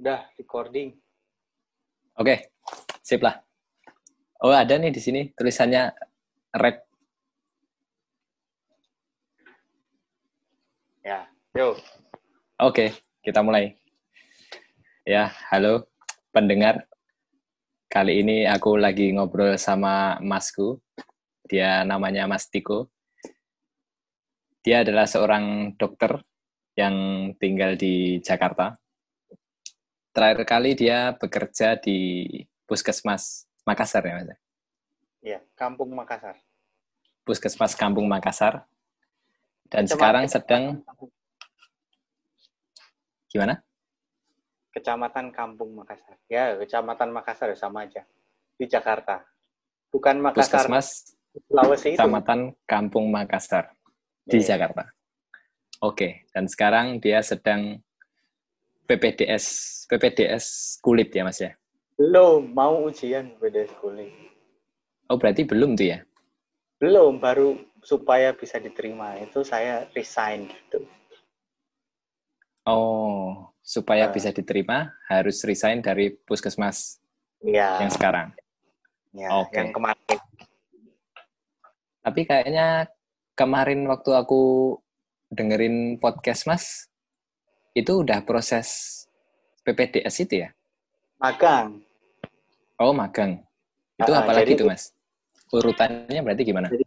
Udah 0.00 0.24
recording. 0.40 0.96
Oke, 2.16 2.48
sip 3.04 3.20
lah. 3.20 3.36
Oh, 4.40 4.48
ada 4.48 4.80
nih 4.80 4.88
di 4.88 4.96
sini 4.96 5.28
tulisannya 5.36 5.92
rep. 6.56 6.88
Ya, 11.04 11.28
yuk. 11.52 11.76
Oke, 12.64 12.96
kita 13.20 13.44
mulai. 13.44 13.76
Ya, 15.04 15.36
halo 15.52 15.84
pendengar. 16.32 16.88
Kali 17.92 18.24
ini 18.24 18.48
aku 18.48 18.80
lagi 18.80 19.12
ngobrol 19.12 19.60
sama 19.60 20.16
masku. 20.24 20.80
Dia 21.44 21.84
namanya 21.84 22.24
Mas 22.24 22.48
Tiko. 22.48 22.88
Dia 24.64 24.80
adalah 24.80 25.04
seorang 25.04 25.76
dokter 25.76 26.24
yang 26.72 26.96
tinggal 27.36 27.76
di 27.76 28.16
Jakarta. 28.24 28.80
Terakhir 30.10 30.42
kali 30.42 30.74
dia 30.74 31.14
bekerja 31.14 31.78
di 31.78 32.26
Puskesmas 32.66 33.46
Makassar 33.62 34.02
ya, 34.02 34.18
Mas? 34.18 34.30
Ya, 35.22 35.38
Kampung 35.54 35.94
Makassar. 35.94 36.34
Puskesmas 37.22 37.78
Kampung 37.78 38.10
Makassar. 38.10 38.66
Dan 39.70 39.86
Kecamatan- 39.86 39.94
sekarang 39.94 40.24
sedang 40.26 40.62
gimana? 43.28 43.62
Kecamatan 44.70 45.30
Kampung 45.30 45.70
Makassar. 45.78 46.18
Ya, 46.26 46.58
Kecamatan 46.58 47.10
Makassar 47.14 47.54
ya, 47.54 47.58
sama 47.58 47.86
aja. 47.86 48.02
Di 48.58 48.66
Jakarta. 48.66 49.22
Bukan 49.90 50.18
Makassar, 50.18 50.66
Puskesmas 50.66 51.14
Sulawesi 51.46 51.94
itu. 51.94 51.98
Kecamatan 51.98 52.40
Kampung 52.66 53.06
Makassar 53.14 53.70
di 54.26 54.42
Iya. 54.42 54.58
Jakarta. 54.58 54.90
Oke, 55.80 56.26
dan 56.34 56.50
sekarang 56.50 56.98
dia 56.98 57.22
sedang 57.22 57.78
PPDS 58.90 59.44
PPDS 59.86 60.74
kulit 60.82 61.14
ya 61.14 61.22
Mas 61.22 61.38
ya. 61.38 61.54
Belum, 61.94 62.50
mau 62.50 62.90
ujian 62.90 63.30
beda 63.38 63.70
kuliah. 63.78 64.10
Oh, 65.06 65.14
berarti 65.14 65.46
belum 65.46 65.78
tuh 65.78 65.94
ya. 65.94 65.98
Belum, 66.82 67.22
baru 67.22 67.54
supaya 67.86 68.34
bisa 68.34 68.58
diterima. 68.58 69.14
Itu 69.22 69.46
saya 69.46 69.86
resign 69.94 70.50
gitu. 70.50 70.82
Oh, 72.66 73.50
supaya 73.62 74.10
Ah. 74.10 74.12
bisa 74.12 74.34
diterima 74.34 74.90
harus 75.06 75.38
resign 75.46 75.82
dari 75.82 76.10
puskesmas 76.10 76.98
Iya. 77.46 77.86
yang 77.86 77.92
sekarang. 77.94 78.28
Ya, 79.14 79.30
Oke. 79.38 79.54
yang 79.58 79.70
kemarin. 79.70 80.18
Tapi 82.00 82.20
kayaknya 82.26 82.90
kemarin 83.34 83.86
waktu 83.86 84.10
aku 84.14 84.74
dengerin 85.30 85.98
podcast 86.02 86.46
Mas, 86.50 86.89
itu 87.70 88.02
udah 88.02 88.22
proses 88.26 88.68
PPDS 89.62 90.16
itu 90.26 90.42
ya? 90.46 90.50
Magang. 91.20 91.78
Oh, 92.80 92.90
magang. 92.96 93.44
Itu 94.00 94.10
Ah, 94.10 94.24
apalagi 94.24 94.56
jadi- 94.56 94.60
tuh 94.64 94.68
Mas? 94.72 94.84
Urutannya 95.50 96.20
berarti 96.22 96.42
gimana? 96.46 96.68
Jadi, 96.70 96.86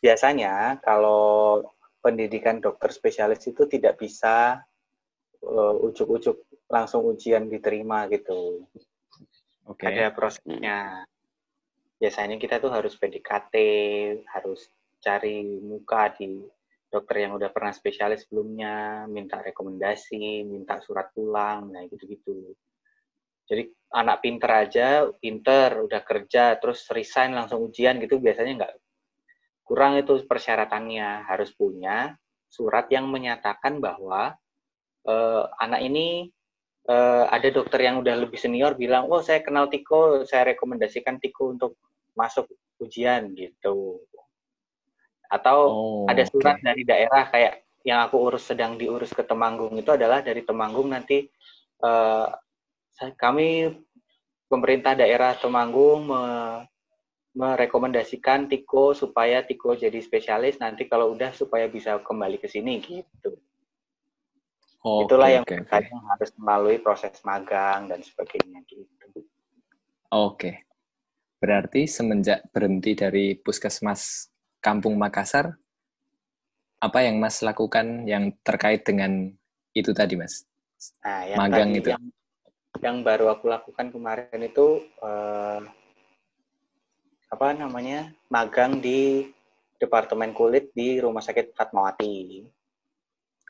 biasanya 0.00 0.78
kalau 0.80 1.60
pendidikan 2.00 2.62
dokter 2.62 2.88
spesialis 2.94 3.42
itu 3.44 3.66
tidak 3.68 3.98
bisa 4.00 4.62
uh, 5.44 5.74
ujuk-ujuk 5.84 6.40
langsung 6.70 7.04
ujian 7.10 7.50
diterima 7.50 8.06
gitu. 8.08 8.64
Oke. 9.66 9.84
Ada 9.84 10.14
prosesnya. 10.14 11.04
Biasanya 12.00 12.40
kita 12.40 12.62
tuh 12.62 12.72
harus 12.72 12.96
PDKT, 12.96 13.54
harus 14.32 14.70
cari 15.04 15.42
muka 15.60 16.14
di 16.16 16.40
dokter 16.90 17.24
yang 17.24 17.38
udah 17.38 17.54
pernah 17.54 17.70
spesialis 17.70 18.26
sebelumnya, 18.26 19.06
minta 19.06 19.38
rekomendasi, 19.38 20.42
minta 20.42 20.82
surat 20.82 21.08
pulang, 21.14 21.70
nah 21.70 21.86
gitu-gitu. 21.86 22.52
Jadi 23.46 23.70
anak 23.94 24.22
pinter 24.22 24.50
aja, 24.50 25.06
pinter, 25.18 25.86
udah 25.86 26.02
kerja, 26.02 26.58
terus 26.58 26.86
resign 26.90 27.34
langsung 27.34 27.70
ujian 27.70 27.98
gitu 28.02 28.18
biasanya 28.18 28.66
nggak 28.66 28.74
kurang 29.70 29.94
itu 30.02 30.26
persyaratannya 30.26 31.30
harus 31.30 31.54
punya 31.54 32.18
surat 32.50 32.90
yang 32.90 33.06
menyatakan 33.06 33.78
bahwa 33.78 34.34
eh, 35.06 35.44
anak 35.62 35.86
ini 35.86 36.26
eh, 36.90 37.24
ada 37.30 37.48
dokter 37.54 37.86
yang 37.86 38.02
udah 38.02 38.18
lebih 38.18 38.34
senior 38.34 38.74
bilang, 38.74 39.06
oh 39.06 39.22
saya 39.22 39.46
kenal 39.46 39.70
Tiko, 39.70 40.26
saya 40.26 40.50
rekomendasikan 40.50 41.22
Tiko 41.22 41.54
untuk 41.54 41.78
masuk 42.18 42.50
ujian 42.82 43.30
gitu. 43.38 44.02
Atau 45.30 45.58
Oh, 45.70 46.06
ada 46.10 46.26
surat 46.26 46.58
oke. 46.58 46.66
dari 46.66 46.82
daerah 46.82 47.30
kayak 47.30 47.62
yang 47.86 48.02
aku 48.04 48.18
urus 48.18 48.50
sedang 48.50 48.74
diurus 48.76 49.14
ke 49.14 49.22
Temanggung 49.24 49.72
itu 49.78 49.88
adalah 49.94 50.20
dari 50.20 50.42
Temanggung 50.42 50.90
nanti 50.90 51.24
eh, 51.80 52.26
saya- 52.92 53.16
kami 53.16 53.72
pemerintah 54.50 54.92
daerah 54.98 55.32
Temanggung 55.38 56.10
me- 56.10 56.66
merekomendasikan 57.30 58.50
Tiko 58.50 58.90
supaya 58.90 59.46
Tiko 59.46 59.78
jadi 59.78 59.96
spesialis 60.02 60.58
nanti 60.58 60.90
kalau 60.90 61.14
udah 61.14 61.30
supaya 61.30 61.70
bisa 61.70 61.96
kembali 62.02 62.42
ke 62.42 62.50
sini 62.50 62.82
gitu. 62.82 63.38
Oke, 64.82 65.06
Itulah 65.06 65.28
yang 65.30 65.44
oke, 65.46 65.62
oke. 65.62 65.70
kadang 65.70 66.02
harus 66.10 66.30
melalui 66.40 66.76
proses 66.82 67.14
magang 67.22 67.86
dan 67.86 68.02
sebagainya 68.02 68.66
gitu. 68.66 69.22
Oke. 70.10 70.66
Berarti 71.38 71.86
semenjak 71.86 72.50
berhenti 72.50 72.98
dari 72.98 73.38
puskesmas 73.38 74.28
Kampung 74.60 74.96
Makassar, 75.00 75.56
apa 76.80 76.98
yang 77.04 77.20
Mas 77.20 77.40
lakukan 77.44 78.08
yang 78.08 78.32
terkait 78.40 78.84
dengan 78.84 79.28
itu 79.76 79.92
tadi, 79.92 80.16
Mas? 80.16 80.44
Nah, 81.04 81.28
yang 81.28 81.38
Magang 81.40 81.70
tadi 81.72 81.80
itu. 81.80 81.88
yang, 81.92 82.04
yang 82.80 82.96
baru 83.04 83.32
aku 83.32 83.48
lakukan 83.48 83.92
kemarin 83.92 84.40
itu 84.40 84.84
eh, 85.04 85.60
apa 87.30 87.46
namanya 87.54 88.10
magang 88.32 88.80
di 88.80 89.28
departemen 89.80 90.36
kulit 90.36 90.72
di 90.76 91.00
Rumah 91.00 91.24
Sakit 91.24 91.56
Fatmawati. 91.56 92.44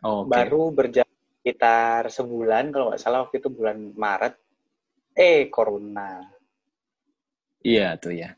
Oh, 0.07 0.25
Oke. 0.25 0.31
Baru 0.31 0.71
berjalan 0.71 1.19
sekitar 1.43 2.07
sebulan 2.11 2.71
kalau 2.71 2.93
nggak 2.93 3.03
salah 3.03 3.27
waktu 3.27 3.43
itu 3.43 3.51
bulan 3.51 3.95
Maret. 3.95 4.35
Eh, 5.15 5.51
corona. 5.51 6.23
Iya 7.61 7.99
tuh 7.99 8.15
ya. 8.15 8.31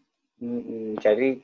Mm-mm, 0.43 0.99
jadi 0.99 1.39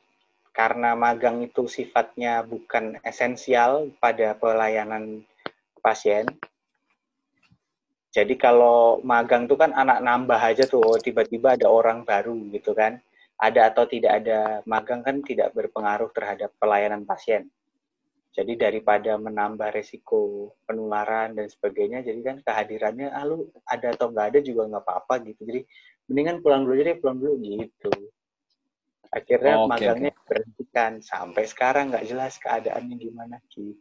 karena 0.58 0.98
magang 0.98 1.46
itu 1.46 1.70
sifatnya 1.70 2.42
bukan 2.42 2.98
esensial 3.06 3.94
pada 4.02 4.34
pelayanan 4.34 5.22
pasien. 5.78 6.26
Jadi 8.10 8.34
kalau 8.34 8.98
magang 9.06 9.46
itu 9.46 9.54
kan 9.54 9.70
anak 9.70 10.02
nambah 10.02 10.34
aja 10.34 10.66
tuh, 10.66 10.82
oh, 10.82 10.98
tiba-tiba 10.98 11.54
ada 11.54 11.70
orang 11.70 12.02
baru 12.02 12.34
gitu 12.50 12.74
kan. 12.74 12.98
Ada 13.38 13.70
atau 13.70 13.86
tidak 13.86 14.18
ada 14.18 14.66
magang 14.66 15.06
kan 15.06 15.22
tidak 15.22 15.54
berpengaruh 15.54 16.10
terhadap 16.10 16.50
pelayanan 16.58 17.06
pasien. 17.06 17.46
Jadi 18.34 18.58
daripada 18.58 19.14
menambah 19.14 19.70
resiko 19.70 20.50
penularan 20.66 21.38
dan 21.38 21.46
sebagainya, 21.46 22.02
jadi 22.02 22.18
kan 22.34 22.36
kehadirannya, 22.42 23.14
ah 23.14 23.22
lu 23.22 23.46
ada 23.62 23.94
atau 23.94 24.10
nggak 24.10 24.26
ada 24.34 24.40
juga 24.42 24.66
nggak 24.66 24.82
apa-apa 24.82 25.14
gitu. 25.22 25.46
Jadi 25.46 25.62
mendingan 26.10 26.42
pulang 26.42 26.66
dulu 26.66 26.74
aja 26.74 26.84
deh, 26.90 26.98
pulang 26.98 27.18
dulu 27.22 27.34
gitu. 27.46 28.10
Akhirnya 29.08 29.56
Oke, 29.64 29.68
magangnya 29.72 30.12
berhentikan 30.28 31.00
sampai 31.00 31.48
sekarang 31.48 31.88
nggak 31.88 32.04
jelas 32.04 32.36
keadaannya 32.36 32.96
gimana 33.00 33.40
gitu. 33.48 33.72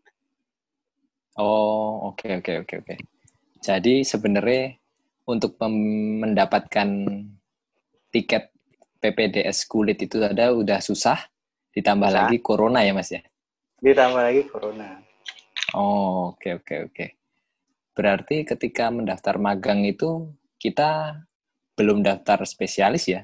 Oh, 1.37 2.09
oke, 2.09 2.41
oke, 2.41 2.65
oke, 2.65 2.75
oke. 2.81 2.95
Jadi 3.61 4.01
sebenarnya 4.01 4.73
untuk 5.27 5.59
mendapatkan 5.59 6.89
tiket 8.09 8.49
PPDS 8.97 9.69
kulit 9.69 10.01
itu 10.01 10.23
ada 10.23 10.55
udah 10.55 10.81
susah, 10.81 11.29
ditambah 11.75 12.09
Susah. 12.09 12.19
lagi 12.25 12.37
corona 12.41 12.81
ya, 12.81 12.95
Mas 12.95 13.13
ya? 13.13 13.21
Ditambah 13.83 14.21
lagi 14.23 14.41
corona. 14.49 14.97
Oh, 15.77 16.33
oke, 16.33 16.63
oke, 16.63 16.75
oke. 16.89 17.05
Berarti 17.93 18.47
ketika 18.47 18.89
mendaftar 18.89 19.37
magang 19.37 19.85
itu 19.85 20.31
kita 20.57 21.21
belum 21.77 22.01
daftar 22.01 22.41
spesialis 22.49 23.05
ya? 23.05 23.21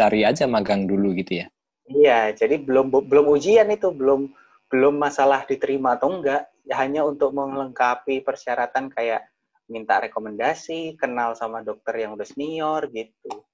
Cari 0.00 0.24
aja 0.24 0.48
magang 0.48 0.88
dulu 0.88 1.12
gitu 1.12 1.44
ya? 1.44 1.46
Iya, 1.84 2.32
jadi 2.32 2.56
belum 2.56 2.88
belum 2.88 3.26
ujian 3.36 3.68
itu, 3.68 3.92
belum 3.92 4.32
belum 4.72 4.96
masalah 4.96 5.44
diterima 5.44 6.00
atau 6.00 6.08
enggak, 6.08 6.48
hanya 6.72 7.04
untuk 7.04 7.36
melengkapi 7.36 8.24
persyaratan 8.24 8.88
kayak 8.88 9.28
minta 9.68 10.00
rekomendasi, 10.00 10.96
kenal 10.96 11.36
sama 11.36 11.60
dokter 11.60 12.00
yang 12.00 12.16
udah 12.16 12.24
senior 12.24 12.88
gitu. 12.88 13.44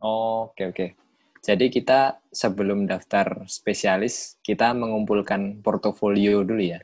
Oh, 0.00 0.48
oke, 0.48 0.72
oke. 0.72 0.86
Jadi 1.44 1.68
kita 1.68 2.22
sebelum 2.32 2.88
daftar 2.88 3.44
spesialis, 3.44 4.40
kita 4.40 4.72
mengumpulkan 4.72 5.60
portofolio 5.60 6.42
dulu 6.48 6.64
ya? 6.64 6.80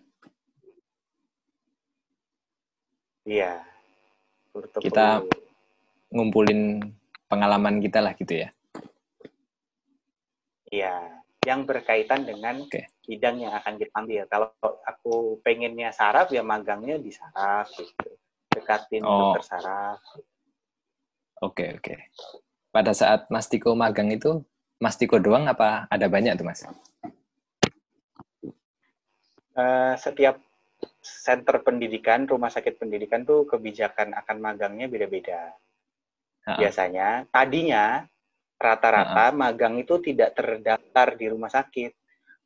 Iya. 3.25 3.65
Portofolio. 4.53 4.85
Kita- 4.93 5.25
Ngumpulin 6.15 6.79
pengalaman 7.27 7.83
kita 7.83 7.99
lah 7.99 8.15
gitu 8.15 8.47
ya? 8.47 8.55
Iya, 10.75 10.95
yang 11.47 11.63
berkaitan 11.63 12.27
dengan 12.27 12.67
Oke. 12.67 12.91
bidang 13.07 13.47
yang 13.47 13.55
akan 13.55 13.79
kita 13.79 13.95
ambil. 13.95 14.23
Kalau 14.27 14.51
aku 14.83 15.39
pengennya 15.47 15.95
saraf, 15.95 16.35
ya 16.35 16.43
magangnya 16.43 16.99
di 16.99 17.15
saraf 17.15 17.71
gitu. 17.79 18.11
dekatin 18.55 19.03
Oh. 19.03 19.35
dokter 19.35 19.43
saraf. 19.55 19.99
Oke, 21.43 21.75
oke. 21.79 21.95
Pada 22.71 22.95
saat 22.95 23.27
Mas 23.27 23.51
Tiko 23.51 23.75
magang 23.75 24.11
itu, 24.15 24.47
Mas 24.79 24.95
Tiko 24.95 25.19
doang 25.19 25.51
apa 25.51 25.91
ada 25.91 26.07
banyak 26.07 26.39
tuh, 26.39 26.47
Mas? 26.47 26.63
Eh, 29.55 29.95
setiap 29.99 30.39
center 31.03 31.63
pendidikan, 31.67 32.27
rumah 32.27 32.51
sakit 32.51 32.79
pendidikan 32.79 33.27
tuh 33.27 33.47
kebijakan 33.47 34.15
akan 34.15 34.37
magangnya 34.39 34.87
beda-beda. 34.91 35.55
Biasanya 36.45 37.27
tadinya 37.31 38.07
rata-rata 38.65 39.29
magang 39.37 39.77
itu 39.77 40.01
tidak 40.01 40.33
terdaftar 40.33 41.21
di 41.21 41.27
rumah 41.29 41.53
sakit. 41.53 41.93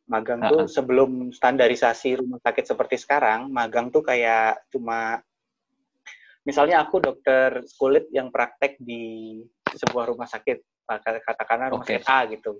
Magang 0.08 0.40
tuh 0.48 0.64
Ha-ha. 0.64 0.72
sebelum 0.72 1.30
standarisasi 1.30 2.18
rumah 2.18 2.40
sakit 2.42 2.64
seperti 2.64 2.96
sekarang, 2.96 3.52
magang 3.52 3.92
tuh 3.92 4.00
kayak 4.02 4.66
cuma 4.72 5.20
misalnya 6.42 6.80
aku 6.80 6.96
dokter 6.98 7.60
kulit 7.76 8.08
yang 8.08 8.32
praktek 8.32 8.80
di 8.80 9.36
sebuah 9.68 10.08
rumah 10.08 10.24
sakit, 10.24 10.88
katakanlah 11.22 11.76
rumah 11.76 11.84
Oke. 11.84 12.00
sakit 12.00 12.08
A 12.08 12.18
gitu. 12.32 12.52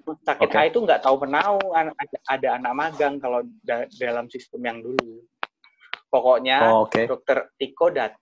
Rumah 0.00 0.16
sakit 0.24 0.48
Oke. 0.48 0.56
A 0.56 0.62
itu 0.72 0.78
nggak 0.80 1.04
tahu 1.04 1.20
menau 1.28 1.60
ada, 1.76 1.92
ada 2.24 2.48
anak 2.56 2.72
magang 2.72 3.20
kalau 3.20 3.44
da- 3.60 3.86
dalam 4.00 4.24
sistem 4.32 4.64
yang 4.64 4.80
dulu. 4.80 5.20
Pokoknya 6.08 6.64
Oh, 6.64 6.88
oke. 6.88 7.06
dokter 7.06 7.52
Tiko 7.60 7.92
dat 7.92 8.16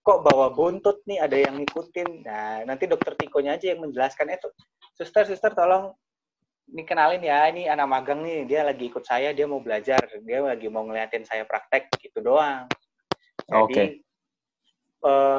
kok 0.00 0.24
bawa 0.24 0.52
buntut 0.52 1.04
nih 1.04 1.20
ada 1.20 1.36
yang 1.36 1.60
ngikutin. 1.60 2.24
Nah 2.24 2.64
nanti 2.64 2.88
dokter 2.88 3.14
Tikonya 3.16 3.56
aja 3.60 3.72
yang 3.72 3.84
menjelaskan. 3.84 4.32
Itu 4.32 4.48
suster 4.96 5.28
suster 5.28 5.52
tolong 5.52 5.92
ini 6.70 6.86
kenalin 6.86 7.22
ya 7.22 7.50
ini 7.50 7.66
anak 7.66 7.88
magang 7.90 8.22
nih 8.22 8.46
dia 8.46 8.62
lagi 8.62 8.86
ikut 8.86 9.02
saya 9.02 9.34
dia 9.34 9.42
mau 9.44 9.58
belajar 9.58 10.06
dia 10.22 10.38
lagi 10.38 10.70
mau 10.70 10.86
ngeliatin 10.86 11.26
saya 11.26 11.44
praktek 11.44 11.90
gitu 11.98 12.22
doang. 12.22 12.70
Jadi 13.50 13.58
Oke. 13.66 13.84
eh, 15.04 15.38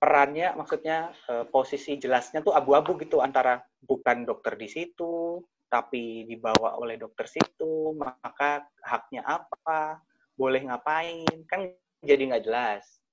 perannya 0.00 0.52
maksudnya 0.56 1.12
eh, 1.28 1.44
posisi 1.48 1.96
jelasnya 2.00 2.40
tuh 2.44 2.56
abu-abu 2.56 2.96
gitu 3.00 3.20
antara 3.20 3.60
bukan 3.80 4.24
dokter 4.24 4.56
di 4.56 4.68
situ 4.68 5.40
tapi 5.68 6.22
dibawa 6.30 6.78
oleh 6.78 6.94
dokter 6.94 7.26
situ 7.26 7.96
maka 7.98 8.62
haknya 8.84 9.26
apa 9.26 9.98
boleh 10.38 10.70
ngapain 10.70 11.42
kan 11.50 11.66
jadi 11.98 12.30
nggak 12.30 12.44
jelas 12.46 13.03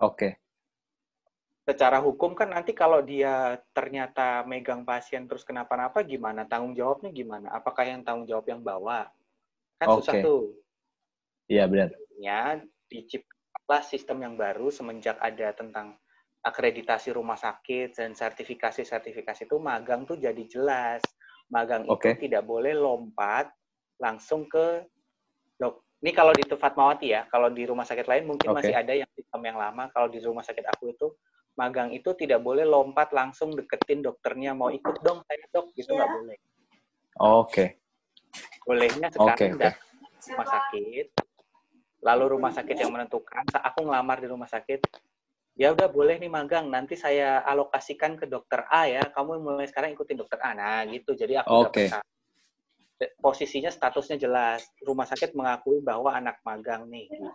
Oke. 0.00 0.40
secara 1.70 2.02
hukum 2.02 2.34
kan 2.34 2.50
nanti 2.50 2.74
kalau 2.74 2.98
dia 2.98 3.62
ternyata 3.70 4.42
megang 4.42 4.82
pasien 4.82 5.30
terus 5.30 5.46
kenapa-napa 5.46 6.02
gimana 6.02 6.42
tanggung 6.42 6.74
jawabnya 6.74 7.14
gimana 7.14 7.46
apakah 7.54 7.86
yang 7.86 8.02
tanggung 8.02 8.26
jawab 8.26 8.42
yang 8.50 8.58
bawa 8.58 9.06
kan 9.78 9.86
susah 9.94 10.18
Oke. 10.18 10.24
tuh 10.24 10.44
Iya, 11.46 11.70
benar. 11.70 11.90
ya 12.18 12.58
diciptalah 12.90 13.82
sistem 13.86 14.22
yang 14.22 14.34
baru 14.34 14.70
semenjak 14.70 15.18
ada 15.22 15.54
tentang 15.54 15.94
akreditasi 16.42 17.14
rumah 17.14 17.38
sakit 17.38 17.94
dan 17.94 18.18
sertifikasi-sertifikasi 18.18 19.46
itu 19.46 19.56
magang 19.62 20.08
tuh 20.08 20.18
jadi 20.18 20.42
jelas 20.50 21.04
magang 21.52 21.86
Oke. 21.86 22.18
itu 22.18 22.30
tidak 22.30 22.46
boleh 22.46 22.74
lompat 22.74 23.50
langsung 24.00 24.48
ke 24.48 24.86
ini 26.00 26.10
kalau 26.16 26.32
di 26.32 26.48
Fatmawati 26.48 27.12
ya 27.12 27.28
kalau 27.28 27.52
di 27.52 27.68
rumah 27.68 27.84
sakit 27.84 28.08
lain 28.08 28.24
mungkin 28.24 28.56
Oke. 28.56 28.64
masih 28.64 28.74
ada 28.74 28.92
yang 28.96 29.10
sistem 29.12 29.40
yang 29.44 29.60
lama. 29.60 29.92
Kalau 29.92 30.08
di 30.08 30.16
rumah 30.24 30.40
sakit 30.40 30.64
aku 30.64 30.96
itu 30.96 31.12
magang 31.60 31.92
itu 31.92 32.16
tidak 32.16 32.40
boleh 32.40 32.64
lompat 32.64 33.12
langsung 33.12 33.52
deketin 33.52 34.00
dokternya 34.00 34.56
mau 34.56 34.72
ikut 34.72 34.96
dong 35.04 35.20
saya 35.28 35.44
dok. 35.52 35.76
Gitu 35.76 35.92
nggak 35.92 36.10
boleh. 36.10 36.36
Oke. 37.20 37.64
bolehnya 38.60 39.08
Oke, 39.16 39.18
sekarang 39.18 39.58
datang 39.58 39.76
ke 40.22 40.30
rumah 40.32 40.48
sakit. 40.48 41.06
Lalu 42.00 42.24
rumah 42.32 42.52
sakit 42.54 42.76
yang 42.80 42.92
menentukan 42.92 43.44
saat 43.52 43.64
aku 43.66 43.84
ngelamar 43.84 44.24
di 44.24 44.28
rumah 44.30 44.48
sakit. 44.48 44.80
Ya 45.58 45.74
udah 45.76 45.92
boleh 45.92 46.16
nih 46.16 46.32
magang 46.32 46.72
nanti 46.72 46.96
saya 46.96 47.44
alokasikan 47.44 48.16
ke 48.16 48.24
dokter 48.24 48.64
A 48.72 48.88
ya. 48.88 49.04
Kamu 49.12 49.36
mulai 49.42 49.68
sekarang 49.68 49.92
ikutin 49.92 50.16
dokter 50.16 50.40
A. 50.40 50.56
Nah 50.56 50.80
gitu. 50.88 51.12
Jadi 51.12 51.36
aku 51.36 51.68
Oke. 51.68 51.92
dapat 51.92 52.00
posisinya 53.20 53.72
statusnya 53.72 54.20
jelas 54.20 54.60
rumah 54.84 55.08
sakit 55.08 55.32
mengakui 55.32 55.80
bahwa 55.80 56.12
anak 56.12 56.40
magang 56.44 56.84
nih 56.92 57.08
gitu. 57.08 57.32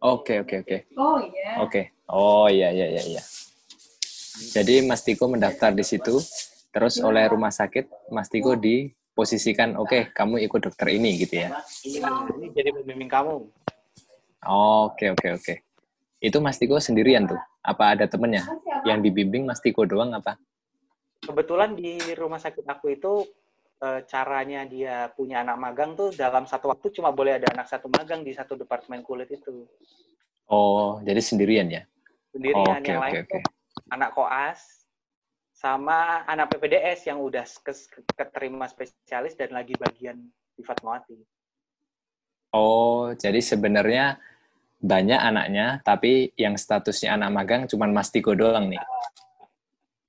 Oke, 0.00 0.40
oke, 0.42 0.64
oke. 0.64 0.78
Oh 0.96 1.20
iya. 1.20 1.50
Oke. 1.62 1.82
Oh, 2.10 2.48
iya, 2.50 2.72
iya, 2.74 2.86
iya, 2.90 3.02
iya. 3.06 3.22
Jadi 4.50 4.82
Mas 4.82 5.04
Tiko 5.04 5.28
mendaftar 5.28 5.70
di 5.70 5.84
situ, 5.84 6.18
terus 6.72 6.98
oleh 6.98 7.28
rumah 7.28 7.52
sakit 7.52 8.10
Mas 8.10 8.32
Tiko 8.32 8.56
diposisikan, 8.56 9.76
oke, 9.76 10.10
kamu 10.16 10.40
ikut 10.48 10.60
dokter 10.64 10.90
ini 10.90 11.20
gitu 11.20 11.44
ya. 11.44 11.60
Iya, 11.84 12.08
ini 12.40 12.48
jadi 12.50 12.72
pembimbing 12.72 13.10
kamu 13.12 13.46
Oke, 14.48 15.12
oke, 15.12 15.28
oke. 15.36 15.54
Itu 16.18 16.40
Mas 16.40 16.56
Tiko 16.56 16.80
sendirian 16.80 17.28
tuh? 17.28 17.38
Apa 17.60 17.92
ada 17.92 18.08
temennya? 18.08 18.48
Yang 18.88 19.12
dibimbing 19.12 19.44
Mas 19.44 19.60
Tiko 19.60 19.84
doang 19.84 20.16
apa? 20.16 20.40
kebetulan 21.20 21.76
di 21.76 22.00
rumah 22.16 22.40
sakit 22.40 22.64
aku 22.64 22.96
itu 22.96 23.12
eh, 23.80 24.00
caranya 24.06 24.64
dia 24.68 25.08
punya 25.16 25.42
anak 25.44 25.56
magang 25.56 25.96
tuh 25.96 26.12
dalam 26.12 26.44
satu 26.44 26.68
waktu 26.70 26.92
cuma 26.92 27.10
boleh 27.10 27.40
ada 27.40 27.48
anak 27.52 27.66
satu 27.68 27.88
magang 27.88 28.20
di 28.22 28.32
satu 28.32 28.56
departemen 28.56 29.02
kulit 29.04 29.28
itu 29.32 29.66
Oh, 30.50 30.98
jadi 31.06 31.22
sendirian 31.22 31.70
ya? 31.70 31.86
sendirian 32.34 32.82
Oke, 32.82 32.90
yang 32.90 32.98
oke, 32.98 33.06
lain 33.06 33.14
oke. 33.22 33.30
tuh 33.30 33.42
anak 33.94 34.10
koas 34.18 34.60
sama 35.54 36.24
anak 36.26 36.50
PPDS 36.56 37.06
yang 37.06 37.20
udah 37.20 37.44
keterima 38.16 38.66
spesialis 38.66 39.36
dan 39.36 39.52
lagi 39.52 39.76
bagian 39.76 40.16
di 40.56 40.62
Fatmawati. 40.64 41.20
Oh, 42.50 43.14
jadi 43.14 43.38
sebenarnya 43.38 44.18
banyak 44.80 45.20
anaknya, 45.20 45.78
tapi 45.84 46.32
yang 46.34 46.56
statusnya 46.56 47.14
anak 47.14 47.30
magang 47.30 47.62
cuma 47.68 47.86
Mas 47.86 48.08
Tiko 48.10 48.32
doang 48.34 48.72
nih. 48.72 48.80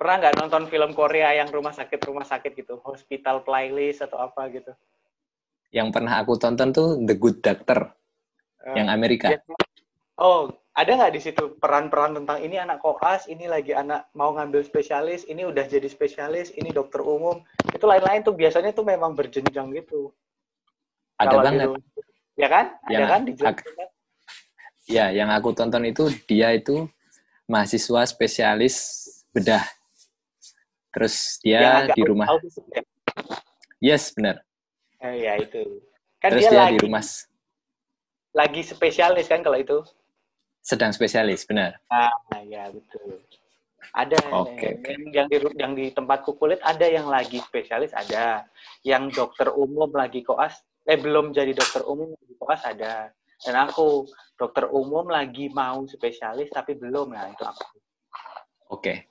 Pernah 0.02 0.18
nggak 0.18 0.34
nonton 0.42 0.66
film 0.66 0.98
Korea 0.98 1.30
yang 1.38 1.54
rumah 1.54 1.78
sakit 1.78 2.02
rumah 2.10 2.26
sakit 2.26 2.58
gitu, 2.58 2.82
hospital 2.82 3.46
playlist 3.46 4.02
atau 4.02 4.18
apa 4.18 4.50
gitu? 4.50 4.74
Yang 5.70 5.94
pernah 5.94 6.18
aku 6.18 6.42
tonton 6.42 6.74
tuh 6.74 6.98
The 7.06 7.14
Good 7.14 7.46
Doctor, 7.46 7.86
Eh, 8.66 8.82
yang 8.82 8.90
Amerika. 8.90 9.30
dia- 9.30 9.46
Oh, 10.18 10.50
ada 10.74 10.90
nggak 10.98 11.14
di 11.14 11.22
situ 11.22 11.54
peran-peran 11.62 12.18
tentang 12.18 12.42
ini 12.42 12.58
anak 12.58 12.82
koas, 12.82 13.30
ini 13.30 13.46
lagi 13.46 13.78
anak 13.78 14.10
mau 14.18 14.34
ngambil 14.34 14.66
spesialis, 14.66 15.22
ini 15.30 15.46
udah 15.46 15.70
jadi 15.70 15.86
spesialis, 15.86 16.50
ini 16.58 16.74
dokter 16.74 17.06
umum, 17.06 17.46
itu 17.70 17.86
lain-lain 17.86 18.26
tuh 18.26 18.34
biasanya 18.34 18.74
tuh 18.74 18.82
memang 18.82 19.14
berjenjang 19.14 19.70
gitu. 19.70 20.10
Ada 21.22 21.30
Kalau 21.30 21.46
banget. 21.46 21.68
rumah- 21.78 21.86
ya 22.42 22.48
kan? 22.50 22.66
Ada 22.90 22.90
Yang 22.90 23.06
kan 23.06 23.22
di 23.22 23.34
Ya, 24.90 25.14
yang 25.14 25.30
aku 25.30 25.54
tonton 25.54 25.86
itu 25.86 26.10
dia 26.26 26.58
itu 26.58 26.90
mahasiswa 27.46 28.02
spesialis 28.10 29.06
bedah. 29.30 29.62
Terus 30.92 31.40
dia 31.40 31.88
di 31.88 32.02
rumah. 32.04 32.28
autism 32.28 32.68
ya? 32.72 32.84
Yes, 33.82 34.14
benar. 34.14 34.44
Eh, 35.02 35.26
ya 35.26 35.40
itu. 35.42 35.82
Kan 36.22 36.38
Terus 36.38 36.46
dia, 36.46 36.52
dia 36.54 36.62
lagi 36.62 36.78
di 36.78 36.86
rumah 36.86 37.04
lagi 38.32 38.62
spesialis 38.64 39.28
kan 39.28 39.44
kalau 39.44 39.60
itu. 39.60 39.80
sedang 40.62 40.94
spesialis, 40.94 41.42
benar. 41.50 41.74
Ah, 41.90 42.14
ya 42.46 42.70
betul. 42.70 43.18
Ada 43.98 44.14
Oke, 44.30 44.78
yang, 44.78 44.78
oke. 44.78 44.92
yang 45.10 45.28
di 45.28 45.38
yang 45.58 45.74
di 45.74 45.86
tempatku 45.90 46.38
kulit 46.38 46.62
ada 46.62 46.86
yang 46.86 47.10
lagi 47.10 47.42
spesialis 47.42 47.92
ada, 47.98 48.46
yang 48.86 49.10
dokter 49.10 49.50
umum 49.52 49.90
lagi 49.90 50.22
koas 50.22 50.62
eh 50.86 51.02
belum 51.02 51.34
jadi 51.34 51.58
dokter 51.58 51.82
umum 51.90 52.14
lagi 52.14 52.34
koas 52.38 52.62
ada. 52.62 53.10
Dan 53.42 53.58
aku 53.58 54.06
dokter 54.38 54.70
umum 54.70 55.10
lagi 55.10 55.50
mau 55.50 55.82
spesialis 55.90 56.54
tapi 56.54 56.78
belum 56.78 57.10
nah 57.10 57.26
itu 57.26 57.42
aku. 57.42 57.66
Oke. 58.70 59.11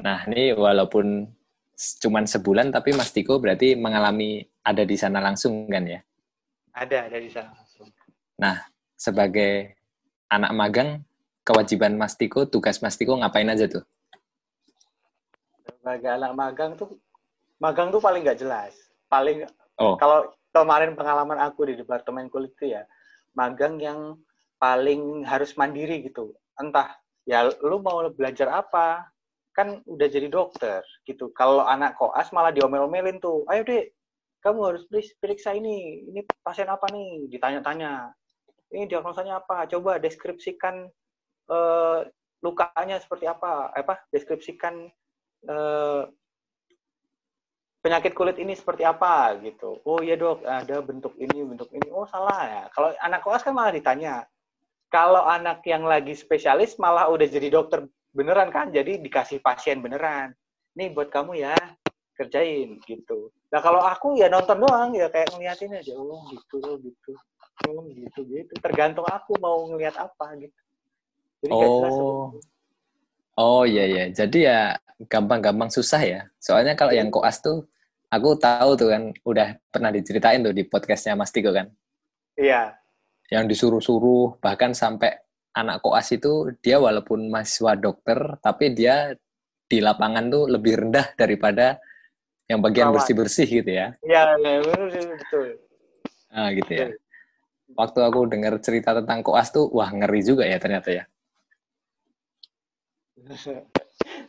Nah, 0.00 0.28
ini 0.28 0.52
walaupun 0.52 1.28
cuman 1.76 2.24
sebulan 2.24 2.72
tapi 2.72 2.96
Mas 2.96 3.12
Tiko 3.12 3.36
berarti 3.36 3.76
mengalami 3.76 4.44
ada 4.64 4.84
di 4.84 4.96
sana 4.96 5.20
langsung 5.20 5.68
kan 5.68 5.84
ya? 5.84 6.00
Ada 6.72 7.08
ada 7.08 7.18
di 7.20 7.30
sana 7.32 7.52
langsung. 7.52 7.88
Nah, 8.36 8.64
sebagai 8.96 9.76
anak 10.28 10.52
magang, 10.52 10.88
kewajiban 11.44 11.96
Mas 11.96 12.16
Tiko, 12.16 12.48
tugas 12.48 12.80
Mas 12.84 12.96
Tiko 12.96 13.16
ngapain 13.16 13.48
aja 13.48 13.68
tuh? 13.68 13.84
Sebagai 15.64 16.10
anak 16.16 16.32
magang 16.32 16.72
tuh 16.76 16.96
magang 17.60 17.88
tuh 17.88 18.00
paling 18.00 18.24
nggak 18.24 18.40
jelas. 18.40 18.72
Paling 19.06 19.46
Oh, 19.76 20.00
kalau 20.00 20.32
kemarin 20.56 20.96
pengalaman 20.96 21.36
aku 21.36 21.68
di 21.68 21.76
departemen 21.76 22.32
kulit 22.32 22.56
itu 22.56 22.72
ya 22.72 22.88
magang 23.36 23.76
yang 23.76 24.16
paling 24.56 25.20
harus 25.28 25.52
mandiri 25.52 26.00
gitu 26.08 26.32
entah 26.56 26.96
ya 27.28 27.44
lu 27.60 27.76
mau 27.84 28.00
belajar 28.08 28.48
apa 28.64 29.04
kan 29.56 29.80
udah 29.88 30.08
jadi 30.12 30.28
dokter 30.28 30.84
gitu 31.08 31.32
kalau 31.32 31.64
anak 31.64 31.96
koas 31.96 32.28
malah 32.36 32.52
diomel-omelin 32.52 33.16
tuh 33.16 33.48
ayo 33.48 33.64
deh 33.64 33.88
kamu 34.44 34.60
harus 34.76 34.84
periksa 35.16 35.56
ini 35.56 36.04
ini 36.12 36.20
pasien 36.44 36.68
apa 36.68 36.92
nih 36.92 37.32
ditanya-tanya 37.32 38.12
ini 38.76 38.84
diagnosanya 38.84 39.40
apa 39.40 39.64
coba 39.64 39.96
deskripsikan 39.96 40.84
eh, 41.48 42.00
lukanya 42.44 43.00
seperti 43.00 43.24
apa 43.24 43.72
apa 43.72 44.04
deskripsikan 44.12 44.92
eh, 45.48 46.02
penyakit 47.86 48.18
kulit 48.18 48.34
ini 48.42 48.58
seperti 48.58 48.82
apa 48.82 49.38
gitu. 49.46 49.78
Oh 49.86 50.02
iya 50.02 50.18
dok, 50.18 50.42
ada 50.42 50.82
bentuk 50.82 51.14
ini, 51.22 51.46
bentuk 51.46 51.70
ini. 51.70 51.86
Oh 51.94 52.02
salah 52.10 52.42
ya. 52.42 52.62
Kalau 52.74 52.90
anak 52.98 53.22
koas 53.22 53.46
kan 53.46 53.54
malah 53.54 53.70
ditanya. 53.70 54.26
kalau 54.86 55.26
anak 55.26 55.66
yang 55.66 55.82
lagi 55.82 56.14
spesialis 56.14 56.78
malah 56.78 57.10
udah 57.10 57.26
jadi 57.26 57.50
dokter 57.50 57.90
beneran 58.16 58.48
kan, 58.48 58.72
jadi 58.72 58.96
dikasih 58.96 59.44
pasien 59.44 59.84
beneran. 59.84 60.32
Nih 60.72 60.88
buat 60.96 61.12
kamu 61.12 61.36
ya, 61.36 61.56
kerjain 62.16 62.80
gitu. 62.88 63.28
Nah 63.52 63.60
kalau 63.60 63.84
aku 63.84 64.16
ya 64.16 64.32
nonton 64.32 64.64
doang 64.64 64.96
ya 64.96 65.12
kayak 65.12 65.36
ngeliatin 65.36 65.76
aja, 65.76 65.92
oh 65.94 66.24
gitu, 66.32 66.56
oh 66.64 66.80
gitu, 66.80 67.12
oh 67.68 67.84
gitu 67.92 68.20
gitu. 68.32 68.52
Tergantung 68.64 69.04
aku 69.04 69.36
mau 69.36 69.68
ngeliat 69.68 70.00
apa 70.00 70.32
gitu. 70.40 70.60
Jadi 71.44 71.52
oh. 71.52 72.32
Oh 73.36 73.68
iya 73.68 73.84
iya. 73.84 74.04
Jadi 74.08 74.48
ya 74.48 74.72
gampang-gampang 75.12 75.68
susah 75.68 76.00
ya. 76.00 76.20
Soalnya 76.40 76.72
kalau 76.72 76.96
yang 76.96 77.12
koas 77.12 77.44
tuh 77.44 77.68
aku 78.08 78.32
tahu 78.40 78.80
tuh 78.80 78.88
kan 78.96 79.12
udah 79.28 79.60
pernah 79.68 79.92
diceritain 79.92 80.40
tuh 80.40 80.56
di 80.56 80.64
podcastnya 80.64 81.12
Mas 81.12 81.28
Tiko 81.28 81.52
kan. 81.52 81.68
Iya. 82.40 82.80
Yang 83.28 83.44
disuruh-suruh 83.52 84.40
bahkan 84.40 84.72
sampai 84.72 85.20
anak 85.56 85.80
koas 85.80 86.12
itu 86.12 86.52
dia 86.60 86.76
walaupun 86.76 87.32
mahasiswa 87.32 87.72
dokter 87.80 88.36
tapi 88.44 88.76
dia 88.76 89.16
di 89.66 89.80
lapangan 89.80 90.28
tuh 90.28 90.44
lebih 90.52 90.86
rendah 90.86 91.16
daripada 91.16 91.80
yang 92.46 92.62
bagian 92.62 92.94
bersih-bersih 92.94 93.48
gitu 93.64 93.70
ya. 93.74 93.98
Iya, 94.06 94.38
ya, 94.38 94.60
betul. 95.18 95.58
Ah 96.30 96.54
gitu 96.54 96.70
ya. 96.70 96.86
Waktu 97.74 97.98
aku 97.98 98.30
dengar 98.30 98.54
cerita 98.62 98.94
tentang 98.94 99.26
koas 99.26 99.50
tuh 99.50 99.66
wah 99.74 99.90
ngeri 99.90 100.22
juga 100.22 100.46
ya 100.46 100.62
ternyata 100.62 100.94
ya. 100.94 101.04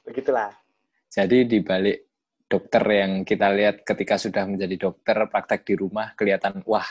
Begitulah. 0.09 0.49
Jadi 1.13 1.45
di 1.45 1.61
balik 1.61 2.09
dokter 2.49 2.81
yang 2.89 3.21
kita 3.21 3.53
lihat 3.53 3.85
ketika 3.85 4.17
sudah 4.17 4.49
menjadi 4.49 4.89
dokter 4.89 5.17
praktek 5.29 5.67
di 5.67 5.75
rumah 5.77 6.15
kelihatan 6.17 6.63
wah 6.65 6.87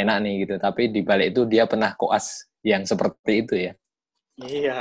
enak 0.00 0.16
nih 0.24 0.34
gitu. 0.46 0.54
Tapi 0.56 0.88
di 0.88 1.00
balik 1.04 1.36
itu 1.36 1.44
dia 1.44 1.68
pernah 1.68 1.92
koas 1.94 2.48
yang 2.64 2.84
seperti 2.88 3.32
itu 3.44 3.54
ya. 3.56 3.72
Iya. 4.40 4.78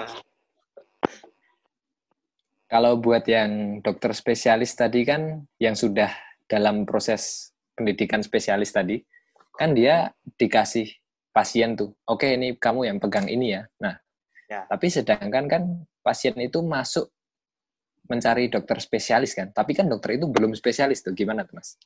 Kalau 2.69 3.01
buat 3.01 3.25
yang 3.25 3.81
dokter 3.81 4.13
spesialis 4.13 4.77
tadi 4.77 5.01
kan 5.01 5.41
yang 5.57 5.73
sudah 5.73 6.13
dalam 6.45 6.85
proses 6.85 7.49
pendidikan 7.73 8.21
spesialis 8.21 8.69
tadi, 8.69 9.01
kan 9.57 9.73
dia 9.73 10.13
dikasih 10.37 10.85
pasien 11.33 11.73
tuh, 11.73 11.97
oke 12.05 12.25
okay, 12.25 12.37
ini 12.37 12.57
kamu 12.57 12.89
yang 12.89 12.97
pegang 13.01 13.25
ini 13.25 13.57
ya. 13.57 13.63
Nah, 13.81 13.95
ya. 14.49 14.65
tapi 14.69 14.89
sedangkan 14.89 15.45
kan 15.49 15.63
pasien 16.05 16.35
itu 16.41 16.61
masuk 16.61 17.09
mencari 18.09 18.49
dokter 18.49 18.81
spesialis 18.81 19.37
kan, 19.37 19.53
tapi 19.53 19.77
kan 19.77 19.85
dokter 19.85 20.17
itu 20.17 20.25
belum 20.25 20.57
spesialis 20.57 21.05
tuh, 21.05 21.13
gimana 21.13 21.45
tuh 21.45 21.57
mas? 21.57 21.77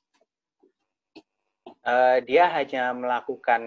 Uh, 1.84 2.24
dia 2.24 2.48
hanya 2.48 2.96
melakukan 2.96 3.62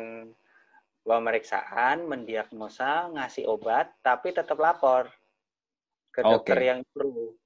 pemeriksaan, 1.04 2.08
mendiagnosa, 2.08 3.12
ngasih 3.12 3.44
obat, 3.46 3.92
tapi 4.00 4.32
tetap 4.32 4.56
lapor 4.56 5.06
ke 6.10 6.24
dokter 6.24 6.56
okay. 6.58 6.66
yang 6.72 6.80
perlu. 6.90 7.36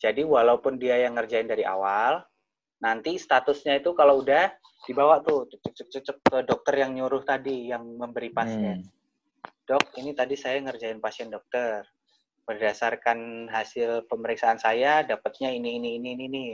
Jadi 0.00 0.22
walaupun 0.24 0.80
dia 0.80 0.96
yang 1.04 1.18
ngerjain 1.18 1.50
dari 1.50 1.66
awal, 1.66 2.24
nanti 2.80 3.20
statusnya 3.20 3.84
itu 3.84 3.92
kalau 3.92 4.24
udah 4.24 4.48
dibawa 4.88 5.20
tuh 5.20 5.44
cek 5.50 5.90
cek 5.92 6.18
ke 6.24 6.38
dokter 6.48 6.80
yang 6.80 6.96
nyuruh 6.96 7.20
tadi, 7.20 7.68
yang 7.68 7.84
memberi 7.84 8.32
pasien. 8.32 8.80
Hmm. 8.80 8.88
Dok, 9.68 10.00
ini 10.00 10.16
tadi 10.16 10.34
saya 10.40 10.56
ngerjain 10.64 11.02
pasien 11.02 11.28
dokter 11.28 11.84
berdasarkan 12.50 13.46
hasil 13.46 14.10
pemeriksaan 14.10 14.58
saya 14.58 15.06
dapatnya 15.06 15.54
ini 15.54 15.78
ini 15.78 16.02
ini 16.02 16.10
ini. 16.26 16.46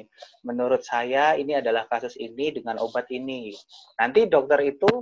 Menurut 0.44 0.84
saya 0.84 1.32
ini 1.40 1.56
adalah 1.56 1.88
kasus 1.88 2.20
ini 2.20 2.52
dengan 2.52 2.76
obat 2.84 3.08
ini. 3.08 3.56
Nanti 3.96 4.28
dokter 4.28 4.60
itu 4.60 5.00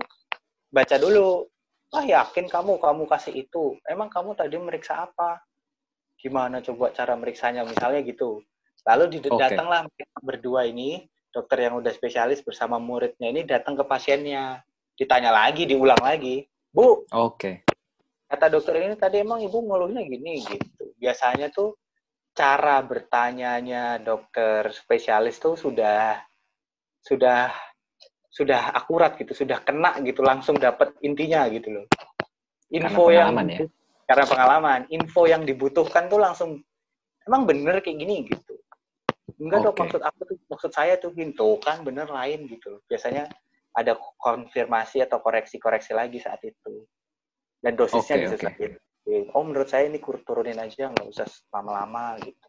baca 0.71 0.95
dulu. 0.95 1.51
Wah 1.91 2.07
yakin 2.07 2.47
kamu 2.47 2.79
kamu 2.79 3.11
kasih 3.11 3.35
itu. 3.35 3.75
Emang 3.91 4.07
kamu 4.07 4.39
tadi 4.39 4.55
meriksa 4.55 5.11
apa? 5.11 5.43
Gimana 6.15 6.63
coba 6.63 6.95
cara 6.95 7.19
meriksanya 7.19 7.67
misalnya 7.67 8.07
gitu. 8.07 8.47
Lalu 8.87 9.19
okay. 9.19 9.35
datanglah 9.35 9.91
berdua 10.23 10.71
ini 10.71 11.11
dokter 11.35 11.67
yang 11.67 11.75
udah 11.83 11.91
spesialis 11.91 12.47
bersama 12.47 12.79
muridnya 12.79 13.35
ini 13.35 13.43
datang 13.43 13.75
ke 13.75 13.83
pasiennya. 13.83 14.63
Ditanya 14.95 15.35
lagi, 15.35 15.67
diulang 15.67 15.99
lagi. 15.99 16.47
Bu. 16.71 17.03
Oke. 17.11 17.67
Okay 17.67 17.74
kata 18.35 18.50
dokter 18.50 18.83
ini 18.83 18.99
tadi 18.99 19.23
emang 19.23 19.38
ibu 19.38 19.62
ngeluhnya 19.62 20.03
gini 20.03 20.43
gitu. 20.43 20.91
Biasanya 20.99 21.55
tuh 21.55 21.79
cara 22.35 22.83
bertanyanya 22.83 24.03
dokter 24.03 24.75
spesialis 24.75 25.38
tuh 25.38 25.55
sudah 25.55 26.19
sudah 26.99 27.55
sudah 28.35 28.75
akurat 28.75 29.14
gitu, 29.14 29.31
sudah 29.31 29.62
kena 29.62 29.95
gitu, 30.03 30.26
langsung 30.26 30.59
dapat 30.59 30.99
intinya 31.07 31.47
gitu 31.47 31.79
loh. 31.79 31.87
Info 32.75 33.14
yang 33.14 33.38
ya? 33.47 33.62
karena 34.11 34.25
pengalaman, 34.26 34.81
info 34.91 35.31
yang 35.31 35.47
dibutuhkan 35.47 36.11
tuh 36.11 36.19
langsung 36.19 36.59
emang 37.31 37.47
bener 37.47 37.79
kayak 37.79 38.03
gini 38.03 38.26
gitu. 38.26 38.59
Enggak 39.38 39.62
okay. 39.62 39.67
dok 39.71 39.76
maksud 39.79 40.00
aku 40.03 40.21
tuh 40.26 40.37
maksud 40.50 40.71
saya 40.75 40.99
tuh 40.99 41.14
gitu 41.14 41.62
kan 41.62 41.87
bener 41.87 42.11
lain 42.11 42.50
gitu. 42.50 42.83
Biasanya 42.91 43.31
ada 43.79 43.95
konfirmasi 44.19 45.07
atau 45.07 45.23
koreksi-koreksi 45.23 45.95
lagi 45.95 46.19
saat 46.19 46.43
itu 46.43 46.83
dan 47.64 47.73
dosisnya 47.80 48.21
okay, 48.21 48.25
disesuaikan. 48.28 48.71
Okay. 48.76 49.21
Oh 49.33 49.44
menurut 49.44 49.68
saya 49.73 49.88
ini 49.88 49.97
turunin 50.00 50.61
aja 50.61 50.92
nggak 50.92 51.09
usah 51.09 51.25
lama-lama 51.49 52.21
gitu. 52.21 52.47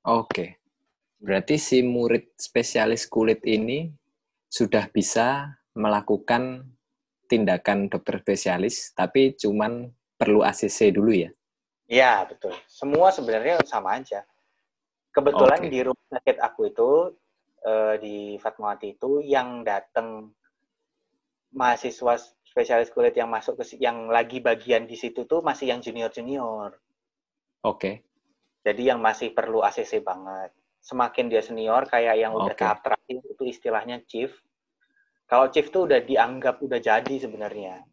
Oke, 0.00 0.24
okay. 0.24 0.48
berarti 1.20 1.60
si 1.60 1.84
murid 1.84 2.32
spesialis 2.40 3.04
kulit 3.04 3.44
ini 3.44 3.92
sudah 4.48 4.88
bisa 4.88 5.52
melakukan 5.76 6.64
tindakan 7.28 7.92
dokter 7.92 8.24
spesialis, 8.24 8.96
tapi 8.96 9.36
cuman 9.36 9.92
perlu 10.16 10.40
ACC 10.40 10.96
dulu 10.96 11.12
ya? 11.12 11.30
Iya 11.86 12.24
betul. 12.24 12.56
Semua 12.64 13.12
sebenarnya 13.12 13.60
sama 13.68 14.00
aja. 14.00 14.24
Kebetulan 15.12 15.60
okay. 15.60 15.70
di 15.70 15.80
rumah 15.84 16.06
sakit 16.16 16.36
aku 16.40 16.60
itu 16.72 16.90
eh, 17.66 17.94
di 18.00 18.16
Fatmawati 18.40 18.96
itu 18.96 19.20
yang 19.20 19.62
datang 19.62 20.32
mahasiswa 21.52 22.14
spesialis 22.50 22.90
kulit 22.90 23.14
yang 23.14 23.30
masuk 23.30 23.62
ke 23.62 23.78
yang 23.78 24.10
lagi 24.10 24.42
bagian 24.42 24.90
di 24.90 24.98
situ 24.98 25.22
tuh 25.30 25.38
masih 25.38 25.70
yang 25.70 25.78
junior 25.78 26.10
junior. 26.10 26.74
Oke. 27.62 27.78
Okay. 27.78 27.94
Jadi 28.66 28.90
yang 28.90 28.98
masih 28.98 29.30
perlu 29.30 29.62
ACC 29.62 30.02
banget. 30.02 30.50
Semakin 30.82 31.30
dia 31.30 31.40
senior 31.40 31.86
kayak 31.86 32.18
yang 32.18 32.34
udah 32.34 32.52
okay. 32.52 32.60
tahap 32.66 32.82
terakhir 32.82 33.22
itu 33.22 33.42
istilahnya 33.46 34.02
chief. 34.04 34.34
Kalau 35.30 35.46
chief 35.54 35.70
tuh 35.70 35.86
udah 35.86 36.02
dianggap 36.02 36.58
udah 36.58 36.80
jadi 36.82 37.16
sebenarnya. 37.22 37.86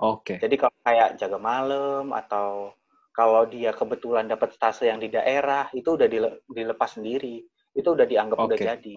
Oke. 0.00 0.36
Okay. 0.36 0.46
Jadi 0.46 0.54
kalau 0.56 0.76
kayak 0.86 1.18
jaga 1.18 1.38
malam 1.42 2.14
atau 2.14 2.72
kalau 3.10 3.42
dia 3.50 3.74
kebetulan 3.74 4.30
dapat 4.30 4.54
stase 4.54 4.86
yang 4.86 5.02
di 5.02 5.10
daerah 5.10 5.66
itu 5.74 5.98
udah 5.98 6.06
dilepas 6.46 6.94
sendiri. 6.94 7.42
Itu 7.74 7.98
udah 7.98 8.06
dianggap 8.06 8.38
okay. 8.38 8.46
udah 8.46 8.58
jadi. 8.60 8.94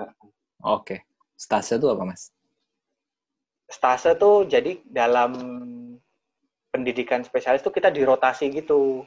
Oke. 0.00 0.08
Okay. 0.64 0.98
Stase 1.36 1.76
itu 1.76 1.86
apa, 1.92 2.02
Mas? 2.08 2.32
Stase 3.70 4.18
tuh 4.18 4.44
jadi 4.50 4.82
dalam 4.82 5.30
pendidikan 6.74 7.22
spesialis 7.22 7.62
tuh 7.62 7.74
kita 7.74 7.88
dirotasi 7.90 8.50
gitu. 8.50 9.06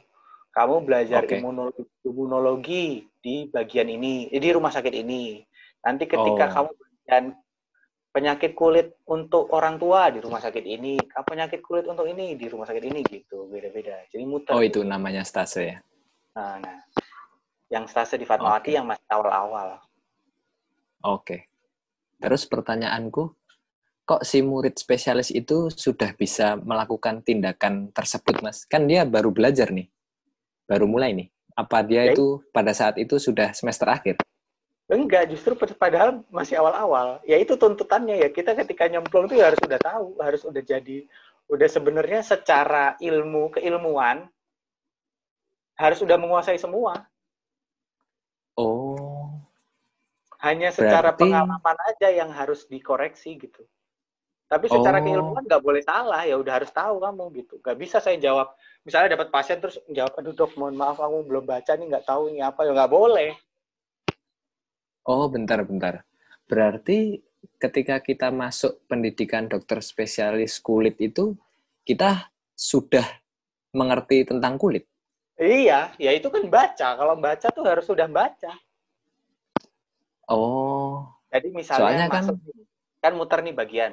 Kamu 0.54 0.86
belajar 0.86 1.26
okay. 1.26 1.42
imunologi, 1.42 1.82
imunologi 2.06 2.84
di 3.18 3.50
bagian 3.50 3.90
ini, 3.90 4.30
di 4.30 4.50
rumah 4.54 4.70
sakit 4.70 4.94
ini. 4.94 5.42
Nanti 5.82 6.06
ketika 6.06 6.44
oh. 6.46 6.52
kamu 6.54 6.70
dan 7.04 7.24
penyakit 8.14 8.54
kulit 8.54 8.94
untuk 9.10 9.50
orang 9.50 9.74
tua 9.82 10.14
di 10.14 10.22
rumah 10.22 10.38
sakit 10.38 10.62
ini, 10.62 10.94
penyakit 11.26 11.58
kulit 11.58 11.90
untuk 11.90 12.06
ini 12.06 12.38
di 12.38 12.46
rumah 12.46 12.70
sakit 12.70 12.84
ini 12.86 13.02
gitu, 13.02 13.50
beda-beda. 13.50 14.06
Jadi 14.14 14.22
muter. 14.22 14.54
Oh 14.54 14.62
itu 14.62 14.86
namanya 14.86 15.26
stase 15.26 15.74
ya? 15.74 15.78
Nah, 16.38 16.62
nah. 16.62 16.78
yang 17.74 17.90
stase 17.90 18.14
di 18.14 18.22
Fatmawati 18.22 18.70
okay. 18.70 18.78
yang 18.78 18.86
masih 18.86 19.08
awal-awal. 19.10 19.82
Oke. 21.02 21.18
Okay. 21.18 21.40
Terus 22.22 22.46
pertanyaanku, 22.46 23.34
kok 24.04 24.20
si 24.22 24.44
murid 24.44 24.76
spesialis 24.76 25.32
itu 25.32 25.72
sudah 25.72 26.12
bisa 26.12 26.60
melakukan 26.60 27.24
tindakan 27.24 27.88
tersebut, 27.90 28.44
Mas? 28.44 28.68
Kan 28.68 28.84
dia 28.84 29.08
baru 29.08 29.32
belajar 29.32 29.72
nih, 29.72 29.88
baru 30.68 30.84
mulai 30.84 31.16
nih. 31.16 31.28
Apa 31.56 31.80
dia 31.86 32.12
itu 32.12 32.44
pada 32.52 32.76
saat 32.76 33.00
itu 33.00 33.16
sudah 33.16 33.56
semester 33.56 33.88
akhir? 33.88 34.20
Enggak, 34.84 35.32
justru 35.32 35.56
padahal 35.56 36.20
masih 36.28 36.60
awal-awal. 36.60 37.24
Ya 37.24 37.40
itu 37.40 37.56
tuntutannya 37.56 38.20
ya. 38.20 38.28
Kita 38.28 38.52
ketika 38.52 38.84
nyemplung 38.84 39.24
itu 39.32 39.40
ya 39.40 39.48
harus 39.48 39.60
udah 39.64 39.80
tahu, 39.80 40.20
harus 40.20 40.42
udah 40.44 40.60
jadi, 40.60 41.08
udah 41.48 41.68
sebenarnya 41.68 42.20
secara 42.20 42.92
ilmu, 43.00 43.56
keilmuan, 43.56 44.28
harus 45.80 46.04
udah 46.04 46.20
menguasai 46.20 46.60
semua. 46.60 47.08
Oh. 48.60 49.40
Hanya 50.44 50.68
secara 50.68 51.16
Berarti... 51.16 51.32
pengalaman 51.32 51.78
aja 51.88 52.08
yang 52.12 52.28
harus 52.28 52.68
dikoreksi 52.68 53.40
gitu. 53.40 53.64
Tapi 54.44 54.66
secara 54.68 55.00
oh. 55.00 55.04
keilmuan 55.04 55.44
nggak 55.44 55.64
boleh 55.64 55.82
salah, 55.82 56.22
ya 56.28 56.36
udah 56.36 56.62
harus 56.62 56.70
tahu 56.70 57.00
kamu 57.00 57.24
gitu. 57.42 57.54
Gak 57.64 57.76
bisa 57.80 57.96
saya 57.98 58.20
jawab, 58.20 58.52
misalnya 58.84 59.16
dapat 59.16 59.32
pasien 59.32 59.58
terus 59.58 59.80
jawab, 59.88 60.12
aduh 60.20 60.36
dok, 60.36 60.52
mohon 60.60 60.76
maaf 60.76 61.00
kamu 61.00 61.24
belum 61.24 61.44
baca 61.48 61.72
nih, 61.74 61.86
nggak 61.88 62.06
tahu 62.06 62.28
ini 62.30 62.44
apa, 62.44 62.60
ya 62.68 62.70
nggak 62.76 62.92
boleh. 62.92 63.30
Oh, 65.04 65.28
bentar-bentar. 65.28 66.04
Berarti 66.44 67.20
ketika 67.60 68.00
kita 68.00 68.28
masuk 68.28 68.84
pendidikan 68.88 69.48
dokter 69.48 69.80
spesialis 69.80 70.60
kulit 70.60 70.96
itu, 71.00 71.36
kita 71.84 72.32
sudah 72.52 73.04
mengerti 73.74 74.28
tentang 74.28 74.56
kulit. 74.56 74.88
Iya, 75.34 75.90
ya 75.98 76.10
itu 76.14 76.30
kan 76.30 76.46
baca. 76.46 76.88
Kalau 76.94 77.14
baca 77.18 77.46
tuh 77.50 77.64
harus 77.66 77.84
sudah 77.84 78.06
baca. 78.06 78.54
Oh. 80.30 81.04
Jadi 81.28 81.50
misalnya 81.50 81.82
Soalnya 81.82 82.06
kan- 82.06 82.24
masuk 82.24 82.36
nih, 82.40 82.64
kan 83.02 83.12
muter 83.18 83.38
nih 83.42 83.54
bagian. 83.56 83.92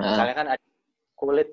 Misalnya 0.00 0.34
kan 0.34 0.48
ada 0.56 0.66
kulit 1.18 1.48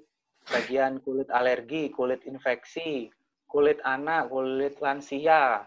bagian 0.49 0.97
kulit 1.03 1.29
alergi, 1.29 1.93
kulit 1.93 2.25
infeksi, 2.25 3.11
kulit 3.45 3.77
anak, 3.85 4.29
kulit 4.29 4.77
lansia, 4.81 5.65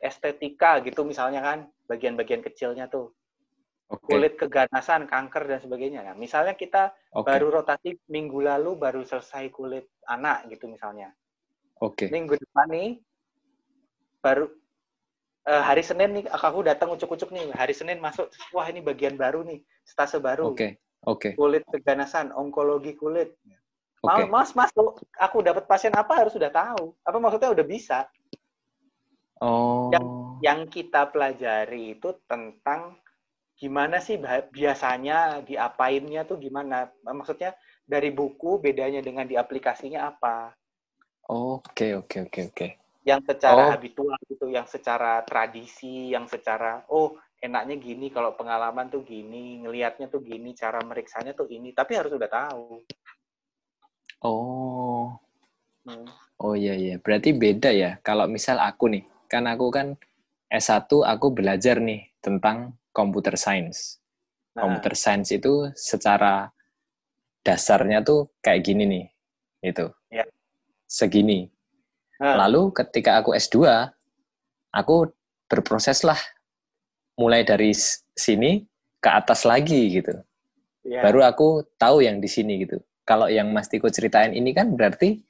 estetika 0.00 0.80
gitu 0.80 1.04
misalnya 1.04 1.40
kan 1.44 1.58
bagian-bagian 1.86 2.40
kecilnya 2.40 2.88
tuh. 2.88 3.12
Oke. 3.90 4.06
Kulit 4.06 4.38
keganasan, 4.38 5.10
kanker 5.10 5.50
dan 5.50 5.58
sebagainya. 5.58 6.06
Nah, 6.06 6.14
misalnya 6.14 6.54
kita 6.54 6.94
Oke. 7.10 7.26
baru 7.26 7.58
rotasi 7.58 7.98
minggu 8.06 8.38
lalu 8.38 8.78
baru 8.78 9.02
selesai 9.02 9.50
kulit 9.50 9.90
anak 10.06 10.46
gitu 10.46 10.70
misalnya. 10.70 11.10
Oke. 11.82 12.06
Minggu 12.06 12.38
depan 12.38 12.70
nih 12.70 13.02
baru 14.22 14.46
eh, 15.48 15.62
hari 15.64 15.82
Senin 15.82 16.22
nih 16.22 16.24
aku 16.30 16.62
datang 16.62 16.92
ucuk-ucuk 16.94 17.34
nih 17.34 17.50
hari 17.56 17.74
Senin 17.74 17.98
masuk 17.98 18.30
wah 18.52 18.68
ini 18.68 18.84
bagian 18.84 19.16
baru 19.16 19.42
nih 19.42 19.64
stase 19.82 20.20
baru 20.20 20.52
Oke. 20.52 20.76
Oke. 21.08 21.32
kulit 21.32 21.64
keganasan 21.70 22.32
onkologi 22.36 22.92
kulit 22.92 23.36
Oke. 24.00 24.24
Mas, 24.32 24.56
mas. 24.56 24.72
Aku 25.20 25.44
dapat 25.44 25.68
pasien 25.68 25.92
apa 25.92 26.16
harus 26.16 26.32
sudah 26.32 26.48
tahu. 26.48 26.96
Apa 27.04 27.20
maksudnya 27.20 27.52
udah 27.52 27.66
bisa. 27.68 28.08
Oh. 29.44 29.92
Yang 30.40 30.60
kita 30.72 31.12
pelajari 31.12 32.00
itu 32.00 32.16
tentang 32.24 32.96
gimana 33.60 34.00
sih 34.00 34.16
biasanya 34.48 35.44
diapainnya 35.44 36.24
tuh 36.24 36.40
gimana. 36.40 36.88
Maksudnya 37.04 37.52
dari 37.84 38.08
buku 38.08 38.56
bedanya 38.56 39.04
dengan 39.04 39.28
di 39.28 39.36
aplikasinya 39.36 40.08
apa. 40.08 40.56
Oke, 41.28 41.92
oke, 41.92 42.24
oke, 42.24 42.40
oke. 42.52 42.66
Yang 43.04 43.20
secara 43.36 43.68
Oh. 43.68 43.72
habitual 43.76 44.16
gitu, 44.32 44.48
yang 44.48 44.64
secara 44.64 45.20
tradisi, 45.28 46.08
yang 46.08 46.24
secara 46.24 46.88
oh 46.88 47.20
enaknya 47.40 47.76
gini 47.80 48.12
kalau 48.12 48.36
pengalaman 48.36 48.92
tuh 48.92 49.00
gini, 49.02 49.64
ngelihatnya 49.64 50.12
tuh 50.12 50.20
gini, 50.20 50.52
cara 50.52 50.78
meriksanya 50.84 51.32
tuh 51.32 51.48
ini. 51.48 51.72
Tapi 51.72 51.92
harus 51.96 52.12
udah 52.12 52.30
tahu. 52.30 52.84
Oh. 54.20 55.16
Hmm. 55.88 56.04
Oh 56.40 56.52
iya 56.52 56.76
iya. 56.76 56.96
Berarti 57.00 57.32
beda 57.32 57.72
ya. 57.72 57.96
Kalau 58.04 58.28
misal 58.28 58.60
aku 58.60 58.92
nih, 58.92 59.04
kan 59.28 59.48
aku 59.48 59.72
kan 59.72 59.96
S1 60.52 60.88
aku 60.88 61.26
belajar 61.32 61.80
nih 61.80 62.12
tentang 62.20 62.76
computer 62.92 63.34
science. 63.40 64.00
Nah, 64.52 64.68
Computer 64.68 64.92
science 64.92 65.32
itu 65.32 65.72
secara 65.72 66.52
dasarnya 67.40 68.04
tuh 68.04 68.28
kayak 68.44 68.60
gini 68.68 68.84
nih. 68.84 69.06
Itu. 69.64 69.88
Ya. 70.12 70.28
Segini. 70.84 71.48
nah, 72.20 72.44
Lalu 72.44 72.74
ketika 72.76 73.22
aku 73.22 73.32
S2, 73.32 73.64
aku 74.74 75.08
berproses 75.48 76.04
lah 76.04 76.18
mulai 77.20 77.44
dari 77.44 77.76
sini 78.16 78.64
ke 78.96 79.08
atas 79.12 79.44
lagi 79.44 80.00
gitu. 80.00 80.16
ya. 80.80 81.04
Baru 81.04 81.20
aku 81.20 81.68
tahu 81.76 82.00
yang 82.00 82.24
di 82.24 82.26
sini 82.26 82.64
gitu. 82.64 82.80
Kalau 83.04 83.28
yang 83.28 83.52
Mas 83.52 83.68
Tiko 83.68 83.92
ceritain 83.92 84.32
ini 84.32 84.56
kan 84.56 84.72
berarti 84.72 85.20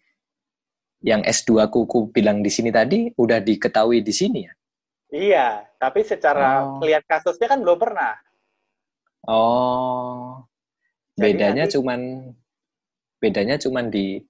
yang 1.02 1.26
S2 1.26 1.66
aku, 1.66 1.88
ku 1.90 1.98
bilang 2.06 2.38
di 2.38 2.52
sini 2.52 2.70
tadi 2.70 3.10
udah 3.18 3.42
diketahui 3.42 4.04
di 4.04 4.14
sini 4.14 4.46
ya. 4.46 4.52
Iya, 5.10 5.46
tapi 5.74 6.06
secara 6.06 6.62
Oh. 6.62 6.78
lihat 6.86 7.02
kasusnya 7.02 7.50
kan 7.50 7.58
belum 7.58 7.80
pernah. 7.80 8.14
Oh. 9.26 10.44
Jadi 11.18 11.34
Bedanya 11.34 11.64
nanti- 11.66 11.74
cuman 11.74 12.00
bedanya 13.18 13.56
cuman 13.58 13.90
di 13.90 14.22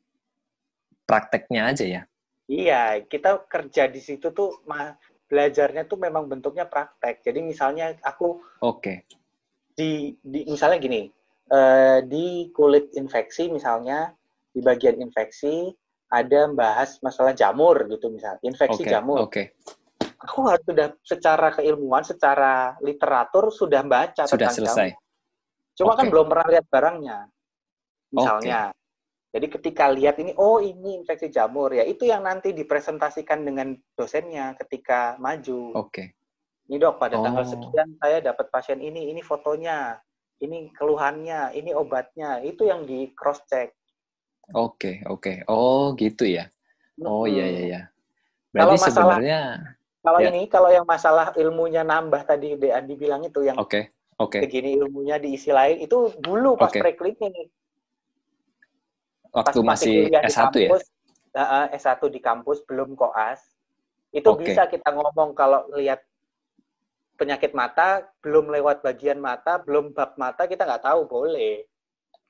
prakteknya 1.04 1.70
aja 1.70 1.84
ya. 1.84 2.02
Iya, 2.50 3.02
kita 3.06 3.46
kerja 3.46 3.86
di 3.86 4.00
situ 4.02 4.32
tuh 4.32 4.58
belajarnya 5.30 5.86
tuh 5.86 5.96
memang 6.02 6.26
bentuknya 6.26 6.66
praktek. 6.66 7.22
Jadi 7.22 7.38
misalnya 7.46 7.94
aku 8.02 8.42
Oke. 8.66 9.06
di, 9.78 10.18
di 10.18 10.42
misalnya 10.50 10.82
gini, 10.82 11.06
eh, 11.48 11.98
di 12.02 12.50
kulit 12.50 12.90
infeksi 12.98 13.46
misalnya 13.46 14.10
di 14.50 14.58
bagian 14.58 14.98
infeksi 14.98 15.70
ada 16.10 16.50
membahas 16.50 16.98
masalah 17.06 17.30
jamur 17.30 17.86
gitu 17.86 18.10
misalnya, 18.10 18.42
infeksi 18.42 18.82
Oke. 18.82 18.90
jamur. 18.90 19.18
Oke. 19.30 19.54
Aku 20.20 20.44
harus 20.44 20.60
sudah 20.66 20.92
secara 21.06 21.48
keilmuan, 21.54 22.02
secara 22.04 22.76
literatur 22.82 23.48
sudah 23.54 23.80
baca 23.86 24.26
Sudah 24.26 24.50
tentang 24.50 24.56
selesai. 24.58 24.90
jamur. 24.92 25.00
Cuma 25.78 25.92
kan 25.96 26.04
Oke. 26.04 26.12
belum 26.12 26.26
pernah 26.28 26.46
lihat 26.50 26.66
barangnya. 26.66 27.18
Misalnya. 28.10 28.74
Jadi 29.30 29.46
ketika 29.46 29.86
lihat 29.86 30.18
ini, 30.18 30.34
oh 30.34 30.58
ini 30.58 30.98
infeksi 30.98 31.30
jamur 31.30 31.70
ya, 31.70 31.86
itu 31.86 32.02
yang 32.02 32.26
nanti 32.26 32.50
dipresentasikan 32.50 33.46
dengan 33.46 33.78
dosennya 33.94 34.58
ketika 34.58 35.14
maju. 35.22 35.70
Oke. 35.78 36.18
Ini 36.66 36.78
dok, 36.78 36.98
pada 36.98 37.18
Oh. 37.18 37.22
tanggal 37.22 37.46
sekian 37.46 37.94
saya 37.98 38.18
dapat 38.18 38.50
pasien 38.50 38.82
ini, 38.82 39.10
ini 39.10 39.22
fotonya, 39.22 40.02
ini 40.42 40.70
keluhannya, 40.74 41.54
ini 41.54 41.70
obatnya, 41.70 42.42
itu 42.42 42.66
yang 42.66 42.82
di 42.82 43.14
cross 43.14 43.38
check. 43.46 43.70
Oke, 44.50 45.06
oke. 45.06 45.46
Oh, 45.46 45.94
gitu 45.94 46.26
ya. 46.26 46.50
Oh, 47.06 47.22
iya 47.22 47.46
iya 47.46 47.62
iya. 47.62 47.80
Kalau 48.50 48.74
Berarti 48.74 48.82
masalah- 48.82 49.14
sebenarnya 49.22 49.40
Kalau 50.00 50.16
Ya. 50.16 50.32
ini, 50.32 50.48
kalau 50.48 50.70
yang 50.72 50.86
masalah 50.88 51.26
ilmunya 51.36 51.84
nambah 51.84 52.24
tadi 52.24 52.56
De 52.56 52.72
Andi 52.72 52.96
bilang 52.96 53.20
itu 53.20 53.44
yang 53.44 53.60
oke. 53.60 53.92
Oke. 54.16 54.40
begini 54.40 54.72
ilmunya 54.80 55.20
diisi 55.20 55.52
lain 55.52 55.76
itu 55.76 56.16
dulu 56.16 56.56
pas 56.56 56.72
Oke. 56.72 56.80
preklinik. 56.80 57.52
Pas 59.30 59.46
Waktu 59.46 59.60
masih 59.62 59.96
kuliah 60.10 60.22
di 60.26 60.32
S1 60.34 60.38
ya? 60.38 60.42
kampus, 60.50 60.82
eh, 61.38 61.66
S1 61.78 62.02
di 62.10 62.20
kampus 62.20 62.58
belum 62.66 62.98
koas. 62.98 63.40
Itu 64.10 64.34
Oke. 64.34 64.50
bisa 64.50 64.66
kita 64.66 64.90
ngomong 64.90 65.38
kalau 65.38 65.70
lihat 65.78 66.02
penyakit 67.14 67.54
mata 67.54 68.10
belum 68.24 68.50
lewat 68.50 68.82
bagian 68.82 69.22
mata, 69.22 69.62
belum 69.62 69.94
bab 69.94 70.18
mata 70.18 70.50
kita 70.50 70.66
nggak 70.66 70.82
tahu 70.82 71.06
boleh. 71.06 71.62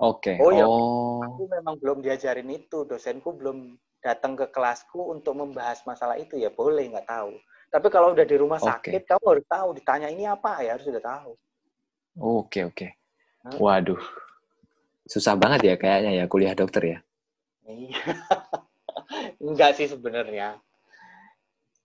Oke. 0.00 0.36
Oh, 0.40 0.50
iya. 0.52 0.64
Oh. 0.68 1.24
Aku 1.24 1.48
memang 1.48 1.80
belum 1.80 2.04
diajarin 2.04 2.48
itu, 2.52 2.84
dosenku 2.84 3.32
belum 3.32 3.76
datang 4.00 4.32
ke 4.36 4.48
kelasku 4.48 5.12
untuk 5.12 5.36
membahas 5.36 5.84
masalah 5.84 6.16
itu 6.16 6.40
ya 6.40 6.48
boleh 6.52 6.88
nggak 6.88 7.08
tahu. 7.08 7.36
Tapi 7.70 7.86
kalau 7.92 8.16
udah 8.16 8.26
di 8.26 8.36
rumah 8.36 8.58
sakit 8.58 9.06
kamu 9.06 9.24
harus 9.30 9.46
tahu 9.46 9.68
ditanya 9.78 10.08
ini 10.10 10.26
apa 10.26 10.64
ya 10.64 10.74
harus 10.74 10.88
sudah 10.88 11.04
tahu. 11.04 11.32
Oke, 12.18 12.66
oke. 12.66 12.88
Hmm. 13.46 13.56
Waduh. 13.60 14.00
Susah 15.11 15.35
banget 15.35 15.61
ya 15.66 15.75
kayaknya 15.75 16.23
ya 16.23 16.25
kuliah 16.31 16.55
dokter 16.55 16.83
ya. 16.87 16.99
Iya. 17.66 17.99
Enggak 19.42 19.75
sih 19.75 19.90
sebenarnya. 19.90 20.62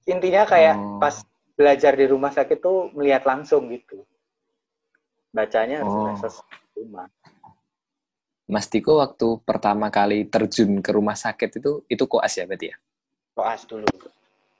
Intinya 0.05 0.45
kayak 0.45 0.77
Oh. 0.77 1.01
pas 1.01 1.25
belajar 1.57 1.97
di 1.97 2.05
rumah 2.05 2.29
sakit 2.29 2.61
tuh 2.61 2.93
melihat 2.93 3.25
langsung 3.25 3.65
gitu. 3.73 4.05
Bacanya 5.33 5.81
harus 5.81 6.37
Oh. 6.37 6.45
rumah. 6.77 7.09
Mas 8.45 8.69
Tiko 8.69 9.01
waktu 9.01 9.41
pertama 9.41 9.89
kali 9.89 10.29
terjun 10.29 10.77
ke 10.85 10.93
rumah 10.93 11.17
sakit 11.17 11.57
itu 11.57 11.81
itu 11.89 12.03
koas 12.05 12.37
ya 12.37 12.45
berarti 12.45 12.69
ya? 12.69 12.77
Koas 13.33 13.65
dulu. 13.65 13.89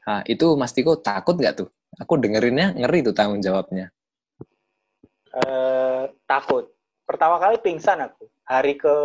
Nah, 0.10 0.26
itu 0.26 0.58
Mas 0.58 0.74
Tiko 0.74 0.98
takut 0.98 1.38
nggak 1.38 1.54
tuh? 1.62 1.70
Aku 2.02 2.18
dengerinnya 2.18 2.74
ngeri 2.74 3.06
tuh 3.06 3.14
tanggung 3.14 3.46
jawabnya. 3.46 3.94
Eh, 5.38 6.04
takut. 6.26 6.66
Pertama 7.06 7.38
kali 7.38 7.62
pingsan 7.62 8.02
aku. 8.02 8.26
Hari 8.46 8.78
ke 8.78 8.96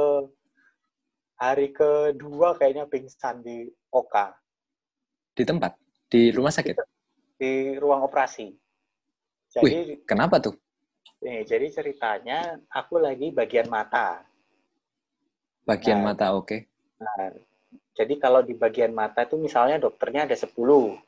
hari 1.40 1.72
kedua 1.72 2.53
kayaknya 2.61 2.85
pingsan 2.85 3.40
di 3.40 3.64
Oka 3.88 4.37
Di 5.33 5.42
tempat? 5.48 5.76
Di 6.11 6.29
rumah 6.35 6.53
sakit? 6.53 6.76
di 7.40 7.72
ruang 7.81 8.05
operasi. 8.05 8.53
Jadi 9.48 10.05
Kenapa 10.05 10.37
tuh? 10.44 10.53
nih, 11.24 11.48
jadi 11.48 11.72
ceritanya 11.72 12.61
aku 12.68 13.00
lagi 13.00 13.33
bagian 13.33 13.64
mata. 13.72 14.20
Bagian 15.64 16.05
Nah. 16.05 16.12
mata 16.12 16.37
oke. 16.37 16.68
Nah, 17.00 17.33
jadi 17.96 18.12
kalau 18.20 18.44
di 18.44 18.53
bagian 18.53 18.92
mata 18.92 19.24
itu 19.24 19.40
misalnya 19.40 19.81
dokternya 19.81 20.29
ada 20.29 20.37
10. 20.37 21.00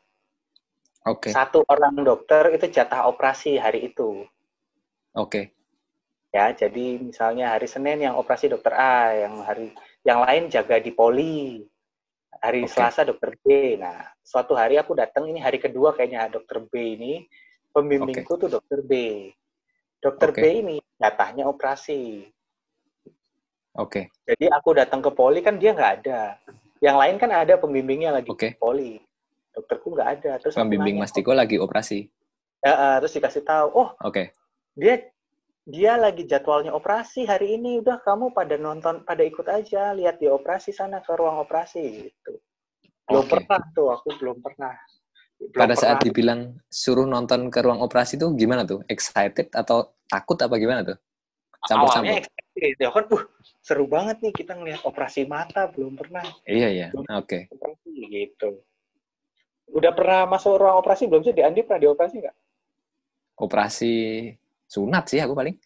Oke. 1.05 1.29
Satu 1.37 1.69
orang 1.69 2.01
dokter 2.01 2.49
itu 2.57 2.65
jatah 2.73 3.09
operasi 3.13 3.61
hari 3.61 3.93
itu. 3.93 4.25
Oke. 5.13 5.53
Ya, 6.33 6.49
jadi 6.57 6.97
misalnya 6.97 7.53
hari 7.53 7.69
Senin 7.69 8.09
yang 8.09 8.17
operasi 8.17 8.49
dokter 8.49 8.73
A, 8.73 9.13
yang 9.13 9.45
hari 9.45 9.77
yang 10.01 10.25
lain 10.25 10.49
jaga 10.49 10.81
di 10.81 10.89
poli. 10.89 11.61
Hari 12.41 12.65
Oke. 12.65 12.73
Selasa 12.73 13.05
dokter 13.05 13.37
B. 13.45 13.77
Nah, 13.77 14.09
suatu 14.25 14.57
hari 14.57 14.81
aku 14.81 14.97
datang 14.97 15.29
ini 15.29 15.39
hari 15.39 15.61
kedua 15.61 15.93
kayaknya 15.93 16.33
dokter 16.33 16.65
B 16.65 16.97
ini 16.97 17.29
pembimbingku 17.71 18.41
tuh 18.41 18.49
dokter 18.49 18.81
B. 18.81 19.29
Dokter 20.01 20.33
Oke. 20.33 20.41
B 20.41 20.45
ini 20.65 20.77
jatahnya 20.97 21.45
operasi. 21.47 22.27
Oke. 23.77 24.09
Jadi 24.25 24.49
aku 24.49 24.73
datang 24.73 25.05
ke 25.05 25.13
poli 25.13 25.45
kan 25.45 25.61
dia 25.61 25.77
nggak 25.77 25.93
ada. 26.03 26.41
Yang 26.81 26.97
lain 26.97 27.17
kan 27.21 27.31
ada 27.31 27.55
pembimbingnya 27.61 28.11
lagi 28.11 28.33
Oke. 28.33 28.57
di 28.57 28.59
poli. 28.59 28.93
Dokterku 29.53 29.93
nggak 29.93 30.09
ada. 30.19 30.33
Terus 30.41 30.57
Pembimbing 30.57 30.97
nanya, 30.97 31.05
Mas 31.05 31.13
Tiko 31.13 31.37
lagi 31.37 31.61
operasi. 31.61 32.09
Ya, 32.65 32.73
eh, 32.73 32.97
terus 33.05 33.13
dikasih 33.21 33.45
tahu, 33.45 33.69
oh 33.77 33.89
Oke. 34.07 34.33
dia 34.73 35.12
dia 35.63 35.95
lagi 35.95 36.27
jadwalnya 36.27 36.75
operasi 36.75 37.23
hari 37.23 37.55
ini 37.55 37.79
udah 37.79 38.03
kamu 38.03 38.35
pada 38.35 38.59
nonton 38.59 39.07
pada 39.07 39.23
ikut 39.23 39.47
aja 39.47 39.95
lihat 39.95 40.19
di 40.19 40.27
operasi 40.27 40.75
sana 40.75 40.99
ke 40.99 41.15
ruang 41.15 41.39
operasi 41.39 42.11
gitu 42.11 42.43
belum 43.07 43.25
Oke. 43.27 43.31
pernah 43.31 43.61
tuh 43.71 43.89
aku 43.95 44.09
belum 44.19 44.43
pernah 44.43 44.75
belum 45.39 45.59
Pada 45.59 45.75
saat 45.75 45.99
pernah. 45.99 46.07
dibilang 46.07 46.41
suruh 46.71 47.07
nonton 47.07 47.51
ke 47.51 47.59
ruang 47.67 47.83
operasi 47.83 48.15
tuh 48.15 48.31
gimana 48.39 48.63
tuh? 48.63 48.79
Excited 48.87 49.51
atau 49.51 49.91
takut 50.07 50.39
apa 50.39 50.55
gimana 50.55 50.87
tuh? 50.87 50.95
Campur-campur. 51.67 51.99
awalnya 51.99 52.15
excited 52.23 52.75
ya 52.79 52.91
kan 52.95 53.05
uh 53.11 53.23
seru 53.63 53.87
banget 53.87 54.19
nih 54.23 54.35
kita 54.35 54.59
ngelihat 54.59 54.83
operasi 54.83 55.27
mata 55.27 55.71
belum 55.71 55.95
pernah 55.95 56.27
Iya 56.47 56.69
iya. 56.71 56.89
Oke. 57.15 57.47
operasi 57.55 57.91
gitu 58.11 58.63
udah 59.71 59.93
pernah 59.95 60.27
masuk 60.27 60.59
ruang 60.59 60.79
operasi 60.83 61.07
belum 61.07 61.23
sih 61.23 61.35
di 61.35 61.43
Andi 61.47 61.63
pernah 61.63 61.87
dioperasi 61.87 62.17
nggak 62.19 62.37
Operasi 63.43 63.95
sunat 64.75 65.05
sih 65.11 65.21
aku 65.25 65.35
paling. 65.41 65.57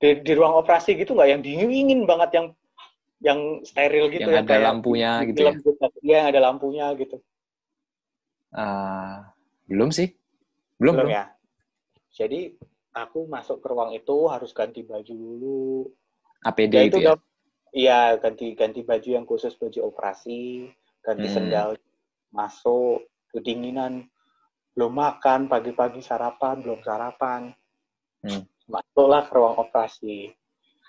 di, 0.00 0.08
di 0.26 0.32
ruang 0.38 0.54
operasi 0.60 0.90
gitu 1.00 1.10
nggak 1.16 1.28
yang 1.32 1.42
dingin 1.46 2.00
banget 2.10 2.30
yang 2.36 2.46
yang 3.24 3.40
steril 3.64 4.06
gitu 4.12 4.28
Yang 4.28 4.34
ada 4.44 4.48
kayak 4.48 4.64
lampunya 4.68 5.10
gitu 5.28 5.40
ya? 5.48 5.52
gitu. 5.56 5.70
Iya, 6.04 6.16
yang 6.20 6.26
ada 6.32 6.40
lampunya 6.46 6.86
gitu 7.00 7.16
Ah, 8.62 9.32
belum 9.70 9.90
sih. 9.98 10.08
Belum, 10.80 10.94
belum 10.94 11.08
belum. 11.08 11.12
ya 11.16 11.24
jadi 12.16 12.40
aku 12.96 13.18
masuk 13.28 13.60
ke 13.60 13.68
ruang 13.72 13.92
itu 13.96 14.16
harus 14.32 14.50
ganti 14.56 14.80
baju 14.84 15.12
dulu 15.12 15.60
APD 16.48 16.74
ya 16.76 16.82
itu 16.88 16.96
itu 16.96 17.00
ya. 17.00 17.12
iya 17.76 17.98
ganti 18.20 18.46
ganti 18.60 18.80
baju 18.84 19.08
yang 19.16 19.24
khusus 19.28 19.52
baju 19.60 19.80
operasi 19.90 20.68
ganti 21.04 21.28
Hmm. 21.28 21.36
sendal 21.36 21.68
masuk 22.32 23.04
kedinginan 23.32 24.04
belum 24.76 24.92
makan 24.92 25.40
pagi-pagi 25.52 26.00
sarapan 26.04 26.60
belum 26.64 26.80
sarapan 26.84 27.52
Hmm. 28.26 28.42
masuklah 28.66 29.22
ke 29.30 29.32
ruang 29.38 29.54
operasi 29.62 30.34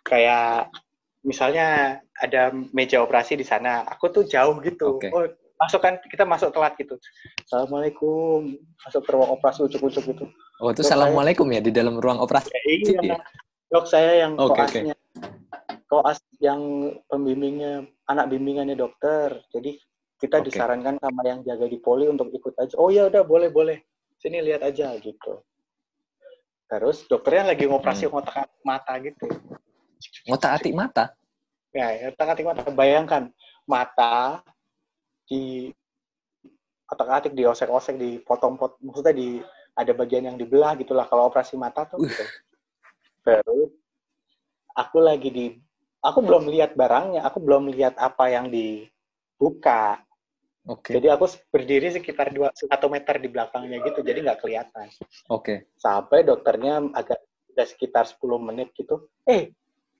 kayak 0.02 0.74
misalnya 1.22 2.02
ada 2.18 2.50
meja 2.74 2.98
operasi 3.06 3.38
di 3.38 3.46
sana 3.46 3.86
aku 3.86 4.10
tuh 4.10 4.24
jauh 4.26 4.58
gitu 4.66 4.98
Oke. 4.98 5.14
oh 5.14 5.30
masuk 5.62 5.86
kan 5.86 6.02
kita 6.10 6.26
masuk 6.26 6.50
telat 6.50 6.74
gitu 6.82 6.98
assalamualaikum 7.46 8.58
masuk 8.82 9.02
ke 9.06 9.10
ruang 9.14 9.38
operasi 9.38 9.70
ucuk-ucuk 9.70 10.06
gitu 10.10 10.26
Oh, 10.58 10.74
itu 10.74 10.82
Dok, 10.82 10.90
assalamualaikum 10.90 11.46
ya 11.54 11.62
di 11.62 11.70
dalam 11.70 12.02
ruang 12.02 12.18
operasi. 12.18 12.50
Ya, 12.50 12.62
iya, 12.66 13.00
Iya. 13.14 13.18
dok 13.70 13.86
saya 13.86 14.26
yang 14.26 14.42
Oke, 14.42 14.58
koasnya, 14.58 14.96
koas 15.86 16.18
yang 16.42 16.62
pembimbingnya, 17.06 17.86
anak 18.10 18.34
bimbingannya 18.34 18.74
dokter. 18.74 19.38
Jadi 19.54 19.78
kita 20.18 20.42
Oke. 20.42 20.50
disarankan 20.50 20.98
sama 20.98 21.22
yang 21.30 21.46
jaga 21.46 21.70
di 21.70 21.78
poli 21.78 22.10
untuk 22.10 22.34
ikut 22.34 22.58
aja. 22.58 22.74
Oh 22.82 22.90
ya 22.90 23.06
udah 23.06 23.22
boleh 23.22 23.54
boleh, 23.54 23.86
sini 24.18 24.42
lihat 24.42 24.66
aja 24.66 24.98
gitu. 24.98 25.46
Terus 26.68 27.08
dokternya 27.08 27.56
lagi 27.56 27.64
ngoperasi 27.66 28.06
Hmm. 28.08 28.20
ngotak 28.20 28.48
mata 28.62 28.94
gitu. 29.00 29.28
Ngotak 30.28 30.52
atik 30.60 30.74
mata. 30.76 31.16
Ya, 31.72 32.12
ngotak 32.12 32.28
atik 32.36 32.46
mata. 32.48 32.62
Bayangkan 32.68 33.32
mata 33.64 34.44
di 35.28 35.72
otak 36.88 37.08
atik 37.08 37.34
diosek-osek, 37.36 38.00
dipotong-potong, 38.00 38.80
maksudnya 38.80 39.16
di 39.16 39.30
ada 39.76 39.92
bagian 39.92 40.32
yang 40.32 40.38
dibelah 40.40 40.74
gitulah 40.80 41.04
kalau 41.06 41.28
operasi 41.28 41.60
mata 41.60 41.84
tuh. 41.84 42.00
Uh. 42.00 42.08
Gitu. 42.08 42.24
Terus 43.28 43.72
aku 44.72 44.98
lagi 45.04 45.30
di, 45.30 45.46
aku 46.00 46.24
belum 46.24 46.48
lihat 46.48 46.80
barangnya, 46.80 47.28
aku 47.28 47.44
belum 47.44 47.68
lihat 47.76 48.00
apa 48.00 48.32
yang 48.32 48.48
dibuka. 48.48 50.00
Oke. 50.68 51.00
Jadi 51.00 51.08
aku 51.08 51.32
berdiri 51.48 51.88
sekitar 51.96 52.36
dua 52.36 52.52
satu 52.52 52.92
meter 52.92 53.16
di 53.24 53.32
belakangnya 53.32 53.80
gitu, 53.88 54.04
jadi 54.04 54.20
nggak 54.20 54.40
kelihatan. 54.44 54.92
Oke. 55.32 55.72
Sampai 55.80 56.28
dokternya 56.28 56.84
agak 56.92 57.24
udah 57.56 57.66
sekitar 57.66 58.06
10 58.06 58.38
menit 58.38 58.70
gitu. 58.78 59.10
Eh, 59.26 59.50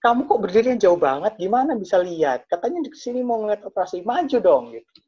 kamu 0.04 0.30
kok 0.30 0.42
berdirinya 0.44 0.78
jauh 0.78 1.00
banget? 1.00 1.40
Gimana 1.42 1.74
bisa 1.74 1.98
lihat? 1.98 2.46
Katanya 2.46 2.86
di 2.86 2.92
sini 2.94 3.26
mau 3.26 3.42
ngeliat 3.42 3.66
operasi, 3.66 4.06
maju 4.06 4.38
dong 4.38 4.64
gitu. 4.78 5.00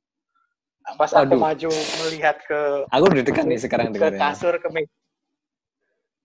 Pas 0.98 1.12
aku 1.14 1.38
Aduh. 1.38 1.38
maju 1.38 1.70
melihat 2.08 2.42
ke 2.42 2.90
Aku 2.90 3.06
deg-degan 3.14 3.46
nih 3.46 3.62
sekarang 3.62 3.94
ke 3.94 4.10
kasur 4.18 4.58
ke 4.58 4.68
meja, 4.74 4.96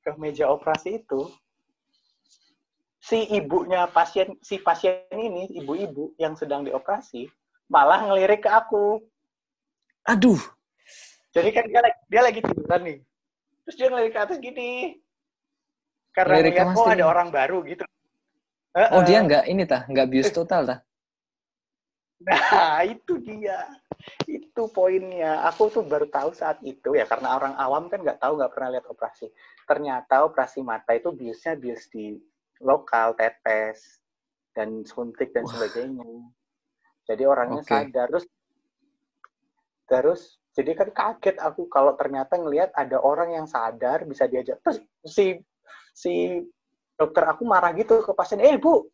ke 0.01 0.11
meja 0.17 0.49
operasi 0.49 1.05
itu 1.05 1.29
si 3.05 3.29
ibunya 3.37 3.85
pasien 3.93 4.33
si 4.41 4.57
pasien 4.57 5.05
ini 5.13 5.53
ibu-ibu 5.61 6.17
yang 6.17 6.33
sedang 6.33 6.65
dioperasi 6.65 7.29
malah 7.69 8.09
ngelirik 8.09 8.49
ke 8.49 8.51
aku 8.53 9.05
Aduh. 10.05 10.41
jadi 11.35 11.51
kan 11.51 11.65
dia, 11.67 11.81
lagi- 11.83 12.03
dia 12.07 12.23
lagi 12.23 12.41
tiduran 12.45 12.81
nih 12.85 12.99
terus 13.65 13.77
dia 13.81 13.89
ngelirik 13.89 14.13
ke 14.13 14.21
atas 14.21 14.39
gini 14.39 15.01
karena 16.15 16.39
Ngelirik 16.39 16.61
Mas 16.63 16.77
oh 16.79 16.87
ada 16.87 17.05
orang 17.09 17.29
baru 17.33 17.65
gitu 17.67 17.83
Oh, 18.75 18.83
Heeh. 18.83 19.07
dia 19.07 19.23
nggak 19.23 19.45
ini 19.47 19.63
tah, 19.71 19.87
nggak 19.87 20.09
bius 20.11 20.35
total 20.35 20.67
tah. 20.67 20.79
Nah, 22.27 22.83
itu 22.83 23.23
dia. 23.23 23.71
Itu 24.27 24.67
poinnya. 24.67 25.47
Aku 25.47 25.71
tuh 25.71 25.87
baru 25.87 26.11
tahu 26.11 26.35
saat 26.35 26.59
itu 26.67 26.99
ya 26.99 27.07
karena 27.07 27.39
orang 27.39 27.55
awam 27.55 27.87
kan 27.87 28.03
nggak 28.03 28.19
tahu 28.19 28.35
nggak 28.35 28.51
pernah 28.51 28.75
lihat 28.75 28.91
operasi. 28.91 29.31
Ternyata 29.63 30.27
operasi 30.27 30.67
mata 30.67 30.91
itu 30.91 31.15
biusnya 31.15 31.55
bius 31.55 31.87
di 31.87 32.19
lokal, 32.67 33.15
tetes 33.15 34.03
dan 34.51 34.83
suntik 34.83 35.31
dan 35.31 35.47
Wah. 35.47 35.55
sebagainya. 35.55 36.11
Jadi 37.07 37.23
orangnya 37.31 37.63
Oke. 37.63 37.71
sadar 37.71 38.11
terus 38.11 38.27
terus 39.95 40.43
jadi 40.55 40.75
kan 40.75 40.89
kaget 40.91 41.37
aku 41.39 41.71
kalau 41.71 41.95
ternyata 41.95 42.35
ngelihat 42.35 42.75
ada 42.75 42.99
orang 42.99 43.35
yang 43.39 43.47
sadar 43.47 44.03
bisa 44.03 44.27
diajak 44.27 44.59
terus 44.63 44.83
si 45.07 45.39
si 45.95 46.43
dokter 46.99 47.23
aku 47.27 47.47
marah 47.47 47.71
gitu 47.79 48.03
ke 48.03 48.11
pasien 48.15 48.43
eh 48.43 48.59
bu 48.59 48.87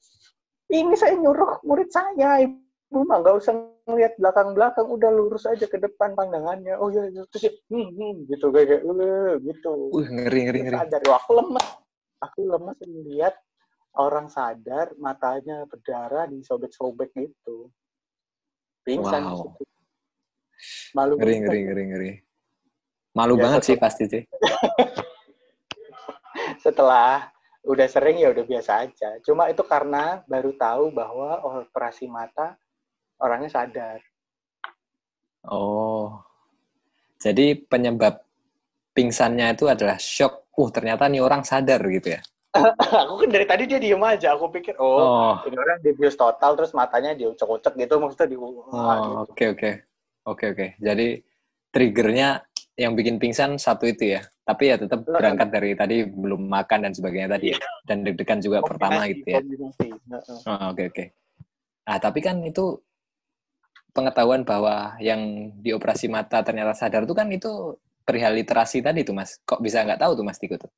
ini 0.68 0.92
saya 0.96 1.16
nyuruh 1.16 1.64
murid 1.64 1.88
saya 1.88 2.44
ibu 2.44 2.98
mah 3.08 3.24
nggak 3.24 3.36
usah 3.40 3.54
ngelihat 3.88 4.12
belakang 4.20 4.52
belakang 4.52 4.86
udah 4.88 5.10
lurus 5.10 5.48
aja 5.48 5.64
ke 5.64 5.80
depan 5.80 6.12
pandangannya 6.12 6.76
oh 6.76 6.92
iya 6.92 7.08
iya. 7.08 7.22
terus 7.32 7.48
hmm, 7.72 7.88
hmm, 7.96 8.14
gitu 8.28 8.52
kayak 8.52 8.84
"Eh," 8.84 9.32
gitu 9.40 9.72
Uh, 9.96 10.04
ngeri 10.04 10.40
ngeri 10.48 10.60
ngeri. 10.68 10.76
sadar 10.76 11.00
aku 11.08 11.30
lemes 11.40 11.66
aku 12.20 12.40
lemes 12.44 12.78
melihat 12.84 13.34
orang 13.96 14.30
sadar 14.30 14.92
matanya 15.00 15.64
berdarah 15.66 16.28
disobek-sobek 16.30 17.10
gitu 17.16 17.72
pingsan 18.86 19.22
Wow. 19.28 19.54
Malu 20.92 21.16
Ngeri 21.16 21.34
ngeri 21.40 21.60
ngeri 21.66 21.84
ngeri. 21.90 22.12
Malu 23.10 23.34
Ya, 23.36 23.42
banget 23.42 23.60
sih 23.62 23.66
setelah- 23.74 23.84
pasti 23.84 24.04
sih. 24.06 24.22
setelah 26.62 27.30
udah 27.62 27.86
sering 27.86 28.16
ya 28.16 28.32
udah 28.32 28.44
biasa 28.44 28.88
aja 28.88 29.20
cuma 29.20 29.48
itu 29.48 29.60
karena 29.64 30.24
baru 30.24 30.56
tahu 30.56 30.88
bahwa 30.90 31.44
operasi 31.60 32.08
mata 32.08 32.56
orangnya 33.16 33.52
sadar 33.52 34.00
Oh. 35.40 36.20
Jadi 37.16 37.56
penyebab 37.56 38.20
pingsannya 38.92 39.56
itu 39.56 39.72
adalah 39.72 39.96
shock. 39.96 40.52
Uh, 40.52 40.68
ternyata 40.68 41.08
nih 41.08 41.24
orang 41.24 41.40
sadar 41.40 41.80
gitu 41.88 42.12
ya. 42.12 42.20
aku 43.08 43.24
kan 43.24 43.30
dari 43.32 43.48
tadi 43.48 43.64
dia 43.64 43.80
diem 43.80 44.04
aja 44.04 44.36
aku 44.36 44.52
pikir 44.52 44.76
oh, 44.76 45.00
Oh. 45.00 45.34
ini 45.48 45.56
orang 45.56 45.80
dibius 45.80 46.12
total 46.12 46.60
terus 46.60 46.76
matanya 46.76 47.16
diucek-ucek 47.16 47.72
gitu 47.72 47.96
maksudnya 47.96 48.28
di 48.28 48.36
Oh, 48.36 48.52
gitu. 48.60 49.32
oke 49.32 49.44
oke. 49.56 49.70
Oke 50.28 50.52
oke. 50.52 50.66
Jadi 50.76 51.20
triggernya 51.70 52.44
yang 52.76 52.96
bikin 52.96 53.16
pingsan 53.20 53.56
satu 53.56 53.88
itu 53.88 54.16
ya. 54.16 54.22
Tapi 54.44 54.72
ya 54.72 54.76
tetap 54.80 55.06
berangkat 55.06 55.48
dari 55.54 55.72
tadi 55.78 56.02
belum 56.04 56.50
makan 56.50 56.90
dan 56.90 56.92
sebagainya 56.92 57.38
tadi 57.38 57.54
ya. 57.54 57.58
Dan 57.86 58.04
deg-degan 58.04 58.42
juga 58.42 58.60
pertama 58.64 59.04
Kombinasi, 59.04 59.12
gitu 59.16 59.28
ya. 59.30 59.40
kombinasi. 59.40 59.88
Heeh. 60.10 60.38
Oh, 60.48 60.64
oke 60.74 60.82
oke. 60.90 61.04
Nah, 61.86 61.98
tapi 61.98 62.18
kan 62.20 62.36
itu 62.44 62.64
pengetahuan 63.90 64.46
bahwa 64.46 64.94
yang 65.02 65.50
dioperasi 65.58 66.06
mata 66.06 66.44
ternyata 66.46 66.76
sadar 66.76 67.08
itu 67.08 67.14
kan 67.16 67.26
itu 67.32 67.74
perihal 68.06 68.34
literasi 68.36 68.82
tadi 68.82 69.02
tuh 69.06 69.14
Mas. 69.16 69.38
Kok 69.42 69.62
bisa 69.62 69.82
nggak 69.82 70.00
tahu 70.02 70.18
tuh 70.18 70.26
Mas 70.26 70.38
Tiko 70.38 70.58
tuh? 70.58 70.70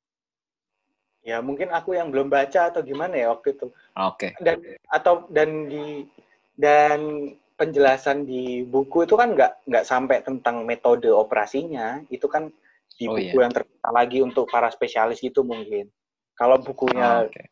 ya 1.23 1.39
mungkin 1.39 1.71
aku 1.71 1.95
yang 1.95 2.11
belum 2.11 2.27
baca 2.27 2.69
atau 2.69 2.83
gimana 2.83 3.15
ya 3.15 3.31
waktu 3.31 3.55
itu 3.55 3.71
Oke. 3.95 4.35
dan 4.43 4.59
atau 4.91 5.23
dan 5.31 5.71
di 5.71 6.03
dan 6.59 7.31
penjelasan 7.53 8.25
di 8.25 8.65
buku 8.65 9.05
itu 9.05 9.13
kan 9.13 9.37
nggak 9.37 9.69
nggak 9.69 9.85
sampai 9.85 10.25
tentang 10.25 10.65
metode 10.65 11.09
operasinya 11.13 12.01
itu 12.09 12.25
kan 12.25 12.49
di 12.93 13.05
Oh, 13.09 13.17
buku 13.17 13.37
yang 13.41 13.53
terpisah 13.53 13.91
lagi 13.93 14.21
untuk 14.21 14.45
para 14.49 14.69
spesialis 14.69 15.21
itu 15.25 15.41
mungkin 15.41 15.89
kalau 16.37 16.57
bukunya 16.61 17.25
Oh, 17.25 17.29
Oke. 17.29 17.43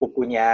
bukunya 0.00 0.48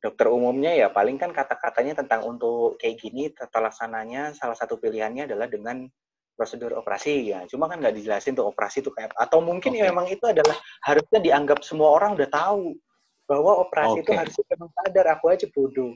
dokter 0.00 0.28
umumnya 0.28 0.72
ya 0.76 0.88
paling 0.92 1.16
kan 1.16 1.32
kata-katanya 1.32 1.98
tentang 2.04 2.24
untuk 2.24 2.76
kayak 2.80 3.00
gini 3.00 3.32
tata 3.32 3.60
laksananya 3.60 4.32
salah 4.36 4.56
satu 4.56 4.76
pilihannya 4.76 5.28
adalah 5.28 5.48
dengan 5.48 5.88
prosedur 6.36 6.76
operasi 6.76 7.32
ya 7.32 7.48
cuma 7.48 7.64
kan 7.64 7.80
nggak 7.80 7.96
dijelasin 7.96 8.36
tuh 8.36 8.44
operasi 8.48 8.84
itu 8.84 8.92
kayak 8.92 9.16
apa. 9.16 9.24
atau 9.24 9.40
mungkin 9.40 9.72
ya 9.72 9.88
Oke. 9.88 9.90
memang 9.92 10.06
itu 10.12 10.24
adalah 10.28 10.56
harusnya 10.84 11.20
dianggap 11.20 11.64
semua 11.64 11.96
orang 11.96 12.12
udah 12.12 12.28
tahu 12.28 12.76
bahwa 13.24 13.64
operasi 13.64 14.04
itu 14.04 14.12
Oke. 14.12 14.20
harusnya 14.20 14.44
memang 14.52 14.68
sadar 14.76 15.06
aku 15.16 15.24
aja 15.32 15.46
bodoh 15.48 15.92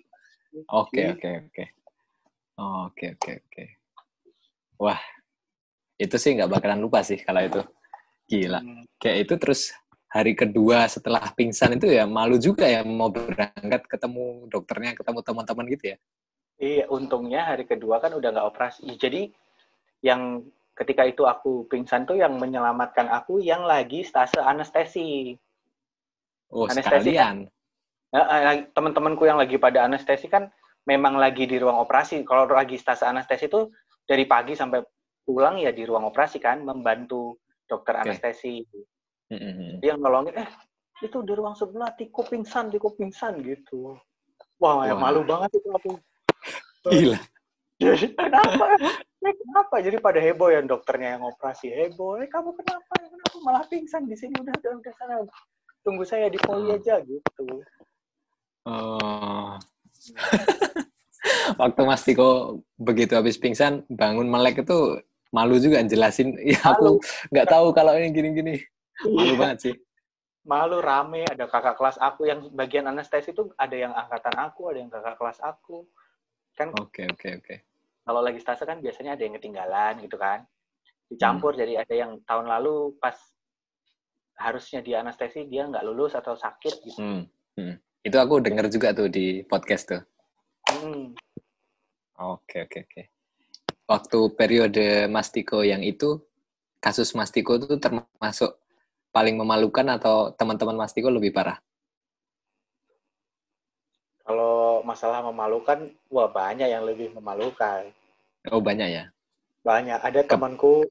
Oke 0.71 1.03
oke 1.15 1.31
oke. 1.47 1.65
Oh, 2.61 2.93
Oke 2.93 3.17
oke 3.17 3.33
oke. 3.41 3.65
Wah, 4.77 5.01
itu 5.97 6.17
sih 6.21 6.37
nggak 6.37 6.53
bakalan 6.53 6.85
lupa 6.85 7.01
sih 7.01 7.17
kalau 7.17 7.41
itu. 7.41 7.61
Gila. 8.29 8.61
Hmm. 8.61 8.85
Kayak 9.01 9.17
itu 9.25 9.35
terus 9.41 9.61
hari 10.13 10.37
kedua 10.37 10.85
setelah 10.93 11.25
pingsan 11.33 11.81
itu 11.81 11.89
ya 11.89 12.05
malu 12.05 12.37
juga 12.37 12.69
ya 12.69 12.85
mau 12.85 13.09
berangkat 13.09 13.89
ketemu 13.89 14.45
dokternya, 14.53 14.93
ketemu 14.93 15.19
teman-teman 15.25 15.67
gitu 15.73 15.85
ya. 15.97 15.99
Iya, 16.61 16.85
untungnya 16.93 17.49
hari 17.49 17.65
kedua 17.65 17.97
kan 18.05 18.13
udah 18.13 18.29
nggak 18.29 18.49
operasi. 18.53 18.85
Jadi 19.01 19.33
yang 20.05 20.45
ketika 20.77 21.09
itu 21.09 21.25
aku 21.25 21.65
pingsan 21.65 22.05
tuh 22.05 22.21
yang 22.21 22.37
menyelamatkan 22.37 23.09
aku 23.09 23.41
yang 23.41 23.65
lagi 23.65 24.05
stase 24.05 24.37
anestesi. 24.37 25.33
Oh, 26.53 26.69
Anestesi 26.69 27.17
sekalian. 27.17 27.49
Ya, 28.11 28.23
eh, 28.27 28.67
teman-temanku 28.75 29.23
yang 29.25 29.39
lagi 29.39 29.57
pada 29.57 29.87
anestesi 29.87 30.27
kan 30.27 30.51
memang 30.91 31.15
lagi 31.15 31.47
di 31.47 31.55
ruang 31.63 31.79
operasi. 31.79 32.27
Kalau 32.27 32.51
lagi 32.51 32.75
stase 32.75 33.07
anestesi 33.07 33.47
itu 33.47 33.71
dari 34.03 34.27
pagi 34.27 34.59
sampai 34.59 34.83
pulang 35.23 35.63
ya 35.63 35.71
di 35.71 35.87
ruang 35.87 36.11
operasi 36.11 36.43
kan 36.43 36.67
membantu 36.67 37.39
dokter 37.71 37.95
Oke. 37.95 38.03
anestesi. 38.11 38.59
Mm-mm. 39.31 39.79
Dia 39.79 39.95
nolongin, 39.95 40.35
eh 40.35 40.51
itu 41.07 41.23
di 41.23 41.33
ruang 41.39 41.55
sebelah 41.55 41.95
tiku 41.95 42.27
pingsan, 42.27 42.75
tiku 42.75 42.91
pingsan 42.99 43.39
gitu. 43.47 43.95
Wah, 44.59 44.83
ya 44.91 44.99
Wah. 44.99 45.07
malu 45.07 45.23
banget 45.23 45.55
itu 45.63 45.71
aku. 45.71 45.95
Gila. 46.91 47.19
Jadi 47.81 48.13
kenapa? 48.13 48.65
Eh, 49.25 49.35
kenapa? 49.39 49.75
Jadi 49.81 49.97
pada 50.03 50.21
heboh 50.21 50.53
ya 50.53 50.61
dokternya 50.61 51.17
yang 51.17 51.25
operasi 51.25 51.71
heboh. 51.73 52.21
Eh 52.21 52.29
kamu 52.29 52.53
kenapa? 52.59 52.93
Kenapa 52.99 53.37
malah 53.41 53.65
pingsan 53.71 54.05
di 54.05 54.19
sini 54.19 54.37
udah 54.37 54.53
udah, 54.53 54.73
udah 54.83 54.93
sana. 54.99 55.17
Tunggu 55.81 56.05
saya 56.05 56.29
di 56.29 56.37
poli 56.37 56.69
Hmm. 56.69 56.77
aja 56.77 57.01
gitu. 57.01 57.47
Oh. 58.69 59.57
Waktu 61.61 61.81
Mas 61.85 62.03
Tiko 62.03 62.61
begitu 62.81 63.13
habis 63.13 63.37
pingsan, 63.37 63.85
bangun 63.93 64.27
melek 64.27 64.65
itu 64.65 65.01
malu 65.31 65.61
juga 65.61 65.83
jelasin. 65.85 66.35
Ya 66.53 66.61
aku 66.65 66.99
nggak 67.31 67.49
tahu 67.51 67.71
kalau 67.77 67.93
ini 67.97 68.11
gini-gini. 68.11 68.55
Malu 69.05 69.35
Iya. 69.37 69.41
banget 69.41 69.59
sih. 69.61 69.75
Malu 70.41 70.81
rame 70.81 71.29
ada 71.29 71.45
kakak 71.45 71.77
kelas 71.77 72.01
aku 72.01 72.25
yang 72.25 72.49
bagian 72.57 72.89
anestesi 72.89 73.37
itu 73.37 73.53
ada 73.61 73.77
yang 73.77 73.93
angkatan 73.93 74.35
aku, 74.41 74.73
ada 74.73 74.79
yang 74.81 74.89
kakak 74.89 75.21
kelas 75.21 75.39
aku. 75.45 75.85
Kan 76.57 76.73
Oke, 76.81 77.05
oke, 77.09 77.29
oke. 77.41 77.55
kalau 78.05 78.21
lagi 78.25 78.41
stase 78.41 78.65
kan 78.65 78.81
biasanya 78.81 79.15
ada 79.15 79.23
yang 79.23 79.37
ketinggalan 79.37 80.01
gitu 80.01 80.17
kan. 80.17 80.49
Dicampur 81.13 81.53
jadi 81.55 81.85
ada 81.85 81.95
yang 81.95 82.19
tahun 82.25 82.49
lalu 82.49 82.97
pas 82.97 83.15
harusnya 84.41 84.81
di 84.81 84.97
anestesi 84.97 85.45
dia 85.45 85.69
nggak 85.69 85.85
lulus 85.85 86.17
atau 86.17 86.33
sakit 86.33 86.75
gitu. 86.89 87.01
Hmm. 87.01 87.23
hmm. 87.61 87.77
Itu 88.01 88.17
aku 88.17 88.41
dengar 88.41 88.73
juga 88.73 88.97
tuh 88.97 89.13
di 89.13 89.45
podcast 89.45 89.85
tuh. 89.93 90.03
Hmm. 90.73 91.13
Oke, 92.17 92.65
oke, 92.65 92.79
oke. 92.89 93.03
Waktu 93.85 94.19
periode 94.37 95.05
Mas 95.13 95.29
Tiko 95.29 95.61
yang 95.61 95.85
itu, 95.85 96.17
kasus 96.81 97.13
Mas 97.13 97.29
Tiko 97.29 97.61
itu 97.61 97.77
termasuk 97.77 98.57
paling 99.13 99.37
memalukan 99.37 99.85
atau 100.01 100.33
teman-teman 100.33 100.81
Mas 100.81 100.97
Tiko 100.97 101.13
lebih 101.13 101.35
parah? 101.35 101.61
Kalau 104.25 104.81
masalah 104.87 105.21
memalukan, 105.27 105.91
wah 106.09 106.31
banyak 106.31 106.71
yang 106.71 106.87
lebih 106.87 107.13
memalukan. 107.13 107.85
Oh, 108.49 108.63
banyak 108.63 108.89
ya? 108.89 109.05
Banyak. 109.61 110.01
Ada 110.01 110.25
temanku, 110.25 110.89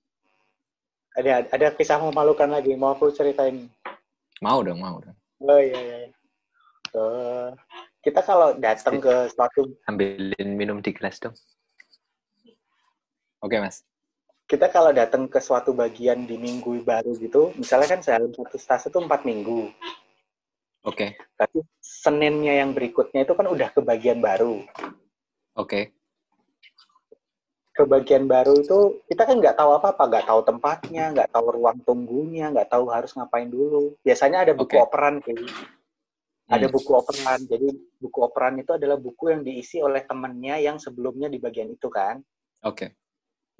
ada 1.17 1.47
ada 1.49 1.67
kisah 1.73 1.97
memalukan 1.97 2.51
lagi. 2.51 2.77
Mau 2.77 2.93
aku 2.93 3.09
ceritain? 3.09 3.65
Mau 4.43 4.61
dong, 4.61 4.77
mau 4.77 5.01
dong. 5.01 5.17
Oh 5.39 5.57
iya 5.57 5.79
iya. 6.05 6.18
Eh, 6.89 7.49
kita 8.01 8.25
kalau 8.25 8.57
datang 8.57 8.97
ke 8.97 9.29
suatu 9.29 9.69
Ambilin 9.85 10.49
minum 10.57 10.81
di 10.81 10.89
gelas 10.95 11.21
dong. 11.21 11.35
Oke, 13.39 13.55
Mas. 13.61 13.85
kita 14.49 14.65
kalau 14.73 14.89
datang 14.89 15.29
ke 15.29 15.37
suatu 15.37 15.77
bagian 15.77 16.25
di 16.25 16.33
minggu 16.33 16.81
baru 16.81 17.13
gitu, 17.21 17.53
misalnya 17.53 17.85
kan 17.93 18.01
dalam 18.01 18.33
satu 18.33 18.57
stase 18.57 18.89
itu 18.89 18.97
empat 18.97 19.21
minggu. 19.21 19.69
Oke, 20.89 21.13
Tapi 21.37 21.61
Seninnya 21.77 22.57
yang 22.57 22.73
berikutnya 22.73 23.29
itu 23.29 23.37
kan 23.37 23.45
udah 23.45 23.69
ke 23.69 23.83
bagian 23.85 24.17
baru. 24.17 24.65
oke. 25.53 25.93
Ke 27.77 27.83
bagian 27.85 28.25
baru 28.25 28.57
itu 28.57 29.05
kita 29.05 29.29
kan 29.29 29.37
nggak 29.37 29.53
tahu 29.53 29.69
apa-apa, 29.77 30.03
nggak 30.09 30.25
tahu 30.25 30.41
tempatnya, 30.41 31.03
nggak 31.13 31.29
tahu 31.29 31.45
ruang 31.53 31.77
tunggunya, 31.85 32.49
nggak 32.49 32.73
tahu 32.73 32.89
harus 32.89 33.13
ngapain 33.13 33.47
dulu. 33.53 33.93
Biasanya 34.01 34.49
ada 34.49 34.53
buku 34.57 34.75
Oke. 34.75 34.81
operan 34.81 35.21
kayak 35.21 35.45
ada 36.49 36.65
Hmm. 36.65 36.73
buku 36.73 36.91
operan. 36.97 37.39
Jadi 37.45 37.67
buku 38.01 38.19
operan 38.25 38.57
itu 38.57 38.71
adalah 38.73 38.97
buku 38.97 39.29
yang 39.29 39.41
diisi 39.45 39.77
oleh 39.85 40.01
temennya 40.01 40.57
yang 40.57 40.81
sebelumnya 40.81 41.29
di 41.29 41.37
bagian 41.37 41.69
itu 41.69 41.87
kan. 41.93 42.17
Oke. 42.65 42.97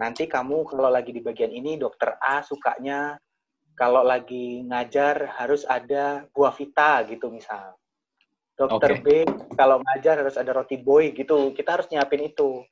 Nanti 0.01 0.25
kamu 0.25 0.65
kalau 0.65 0.89
lagi 0.89 1.13
di 1.13 1.21
bagian 1.21 1.53
ini 1.53 1.77
dokter 1.77 2.17
A 2.17 2.41
sukanya 2.41 3.21
kalau 3.77 4.01
lagi 4.01 4.65
ngajar 4.65 5.37
harus 5.37 5.63
ada 5.69 6.25
buah 6.33 6.51
vita 6.51 7.05
gitu 7.05 7.29
misal. 7.29 7.77
Dokter 8.57 8.99
Oke. 8.99 9.03
B 9.05 9.07
kalau 9.55 9.79
ngajar 9.85 10.25
harus 10.25 10.35
ada 10.35 10.51
roti 10.51 10.75
boy 10.81 11.13
gitu. 11.13 11.53
Kita 11.53 11.79
harus 11.79 11.87
nyiapin 11.93 12.25
itu. 12.25 12.65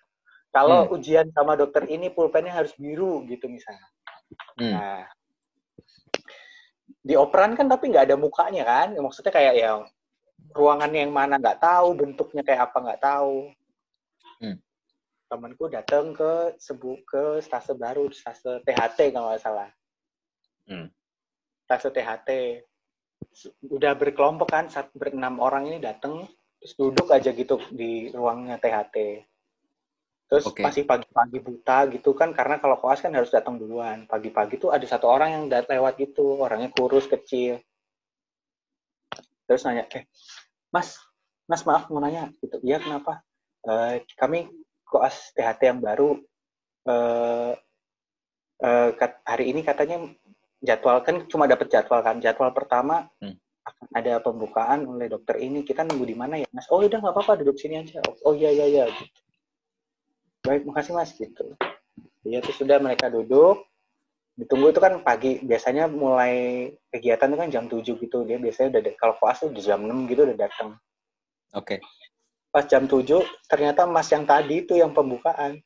Kalau 0.49 0.89
ujian 0.89 1.29
sama 1.31 1.53
dokter 1.53 1.85
ini 1.85 2.09
pulpennya 2.09 2.57
harus 2.57 2.73
biru 2.73 3.21
gitu 3.29 3.45
misalnya. 3.45 3.87
Hmm. 4.57 4.73
Nah, 4.73 5.01
di 7.05 7.13
operan 7.15 7.53
kan 7.53 7.69
tapi 7.69 7.93
nggak 7.93 8.09
ada 8.09 8.17
mukanya 8.17 8.63
kan? 8.65 8.97
Maksudnya 8.97 9.31
kayak 9.31 9.53
ya 9.55 9.85
ruangannya 10.53 11.07
yang 11.07 11.13
mana 11.13 11.39
nggak 11.39 11.59
tahu, 11.59 11.87
bentuknya 11.97 12.43
kayak 12.43 12.71
apa 12.71 12.77
nggak 12.83 13.01
tahu. 13.03 13.51
Hmm. 14.43 14.57
Temanku 15.27 15.67
datang 15.67 16.15
ke 16.15 16.55
sebu 16.55 17.03
ke 17.03 17.23
stase 17.43 17.75
baru, 17.75 18.07
stase 18.13 18.63
THT 18.63 19.11
kalau 19.11 19.33
nggak 19.33 19.43
salah. 19.43 19.69
Hmm. 20.67 20.87
Stase 21.67 21.89
THT. 21.91 22.29
Udah 23.67 23.97
berkelompok 23.97 24.49
kan, 24.49 24.65
saat 24.71 24.93
berenam 24.95 25.41
orang 25.43 25.67
ini 25.67 25.83
datang, 25.83 26.29
terus 26.61 26.73
duduk 26.77 27.11
aja 27.11 27.33
gitu 27.33 27.59
di 27.73 28.07
ruangnya 28.13 28.55
THT. 28.61 29.25
Terus 30.27 30.43
Oke. 30.43 30.59
masih 30.59 30.83
pagi-pagi 30.83 31.39
buta 31.39 31.87
gitu 31.87 32.11
kan, 32.11 32.35
karena 32.35 32.59
kalau 32.59 32.75
koas 32.83 32.99
kan 32.99 33.15
harus 33.15 33.31
datang 33.31 33.55
duluan. 33.55 34.03
Pagi-pagi 34.07 34.59
tuh 34.59 34.75
ada 34.75 34.83
satu 34.83 35.07
orang 35.07 35.29
yang 35.31 35.43
lewat 35.47 35.93
gitu, 35.99 36.43
orangnya 36.43 36.67
kurus, 36.71 37.07
kecil. 37.07 37.63
Terus 39.47 39.63
nanya, 39.63 39.87
eh, 39.95 40.03
Mas, 40.73 40.99
Mas 41.47 41.63
maaf 41.63 41.87
mau 41.87 42.03
nanya, 42.03 42.27
gitu. 42.43 42.59
Iya 42.59 42.83
kenapa? 42.83 43.23
"Eh, 43.63 44.03
kami 44.19 44.51
koas 44.83 45.31
THT 45.35 45.61
yang 45.71 45.79
baru, 45.79 46.19
eh, 46.87 47.53
kat- 48.97 49.21
hari 49.23 49.51
ini 49.53 49.61
katanya 49.63 50.01
jadwal 50.59 50.99
kan 51.05 51.27
cuma 51.29 51.45
dapat 51.47 51.67
jadwal 51.69 52.01
kan. 52.03 52.17
Jadwal 52.19 52.51
pertama 52.51 53.07
Hmm. 53.21 53.35
akan 53.67 53.87
ada 53.93 54.13
pembukaan 54.23 54.87
oleh 54.87 55.07
dokter 55.11 55.37
ini. 55.43 55.61
Kita 55.63 55.83
nunggu 55.83 56.05
di 56.07 56.15
mana 56.17 56.39
ya, 56.39 56.47
Mas? 56.55 56.67
Oh, 56.71 56.79
udah 56.81 56.99
nggak 56.99 57.13
apa-apa, 57.13 57.43
duduk 57.43 57.59
sini 57.59 57.83
aja. 57.83 57.99
Oh, 58.23 58.33
iya 58.33 58.49
iya 58.51 58.65
iya. 58.65 58.83
Gitu. 58.89 59.19
Baik, 60.47 60.63
makasih 60.63 60.93
Mas 60.95 61.11
gitu. 61.13 61.53
Iya, 62.23 62.39
terus 62.43 62.57
sudah 62.59 62.79
mereka 62.79 63.11
duduk. 63.11 63.67
Ditunggu 64.37 64.69
itu 64.69 64.77
kan 64.77 65.01
pagi. 65.01 65.41
Biasanya 65.41 65.89
mulai 65.89 66.69
kegiatan 66.93 67.33
itu 67.33 67.37
kan 67.41 67.49
jam 67.49 67.65
7 67.65 67.81
gitu. 67.97 68.17
Dia 68.23 68.37
biasanya 68.37 68.77
udah 68.77 68.81
kalau 69.01 69.15
koas 69.17 69.41
tuh 69.41 69.49
di 69.49 69.65
jam 69.65 69.81
6 69.81 70.05
gitu 70.05 70.29
udah 70.29 70.37
datang. 70.37 70.77
Oke. 71.57 71.81
Pas 72.53 72.63
jam 72.69 72.85
7 72.85 73.25
ternyata 73.49 73.89
Mas 73.89 74.07
yang 74.13 74.29
tadi 74.29 74.61
itu 74.61 74.77
yang 74.77 74.93
pembukaan. 74.93 75.57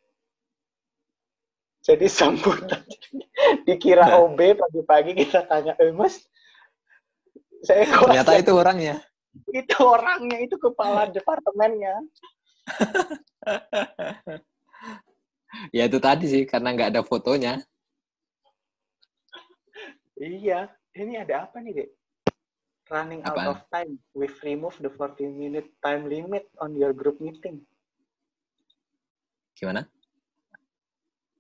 Jadi 1.83 2.07
sambutan. 2.07 2.85
Dikira 3.67 4.05
Nah. 4.07 4.21
OB 4.23 4.39
pagi-pagi 4.53 5.11
kita 5.17 5.43
tanya, 5.49 5.73
"Eh, 5.81 5.89
Mas, 5.91 6.21
saya 7.65 7.89
koas 7.89 8.13
Ternyata 8.13 8.31
itu 8.37 8.51
orangnya. 8.53 8.95
itu 9.59 9.77
orangnya, 9.81 10.37
itu 10.39 10.55
kepala 10.55 11.11
departemennya." 11.11 11.95
Ya 15.75 15.83
itu 15.83 15.99
tadi 15.99 16.31
sih, 16.31 16.47
karena 16.47 16.71
nggak 16.71 16.95
ada 16.95 17.01
fotonya. 17.03 17.59
Iya, 20.21 20.69
ini 20.93 21.17
ada 21.17 21.49
apa 21.49 21.57
nih, 21.57 21.81
Dek? 21.81 21.89
Running 22.93 23.25
out 23.25 23.33
Apaan? 23.41 23.49
of 23.57 23.59
time. 23.73 23.91
We've 24.13 24.37
removed 24.45 24.85
the 24.85 24.93
40 24.93 25.33
minute 25.33 25.73
time 25.81 26.05
limit 26.05 26.45
on 26.61 26.77
your 26.77 26.93
group 26.93 27.17
meeting. 27.17 27.65
Gimana? 29.57 29.89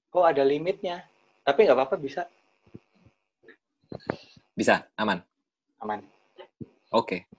Oh, 0.09 0.25
ada 0.25 0.41
limitnya. 0.41 1.05
Tapi 1.45 1.69
nggak 1.69 1.77
apa-apa, 1.77 1.95
bisa. 2.01 2.25
Bisa, 4.57 4.89
aman. 4.97 5.21
Aman. 5.85 6.01
Oke. 6.89 7.29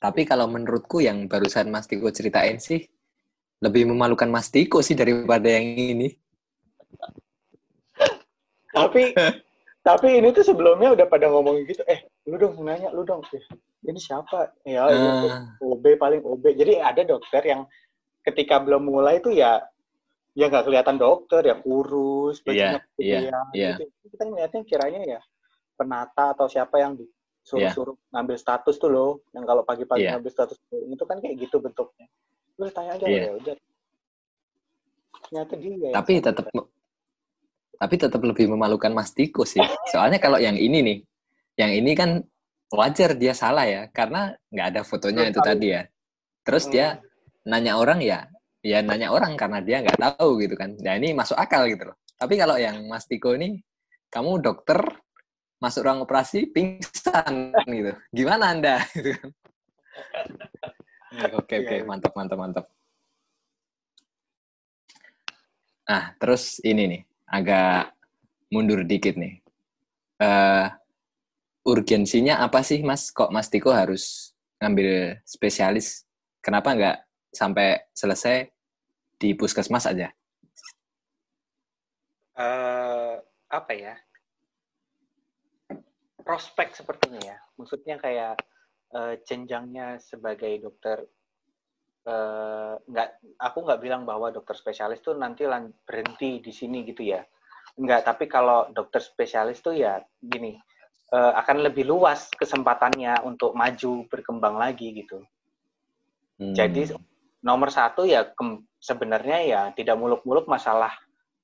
Tapi 0.00 0.24
kalau 0.24 0.48
menurutku 0.48 1.04
yang 1.04 1.28
barusan 1.28 1.68
Mas 1.68 1.84
Tiko 1.84 2.08
ceritain 2.08 2.56
sih, 2.56 2.88
lebih 3.60 3.92
memalukan 3.92 4.32
Mas 4.32 4.48
Tiko 4.48 4.80
sih 4.80 4.96
daripada 4.96 5.52
yang 5.52 5.68
ini. 5.76 6.08
Tapi 8.72 9.12
tapi 9.86 10.18
ini 10.18 10.34
tuh 10.34 10.42
sebelumnya 10.42 10.98
udah 10.98 11.06
pada 11.06 11.30
ngomong 11.30 11.62
gitu, 11.62 11.86
eh, 11.86 12.10
lu 12.26 12.34
dong 12.34 12.58
nanya, 12.66 12.90
lu 12.90 13.06
dong. 13.06 13.22
Eh, 13.30 13.42
ini 13.86 14.02
siapa? 14.02 14.50
Ya, 14.66 14.82
tuh 14.90 15.30
Ah, 15.30 15.54
OB 15.62 15.94
paling 15.94 16.26
OB. 16.26 16.58
Jadi 16.58 16.82
ada 16.82 17.06
dokter 17.06 17.42
yang 17.46 17.62
ketika 18.26 18.58
belum 18.58 18.90
mulai 18.90 19.22
tuh 19.22 19.30
ya 19.30 19.62
ya 20.34 20.50
nggak 20.50 20.66
kelihatan 20.66 20.98
dokter, 20.98 21.46
ya 21.46 21.54
kurus, 21.62 22.42
bajunya 22.42 22.82
Iya, 22.98 22.98
iya, 22.98 23.18
kegedean 23.22 23.46
iya. 23.54 23.70
gitu. 23.78 23.84
Kita 24.10 24.22
ngeliatnya 24.26 24.60
kiranya 24.66 25.00
ya 25.06 25.20
penata 25.78 26.34
atau 26.34 26.50
siapa 26.50 26.82
yang 26.82 26.98
di 26.98 27.06
suruh-suruh 27.46 27.94
yeah. 27.94 28.10
ngambil 28.18 28.36
status 28.42 28.74
tuh 28.74 28.90
loh 28.90 29.22
yang 29.30 29.46
kalau 29.46 29.62
pagi-pagi 29.62 30.02
yeah. 30.02 30.18
ngambil 30.18 30.32
status 30.34 30.58
itu 30.74 31.04
kan 31.06 31.22
kayak 31.22 31.38
gitu 31.38 31.62
bentuknya 31.62 32.10
lu 32.58 32.66
tanya 32.74 32.98
aja 32.98 33.06
yeah. 33.06 33.30
ya 33.30 33.32
udah 33.38 33.54
ternyata 35.30 35.54
dia 35.54 35.90
tapi 35.94 36.12
tetap 36.18 36.50
tapi 37.76 37.94
tetap 38.00 38.20
lebih 38.24 38.48
memalukan 38.50 38.92
Mas 38.92 39.12
Tiko 39.12 39.44
sih 39.44 39.62
soalnya 39.92 40.20
kalau 40.20 40.40
yang 40.40 40.56
ini 40.56 40.82
nih 40.82 40.98
yang 41.56 41.72
ini 41.72 41.92
kan 41.96 42.20
wajar 42.72 43.14
dia 43.14 43.32
salah 43.32 43.64
ya 43.64 43.88
karena 43.94 44.34
nggak 44.50 44.66
ada 44.74 44.80
fotonya 44.82 45.30
itu 45.30 45.40
tadi 45.40 45.66
ya 45.76 45.82
terus 46.42 46.66
hmm. 46.66 46.72
dia 46.72 46.86
nanya 47.46 47.78
orang 47.78 48.02
ya 48.02 48.26
ya 48.60 48.82
nanya 48.82 49.14
orang 49.14 49.38
karena 49.38 49.62
dia 49.62 49.84
nggak 49.86 49.98
tahu 50.02 50.42
gitu 50.42 50.58
kan 50.58 50.74
ya 50.82 50.98
ini 50.98 51.14
masuk 51.14 51.38
akal 51.38 51.64
gitu 51.70 51.92
loh 51.92 51.96
tapi 52.16 52.34
kalau 52.40 52.56
yang 52.56 52.88
Mas 52.88 53.04
Tiko 53.04 53.36
ini 53.36 53.60
kamu 54.08 54.40
dokter 54.40 54.80
masuk 55.60 55.88
ruang 55.88 56.04
operasi 56.04 56.48
pingsan 56.52 57.52
gitu. 57.68 57.92
Gimana 58.12 58.52
Anda 58.52 58.80
gitu 58.96 59.16
kan. 59.16 59.30
Oke 61.36 61.54
oke 61.64 61.64
iya, 61.64 61.80
iya. 61.80 61.84
mantap 61.84 62.12
mantap 62.12 62.38
mantap. 62.38 62.66
Nah, 65.86 66.12
terus 66.18 66.58
ini 66.66 66.82
nih, 66.90 67.02
agak 67.26 67.92
mundur 68.48 68.86
dikit 68.86 69.18
nih. 69.18 69.42
Uh, 70.16 70.70
urgensinya 71.66 72.40
apa 72.40 72.62
sih, 72.64 72.80
Mas? 72.80 73.10
Kok 73.10 73.34
Mas 73.34 73.50
Tiko 73.50 73.74
harus 73.74 74.32
ngambil 74.62 75.20
spesialis? 75.26 76.06
Kenapa 76.40 76.72
nggak 76.72 76.98
sampai 77.34 77.84
selesai 77.92 78.48
di 79.18 79.34
puskesmas 79.34 79.84
aja? 79.90 80.08
Uh, 82.36 83.18
apa 83.50 83.72
ya? 83.74 83.94
prospek 86.26 86.74
sepertinya 86.74 87.22
ya. 87.22 87.38
Maksudnya 87.54 87.96
kayak 88.02 88.34
uh, 88.90 89.14
jenjangnya 89.22 90.02
sebagai 90.02 90.58
dokter 90.58 91.06
uh, 92.06 92.74
nggak 92.86 93.08
aku 93.42 93.58
nggak 93.66 93.80
bilang 93.82 94.02
bahwa 94.06 94.30
dokter 94.30 94.54
spesialis 94.54 95.02
tuh 95.02 95.18
nanti 95.18 95.44
berhenti 95.84 96.40
di 96.40 96.52
sini 96.54 96.86
gitu 96.86 97.02
ya. 97.02 97.20
Enggak, 97.76 98.08
tapi 98.08 98.24
kalau 98.24 98.72
dokter 98.72 99.04
spesialis 99.04 99.60
tuh 99.60 99.76
ya 99.76 100.00
gini, 100.22 100.56
uh, 101.12 101.36
akan 101.36 101.66
lebih 101.66 101.84
luas 101.84 102.32
kesempatannya 102.32 103.20
untuk 103.26 103.52
maju 103.52 104.08
berkembang 104.08 104.56
lagi 104.56 104.96
gitu. 104.96 105.20
Hmm. 106.40 106.56
Jadi 106.56 106.96
nomor 107.44 107.68
satu 107.68 108.08
ya 108.08 108.32
sebenarnya 108.80 109.38
ya 109.44 109.62
tidak 109.76 110.00
muluk-muluk 110.00 110.48
masalah 110.48 110.94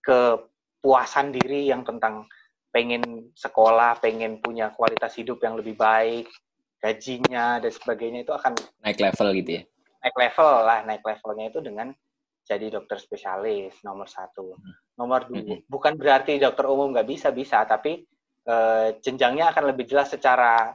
kepuasan 0.01 1.37
diri 1.37 1.69
yang 1.69 1.85
tentang 1.85 2.27
pengen 2.73 3.29
sekolah, 3.37 4.01
pengen 4.01 4.41
punya 4.41 4.73
kualitas 4.73 5.13
hidup 5.21 5.45
yang 5.45 5.61
lebih 5.61 5.77
baik, 5.77 6.33
gajinya 6.81 7.61
dan 7.61 7.71
sebagainya 7.71 8.25
itu 8.25 8.33
akan 8.33 8.57
naik 8.81 8.99
level 8.99 9.29
gitu 9.37 9.51
ya? 9.61 9.63
Naik 10.03 10.17
level 10.19 10.51
lah, 10.67 10.83
naik 10.83 11.03
levelnya 11.07 11.47
itu 11.49 11.63
dengan 11.63 11.95
jadi 12.43 12.75
dokter 12.75 12.99
spesialis 12.99 13.79
nomor 13.87 14.11
satu. 14.11 14.59
Nomor 14.99 15.31
dua, 15.31 15.63
bukan 15.71 15.95
berarti 15.95 16.43
dokter 16.43 16.67
umum 16.67 16.91
nggak 16.91 17.07
bisa 17.07 17.31
bisa, 17.31 17.63
tapi 17.63 18.03
uh, 18.51 18.99
jenjangnya 18.99 19.55
akan 19.55 19.71
lebih 19.71 19.87
jelas 19.87 20.11
secara 20.11 20.75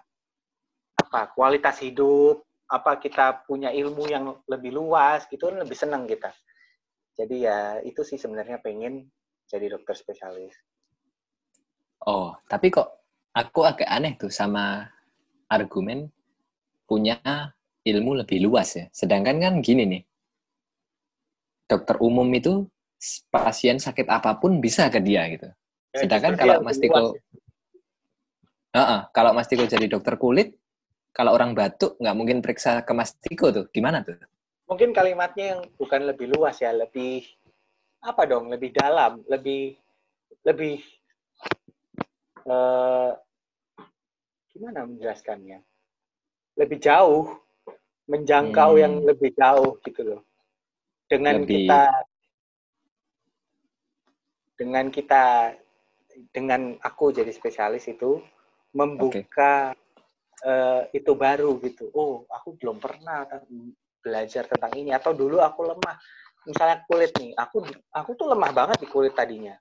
apa 0.97 1.21
kualitas 1.35 1.83
hidup, 1.83 2.47
apa 2.67 2.99
kita 2.99 3.47
punya 3.47 3.71
ilmu 3.71 4.07
yang 4.07 4.31
lebih 4.47 4.75
luas 4.75 5.27
gitu 5.27 5.51
lebih 5.51 5.75
senang 5.75 6.07
kita. 6.07 6.31
Jadi 7.17 7.47
ya 7.47 7.79
itu 7.83 8.03
sih 8.03 8.19
sebenarnya 8.19 8.63
pengen 8.63 9.07
jadi 9.47 9.75
dokter 9.75 9.95
spesialis. 9.95 10.53
Oh, 12.03 12.35
tapi 12.45 12.69
kok 12.69 12.87
aku 13.33 13.65
agak 13.65 13.89
aneh 13.89 14.15
tuh 14.15 14.29
sama 14.29 14.85
argumen 15.49 16.11
punya 16.87 17.17
ilmu 17.95 18.19
lebih 18.23 18.43
luas 18.43 18.75
ya. 18.75 18.85
Sedangkan 18.91 19.39
kan 19.39 19.53
gini 19.63 19.83
nih, 19.87 20.01
dokter 21.67 21.95
umum 21.99 22.27
itu 22.31 22.65
pasien 23.29 23.77
sakit 23.77 24.09
apa 24.09 24.39
pun 24.41 24.57
bisa 24.57 24.89
ke 24.89 24.99
dia 25.03 25.27
gitu. 25.29 25.47
Ya, 25.93 26.05
Sedangkan 26.05 26.33
kalau 26.35 26.63
Mas 26.63 26.79
Tiko, 26.81 27.13
uh 27.13 28.79
-uh, 28.79 29.01
kalau 29.13 29.31
Mas 29.35 29.47
Tiko 29.47 29.63
jadi 29.67 29.85
dokter 29.85 30.17
kulit, 30.17 30.55
kalau 31.13 31.33
orang 31.33 31.53
batuk 31.57 31.97
nggak 31.97 32.17
mungkin 32.17 32.37
periksa 32.41 32.81
ke 32.81 32.91
Mas 32.93 33.13
Tiko 33.17 33.49
tuh, 33.53 33.65
gimana 33.73 34.01
tuh? 34.01 34.17
Mungkin 34.67 34.91
kalimatnya 34.91 35.55
yang 35.55 35.61
bukan 35.79 36.03
lebih 36.03 36.27
luas 36.35 36.59
ya, 36.59 36.75
lebih 36.75 37.23
apa 38.03 38.27
dong, 38.27 38.51
lebih 38.51 38.75
dalam, 38.75 39.23
lebih 39.31 39.79
lebih 40.43 40.83
uh, 42.45 43.15
gimana 44.51 44.85
menjelaskannya? 44.85 45.61
Lebih 46.57 46.77
jauh, 46.81 47.37
menjangkau 48.07 48.71
hmm. 48.75 48.81
yang 48.81 48.93
lebih 49.03 49.35
jauh 49.35 49.77
gitu 49.83 50.01
loh. 50.03 50.21
Dengan 51.07 51.43
lebih... 51.43 51.67
kita 51.67 51.81
dengan 54.57 54.85
kita 54.89 55.53
dengan 56.33 56.73
aku 56.81 57.13
jadi 57.13 57.29
spesialis 57.29 57.85
itu 57.85 58.17
membuka 58.73 59.71
okay. 59.71 60.47
uh, 60.49 60.81
eh, 60.89 60.97
itu 60.97 61.11
baru 61.13 61.61
gitu. 61.61 61.93
Oh, 61.93 62.25
aku 62.31 62.57
belum 62.57 62.81
pernah 62.81 63.27
belajar 64.01 64.49
tentang 64.49 64.73
ini 64.75 64.95
atau 64.95 65.13
dulu 65.13 65.37
aku 65.43 65.67
lemah. 65.67 65.95
Misalnya 66.47 66.81
kulit 66.87 67.11
nih, 67.19 67.35
aku 67.35 67.59
aku 67.91 68.11
tuh 68.15 68.27
lemah 68.31 68.51
banget 68.55 68.77
di 68.81 68.87
kulit 68.89 69.13
tadinya. 69.13 69.53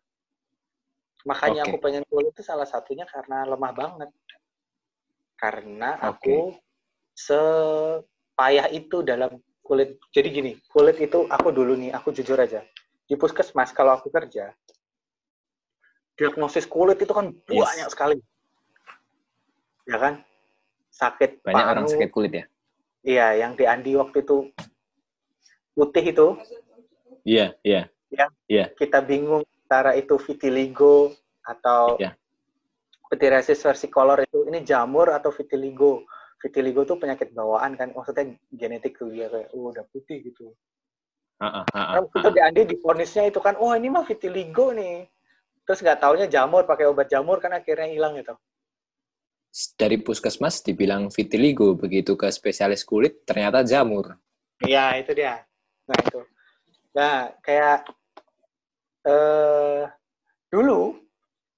Makanya 1.26 1.66
okay. 1.66 1.70
aku 1.74 1.76
pengen 1.82 2.04
kulit 2.06 2.30
itu 2.30 2.42
salah 2.46 2.64
satunya 2.64 3.04
karena 3.04 3.42
lemah 3.44 3.72
banget. 3.74 4.10
Karena 5.36 5.98
okay. 5.98 6.08
aku 6.08 6.36
sepayah 8.36 8.68
itu 8.68 9.00
dalam 9.00 9.40
kulit. 9.64 9.96
Jadi 10.12 10.28
gini, 10.28 10.52
kulit 10.68 11.00
itu 11.00 11.24
aku 11.32 11.48
dulu 11.56 11.72
nih, 11.72 11.88
aku 11.96 12.12
jujur 12.12 12.36
aja. 12.36 12.60
Di 13.08 13.16
puskesmas 13.16 13.72
kalau 13.72 13.96
aku 13.96 14.12
kerja, 14.12 14.52
diagnosis 16.20 16.68
kulit 16.68 17.00
itu 17.00 17.16
kan 17.16 17.32
yes. 17.48 17.64
banyak 17.64 17.88
sekali. 17.88 18.16
Ya 19.88 19.96
kan? 19.96 20.14
Sakit 20.92 21.40
Banyak 21.40 21.64
paru. 21.64 21.72
orang 21.72 21.86
sakit 21.88 22.10
kulit 22.12 22.32
ya? 22.36 22.44
Iya, 23.08 23.26
yang 23.40 23.52
di 23.56 23.64
Andi 23.64 23.96
waktu 23.96 24.20
itu 24.20 24.52
putih 25.72 26.04
itu. 26.04 26.28
Iya, 27.24 27.56
iya. 27.64 27.88
Yang 28.12 28.32
yeah. 28.52 28.68
kita 28.76 29.00
bingung 29.00 29.48
antara 29.64 29.96
itu 29.96 30.20
vitiligo 30.20 31.16
atau 31.40 31.96
yeah. 31.96 32.12
pityriasis 33.08 33.64
versicolor 33.64 34.20
itu 34.20 34.44
ini 34.52 34.60
jamur 34.60 35.08
atau 35.08 35.32
vitiligo. 35.32 36.04
Vitiligo 36.36 36.84
itu 36.84 36.94
penyakit 37.00 37.32
bawaan 37.32 37.74
kan, 37.80 37.96
maksudnya 37.96 38.36
genetik 38.52 39.00
tuh 39.00 39.08
dia 39.08 39.32
kayak, 39.32 39.48
oh 39.56 39.72
udah 39.72 39.84
putih 39.88 40.20
gitu. 40.20 40.52
Uh, 41.36 41.64
uh, 41.64 41.64
uh, 41.72 42.04
uh, 42.04 42.32
di 42.32 42.40
Andi 42.40 42.64
difonisnya 42.76 43.28
itu 43.28 43.40
kan, 43.40 43.56
oh 43.60 43.72
ini 43.72 43.88
mah 43.88 44.04
vitiligo 44.04 44.72
nih. 44.72 45.08
Terus 45.66 45.82
nggak 45.82 45.98
taunya 45.98 46.26
jamur, 46.28 46.62
pakai 46.68 46.86
obat 46.86 47.10
jamur 47.10 47.40
kan 47.42 47.50
akhirnya 47.56 47.90
hilang 47.90 48.16
gitu. 48.16 48.36
Dari 49.80 49.96
puskesmas 49.98 50.60
dibilang 50.60 51.08
vitiligo, 51.08 51.72
begitu 51.72 52.12
ke 52.14 52.28
spesialis 52.28 52.84
kulit 52.84 53.24
ternyata 53.24 53.64
jamur. 53.64 54.20
Iya, 54.60 55.00
itu 55.00 55.16
dia. 55.16 55.40
Nah, 55.88 55.98
itu. 56.00 56.20
Nah, 56.92 57.16
kayak 57.40 57.88
eh, 59.08 59.82
dulu 60.52 61.00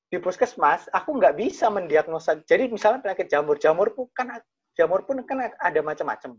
di 0.09 0.19
puskesmas 0.23 0.89
aku 0.89 1.21
nggak 1.21 1.37
bisa 1.37 1.69
mendiagnosa. 1.69 2.41
Jadi 2.43 2.73
misalnya 2.73 3.05
penyakit 3.05 3.29
jamur, 3.29 3.61
jamur 3.61 3.93
pun 3.93 4.09
kan 4.17 4.41
jamur 4.79 5.03
pun 5.03 5.19
kan 5.27 5.51
ada 5.59 5.81
macam-macam. 5.83 6.39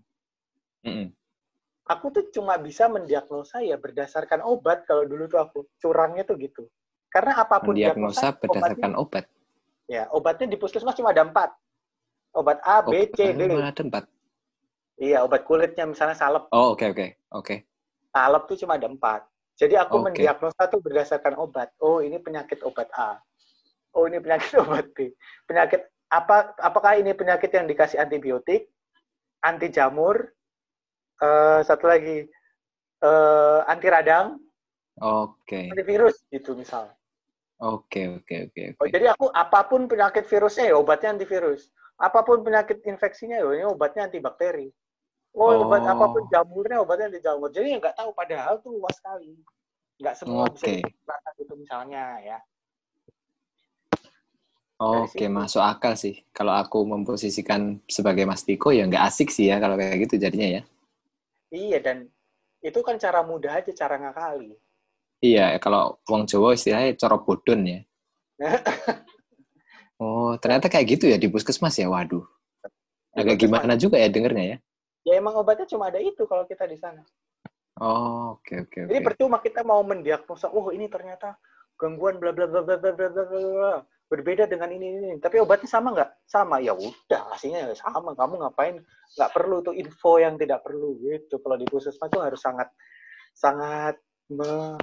Mm 0.87 0.93
-hmm. 0.95 1.07
Aku 1.89 2.13
tuh 2.15 2.31
cuma 2.31 2.55
bisa 2.55 2.87
mendiagnosa 2.87 3.59
ya 3.59 3.75
berdasarkan 3.75 4.39
obat 4.45 4.87
kalau 4.87 5.03
dulu 5.03 5.27
tuh 5.27 5.43
aku 5.43 5.67
curangnya 5.83 6.23
tuh 6.23 6.39
gitu. 6.39 6.63
Karena 7.11 7.43
apa 7.43 7.59
pun 7.59 7.75
diagnosa 7.75 8.31
berdasarkan 8.39 8.95
obatnya, 8.95 9.03
obat. 9.03 9.25
Ya 9.89 10.03
obatnya 10.13 10.47
di 10.47 10.57
puskesmas 10.61 10.95
cuma 10.95 11.11
ada 11.11 11.27
empat. 11.27 11.51
Obat 12.31 12.61
A, 12.61 12.85
B, 12.85 13.09
C, 13.11 13.33
D. 13.33 13.41
Ada 13.49 13.81
empat. 13.83 14.05
Iya 15.01 15.25
obat 15.25 15.43
kulitnya 15.43 15.89
misalnya 15.89 16.15
salep. 16.15 16.45
Oh 16.53 16.77
oke 16.77 16.85
okay, 16.85 16.87
oke 16.87 16.95
okay. 16.95 17.09
oke. 17.35 17.45
Okay. 17.45 17.57
Salep 18.13 18.43
tuh 18.47 18.57
cuma 18.63 18.77
ada 18.77 18.87
empat. 18.87 19.25
Jadi 19.59 19.75
aku 19.75 19.99
okay. 19.99 20.05
mendiagnosa 20.07 20.71
tuh 20.71 20.79
berdasarkan 20.79 21.35
obat. 21.35 21.75
Oh, 21.83 21.99
ini 21.99 22.15
penyakit 22.15 22.63
obat 22.63 22.87
A. 22.95 23.19
Oh, 23.91 24.07
ini 24.07 24.23
penyakit 24.23 24.55
obat 24.63 24.87
B. 24.95 25.11
Penyakit 25.43 25.83
apa 26.09 26.57
apakah 26.57 26.97
ini 26.97 27.13
penyakit 27.13 27.53
yang 27.53 27.69
dikasih 27.69 28.01
antibiotik, 28.01 28.69
anti 29.45 29.69
jamur, 29.69 30.33
uh, 31.21 31.61
satu 31.61 31.85
lagi 31.85 32.25
uh, 33.05 33.61
anti 33.69 33.87
radang, 33.87 34.37
Oke. 34.99 35.47
Okay. 35.47 35.65
Antivirus 35.71 36.19
gitu 36.27 36.59
misal. 36.59 36.91
Oke, 37.59 38.03
okay, 38.03 38.05
oke, 38.07 38.23
okay, 38.23 38.39
oke. 38.47 38.51
Okay, 38.55 38.65
okay. 38.75 38.83
Oh, 38.83 38.87
jadi 38.87 39.05
aku 39.15 39.25
apa 39.31 39.67
pun 39.67 39.87
penyakit 39.87 40.27
virusnya 40.27 40.71
ya 40.71 40.75
obatnya 40.79 41.15
antivirus. 41.15 41.71
Apa 41.99 42.23
pun 42.23 42.43
penyakit 42.43 42.83
infeksinya 42.87 43.39
ya 43.39 43.47
ini 43.51 43.65
obatnya 43.67 44.07
antibakteri. 44.07 44.71
Oh, 45.35 45.67
obat 45.67 45.83
oh. 45.83 45.91
apa 45.91 46.05
pun 46.07 46.23
jamurnya 46.31 46.83
obatnya 46.83 47.11
di 47.11 47.19
jamur. 47.19 47.51
Jadi 47.51 47.79
nggak 47.79 47.95
tahu 47.99 48.15
padahal 48.15 48.59
tuh 48.63 48.79
luas 48.79 48.95
sekali. 48.95 49.35
Nggak 49.99 50.15
semua 50.19 50.47
okay. 50.47 50.79
bisa 50.79 50.87
diterapkan 50.87 51.33
itu 51.35 51.53
misalnya 51.59 52.03
ya. 52.23 52.37
Oke, 54.79 55.27
okay. 55.27 55.27
masuk 55.27 55.59
akal 55.59 55.99
sih. 55.99 56.23
Kalau 56.31 56.55
aku 56.55 56.87
memposisikan 56.87 57.83
sebagai 57.83 58.23
Mas 58.23 58.47
Tiko, 58.47 58.71
ya 58.71 58.87
nggak 58.87 59.11
asik 59.11 59.27
sih 59.27 59.51
ya 59.51 59.59
kalau 59.59 59.75
kayak 59.75 60.07
gitu 60.07 60.15
jadinya 60.15 60.47
ya. 60.47 60.61
Iya, 61.51 61.77
dan 61.83 61.97
itu 62.63 62.79
kan 62.79 62.95
cara 62.95 63.19
mudah 63.19 63.59
aja, 63.59 63.75
cara 63.75 63.99
ngakali. 63.99 64.55
Iya, 65.19 65.59
kalau 65.59 65.99
wong 66.07 66.23
Jawa 66.23 66.55
istilahnya 66.55 66.95
coro 66.95 67.19
bodon 67.27 67.61
ya. 67.67 67.79
oh, 69.99 70.39
ternyata 70.39 70.71
kayak 70.71 70.95
gitu 70.95 71.11
ya 71.11 71.19
di 71.19 71.27
puskesmas 71.27 71.75
ya, 71.75 71.91
waduh. 71.91 72.23
Agak 73.11 73.35
gimana 73.35 73.75
juga 73.75 73.99
ya 73.99 74.07
dengernya 74.07 74.45
ya. 74.55 74.57
Ya 75.03 75.13
emang 75.19 75.35
obatnya 75.35 75.67
cuma 75.67 75.91
ada 75.91 75.99
itu 75.99 76.23
kalau 76.23 76.47
kita 76.47 76.63
di 76.63 76.79
sana. 76.79 77.03
Oh, 77.83 78.39
oke 78.39 78.47
okay, 78.47 78.57
oke. 78.63 78.71
Okay, 78.71 78.81
Jadi 78.87 78.99
okay. 79.03 79.07
percuma 79.11 79.43
kita 79.43 79.67
mau 79.67 79.83
mendiagnosa, 79.83 80.47
oh 80.55 80.71
ini 80.71 80.87
ternyata 80.87 81.35
gangguan 81.75 82.15
bla 82.15 82.31
bla 82.31 82.47
bla 82.47 82.63
bla 82.63 82.79
bla 82.79 82.91
bla 82.95 83.23
bla 83.27 83.75
berbeda 84.09 84.49
dengan 84.49 84.73
ini 84.73 84.89
ini 84.89 85.09
tapi 85.21 85.37
obatnya 85.37 85.69
sama 85.69 85.93
nggak? 85.93 86.25
Sama. 86.25 86.57
Ya 86.57 86.73
udah 86.73 87.21
hasilnya 87.31 87.71
sama. 87.77 88.17
Kamu 88.17 88.41
ngapain? 88.41 88.81
Nggak 89.15 89.31
perlu 89.31 89.61
tuh 89.61 89.77
info 89.77 90.17
yang 90.17 90.35
tidak 90.35 90.65
perlu 90.65 90.97
gitu. 90.99 91.37
Kalau 91.37 91.55
di 91.55 91.69
puskesmas 91.69 92.09
itu 92.09 92.19
harus 92.19 92.41
sangat 92.41 92.67
sangat 93.37 93.95
me, 94.33 94.75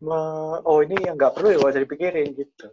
me, 0.00 0.20
oh 0.64 0.80
ini 0.80 0.96
yang 1.04 1.20
nggak 1.20 1.36
perlu 1.36 1.52
ya 1.52 1.58
usah 1.60 1.84
dipikirin 1.84 2.32
gitu. 2.32 2.72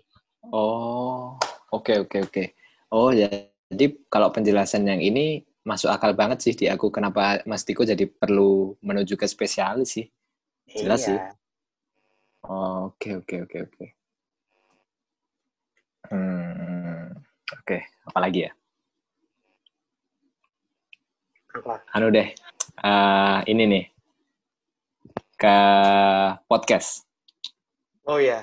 Oh 0.56 1.36
oke 1.76 1.92
okay, 1.92 1.96
oke 2.00 2.08
okay, 2.08 2.20
oke. 2.24 2.32
Okay. 2.32 2.48
oh 2.96 3.12
ya 3.12 3.28
jadi 3.70 3.86
kalau 4.08 4.32
penjelasan 4.32 4.88
yang 4.88 5.04
ini 5.04 5.44
masuk 5.68 5.92
akal 5.92 6.16
banget 6.16 6.40
sih 6.42 6.56
di 6.56 6.72
aku. 6.72 6.90
Kenapa 6.90 7.44
Mas 7.44 7.68
Tiko 7.68 7.84
jadi 7.84 8.08
perlu 8.08 8.80
menuju 8.80 9.20
ke 9.20 9.28
spesialis 9.28 10.00
sih? 10.00 10.08
Jelas 10.72 11.04
iya. 11.04 11.08
sih. 11.12 11.20
Oke 12.48 13.20
oke 13.20 13.36
oke 13.46 13.58
oke 13.68 13.99
Hmm, 16.10 17.14
oke, 17.54 17.66
okay. 17.70 17.82
apalagi 18.10 18.50
ya? 18.50 18.52
Apa? 21.54 21.86
Anu 21.94 22.10
deh, 22.10 22.34
uh, 22.82 23.46
ini 23.46 23.64
nih 23.70 23.86
ke 25.38 25.58
podcast. 26.50 27.06
Oh 28.10 28.18
ya. 28.18 28.42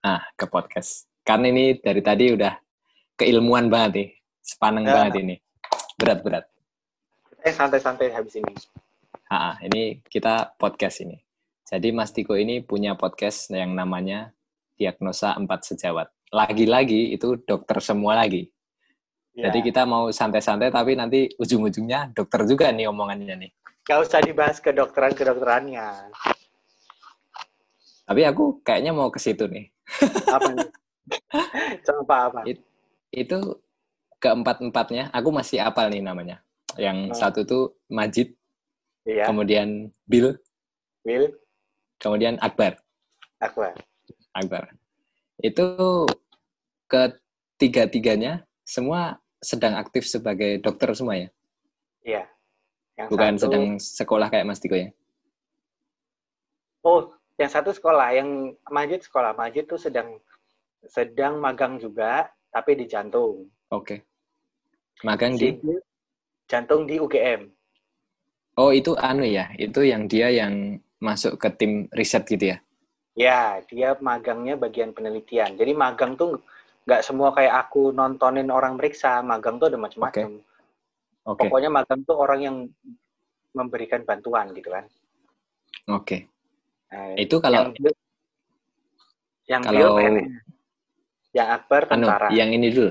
Nah, 0.00 0.24
ke 0.32 0.48
podcast. 0.48 1.04
Karena 1.20 1.52
ini 1.52 1.76
dari 1.76 2.00
tadi 2.00 2.32
udah 2.32 2.56
keilmuan 3.20 3.68
banget 3.68 3.92
nih, 4.00 4.08
sepaneng 4.40 4.88
ya. 4.88 4.92
banget 4.96 5.12
ini, 5.20 5.36
berat-berat. 6.00 6.48
Eh 7.44 7.52
santai-santai 7.52 8.16
habis 8.16 8.40
ini. 8.40 8.56
Ah, 9.28 9.60
ini 9.60 10.00
kita 10.08 10.56
podcast 10.56 11.04
ini. 11.04 11.20
Jadi 11.68 11.92
Mas 11.92 12.16
Tiko 12.16 12.32
ini 12.32 12.64
punya 12.64 12.96
podcast 12.96 13.52
yang 13.52 13.76
namanya 13.76 14.32
Diagnosa 14.80 15.36
Empat 15.36 15.68
Sejawat 15.68 16.08
lagi-lagi 16.34 17.14
itu 17.14 17.38
dokter 17.46 17.78
semua 17.78 18.18
lagi. 18.18 18.50
Ya. 19.34 19.50
Jadi 19.50 19.70
kita 19.70 19.86
mau 19.86 20.10
santai-santai 20.10 20.74
tapi 20.74 20.98
nanti 20.98 21.30
ujung-ujungnya 21.38 22.10
dokter 22.10 22.42
juga 22.46 22.74
nih 22.74 22.90
omongannya 22.90 23.34
nih. 23.38 23.50
Gak 23.86 23.98
usah 24.02 24.18
dibahas 24.18 24.58
kedokteran-kedokterannya. 24.58 26.10
Tapi 28.04 28.20
aku 28.26 28.58
kayaknya 28.66 28.90
mau 28.90 29.14
ke 29.14 29.22
situ 29.22 29.46
nih. 29.46 29.70
Apa 30.26 30.50
nih? 30.50 30.68
Coba 31.86 32.16
apa? 32.30 32.40
It, 32.48 32.58
itu 33.14 33.38
keempat-empatnya, 34.18 35.12
aku 35.12 35.28
masih 35.30 35.60
apal 35.60 35.92
nih 35.92 36.00
namanya. 36.00 36.40
Yang 36.80 36.98
oh. 37.12 37.16
satu 37.16 37.40
tuh 37.44 37.64
Majid, 37.92 38.32
iya. 39.06 39.28
kemudian 39.28 39.92
Bill, 40.08 40.34
Bill, 41.04 41.28
kemudian 42.00 42.40
Akbar. 42.40 42.80
Akbar. 43.38 43.76
Akbar. 44.32 44.72
Itu 45.38 46.08
ketiga-tiganya 46.86 48.44
semua 48.64 49.20
sedang 49.40 49.76
aktif 49.76 50.08
sebagai 50.08 50.60
dokter 50.60 50.90
semua 50.96 51.20
ya? 51.20 51.28
Iya. 52.04 52.24
Yang 52.94 53.08
Bukan 53.10 53.32
satu... 53.36 53.42
sedang 53.42 53.64
sekolah 53.78 54.28
kayak 54.30 54.46
Mas 54.46 54.60
Tiko 54.62 54.76
ya? 54.78 54.88
Oh, 56.84 57.12
yang 57.40 57.50
satu 57.50 57.72
sekolah, 57.72 58.14
yang 58.14 58.54
Majid 58.70 59.02
sekolah. 59.02 59.34
Majid 59.34 59.66
tuh 59.66 59.80
sedang 59.80 60.20
sedang 60.84 61.40
magang 61.40 61.80
juga, 61.80 62.28
tapi 62.52 62.76
di 62.76 62.84
jantung. 62.84 63.48
Oke. 63.72 63.98
Okay. 63.98 63.98
Magang 65.02 65.34
di? 65.34 65.56
Jantung 66.44 66.84
di 66.84 67.00
UGM. 67.00 67.48
Oh, 68.54 68.70
itu 68.70 68.94
anu 69.00 69.26
ya? 69.26 69.50
Itu 69.58 69.82
yang 69.82 70.06
dia 70.06 70.30
yang 70.30 70.78
masuk 71.02 71.40
ke 71.40 71.48
tim 71.58 71.90
riset 71.90 72.22
gitu 72.28 72.54
ya? 72.54 72.58
Ya, 73.14 73.58
dia 73.66 73.98
magangnya 73.98 74.54
bagian 74.54 74.94
penelitian. 74.94 75.58
Jadi 75.58 75.72
magang 75.74 76.14
tuh 76.14 76.38
nggak 76.84 77.00
semua 77.00 77.32
kayak 77.32 77.54
aku 77.68 77.96
nontonin 77.96 78.52
orang 78.52 78.76
meriksa 78.76 79.24
magang 79.24 79.56
tuh 79.56 79.72
ada 79.72 79.80
macam-macam 79.80 80.28
okay. 80.36 81.24
okay. 81.24 81.40
pokoknya 81.40 81.70
magang 81.72 82.00
tuh 82.04 82.16
orang 82.20 82.40
yang 82.44 82.56
memberikan 83.56 84.04
bantuan 84.04 84.52
gitu 84.52 84.68
kan 84.68 84.84
oke 85.88 86.04
okay. 86.04 86.20
nah, 86.92 87.16
itu 87.16 87.36
kalau 87.40 87.56
yang, 87.56 87.72
yang 89.48 89.62
kalau 89.64 89.96
yang 91.34 91.48
Akbar 91.50 91.88
tentara 91.88 92.28
anu, 92.28 92.36
yang 92.36 92.50
ini 92.52 92.68
dulu 92.68 92.90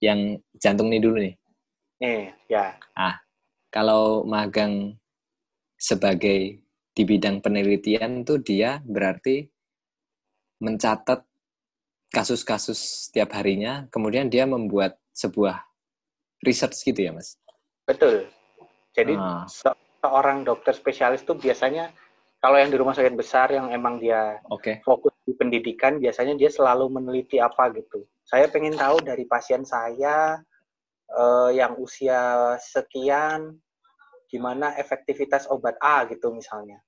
yang 0.00 0.20
jantung 0.56 0.88
ini 0.88 0.98
dulu 0.98 1.16
nih 1.20 1.34
eh 2.00 2.32
ya 2.48 2.72
ah 2.96 3.20
kalau 3.68 4.24
magang 4.24 4.96
sebagai 5.76 6.64
di 6.96 7.02
bidang 7.04 7.44
penelitian 7.44 8.24
tuh 8.24 8.40
dia 8.40 8.80
berarti 8.80 9.44
mencatat 10.64 11.20
kasus-kasus 12.10 13.10
setiap 13.10 13.34
harinya, 13.34 13.86
kemudian 13.90 14.30
dia 14.30 14.46
membuat 14.46 14.98
sebuah 15.10 15.62
research 16.44 16.86
gitu 16.86 17.06
ya, 17.06 17.12
Mas? 17.12 17.38
Betul. 17.86 18.28
Jadi 18.96 19.14
ah. 19.18 19.44
seorang 20.00 20.46
dokter 20.46 20.72
spesialis 20.72 21.22
itu 21.26 21.36
biasanya 21.36 21.92
kalau 22.40 22.56
yang 22.60 22.70
di 22.70 22.78
rumah 22.78 22.94
sakit 22.94 23.16
besar 23.16 23.50
yang 23.50 23.72
emang 23.72 23.98
dia 23.98 24.38
okay. 24.52 24.78
fokus 24.86 25.12
di 25.26 25.34
pendidikan, 25.34 25.98
biasanya 25.98 26.38
dia 26.38 26.52
selalu 26.52 26.88
meneliti 26.92 27.42
apa 27.42 27.72
gitu. 27.74 28.06
Saya 28.22 28.46
pengen 28.46 28.78
tahu 28.78 29.02
dari 29.02 29.26
pasien 29.26 29.66
saya 29.66 30.38
uh, 31.10 31.50
yang 31.50 31.74
usia 31.80 32.54
sekian, 32.60 33.56
gimana 34.30 34.74
efektivitas 34.78 35.50
obat 35.50 35.74
A 35.82 36.06
gitu 36.06 36.30
misalnya. 36.30 36.78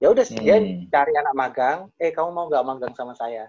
Ya 0.00 0.12
udah 0.12 0.24
hmm. 0.28 0.38
dia 0.40 0.56
cari 0.92 1.12
anak 1.16 1.34
magang, 1.34 1.78
eh 1.96 2.12
kamu 2.12 2.30
mau 2.32 2.46
nggak 2.48 2.64
magang 2.64 2.94
sama 2.96 3.16
saya? 3.16 3.48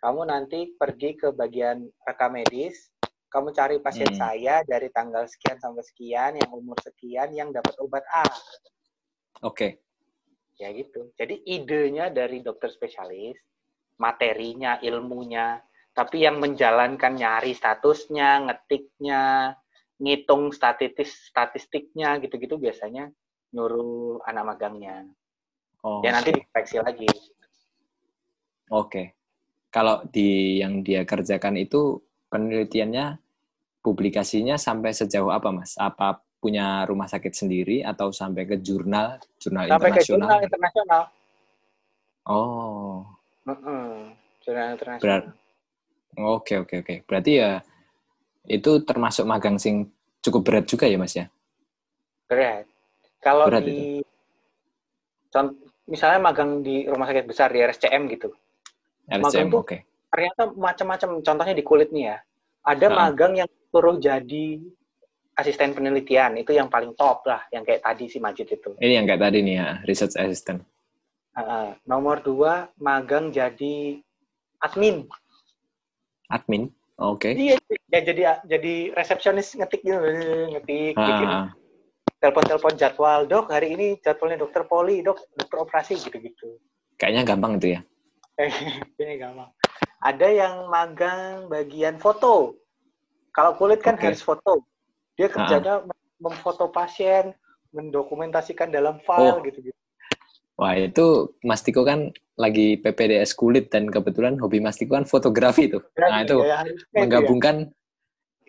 Kamu 0.00 0.32
nanti 0.32 0.72
pergi 0.80 1.12
ke 1.12 1.28
bagian 1.28 1.84
rekam 2.08 2.32
medis, 2.32 2.88
kamu 3.28 3.52
cari 3.52 3.76
pasien 3.84 4.08
hmm. 4.08 4.18
saya 4.18 4.64
dari 4.64 4.88
tanggal 4.90 5.28
sekian 5.28 5.60
sampai 5.60 5.84
sekian, 5.84 6.40
yang 6.40 6.50
umur 6.50 6.74
sekian, 6.80 7.28
yang 7.36 7.52
dapat 7.52 7.76
obat 7.78 8.02
A. 8.08 8.24
Oke. 9.44 9.44
Okay. 9.44 9.72
Ya 10.56 10.72
gitu. 10.72 11.12
Jadi 11.20 11.44
idenya 11.44 12.08
dari 12.08 12.40
dokter 12.40 12.72
spesialis, 12.72 13.36
materinya, 14.00 14.80
ilmunya, 14.80 15.60
tapi 15.92 16.24
yang 16.24 16.40
menjalankan 16.40 17.16
nyari 17.16 17.52
statusnya, 17.52 18.48
ngetiknya, 18.48 19.56
ngitung 20.00 20.48
statistik 20.52 21.08
statistiknya 21.08 22.16
gitu-gitu 22.24 22.56
biasanya 22.56 23.12
nyuruh 23.52 24.24
anak 24.24 24.56
magangnya. 24.56 25.04
Oh, 25.84 26.00
ya 26.04 26.12
nanti 26.12 26.32
dikoreksi 26.40 26.76
lagi. 26.80 27.08
Oke. 28.68 28.88
Okay 28.88 29.06
kalau 29.70 30.02
di 30.10 30.58
yang 30.58 30.82
dia 30.82 31.06
kerjakan 31.06 31.54
itu 31.54 32.02
penelitiannya 32.26 33.18
publikasinya 33.80 34.58
sampai 34.58 34.90
sejauh 34.90 35.30
apa 35.30 35.54
mas? 35.54 35.78
Apa 35.78 36.20
punya 36.42 36.82
rumah 36.90 37.06
sakit 37.06 37.32
sendiri 37.32 37.86
atau 37.86 38.10
sampai 38.10 38.44
ke 38.50 38.58
jurnal 38.58 39.22
jurnal 39.38 39.70
sampai 39.70 39.78
internasional? 39.78 39.78
Sampai 39.78 39.90
ke 39.94 40.02
jurnal 40.06 40.38
internasional. 40.42 41.02
Oh. 42.26 43.06
Mm 43.46 43.56
-hmm. 43.56 43.88
Jurnal 44.42 44.66
internasional. 44.74 45.02
Berat. 45.02 45.24
Oke 46.18 46.54
oke 46.58 46.74
oke. 46.82 46.94
Berarti 47.06 47.32
ya 47.38 47.62
itu 48.50 48.70
termasuk 48.82 49.22
magang 49.22 49.54
sing 49.54 49.86
cukup 50.18 50.42
berat 50.42 50.64
juga 50.66 50.90
ya 50.90 50.98
mas 50.98 51.14
ya? 51.14 51.30
Berat. 52.26 52.66
Kalau 53.22 53.46
berat 53.46 53.62
di 53.62 54.02
misalnya 55.86 56.18
magang 56.22 56.62
di 56.62 56.86
rumah 56.86 57.06
sakit 57.06 57.26
besar 57.26 57.54
di 57.54 57.62
RSCM 57.62 58.10
gitu, 58.10 58.34
RCM, 59.10 59.50
oke. 59.50 59.66
Okay. 59.66 59.80
Ternyata 60.10 60.42
macam-macam. 60.54 61.08
Contohnya 61.20 61.54
di 61.54 61.64
kulit 61.66 61.90
nih 61.90 62.14
ya. 62.14 62.16
Ada 62.62 62.86
nah. 62.90 62.96
magang 63.10 63.34
yang 63.34 63.50
suruh 63.74 63.98
jadi 63.98 64.46
asisten 65.34 65.74
penelitian. 65.74 66.38
Itu 66.38 66.54
yang 66.54 66.70
paling 66.70 66.94
top 66.94 67.26
lah. 67.26 67.42
Yang 67.50 67.74
kayak 67.74 67.82
tadi 67.82 68.04
si 68.06 68.18
Majid 68.22 68.46
itu. 68.46 68.70
Ini 68.78 69.02
yang 69.02 69.06
kayak 69.10 69.22
tadi 69.26 69.38
nih 69.42 69.54
ya, 69.58 69.68
research 69.84 70.14
assistant. 70.14 70.62
Uh, 71.34 71.74
nomor 71.86 72.22
dua, 72.22 72.70
magang 72.78 73.34
jadi 73.34 73.98
admin. 74.62 75.06
Admin? 76.30 76.70
Oke. 77.00 77.32
Okay. 77.32 77.56
Iya, 77.56 77.56
ya, 77.88 78.00
jadi 78.04 78.22
jadi 78.44 78.74
resepsionis 78.92 79.56
ngetik 79.56 79.80
gitu, 79.80 79.96
ngetik, 80.52 80.94
uh. 81.00 81.48
telepon-telepon 82.20 82.76
jadwal, 82.76 83.24
dok 83.24 83.48
hari 83.48 83.72
ini 83.72 83.86
jadwalnya 84.04 84.44
dokter 84.44 84.68
poli, 84.68 85.00
dok 85.00 85.16
dokter 85.32 85.58
operasi 85.64 85.96
gitu-gitu. 85.96 86.60
Kayaknya 87.00 87.22
gampang 87.24 87.56
itu 87.56 87.78
ya. 87.78 87.80
ini 89.02 89.14
gampang 89.20 89.50
Ada 90.00 90.28
yang 90.32 90.54
magang 90.72 91.52
bagian 91.52 92.00
foto. 92.00 92.56
Kalau 93.36 93.52
kulit 93.60 93.84
kan 93.84 94.00
Oke. 94.00 94.08
harus 94.08 94.24
foto. 94.24 94.64
Dia 95.14 95.28
kerjanya 95.28 95.84
memfoto 96.16 96.72
pasien, 96.72 97.36
mendokumentasikan 97.76 98.72
dalam 98.72 98.96
Oh. 99.00 99.04
file 99.04 99.44
gitu-gitu. 99.44 99.78
Wah, 100.60 100.76
itu 100.76 101.36
Mas 101.40 101.64
Tiko 101.64 101.84
kan 101.88 102.12
lagi 102.36 102.76
PPDS 102.80 103.32
kulit 103.32 103.72
dan 103.72 103.88
kebetulan 103.88 104.36
hobi 104.36 104.60
Mas 104.60 104.76
Tiko 104.76 104.92
kan 104.96 105.08
fotografi 105.08 105.72
tuh. 105.72 105.80
Nah, 105.96 106.20
itu 106.20 106.36
Ya, 106.44 106.60
harusnya 106.60 106.76
itu 106.76 106.84
ya. 106.92 107.00
menggabungkan 107.00 107.56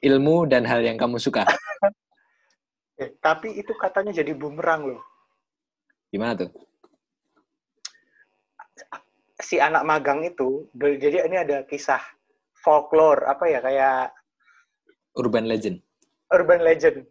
ilmu 0.04 0.48
dan 0.48 0.68
hal 0.68 0.84
yang 0.84 0.96
kamu 1.00 1.20
suka. 1.20 1.48
Eh, 3.02 3.18
tapi 3.18 3.58
itu 3.58 3.74
katanya 3.74 4.14
jadi 4.14 4.38
bumerang 4.38 4.86
loh. 4.86 5.02
Gimana 6.14 6.38
tuh? 6.38 6.54
Si 9.42 9.58
anak 9.58 9.84
magang 9.84 10.22
itu, 10.22 10.70
jadi 10.78 11.26
ini 11.26 11.38
ada 11.42 11.66
kisah 11.66 12.00
folklore 12.62 13.26
apa 13.26 13.50
ya 13.50 13.60
kayak 13.60 14.14
Urban 15.18 15.50
legend. 15.50 15.82
urban 16.32 16.64
legend. 16.64 17.04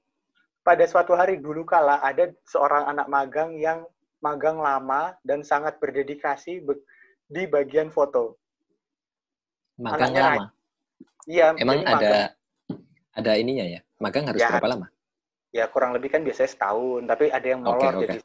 Pada 0.64 0.88
suatu 0.88 1.12
hari 1.12 1.36
dulu 1.36 1.68
kala 1.68 2.00
ada 2.00 2.32
seorang 2.48 2.88
anak 2.88 3.10
magang 3.12 3.52
yang 3.58 3.84
magang 4.24 4.56
lama 4.56 5.12
dan 5.20 5.44
sangat 5.44 5.76
berdedikasi 5.76 6.64
be- 6.64 6.80
di 7.28 7.44
bagian 7.44 7.92
foto. 7.92 8.40
Magang 9.76 10.08
Anaknya 10.12 10.22
lama. 10.24 10.44
Iya, 11.28 11.46
Emang 11.60 11.84
jadi 11.84 11.92
magang. 11.92 12.00
ada 12.00 12.20
ada 13.10 13.32
ininya 13.36 13.66
ya? 13.68 13.80
Magang 14.00 14.24
harus 14.32 14.40
Ya, 14.40 14.48
berapa 14.56 14.68
lama? 14.70 14.86
ya 15.50 15.64
kurang 15.66 15.92
lebih 15.92 16.14
kan 16.14 16.22
biasanya 16.22 16.50
setahun, 16.54 17.02
tapi 17.10 17.26
ada 17.28 17.42
yang 17.42 17.60
molor 17.60 17.98
oke. 17.98 18.06
jadi 18.06 18.22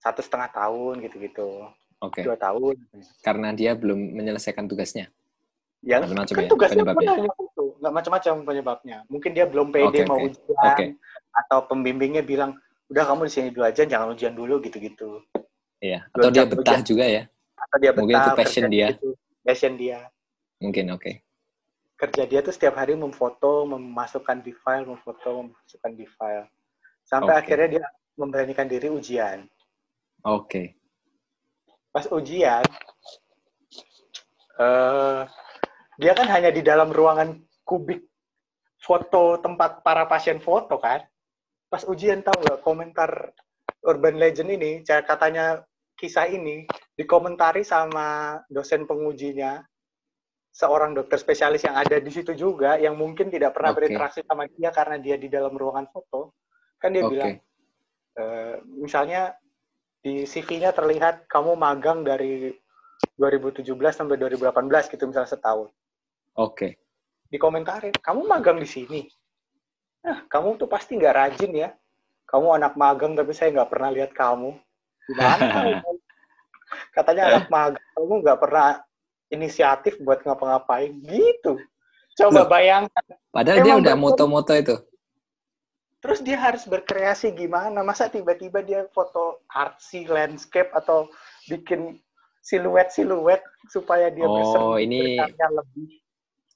satu 0.00 0.24
setengah 0.24 0.48
tahun 0.50 0.94
gitu-gitu, 1.04 1.68
Oke. 2.04 2.20
dua 2.22 2.36
tahun. 2.36 2.76
Karena 3.24 3.48
dia 3.56 3.72
belum 3.72 3.96
menyelesaikan 3.96 4.68
tugasnya. 4.68 5.08
Macam-macam 5.84 6.32
kan 6.32 6.44
ya 6.44 6.48
tugasnya 6.48 6.76
penyebabnya. 6.80 6.96
pun 6.96 7.12
hanya 7.12 7.32
itu, 7.36 7.64
nggak 7.76 7.92
macam-macam 7.92 8.32
penyebabnya. 8.48 8.96
Mungkin 9.12 9.30
dia 9.36 9.44
belum 9.44 9.66
pede 9.68 10.00
Oke, 10.00 10.08
mau 10.08 10.16
oke. 10.16 10.26
ujian, 10.32 10.72
Oke. 10.72 10.86
atau 11.44 11.58
pembimbingnya 11.68 12.22
bilang, 12.24 12.56
udah 12.88 13.04
kamu 13.04 13.28
di 13.28 13.32
sini 13.32 13.48
dulu 13.52 13.64
aja, 13.68 13.82
jangan 13.84 14.16
ujian 14.16 14.32
dulu 14.32 14.64
gitu-gitu. 14.64 15.20
Iya. 15.84 16.08
Atau 16.16 16.32
dia 16.32 16.44
betah 16.48 16.80
juga 16.80 17.04
ya? 17.04 17.22
Atau 17.68 17.76
dia 17.84 17.92
Mungkin 17.92 18.16
itu 18.16 18.30
betah, 18.32 18.36
passion 18.36 18.64
dia. 18.72 18.88
gitu. 18.96 19.12
Passion 19.44 19.72
dia. 19.76 20.08
Mungkin 20.64 20.84
oke. 20.96 21.12
Kerja 22.00 22.22
dia 22.24 22.40
tuh 22.40 22.52
setiap 22.56 22.80
hari 22.80 22.96
memfoto, 22.96 23.68
memasukkan 23.68 24.40
di 24.40 24.56
file, 24.56 24.88
memfoto, 24.88 25.52
memasukkan 25.52 25.92
di 25.92 26.08
file. 26.08 26.48
Sampai 27.04 27.36
Oke. 27.36 27.40
akhirnya 27.44 27.68
dia 27.76 27.84
memberanikan 28.16 28.64
diri 28.64 28.88
ujian. 28.88 29.44
Oke. 30.24 30.72
Pas 31.94 32.10
ujian, 32.10 32.66
eh 34.58 35.22
dia 35.94 36.12
kan 36.18 36.26
hanya 36.26 36.50
di 36.50 36.58
dalam 36.58 36.90
ruangan 36.90 37.38
kubik 37.62 38.02
foto 38.82 39.38
tempat 39.38 39.86
para 39.86 40.10
pasien 40.10 40.42
foto 40.42 40.82
kan. 40.82 41.06
Pas 41.70 41.86
ujian 41.86 42.26
tahu 42.26 42.34
nggak 42.42 42.60
komentar 42.66 43.30
urban 43.86 44.18
legend 44.18 44.50
ini, 44.50 44.82
cara 44.82 45.06
katanya 45.06 45.62
kisah 45.94 46.26
ini 46.26 46.66
dikomentari 46.98 47.62
sama 47.62 48.42
dosen 48.50 48.90
pengujinya, 48.90 49.62
seorang 50.50 50.98
dokter 50.98 51.18
spesialis 51.22 51.62
yang 51.62 51.78
ada 51.78 52.02
di 52.02 52.10
situ 52.10 52.34
juga, 52.34 52.74
yang 52.74 52.98
mungkin 52.98 53.30
tidak 53.30 53.54
pernah 53.54 53.70
Oke. 53.70 53.86
berinteraksi 53.86 54.26
sama 54.26 54.50
dia 54.50 54.74
karena 54.74 54.98
dia 54.98 55.14
di 55.14 55.30
dalam 55.30 55.54
ruangan 55.54 55.86
foto, 55.94 56.34
kan 56.82 56.90
dia 56.90 57.06
Oke. 57.06 57.14
bilang, 57.14 57.32
eh, 58.18 58.54
misalnya 58.66 59.38
di 60.04 60.28
CV-nya 60.28 60.76
terlihat 60.76 61.24
kamu 61.32 61.56
magang 61.56 62.04
dari 62.04 62.52
2017 63.16 63.72
sampai 63.88 64.20
2018 64.20 64.92
gitu 64.92 65.08
misalnya 65.08 65.32
setahun. 65.32 65.72
Oke. 66.36 66.76
Dikomentarin, 67.32 67.96
kamu 68.04 68.28
magang 68.28 68.60
di 68.60 68.68
sini. 68.68 69.08
Nah, 70.04 70.28
kamu 70.28 70.60
tuh 70.60 70.68
pasti 70.68 71.00
nggak 71.00 71.16
rajin 71.16 71.52
ya. 71.56 71.72
Kamu 72.28 72.52
anak 72.52 72.76
magang 72.76 73.16
tapi 73.16 73.32
saya 73.32 73.56
nggak 73.56 73.70
pernah 73.72 73.88
lihat 73.96 74.12
kamu. 74.12 74.52
Gimana? 75.08 75.80
Katanya 76.96 77.22
anak 77.32 77.46
magang, 77.48 77.86
kamu 77.96 78.14
nggak 78.28 78.38
pernah 78.44 78.68
inisiatif 79.32 79.96
buat 80.04 80.20
ngapa-ngapain 80.20 80.92
gitu. 81.00 81.56
Coba 82.14 82.44
Loh. 82.44 82.48
bayangkan. 82.52 83.04
Padahal 83.32 83.58
dia 83.64 83.72
Emang 83.72 83.82
udah 83.82 83.94
betul. 83.96 84.04
moto-moto 84.04 84.52
itu. 84.52 84.76
Terus 86.04 86.20
dia 86.20 86.36
harus 86.36 86.68
berkreasi 86.68 87.32
gimana? 87.32 87.80
Masa 87.80 88.12
tiba-tiba 88.12 88.60
dia 88.60 88.84
foto 88.92 89.40
artsy 89.48 90.04
landscape 90.04 90.68
atau 90.76 91.08
bikin 91.48 91.96
siluet-siluet 92.44 93.40
supaya 93.72 94.12
dia 94.12 94.28
Oh, 94.28 94.36
berseru- 94.36 94.84
ini- 94.84 95.16
lebih. 95.16 96.04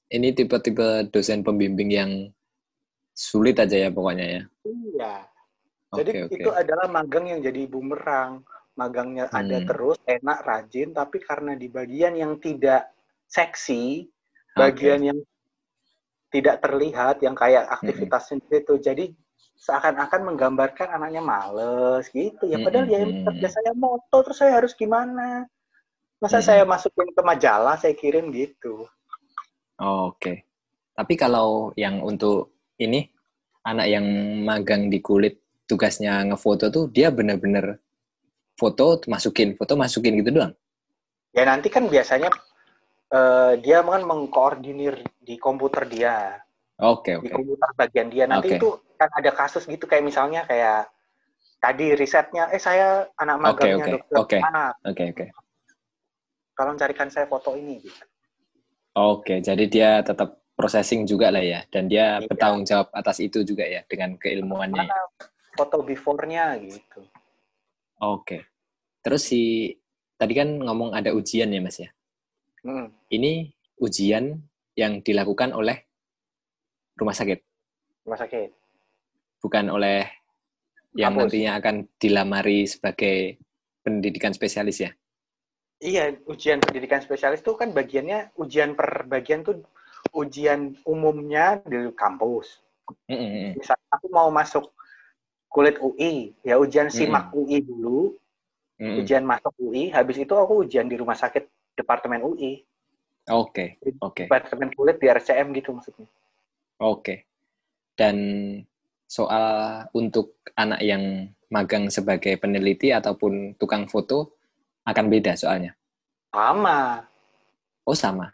Ini 0.09 0.27
tipe-tipe 0.37 1.09
dosen 1.09 1.41
pembimbing 1.41 1.89
yang 1.89 2.11
sulit 3.09 3.57
aja 3.57 3.73
ya 3.73 3.89
pokoknya 3.89 4.25
ya. 4.37 4.41
Iya. 4.69 5.13
Jadi 5.97 6.11
oke. 6.29 6.33
itu 6.37 6.49
adalah 6.53 6.85
magang 6.85 7.25
yang 7.25 7.41
jadi 7.41 7.65
bumerang. 7.65 8.45
Magangnya 8.77 9.33
ada 9.33 9.59
Hmm. 9.59 9.65
terus, 9.65 9.97
enak, 10.05 10.45
rajin, 10.45 10.93
tapi 10.93 11.17
karena 11.19 11.57
di 11.57 11.67
bagian 11.67 12.13
yang 12.13 12.37
tidak 12.37 12.93
seksi, 13.25 14.05
bagian 14.53 15.09
yang 15.09 15.19
tidak 16.29 16.61
terlihat, 16.61 17.17
yang 17.25 17.33
kayak 17.33 17.65
Hmm. 17.65 17.75
aktivitasnya 17.81 18.37
itu, 18.55 18.77
jadi 18.77 19.05
seakan-akan 19.59 20.21
menggambarkan 20.33 20.87
anaknya 20.95 21.21
males 21.21 22.07
gitu. 22.15 22.47
Ya 22.47 22.57
padahal 22.63 22.87
Hmm, 22.87 22.95
ya 22.95 22.99
kerja 23.27 23.47
saya 23.59 23.71
moto, 23.75 24.17
terus 24.23 24.39
saya 24.39 24.51
harus 24.59 24.73
gimana? 24.73 25.45
Masa 26.23 26.39
Hmm. 26.39 26.47
saya 26.47 26.63
masukin 26.63 27.11
ke 27.15 27.21
majalah, 27.23 27.75
saya 27.79 27.93
kirim 27.95 28.31
gitu. 28.31 28.87
Oke. 29.79 30.47
Tapi 30.95 31.13
kalau 31.15 31.71
yang 31.79 32.03
untuk 32.03 32.55
ini 32.79 33.07
anak 33.63 33.87
yang 33.87 34.05
magang 34.43 34.91
di 34.91 34.99
kulit 34.99 35.39
tugasnya 35.69 36.23
ngefoto 36.27 36.67
tuh 36.71 36.85
dia 36.91 37.07
bener-bener 37.11 37.79
foto 38.59 38.99
masukin, 39.07 39.55
foto 39.55 39.73
masukin 39.79 40.19
gitu 40.19 40.31
doang. 40.35 40.53
Ya 41.31 41.43
nanti 41.47 41.67
kan 41.71 41.87
biasanya 41.87 42.29
eh, 43.11 43.53
dia 43.63 43.79
kan 43.83 44.03
mengkoordinir 44.03 44.99
di 45.23 45.35
komputer 45.39 45.83
dia. 45.87 46.15
Oke, 46.79 47.19
di 47.19 47.27
oke. 47.27 47.35
komputer 47.35 47.69
bagian 47.75 48.07
dia 48.11 48.25
nanti 48.27 48.55
Oke. 48.55 48.57
itu 48.59 48.69
kan 48.99 49.09
ada 49.15 49.31
kasus 49.31 49.63
gitu 49.63 49.87
kayak 49.87 50.03
misalnya 50.03 50.43
kayak 50.43 50.91
tadi 51.57 51.95
risetnya 51.95 52.51
eh 52.51 52.59
saya 52.59 53.07
anak 53.15 53.37
magangnya 53.39 53.85
oke, 53.87 53.93
dokter 54.11 54.15
oke. 54.19 54.37
A 54.43 54.75
Oke, 54.83 55.03
oke. 55.09 55.25
tolong 56.53 56.75
carikan 56.75 57.07
saya 57.07 57.23
foto 57.25 57.55
ini 57.55 57.79
gitu 57.79 58.03
Oke, 58.91 59.39
jadi 59.39 59.63
dia 59.65 60.03
tetap 60.03 60.43
processing 60.51 61.07
juga 61.07 61.31
lah 61.31 61.39
ya 61.39 61.63
dan 61.71 61.87
dia 61.87 62.19
Iya. 62.19 62.27
bertanggung 62.27 62.67
jawab 62.67 62.91
atas 62.91 63.23
itu 63.23 63.47
juga 63.47 63.63
ya 63.63 63.79
dengan 63.87 64.19
keilmuannya. 64.19 64.83
ya. 64.83 64.91
mana 64.91 64.99
foto 65.55 65.79
before-nya 65.79 66.59
gitu 66.59 66.99
Oke. 67.97 68.43
Terus 68.99 69.23
si 69.23 69.71
tadi 70.15 70.31
kan 70.31 70.59
ngomong 70.59 70.91
ada 70.91 71.11
ujian 71.11 71.47
ya 71.47 71.59
Mas 71.59 71.79
ya. 71.79 71.91
Hmm, 72.59 72.91
Ini 73.07 73.47
ujian 73.79 74.35
yang 74.75 74.99
dilakukan 74.99 75.51
oleh 75.51 75.83
rumah 76.95 77.11
sakit, 77.11 77.39
rumah 78.03 78.19
sakit 78.19 78.51
bukan 79.39 79.71
oleh 79.71 80.05
yang 80.93 81.13
Kampus. 81.15 81.31
nantinya 81.31 81.51
akan 81.59 81.75
dilamari 81.95 82.65
sebagai 82.65 83.39
pendidikan 83.81 84.33
spesialis 84.33 84.83
ya. 84.83 84.91
iya 85.79 86.11
ujian 86.27 86.59
pendidikan 86.59 86.99
spesialis 86.99 87.39
tuh 87.39 87.55
kan 87.55 87.71
bagiannya 87.71 88.35
ujian 88.35 88.75
per 88.75 89.07
bagian 89.07 89.41
tuh 89.41 89.63
ujian 90.11 90.75
umumnya 90.83 91.59
di 91.63 91.91
kampus 91.95 92.63
Mm, 93.05 93.13
mm, 93.13 93.29
mm. 93.29 93.51
misalnya 93.61 93.85
aku 93.93 94.09
mau 94.09 94.33
masuk 94.33 94.73
kulit 95.45 95.77
UI 95.77 96.33
ya 96.41 96.57
ujian 96.57 96.89
simak 96.89 97.29
UI 97.31 97.61
dulu 97.61 98.17
Mm, 98.81 98.81
mm. 98.81 98.97
ujian 99.05 99.21
masuk 99.21 99.53
UI 99.61 99.93
habis 99.93 100.17
itu 100.17 100.33
aku 100.33 100.65
ujian 100.65 100.89
di 100.89 100.97
rumah 100.97 101.13
sakit 101.13 101.45
departemen 101.77 102.25
UI 102.25 102.65
Oke, 103.29 103.77
oke, 104.01 104.25
departemen 104.25 104.73
kulit 104.73 104.97
di 104.97 105.05
RCM 105.05 105.53
gitu 105.53 105.69
maksudnya. 105.69 106.09
oke. 106.81 107.29
Dan 107.93 108.17
soal 109.09 109.45
untuk 109.97 110.37
anak 110.53 110.85
yang 110.85 111.33
magang 111.49 111.89
sebagai 111.89 112.37
peneliti 112.37 112.93
ataupun 112.93 113.57
tukang 113.57 113.89
foto 113.89 114.37
akan 114.85 115.05
beda 115.09 115.33
soalnya. 115.33 115.73
Sama, 116.29 117.01
Oh 117.89 117.97
sama. 117.97 118.29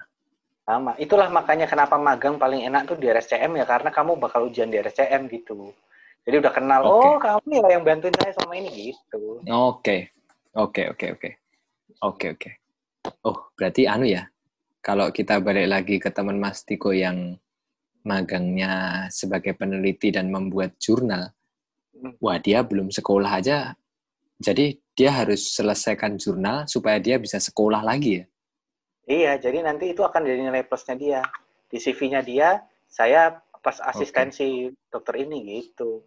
sama. 0.68 1.00
Itulah 1.00 1.32
makanya 1.32 1.64
kenapa 1.64 1.96
magang 1.96 2.36
paling 2.36 2.68
enak 2.68 2.92
tuh 2.92 3.00
di 3.00 3.08
RSCM 3.08 3.56
ya 3.56 3.64
karena 3.64 3.88
kamu 3.88 4.20
bakal 4.20 4.52
ujian 4.52 4.68
di 4.68 4.76
RSCM 4.76 5.32
gitu. 5.32 5.72
Jadi 6.28 6.36
udah 6.44 6.52
kenal, 6.52 6.82
Oke. 6.84 7.08
oh 7.08 7.16
kamu 7.24 7.48
ya 7.64 7.68
yang 7.80 7.84
bantuin 7.88 8.12
saya 8.20 8.34
sama 8.36 8.60
ini 8.60 8.92
gitu. 8.92 9.40
Oke, 9.48 10.12
oke, 10.58 10.92
oke, 10.92 11.06
oke, 11.16 11.30
oke, 12.04 12.28
oke. 12.36 12.52
Oh, 13.24 13.48
berarti 13.56 13.86
anu 13.88 14.10
ya. 14.10 14.28
Kalau 14.82 15.14
kita 15.14 15.40
balik 15.40 15.70
lagi 15.70 15.96
ke 16.02 16.10
teman 16.12 16.36
Mas 16.42 16.66
Tiko 16.66 16.92
yang 16.92 17.38
magangnya 18.06 19.06
sebagai 19.10 19.58
peneliti 19.58 20.14
dan 20.14 20.30
membuat 20.30 20.78
jurnal, 20.78 21.36
Hmm. 21.96 22.14
wah 22.20 22.38
dia 22.38 22.60
belum 22.62 22.92
sekolah 22.92 23.40
aja. 23.40 23.74
Jadi 24.36 24.76
dia 24.92 25.16
harus 25.16 25.56
selesaikan 25.56 26.20
jurnal 26.20 26.68
supaya 26.68 27.00
dia 27.00 27.16
bisa 27.16 27.40
sekolah 27.40 27.80
lagi 27.82 28.20
ya. 28.20 28.26
Iya, 29.06 29.32
jadi 29.40 29.64
nanti 29.64 29.96
itu 29.96 30.02
akan 30.04 30.22
jadi 30.28 30.44
nilai 30.44 30.68
plusnya 30.68 31.00
dia. 31.00 31.22
Di 31.72 31.80
CV-nya 31.80 32.20
dia, 32.26 32.60
saya 32.90 33.40
pas 33.64 33.80
asistensi 33.80 34.70
okay. 34.70 34.92
dokter 34.92 35.24
ini 35.24 35.40
gitu. 35.46 36.04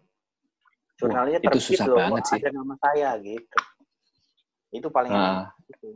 Jurnalnya 0.99 1.39
itu 1.41 1.59
susah 1.73 1.87
loh, 1.87 1.97
banget 1.97 2.23
sih. 2.27 2.39
ada 2.43 2.51
nama 2.53 2.75
saya 2.77 3.09
gitu. 3.23 3.59
Itu 4.69 4.87
paling 4.93 5.11
gitu. 5.65 5.87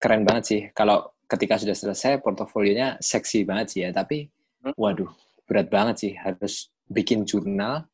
Keren 0.00 0.26
banget 0.26 0.44
sih. 0.48 0.60
Kalau 0.74 1.13
ketika 1.26 1.60
sudah 1.60 1.76
selesai, 1.76 2.20
portofolionya 2.20 3.00
seksi 3.00 3.44
banget 3.44 3.66
sih 3.70 3.80
ya. 3.84 3.90
Tapi, 3.90 4.28
hmm. 4.64 4.74
waduh, 4.76 5.10
berat 5.48 5.68
banget 5.68 5.96
sih. 6.00 6.12
Harus 6.16 6.72
bikin 6.88 7.24
jurnal 7.24 7.88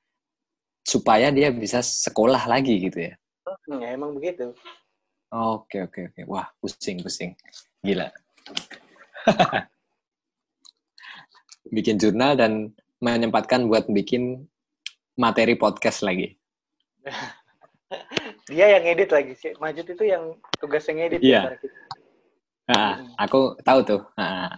supaya 0.84 1.30
dia 1.30 1.52
bisa 1.54 1.82
sekolah 1.82 2.46
lagi 2.50 2.90
gitu 2.90 3.10
ya. 3.10 3.14
Hmm, 3.66 3.80
ya 3.82 3.94
emang 3.94 4.16
begitu. 4.16 4.54
Oke, 5.30 5.86
oke, 5.86 6.10
oke. 6.10 6.20
Wah, 6.26 6.50
pusing, 6.58 6.98
pusing. 7.02 7.38
Gila. 7.86 8.10
bikin 11.74 11.96
jurnal 12.02 12.34
dan 12.34 12.74
menyempatkan 12.98 13.70
buat 13.70 13.86
bikin 13.86 14.50
materi 15.14 15.54
podcast 15.54 16.02
lagi. 16.02 16.34
Dia 18.50 18.78
yang 18.78 18.84
edit 18.86 19.10
lagi 19.14 19.34
sih. 19.38 19.54
Majid 19.62 19.86
itu 19.94 20.04
yang 20.06 20.34
tugasnya 20.58 21.06
ngedit. 21.06 21.20
Iya. 21.22 21.58
Nah, 22.70 23.02
aku 23.18 23.58
tahu 23.66 23.80
tuh. 23.82 24.00
Nah. 24.14 24.54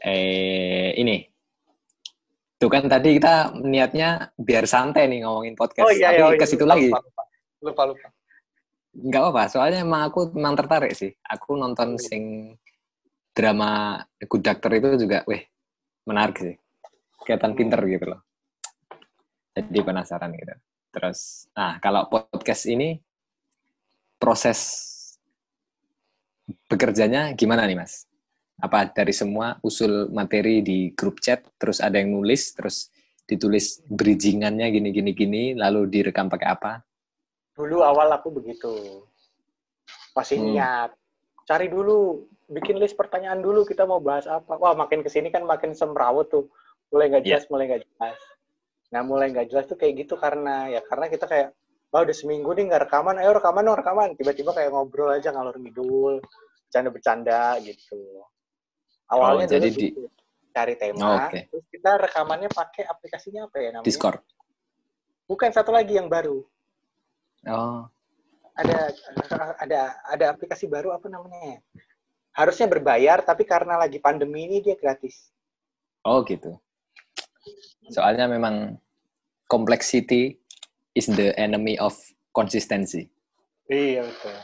Eh, 0.00 0.96
ini. 0.96 1.20
Tuh 2.56 2.70
kan 2.70 2.88
tadi 2.88 3.20
kita 3.20 3.52
niatnya 3.60 4.32
biar 4.38 4.64
santai 4.64 5.10
nih 5.10 5.26
ngomongin 5.26 5.52
podcast. 5.58 5.84
Oh, 5.84 5.92
iya, 5.92 6.16
Tapi 6.16 6.38
iya, 6.38 6.40
ke 6.40 6.46
situ 6.48 6.64
lagi. 6.64 6.88
Lupa, 6.88 7.04
lupa. 7.60 7.82
lupa. 7.92 8.08
Enggak 8.92 9.20
apa-apa, 9.24 9.44
soalnya 9.48 9.80
emang 9.82 10.04
aku 10.04 10.36
memang 10.36 10.52
tertarik 10.52 10.92
sih. 10.92 11.12
Aku 11.24 11.56
nonton 11.56 11.96
sing 11.96 12.54
drama 13.32 13.96
Good 14.20 14.44
Doctor 14.44 14.70
itu 14.76 15.08
juga, 15.08 15.24
weh, 15.24 15.48
menarik 16.04 16.36
sih. 16.36 16.54
Kelihatan 17.24 17.56
pinter 17.56 17.80
gitu 17.88 18.04
loh. 18.12 18.20
Jadi 19.56 19.80
penasaran 19.80 20.32
gitu. 20.36 20.54
Terus, 20.92 21.48
nah 21.56 21.80
kalau 21.80 22.04
podcast 22.12 22.68
ini, 22.68 23.00
proses 24.20 24.91
bekerjanya 26.66 27.34
gimana 27.34 27.66
nih 27.66 27.78
mas? 27.78 28.06
Apa 28.62 28.90
dari 28.90 29.10
semua 29.10 29.58
usul 29.64 30.10
materi 30.14 30.62
di 30.62 30.94
grup 30.94 31.18
chat, 31.18 31.42
terus 31.58 31.82
ada 31.82 31.98
yang 31.98 32.14
nulis, 32.14 32.54
terus 32.54 32.92
ditulis 33.26 33.82
bridgingannya 33.90 34.70
gini-gini-gini, 34.70 35.58
lalu 35.58 35.88
direkam 35.90 36.30
pakai 36.30 36.48
apa? 36.48 36.72
dulu 37.52 37.84
awal 37.84 38.08
aku 38.16 38.32
begitu 38.32 39.04
masih 40.16 40.40
hmm. 40.40 40.46
niat 40.52 40.90
cari 41.44 41.68
dulu 41.68 42.24
bikin 42.48 42.80
list 42.80 42.96
pertanyaan 42.96 43.44
dulu 43.44 43.64
kita 43.64 43.84
mau 43.84 44.00
bahas 44.00 44.24
apa 44.28 44.56
wah 44.56 44.72
makin 44.76 45.04
ke 45.04 45.08
sini 45.12 45.28
kan 45.28 45.44
makin 45.44 45.76
semrawut 45.76 46.28
tuh 46.32 46.48
mulai 46.92 47.12
nggak 47.12 47.24
iya. 47.24 47.28
jelas 47.36 47.44
yeah. 47.44 47.50
mulai 47.52 47.64
nggak 47.68 47.82
jelas 47.84 48.18
nah 48.92 49.02
mulai 49.04 49.26
nggak 49.32 49.48
jelas 49.52 49.64
tuh 49.68 49.76
kayak 49.76 50.04
gitu 50.04 50.14
karena 50.16 50.68
ya 50.68 50.80
karena 50.84 51.06
kita 51.08 51.24
kayak 51.28 51.48
wah 51.92 52.00
udah 52.02 52.16
seminggu 52.16 52.50
nih 52.56 52.72
nggak 52.72 52.88
rekaman 52.88 53.20
ayo 53.20 53.36
rekaman 53.36 53.62
dong 53.68 53.78
rekaman 53.78 54.08
tiba-tiba 54.16 54.50
kayak 54.56 54.72
ngobrol 54.72 55.12
aja 55.12 55.28
ngalor 55.30 55.54
ngidul 55.60 56.18
bercanda-bercanda 56.66 57.60
gitu 57.60 58.00
awalnya 59.12 59.46
oh, 59.46 59.52
jadi 59.60 59.68
di... 59.68 59.92
gitu. 59.92 60.08
cari 60.56 60.74
tema 60.80 61.04
oh, 61.04 61.16
okay. 61.28 61.46
terus 61.52 61.66
kita 61.68 61.90
rekamannya 62.00 62.48
pakai 62.48 62.88
aplikasinya 62.88 63.44
apa 63.44 63.56
ya 63.60 63.68
namanya 63.76 63.86
Discord 63.86 64.24
bukan 65.28 65.52
satu 65.52 65.70
lagi 65.72 66.00
yang 66.00 66.08
baru 66.08 66.40
Oh. 67.48 67.82
Ada 68.52 68.92
ada 69.64 69.80
ada 70.12 70.24
aplikasi 70.30 70.68
baru 70.68 70.92
apa 70.92 71.08
namanya? 71.08 71.58
Harusnya 72.36 72.68
berbayar 72.68 73.24
tapi 73.24 73.48
karena 73.48 73.80
lagi 73.80 73.98
pandemi 73.98 74.46
ini 74.46 74.60
dia 74.60 74.76
gratis. 74.76 75.32
Oh 76.04 76.20
gitu. 76.22 76.54
Soalnya 77.90 78.28
memang 78.28 78.76
complexity 79.48 80.38
is 80.92 81.08
the 81.08 81.32
enemy 81.40 81.76
of 81.80 81.96
consistency. 82.32 83.08
Iya 83.68 84.04
betul. 84.06 84.36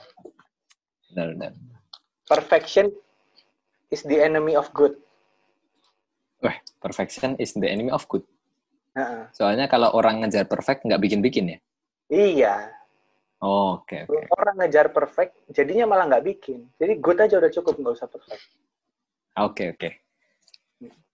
Benar, 1.13 1.27
benar. 1.37 1.53
Perfection 2.29 2.93
is 3.89 4.05
the 4.05 4.21
enemy 4.21 4.57
of 4.57 4.69
good. 4.77 4.97
Wah, 6.45 6.57
perfection 6.81 7.35
is 7.41 7.57
the 7.57 7.69
enemy 7.69 7.93
of 7.93 8.05
good. 8.07 8.25
Uh 8.93 9.01
-uh. 9.01 9.23
Soalnya 9.33 9.67
kalau 9.67 9.93
orang 9.97 10.25
ngejar 10.25 10.45
perfect 10.49 10.85
nggak 10.85 11.01
bikin-bikin 11.01 11.57
ya? 11.57 11.59
Iya, 12.09 12.55
Oh, 13.39 13.79
oke. 13.79 13.87
Okay, 13.87 14.03
okay. 14.03 14.27
Orang 14.35 14.59
ngejar 14.59 14.91
perfect, 14.91 15.39
jadinya 15.55 15.87
malah 15.87 16.11
nggak 16.11 16.27
bikin. 16.27 16.67
Jadi 16.75 16.93
good 16.99 17.23
aja 17.23 17.39
udah 17.39 17.51
cukup, 17.55 17.79
nggak 17.79 17.95
usah 17.95 18.11
perfect. 18.11 18.43
Oke, 19.39 19.39
okay, 19.39 19.67
oke. 19.71 19.79
Okay. 19.79 19.93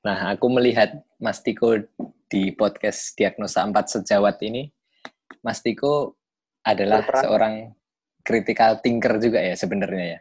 Nah, 0.05 0.33
aku 0.33 0.49
melihat 0.49 1.05
Mas 1.21 1.45
Tiko 1.45 1.85
di 2.33 2.53
podcast 2.57 3.13
Diagnosa 3.13 3.61
4 3.65 4.01
Sejawat 4.01 4.41
ini, 4.41 4.73
Mas 5.45 5.61
Tiko 5.61 6.17
adalah 6.65 7.05
Berperan. 7.05 7.23
seorang 7.23 7.55
critical 8.25 8.81
thinker 8.81 9.21
juga 9.21 9.45
ya 9.45 9.53
sebenarnya 9.53 10.05
ya? 10.17 10.21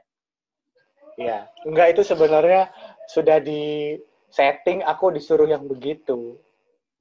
Iya, 1.14 1.38
enggak 1.64 1.88
itu 1.96 2.02
sebenarnya 2.04 2.68
sudah 3.08 3.40
di 3.40 3.96
setting 4.28 4.84
aku 4.84 5.16
disuruh 5.16 5.48
yang 5.48 5.64
begitu. 5.64 6.36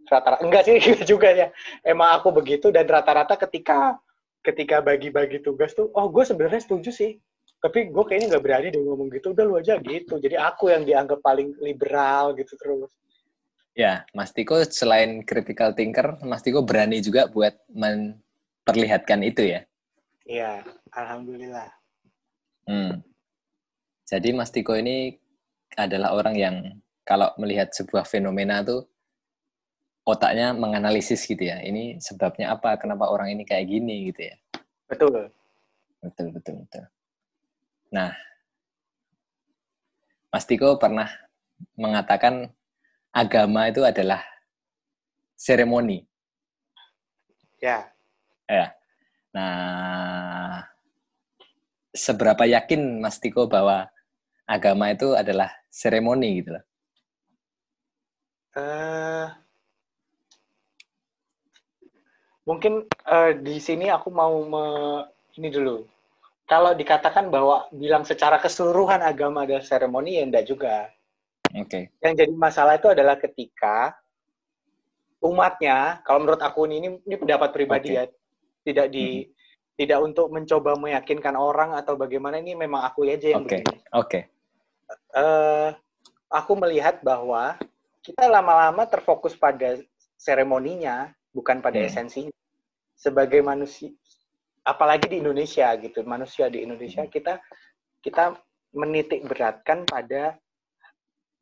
Rata-rata 0.06 0.46
enggak 0.46 0.62
sih 0.70 0.78
gitu 0.86 1.18
juga 1.18 1.34
ya. 1.34 1.50
Emang 1.82 2.14
aku 2.14 2.30
begitu 2.30 2.70
dan 2.70 2.86
rata-rata 2.86 3.34
ketika 3.34 3.98
ketika 4.42 4.82
bagi-bagi 4.82 5.42
tugas 5.42 5.74
tuh, 5.74 5.90
oh 5.94 6.06
gue 6.10 6.22
sebenarnya 6.26 6.62
setuju 6.62 6.90
sih, 6.90 7.14
tapi 7.62 7.90
gue 7.94 8.04
kayaknya 8.06 8.34
nggak 8.34 8.44
berani 8.46 8.68
deh 8.74 8.82
ngomong 8.82 9.06
gitu, 9.14 9.34
udah 9.34 9.44
lu 9.46 9.54
aja 9.58 9.78
gitu. 9.78 10.18
Jadi 10.18 10.34
aku 10.34 10.70
yang 10.70 10.82
dianggap 10.82 11.22
paling 11.22 11.54
liberal 11.62 12.34
gitu 12.34 12.54
terus. 12.58 12.90
Ya, 13.72 14.04
Mas 14.12 14.36
Tiko 14.36 14.60
selain 14.68 15.24
critical 15.24 15.72
thinker, 15.72 16.20
Mas 16.28 16.44
Tiko 16.44 16.60
berani 16.60 17.00
juga 17.00 17.24
buat 17.24 17.56
memperlihatkan 17.72 19.24
itu 19.24 19.48
ya? 19.48 19.64
Iya, 20.28 20.60
alhamdulillah. 20.92 21.72
Hmm. 22.68 23.00
Jadi 24.04 24.36
Mas 24.36 24.52
Tiko 24.52 24.76
ini 24.76 25.16
adalah 25.72 26.12
orang 26.12 26.36
yang 26.36 26.56
kalau 27.08 27.32
melihat 27.40 27.72
sebuah 27.72 28.04
fenomena 28.04 28.60
tuh 28.60 28.84
otaknya 30.04 30.52
menganalisis 30.52 31.24
gitu 31.24 31.48
ya. 31.48 31.64
Ini 31.64 31.96
sebabnya 31.96 32.52
apa? 32.52 32.76
Kenapa 32.76 33.08
orang 33.08 33.32
ini 33.32 33.48
kayak 33.48 33.72
gini 33.72 34.12
gitu 34.12 34.28
ya? 34.28 34.36
Betul. 34.84 35.32
Betul, 36.04 36.28
betul, 36.28 36.54
betul. 36.60 36.84
Nah, 37.88 38.12
Mas 40.28 40.44
Tiko 40.44 40.76
pernah 40.76 41.08
mengatakan 41.72 42.52
agama 43.12 43.68
itu 43.68 43.84
adalah 43.84 44.24
seremoni. 45.36 46.08
Ya. 47.60 47.92
Ya. 48.48 48.74
Nah, 49.36 50.66
seberapa 51.92 52.48
yakin 52.48 53.04
Mas 53.04 53.20
Tiko 53.20 53.46
bahwa 53.46 53.86
agama 54.48 54.90
itu 54.90 55.12
adalah 55.12 55.52
seremoni 55.68 56.42
gitu 56.42 56.56
loh? 56.56 56.64
Uh, 58.52 59.32
mungkin 62.44 62.84
uh, 63.08 63.32
di 63.32 63.56
sini 63.56 63.88
aku 63.88 64.12
mau 64.12 64.44
me, 64.44 64.64
ini 65.40 65.48
dulu. 65.48 65.88
Kalau 66.44 66.76
dikatakan 66.76 67.32
bahwa 67.32 67.64
bilang 67.72 68.04
secara 68.04 68.36
keseluruhan 68.36 69.00
agama 69.00 69.48
adalah 69.48 69.64
seremoni 69.64 70.20
ya 70.20 70.28
enggak 70.28 70.44
juga. 70.44 70.92
Oke. 71.52 71.68
Okay. 71.68 71.84
Yang 72.00 72.14
jadi 72.24 72.32
masalah 72.32 72.80
itu 72.80 72.88
adalah 72.88 73.16
ketika 73.20 73.96
umatnya, 75.22 76.00
kalau 76.02 76.24
menurut 76.24 76.42
aku 76.42 76.66
ini 76.66 76.98
ini 76.98 77.16
pendapat 77.16 77.52
pribadi 77.52 77.94
okay. 77.94 77.98
ya, 78.00 78.04
tidak 78.66 78.86
di 78.90 79.06
mm 79.06 79.12
-hmm. 79.22 79.40
tidak 79.78 79.98
untuk 80.00 80.26
mencoba 80.32 80.70
meyakinkan 80.76 81.36
orang 81.36 81.76
atau 81.76 81.94
bagaimana 81.94 82.40
ini 82.40 82.56
memang 82.56 82.82
aku 82.82 83.04
aja 83.06 83.36
yang 83.36 83.44
okay. 83.44 83.60
begini. 83.62 83.78
Oke. 83.92 84.08
Okay. 84.08 84.22
Uh, 85.12 85.72
aku 86.32 86.52
melihat 86.56 87.00
bahwa 87.04 87.56
kita 88.02 88.26
lama-lama 88.26 88.88
terfokus 88.88 89.36
pada 89.36 89.78
seremoninya 90.18 91.12
bukan 91.36 91.60
pada 91.60 91.78
hmm. 91.80 91.88
esensinya. 91.88 92.34
Sebagai 92.96 93.42
manusia, 93.42 93.90
apalagi 94.62 95.10
di 95.10 95.18
Indonesia 95.18 95.74
gitu, 95.74 96.06
manusia 96.06 96.46
di 96.46 96.62
Indonesia 96.62 97.02
hmm. 97.02 97.10
kita 97.10 97.42
kita 98.02 98.34
menitik 98.74 99.26
beratkan 99.26 99.82
pada 99.84 100.38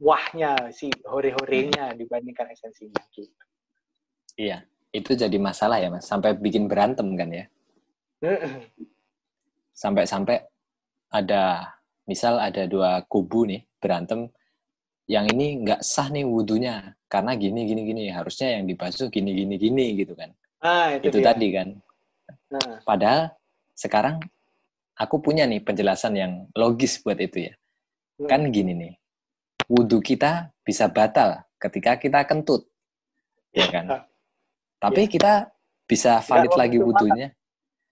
wahnya 0.01 0.73
si 0.73 0.89
hore-horenya 1.05 1.93
hmm. 1.93 1.99
dibandingkan 2.01 2.49
esensinya 2.51 3.01
gitu. 3.13 3.29
Iya, 4.41 4.65
itu 4.91 5.13
jadi 5.13 5.37
masalah 5.37 5.77
ya 5.77 5.93
mas, 5.93 6.09
sampai 6.09 6.33
bikin 6.35 6.67
berantem 6.67 7.05
kan 7.15 7.29
ya. 7.29 7.45
Sampai-sampai 9.77 10.41
ada, 11.13 11.77
misal 12.09 12.41
ada 12.41 12.65
dua 12.65 13.05
kubu 13.05 13.45
nih 13.45 13.61
berantem, 13.77 14.33
yang 15.05 15.29
ini 15.29 15.61
nggak 15.61 15.85
sah 15.85 16.09
nih 16.09 16.25
wudhunya 16.25 16.97
karena 17.11 17.35
gini 17.35 17.67
gini 17.67 17.83
gini 17.83 18.03
harusnya 18.15 18.55
yang 18.55 18.65
dibasuh 18.71 19.11
gini 19.11 19.35
gini 19.35 19.59
gini 19.59 19.99
gitu 19.99 20.15
kan 20.15 20.31
ah, 20.63 20.95
itu, 20.95 21.11
itu 21.11 21.19
tadi 21.19 21.51
kan 21.51 21.69
nah. 22.47 22.79
padahal 22.87 23.35
sekarang 23.75 24.23
aku 25.01 25.17
punya 25.25 25.49
nih 25.49 25.65
penjelasan 25.65 26.13
yang 26.13 26.33
logis 26.53 27.01
buat 27.01 27.17
itu 27.17 27.49
ya. 27.49 27.53
Hmm. 28.21 28.29
Kan 28.29 28.41
gini 28.53 28.77
nih, 28.77 28.93
wudhu 29.71 30.03
kita 30.03 30.51
bisa 30.67 30.91
batal 30.91 31.47
ketika 31.63 31.95
kita 31.95 32.27
kentut, 32.27 32.67
ya 33.55 33.71
kan? 33.71 33.87
Tapi 34.83 35.07
Iya. 35.07 35.13
kita 35.15 35.33
bisa 35.87 36.19
valid 36.27 36.51
Nggak 36.51 36.59
lagi 36.59 36.79
wudhunya. 36.83 37.29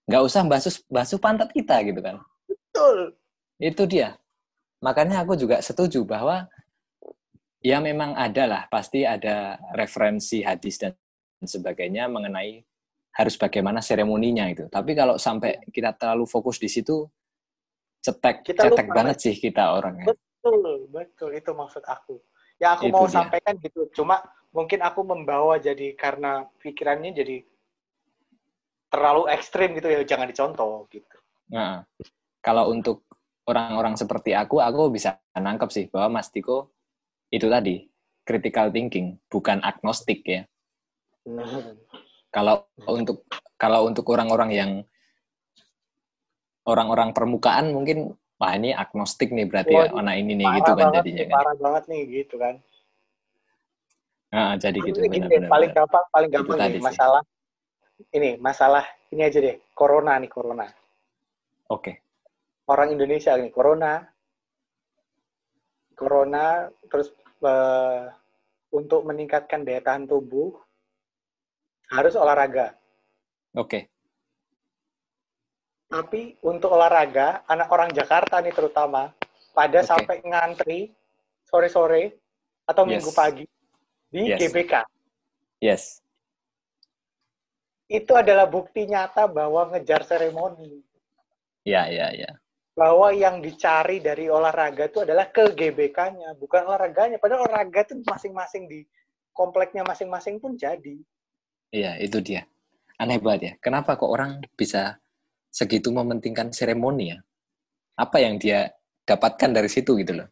Nggak 0.09 0.22
usah 0.26 0.41
basuh, 0.49 0.74
basuh 0.91 1.20
pantat 1.22 1.53
kita 1.55 1.79
gitu 1.87 2.01
kan. 2.03 2.18
Betul. 2.51 3.14
Itu 3.62 3.87
dia. 3.87 4.18
Makanya 4.83 5.22
aku 5.22 5.39
juga 5.39 5.62
setuju 5.62 6.03
bahwa 6.03 6.49
ya 7.61 7.79
memang 7.79 8.14
ada 8.14 8.45
lah, 8.47 8.62
pasti 8.70 9.03
ada 9.05 9.59
referensi 9.74 10.43
hadis 10.43 10.79
dan 10.83 10.95
sebagainya 11.43 12.07
mengenai 12.11 12.62
harus 13.18 13.35
bagaimana 13.35 13.83
seremoninya 13.83 14.47
itu. 14.47 14.70
Tapi 14.70 14.95
kalau 14.95 15.18
sampai 15.18 15.59
kita 15.74 15.93
terlalu 15.99 16.24
fokus 16.24 16.62
di 16.62 16.70
situ, 16.70 17.07
cetek 17.99 18.47
Kita 18.47 18.70
cetek 18.70 18.87
lupa. 18.87 18.97
banget 19.03 19.16
sih 19.18 19.35
kita 19.35 19.74
orangnya. 19.74 20.14
Betul, 20.49 20.78
betul 20.88 21.30
itu 21.36 21.51
maksud 21.53 21.84
aku. 21.84 22.16
Yang 22.59 22.72
aku 22.74 22.84
Itu 22.88 22.94
mau 22.94 23.07
dia. 23.07 23.14
sampaikan 23.20 23.55
gitu. 23.61 23.80
Cuma 23.94 24.24
mungkin 24.51 24.80
aku 24.80 25.01
membawa 25.05 25.61
jadi 25.61 25.92
karena 25.94 26.49
pikirannya 26.59 27.12
jadi 27.12 27.36
terlalu 28.88 29.28
ekstrim 29.28 29.76
gitu 29.76 29.92
ya, 29.92 30.01
jangan 30.03 30.26
dicontoh 30.32 30.88
gitu. 30.88 31.16
Nah, 31.53 31.84
kalau 32.40 32.72
untuk 32.72 33.05
orang-orang 33.44 33.94
seperti 33.96 34.32
aku, 34.32 34.61
aku 34.61 34.88
bisa 34.88 35.20
nangkep 35.36 35.68
sih 35.68 35.84
bahwa 35.92 36.20
Mas 36.20 36.32
Tiko 36.32 36.72
itu 37.28 37.49
tadi 37.49 37.84
critical 38.24 38.72
thinking, 38.72 39.20
bukan 39.28 39.61
agnostik 39.61 40.24
ya. 40.24 40.49
Kalau 42.32 42.68
untuk 42.88 43.24
kalau 43.61 43.88
untuk 43.88 44.05
orang-orang 44.09 44.51
yang 44.53 44.70
orang-orang 46.68 47.16
permukaan 47.16 47.72
mungkin 47.72 48.16
wah 48.39 48.53
ini 48.55 48.70
agnostik 48.70 49.34
nih 49.34 49.47
berarti 49.51 49.74
ya, 49.74 49.91
Wah, 49.91 49.99
oh, 49.99 50.03
nah 50.03 50.14
ini 50.14 50.39
nih 50.39 50.47
gitu 50.62 50.70
kan 50.78 50.86
jadinya 50.95 51.22
nih, 51.22 51.28
kan. 51.28 51.36
parah 51.43 51.55
banget 51.59 51.84
nih 51.91 52.03
gitu 52.07 52.34
kan. 52.39 52.55
Nah, 54.28 54.51
jadi 54.61 54.78
gitu 54.84 54.99
Ini 55.03 55.09
gini 55.09 55.26
benar 55.26 55.30
deh, 55.30 55.41
benar. 55.41 55.51
paling 55.51 55.70
gampang, 55.72 56.05
paling 56.12 56.30
gampang 56.30 56.57
nih 56.61 56.70
sih. 56.78 56.84
masalah 56.84 57.22
ini, 58.14 58.30
masalah 58.39 58.84
ini 59.11 59.22
aja 59.26 59.39
deh, 59.43 59.57
corona 59.74 60.12
nih 60.20 60.30
corona. 60.30 60.66
Oke. 61.72 61.99
Orang 62.68 62.93
Indonesia 62.93 63.32
nih 63.34 63.51
corona, 63.51 64.05
corona 65.97 66.68
terus 66.86 67.11
eh, 67.43 68.03
untuk 68.70 69.03
meningkatkan 69.09 69.64
daya 69.64 69.80
tahan 69.80 70.05
tubuh 70.05 70.53
harus 71.89 72.14
olahraga. 72.14 72.76
Oke. 73.57 73.89
Tapi 75.89 76.36
untuk 76.45 76.76
olahraga, 76.76 77.49
anak 77.49 77.68
orang 77.72 77.89
Jakarta 77.97 78.45
nih 78.45 78.53
terutama, 78.53 79.09
pada 79.57 79.80
Oke. 79.80 79.89
sampai 79.89 80.16
ngantri 80.20 80.93
sore-sore 81.49 82.12
atau 82.68 82.84
Yes. 82.84 82.91
minggu 82.93 83.11
pagi 83.16 83.45
di 84.12 84.28
Yes. 84.28 84.39
GBK. 84.39 84.72
Yes. 85.64 85.82
Itu 87.89 88.12
adalah 88.12 88.45
bukti 88.45 88.84
nyata 88.84 89.24
bahwa 89.32 89.72
ngejar 89.72 90.05
seremoni. 90.05 90.84
Ya, 91.64 91.89
ya, 91.89 92.12
ya. 92.12 92.36
Bahwa 92.76 93.09
yang 93.16 93.41
dicari 93.41 93.99
dari 94.05 94.28
olahraga 94.28 94.93
itu 94.93 95.03
adalah 95.09 95.32
ke 95.32 95.57
GBK-nya, 95.57 96.36
bukan 96.36 96.68
olahraganya. 96.68 97.16
Padahal 97.16 97.49
olahraga 97.49 97.89
itu 97.89 97.97
masing-masing 98.05 98.68
di 98.68 98.84
kompleknya 99.32 99.82
masing-masing 99.89 100.36
pun 100.36 100.53
jadi. 100.53 101.01
Iya, 101.72 101.97
itu 101.97 102.20
dia. 102.20 102.45
Aneh 103.01 103.16
banget 103.16 103.41
ya. 103.41 103.53
Kenapa 103.64 103.97
kok 103.97 104.12
orang 104.12 104.45
bisa 104.53 105.01
segitu 105.59 105.90
mementingkan 105.90 106.54
seremoni 106.54 107.11
ya? 107.11 107.18
Apa 107.98 108.22
yang 108.22 108.38
dia 108.38 108.70
dapatkan 109.02 109.50
dari 109.50 109.66
situ 109.66 109.98
gitu 109.98 110.22
loh. 110.22 110.28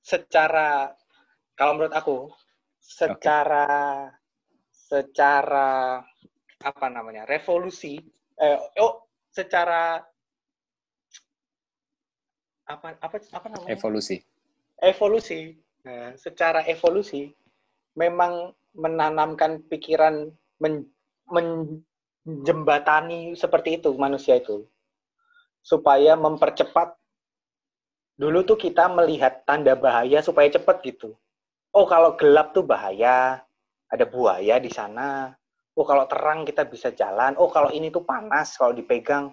Secara, 0.00 0.88
kalau 1.52 1.76
menurut 1.76 1.92
aku, 1.92 2.32
secara 2.80 4.08
secara 4.72 6.00
apa 6.62 6.86
namanya 6.92 7.24
revolusi 7.24 7.96
eh, 8.36 8.58
oh 8.76 9.08
secara 9.32 9.96
apa 12.68 12.86
apa 13.00 13.16
apa 13.32 13.46
namanya 13.48 13.72
Evolusi. 13.72 14.20
evolusi 14.84 15.56
Nah, 15.82 16.14
secara 16.14 16.62
evolusi 16.70 17.26
memang 17.98 18.54
menanamkan 18.78 19.66
pikiran 19.66 20.30
men, 20.62 20.86
menjembatani 22.22 23.34
seperti 23.34 23.82
itu 23.82 23.90
manusia 23.98 24.38
itu. 24.38 24.66
Supaya 25.62 26.18
mempercepat. 26.18 26.94
Dulu 28.18 28.44
tuh 28.46 28.58
kita 28.58 28.90
melihat 28.92 29.42
tanda 29.46 29.74
bahaya 29.74 30.22
supaya 30.22 30.50
cepat 30.50 30.82
gitu. 30.84 31.14
Oh 31.72 31.86
kalau 31.88 32.14
gelap 32.18 32.54
tuh 32.54 32.66
bahaya. 32.66 33.42
Ada 33.92 34.08
buaya 34.08 34.56
di 34.56 34.72
sana. 34.72 35.32
Oh 35.76 35.84
kalau 35.84 36.04
terang 36.08 36.44
kita 36.44 36.64
bisa 36.68 36.92
jalan. 36.92 37.36
Oh 37.36 37.48
kalau 37.48 37.72
ini 37.72 37.88
tuh 37.88 38.04
panas 38.04 38.56
kalau 38.56 38.72
dipegang. 38.72 39.32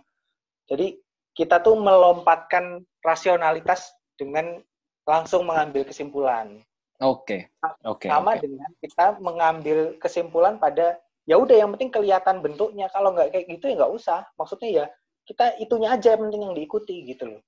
Jadi 0.70 1.00
kita 1.34 1.64
tuh 1.64 1.80
melompatkan 1.80 2.84
rasionalitas 3.02 3.96
dengan 4.20 4.60
langsung 5.08 5.48
mengambil 5.48 5.88
kesimpulan. 5.88 6.62
Oke. 7.00 7.48
Oke. 7.88 8.12
sama 8.12 8.36
oke. 8.36 8.44
dengan 8.44 8.72
kita 8.84 9.06
mengambil 9.24 9.96
kesimpulan 10.04 10.60
pada 10.60 11.00
ya 11.30 11.38
udah 11.38 11.56
yang 11.56 11.70
penting 11.78 11.94
kelihatan 11.94 12.42
bentuknya 12.42 12.90
kalau 12.90 13.14
nggak 13.14 13.30
kayak 13.30 13.46
gitu 13.48 13.70
ya 13.70 13.86
nggak 13.86 13.94
usah 13.94 14.26
maksudnya 14.34 14.70
ya 14.74 14.86
kita 15.24 15.54
itunya 15.62 15.94
aja 15.94 16.18
yang 16.18 16.26
penting 16.26 16.42
yang 16.42 16.56
diikuti 16.58 16.96
gitu 17.06 17.38
loh 17.38 17.42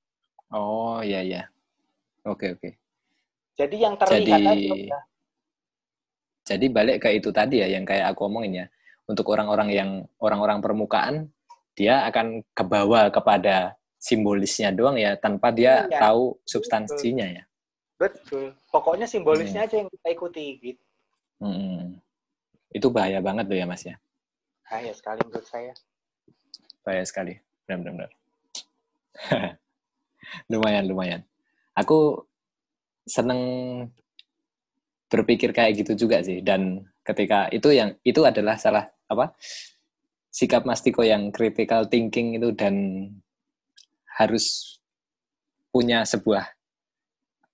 Oh, 0.52 1.00
iya 1.00 1.24
iya. 1.24 1.42
Oke, 2.28 2.52
oke. 2.52 2.76
jadi 3.56 3.88
yang 3.88 3.96
terlihat 3.96 4.28
Jadi- 4.36 4.52
aja 4.52 4.74
udah. 4.76 5.04
Jadi 6.44 6.66
balik 6.68 6.98
ke 7.00 7.10
itu 7.16 7.32
tadi 7.32 7.64
ya 7.64 7.72
yang 7.72 7.88
kayak 7.88 8.12
aku 8.12 8.28
omongin 8.28 8.60
ya. 8.60 8.66
Untuk 9.08 9.32
orang-orang 9.32 9.72
yang 9.72 9.90
orang-orang 10.20 10.60
permukaan 10.60 11.32
dia 11.72 12.04
akan 12.04 12.44
kebawa 12.52 13.08
kepada 13.08 13.80
simbolisnya 13.96 14.76
doang 14.76 15.00
ya 15.00 15.16
tanpa 15.16 15.56
dia 15.56 15.88
Iya, 15.88 16.04
tahu 16.04 16.36
substansinya 16.44 17.32
ya. 17.32 17.44
betul 17.96 18.52
pokoknya 18.76 19.08
Hmm. 19.08 19.14
simbolisnya 19.14 19.62
aja 19.64 19.80
yang 19.80 19.88
kita 19.88 20.08
ikuti 20.12 20.46
gitu 20.60 20.84
Mm-mm. 21.40 21.96
Itu 22.72 22.90
bahaya 22.90 23.20
banget 23.20 23.46
loh 23.52 23.58
ya 23.58 23.68
Mas 23.68 23.84
ya. 23.84 23.96
bahaya 24.66 24.96
sekali 24.96 25.20
menurut 25.28 25.48
saya 25.48 25.76
Bahaya 26.82 27.06
sekali. 27.06 27.38
Benar-benar. 27.70 28.10
lumayan, 30.52 30.86
lumayan. 30.90 31.22
Aku 31.78 32.26
seneng 33.06 33.42
berpikir 35.12 35.54
kayak 35.54 35.84
gitu 35.84 36.08
juga 36.08 36.26
sih. 36.26 36.42
Dan 36.42 36.88
ketika 37.06 37.52
itu 37.54 37.70
yang 37.70 37.94
itu 38.02 38.26
adalah 38.26 38.58
salah 38.58 38.90
apa 39.12 39.36
sikap 40.32 40.64
Mas 40.64 40.80
Tiko 40.80 41.04
yang 41.04 41.30
critical 41.30 41.86
thinking 41.92 42.40
itu 42.40 42.56
dan 42.56 43.06
harus 44.16 44.78
punya 45.72 46.08
sebuah 46.08 46.48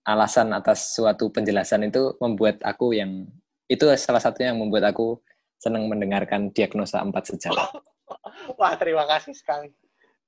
alasan 0.08 0.54
atas 0.56 0.96
suatu 0.96 1.34
penjelasan 1.34 1.90
itu 1.90 2.16
membuat 2.22 2.62
aku 2.64 2.96
yang 2.96 3.28
itu 3.68 3.84
salah 4.00 4.24
satunya 4.24 4.52
yang 4.56 4.60
membuat 4.64 4.92
aku 4.92 5.20
senang 5.60 5.88
mendengarkan 5.92 6.50
diagnosa 6.52 7.04
empat 7.04 7.36
sejauh. 7.36 7.56
wah 8.60 8.74
terima 8.80 9.04
kasih 9.08 9.36
sekali. 9.36 9.72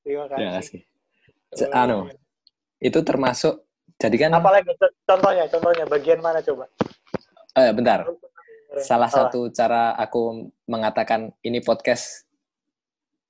Terima 0.03 0.27
kasih, 0.27 0.37
Terima 0.39 0.53
kasih. 0.59 0.79
Se- 1.55 1.71
anu, 1.73 2.07
itu 2.79 2.99
termasuk 3.01 3.63
jadi 3.99 4.15
kan 4.27 4.31
apalagi 4.39 4.71
co- 4.79 4.95
contohnya 5.03 5.43
contohnya 5.51 5.85
bagian 5.87 6.19
mana 6.23 6.39
coba? 6.39 6.67
Eh, 7.57 7.71
bentar. 7.73 8.05
Salah 8.85 9.09
Oh, 9.09 9.15
satu 9.17 9.39
cara 9.49 9.97
aku 9.97 10.47
mengatakan 10.69 11.33
ini 11.41 11.57
podcast 11.59 12.23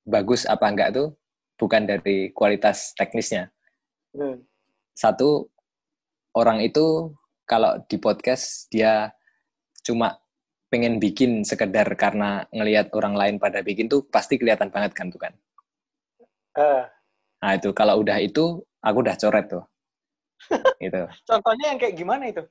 bagus 0.04 0.44
apa 0.44 0.68
enggak 0.68 0.92
tuh 0.94 1.16
bukan 1.56 1.88
dari 1.88 2.30
kualitas 2.34 2.92
teknisnya. 2.98 3.50
Hmm. 4.10 4.42
satu 4.98 5.46
orang 6.34 6.66
itu 6.66 7.14
kalau 7.46 7.78
di 7.86 8.02
podcast 8.02 8.66
dia 8.74 9.14
cuma 9.90 10.22
pengen 10.70 11.02
bikin 11.02 11.42
sekedar 11.42 11.90
karena 11.98 12.46
ngelihat 12.54 12.94
orang 12.94 13.18
lain 13.18 13.36
pada 13.42 13.66
bikin 13.66 13.90
tuh 13.90 14.06
pasti 14.06 14.38
kelihatan 14.38 14.70
banget 14.70 14.94
kan 14.94 15.10
tuh 15.10 15.18
kan? 15.18 15.34
Eh, 16.54 16.84
nah 17.42 17.52
itu 17.58 17.74
kalau 17.74 17.98
udah 18.06 18.22
itu 18.22 18.62
aku 18.78 18.98
udah 19.02 19.18
coret 19.18 19.46
tuh. 19.50 19.66
Gitu. 20.84 21.02
Contohnya 21.26 21.74
yang 21.74 21.80
kayak 21.82 21.96
gimana 21.98 22.24
itu? 22.30 22.44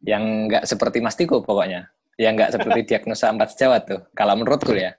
Yang 0.00 0.24
nggak 0.48 0.64
seperti 0.64 0.98
Mas 1.04 1.14
Tiko 1.14 1.44
pokoknya. 1.44 1.92
Yang 2.16 2.32
nggak 2.40 2.52
seperti 2.56 2.80
diagnosa 2.88 3.28
empat 3.28 3.48
sejawat 3.52 3.82
tuh. 3.84 4.00
Kalau 4.16 4.34
menurutku 4.34 4.72
ya. 4.72 4.96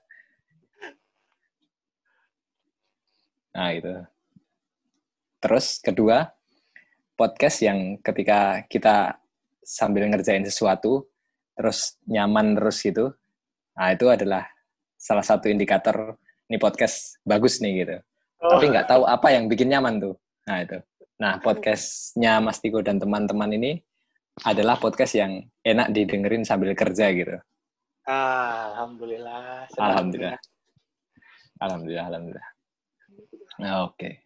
Nah 3.50 3.74
itu 3.74 3.92
terus 5.40 5.80
kedua 5.80 6.36
podcast 7.16 7.64
yang 7.64 7.96
ketika 8.04 8.64
kita 8.68 9.19
sambil 9.70 10.10
ngerjain 10.10 10.42
sesuatu 10.42 11.06
terus 11.54 11.94
nyaman 12.10 12.58
terus 12.58 12.82
gitu 12.82 13.14
nah 13.78 13.94
itu 13.94 14.10
adalah 14.10 14.50
salah 14.98 15.22
satu 15.22 15.46
indikator 15.46 16.18
ini 16.50 16.58
podcast 16.58 17.22
bagus 17.22 17.62
nih 17.62 17.86
gitu. 17.86 17.96
Oh. 18.42 18.58
Tapi 18.58 18.74
nggak 18.74 18.90
tahu 18.90 19.02
apa 19.06 19.30
yang 19.30 19.46
bikin 19.46 19.70
nyaman 19.70 20.02
tuh. 20.02 20.18
Nah 20.50 20.66
itu. 20.66 20.78
Nah 21.22 21.38
podcastnya 21.38 22.42
Mas 22.42 22.58
Tiko 22.58 22.82
dan 22.82 22.98
teman-teman 22.98 23.54
ini 23.54 23.78
adalah 24.42 24.74
podcast 24.76 25.14
yang 25.14 25.46
enak 25.62 25.94
didengerin 25.94 26.42
sambil 26.42 26.74
kerja 26.74 27.06
gitu. 27.14 27.38
Alhamdulillah. 28.10 29.70
senang 29.70 29.86
Alhamdulillah. 29.94 30.38
Alhamdulillah, 31.60 32.06
alhamdulillah. 32.08 32.50
Nah, 33.60 33.84
Oke. 33.84 34.24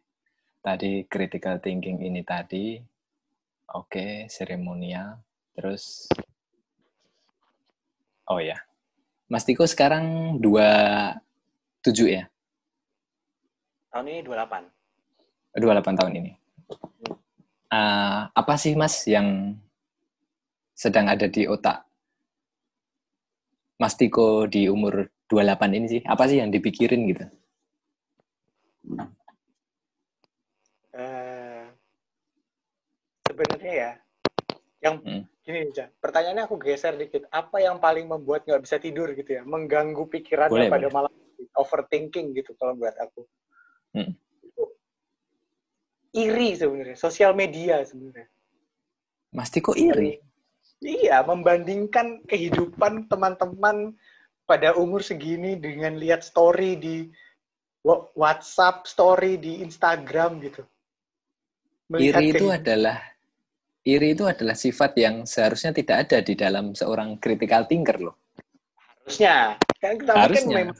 Tadi 0.64 1.04
critical 1.10 1.58
thinking 1.58 2.00
ini 2.00 2.22
tadi. 2.22 2.78
Oke, 3.74 4.30
seremonial. 4.30 5.18
Terus 5.54 6.10
Oh 8.24 8.40
ya. 8.40 8.56
Mas 9.28 9.44
Tiko 9.44 9.68
sekarang 9.68 10.36
27 10.40 11.20
ya? 12.08 12.24
Tahun 13.92 14.06
ini 14.08 14.20
28. 14.24 15.60
28 15.60 15.98
tahun 16.00 16.12
ini. 16.24 16.32
Eh, 17.68 18.20
apa 18.32 18.54
sih 18.56 18.72
Mas 18.74 19.04
yang 19.04 19.58
sedang 20.74 21.06
ada 21.06 21.30
di 21.30 21.46
otak 21.46 21.86
Mas 23.78 23.94
Tiko 23.98 24.48
di 24.48 24.70
umur 24.70 25.10
28 25.28 25.76
ini 25.76 25.86
sih? 25.98 26.02
Apa 26.06 26.30
sih 26.30 26.38
yang 26.40 26.48
dipikirin 26.48 27.10
gitu? 27.10 27.24
Eh, 30.94 31.64
sebenarnya 33.26 33.72
ya, 33.74 33.90
yang 34.78 34.96
Hmm. 35.02 35.33
Gini 35.44 35.68
aja. 35.70 35.92
Pertanyaannya 36.00 36.44
aku 36.48 36.56
geser 36.56 36.96
dikit. 36.96 37.28
Apa 37.28 37.60
yang 37.60 37.76
paling 37.76 38.08
membuat 38.08 38.48
nggak 38.48 38.64
bisa 38.64 38.80
tidur 38.80 39.12
gitu 39.12 39.38
ya? 39.38 39.42
Mengganggu 39.44 40.08
pikirannya 40.08 40.66
Boleh, 40.66 40.72
pada 40.72 40.88
boleh. 40.88 40.96
malam. 40.96 41.12
Overthinking 41.54 42.34
gitu 42.34 42.56
kalau 42.56 42.74
buat 42.74 42.96
aku. 42.98 43.22
Hmm. 43.94 44.16
Iri 46.14 46.56
sebenarnya. 46.56 46.96
Sosial 46.98 47.36
media 47.36 47.84
sebenarnya. 47.84 48.26
Mas 49.34 49.52
Tiko 49.52 49.76
iri? 49.76 50.18
Iya, 50.82 51.22
membandingkan 51.22 52.24
kehidupan 52.26 53.06
teman-teman 53.06 53.94
pada 54.44 54.76
umur 54.76 55.00
segini 55.02 55.56
dengan 55.58 55.96
lihat 55.98 56.22
story 56.22 56.76
di 56.78 56.96
WhatsApp, 58.16 58.88
story 58.88 59.36
di 59.36 59.60
Instagram 59.60 60.40
gitu. 60.40 60.62
Melihat 61.92 62.20
Iri 62.24 62.30
itu 62.32 62.46
adalah 62.48 62.96
iri 63.84 64.16
itu 64.16 64.24
adalah 64.24 64.56
sifat 64.56 64.96
yang 64.96 65.28
seharusnya 65.28 65.76
tidak 65.76 66.08
ada 66.08 66.18
di 66.24 66.32
dalam 66.32 66.72
seorang 66.72 67.20
critical 67.20 67.68
thinker 67.68 68.00
loh. 68.00 68.16
harusnya. 69.04 69.60
Kan 69.78 70.00
kita 70.00 70.12
mungkin 70.16 70.24
Harusnya. 70.24 70.56
memang 70.64 70.76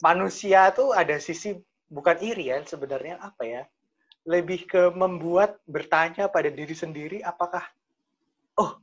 manusia 0.00 0.60
tuh 0.72 0.96
ada 0.96 1.20
sisi 1.20 1.60
bukan 1.92 2.16
iri 2.24 2.48
ya 2.48 2.64
sebenarnya 2.64 3.20
apa 3.20 3.44
ya? 3.44 3.62
Lebih 4.24 4.66
ke 4.66 4.82
membuat 4.96 5.60
bertanya 5.68 6.32
pada 6.32 6.48
diri 6.48 6.72
sendiri 6.72 7.20
apakah 7.20 7.62
oh 8.56 8.80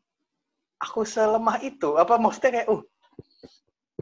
aku 0.78 1.02
selemah 1.02 1.58
itu? 1.66 1.98
Apa 1.98 2.22
maksudnya 2.22 2.62
kayak 2.62 2.70
oh 2.70 2.86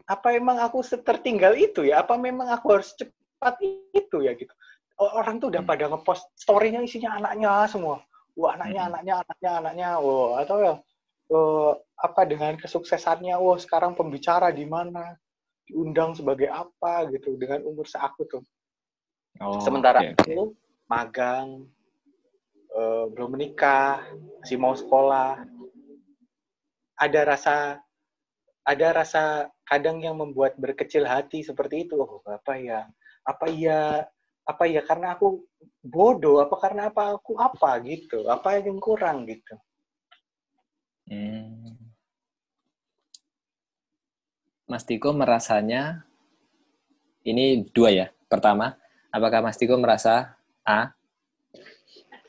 apa 0.04 0.36
emang 0.36 0.60
aku 0.60 0.84
tertinggal 0.84 1.56
itu 1.56 1.88
ya? 1.88 2.04
Apa 2.04 2.20
memang 2.20 2.52
aku 2.52 2.76
harus 2.76 2.92
cepat 2.92 3.56
itu 3.96 4.20
ya? 4.20 4.36
Gitu. 4.36 4.52
Orang 5.00 5.40
tuh 5.40 5.48
udah 5.48 5.64
Hmm. 5.64 5.72
pada 5.72 5.88
ngepost 5.88 6.28
story-nya 6.36 6.84
isinya 6.84 7.16
anaknya 7.16 7.64
semua 7.72 8.04
wah 8.36 8.56
anaknya 8.56 8.82
Hmm. 8.86 8.90
anaknya 8.92 9.14
anaknya 9.24 9.50
anaknya. 9.60 9.88
Wah 10.00 10.30
atau 10.42 10.56
ya 10.60 10.74
eh, 11.32 11.72
apa 12.00 12.22
dengan 12.28 12.54
kesuksesannya? 12.58 13.36
Wah 13.38 13.58
sekarang 13.60 13.96
pembicara 13.96 14.50
di 14.52 14.64
mana? 14.64 15.16
Diundang 15.68 16.18
sebagai 16.18 16.50
apa 16.50 17.06
gitu 17.14 17.38
dengan 17.38 17.62
umur 17.62 17.86
seaku 17.86 18.26
tuh. 18.26 18.42
Oh, 19.40 19.62
sementara 19.62 20.02
oke, 20.04 20.12
oke. 20.18 20.28
itu 20.28 20.44
magang 20.90 21.66
eh, 22.72 23.04
belum 23.12 23.38
menikah 23.38 24.04
masih 24.42 24.58
mau 24.58 24.74
sekolah. 24.74 25.40
Ada 26.98 27.20
rasa 27.26 27.56
ada 28.62 28.88
rasa 28.94 29.50
kadang 29.66 29.98
yang 30.02 30.14
membuat 30.18 30.54
berkecil 30.54 31.02
hati 31.02 31.42
seperti 31.42 31.88
itu. 31.88 31.98
Oh 31.98 32.22
apa 32.26 32.58
ya? 32.58 32.86
Apa 33.22 33.50
ya 33.50 34.06
apa 34.42 34.64
ya 34.66 34.82
karena 34.82 35.14
aku 35.14 35.46
bodoh 35.82 36.42
apa 36.42 36.56
karena 36.58 36.90
apa 36.90 37.14
aku 37.14 37.38
apa 37.38 37.78
gitu 37.86 38.26
apa 38.26 38.58
yang 38.58 38.78
kurang 38.82 39.26
gitu 39.26 39.54
Hmm. 41.12 41.76
Mas 44.64 44.88
Tiko 44.88 45.12
merasanya 45.12 46.06
ini 47.28 47.66
dua 47.70 47.90
ya. 47.92 48.06
Pertama, 48.30 48.78
apakah 49.12 49.44
Mas 49.44 49.60
Tiko 49.60 49.76
merasa 49.76 50.38
A, 50.64 50.94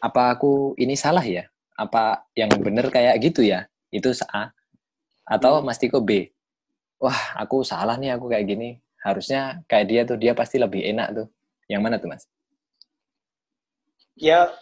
apa 0.04 0.24
aku 0.36 0.76
ini 0.76 1.00
salah 1.00 1.24
ya? 1.24 1.48
Apa 1.80 2.28
yang 2.36 2.52
benar 2.60 2.92
kayak 2.92 3.16
gitu 3.24 3.46
ya? 3.46 3.72
Itu 3.88 4.12
A. 4.28 4.52
Atau 5.24 5.64
Mas 5.64 5.80
Tiko 5.80 6.04
B, 6.04 6.28
wah 7.00 7.40
aku 7.40 7.64
salah 7.64 7.96
nih 7.96 8.20
aku 8.20 8.28
kayak 8.28 8.46
gini. 8.52 8.84
Harusnya 9.00 9.64
kayak 9.72 9.86
dia 9.88 10.02
tuh, 10.04 10.18
dia 10.20 10.36
pasti 10.36 10.60
lebih 10.60 10.84
enak 10.84 11.08
tuh. 11.16 11.28
Yang 11.72 11.82
mana 11.82 11.96
tuh 12.00 12.10
Mas? 12.12 12.24
ya 14.14 14.54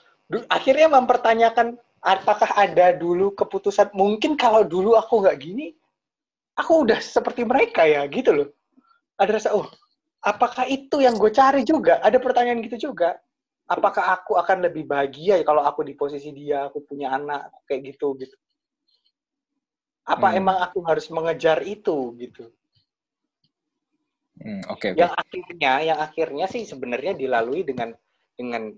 akhirnya 0.48 0.88
mempertanyakan 0.88 1.76
apakah 2.00 2.50
ada 2.56 2.96
dulu 2.96 3.36
keputusan. 3.36 3.92
Mungkin 3.92 4.40
kalau 4.40 4.64
dulu 4.64 4.96
aku 4.96 5.22
nggak 5.22 5.38
gini 5.44 5.76
aku 6.56 6.88
udah 6.88 7.00
seperti 7.04 7.44
mereka 7.44 7.84
ya 7.84 8.08
gitu 8.08 8.32
loh. 8.32 8.50
Ada 9.20 9.32
rasa 9.38 9.50
oh 9.54 9.68
apakah 10.24 10.66
itu 10.66 11.04
yang 11.04 11.20
gue 11.20 11.32
cari 11.34 11.68
juga? 11.68 12.00
Ada 12.02 12.18
pertanyaan 12.18 12.64
gitu 12.66 12.92
juga. 12.92 13.20
Apakah 13.72 14.20
aku 14.20 14.36
akan 14.36 14.68
lebih 14.68 14.84
bahagia 14.84 15.40
ya 15.40 15.46
kalau 15.48 15.64
aku 15.64 15.88
di 15.88 15.96
posisi 15.96 16.32
dia 16.36 16.68
aku 16.68 16.84
punya 16.84 17.16
anak 17.16 17.52
kayak 17.68 17.96
gitu 17.96 18.20
gitu. 18.20 18.36
Apa 20.04 20.34
Hmm. 20.34 20.40
emang 20.44 20.58
aku 20.60 20.84
harus 20.84 21.08
mengejar 21.14 21.62
itu 21.64 22.12
gitu 22.20 22.52
Hmm, 24.42 24.62
Oke, 24.74 24.94
oke. 24.94 24.98
yang 24.98 25.14
akhirnya 25.14 25.74
yang 25.86 26.00
akhirnya 26.02 26.46
sih 26.50 26.66
sebenarnya 26.66 27.14
dilalui 27.14 27.62
dengan 27.62 27.94
dengan 28.34 28.74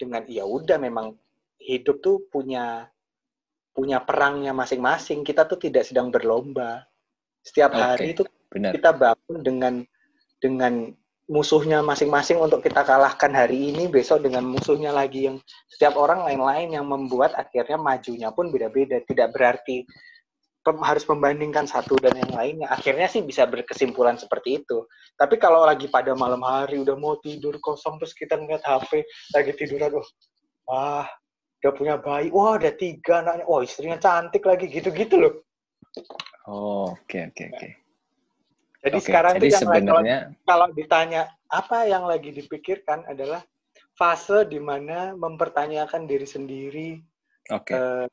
dengan 0.00 0.22
ya 0.24 0.48
udah 0.48 0.80
memang 0.80 1.12
hidup 1.60 2.00
tuh 2.00 2.24
punya 2.32 2.88
punya 3.74 4.00
perangnya 4.00 4.56
masing-masing 4.56 5.26
kita 5.26 5.44
tuh 5.44 5.60
tidak 5.60 5.84
sedang 5.84 6.08
berlomba 6.08 6.88
setiap 7.44 7.76
Oke. 7.76 7.80
hari 7.82 8.06
itu 8.16 8.22
Benar. 8.48 8.72
kita 8.72 8.90
bangun 8.96 9.38
dengan 9.44 9.74
dengan 10.40 10.74
musuhnya 11.24 11.80
masing-masing 11.80 12.36
untuk 12.36 12.60
kita 12.60 12.84
kalahkan 12.84 13.32
hari 13.32 13.72
ini 13.72 13.88
besok 13.88 14.24
dengan 14.24 14.44
musuhnya 14.44 14.92
lagi 14.92 15.28
yang 15.28 15.36
setiap 15.72 15.96
orang 15.96 16.20
lain-lain 16.24 16.76
yang 16.76 16.84
membuat 16.84 17.32
akhirnya 17.32 17.80
majunya 17.80 18.28
pun 18.28 18.52
beda-beda 18.52 19.00
tidak 19.08 19.32
berarti 19.32 19.88
pem- 20.64 20.80
harus 20.80 21.04
membandingkan 21.04 21.68
satu 21.68 22.00
dan 22.00 22.16
yang 22.16 22.32
lainnya. 22.32 22.66
Akhirnya 22.72 23.04
sih 23.06 23.20
bisa 23.20 23.44
berkesimpulan 23.44 24.16
seperti 24.16 24.64
itu. 24.64 24.88
Tapi 25.14 25.36
kalau 25.36 25.62
lagi 25.62 25.86
pada 25.86 26.16
malam 26.16 26.40
hari 26.40 26.80
udah 26.80 26.96
mau 26.96 27.20
tidur 27.20 27.60
kosong 27.60 28.00
terus 28.00 28.16
kita 28.16 28.40
ngeliat 28.40 28.64
HP 28.64 29.04
lagi 29.36 29.52
tiduran 29.54 29.92
oh 30.00 30.06
wah 30.64 31.06
udah 31.60 31.72
punya 31.76 31.94
bayi. 32.00 32.32
Wah 32.32 32.56
ada 32.56 32.72
tiga 32.72 33.20
anaknya. 33.20 33.44
Wah 33.44 33.60
istrinya 33.60 34.00
cantik 34.00 34.42
lagi 34.42 34.66
gitu-gitu 34.66 35.20
loh. 35.20 35.34
Oh, 36.44 36.90
oke, 36.90 37.18
oke, 37.30 37.44
oke. 37.54 37.68
jadi 38.84 38.98
Oke, 39.00 39.06
sekarang 39.06 39.32
jadi 39.38 39.40
tuh 39.40 39.48
yang 39.48 39.54
lagi- 39.54 39.64
kalau 39.64 39.80
sebenarnya 39.80 40.18
kalau 40.44 40.66
ditanya 40.76 41.22
apa 41.48 41.78
yang 41.88 42.04
lagi 42.04 42.30
dipikirkan 42.34 43.00
adalah 43.08 43.40
fase 43.94 44.44
di 44.44 44.58
mana 44.58 45.14
mempertanyakan 45.14 46.04
diri 46.04 46.26
sendiri 46.26 46.88
oke. 47.48 47.72
eh, 47.72 48.06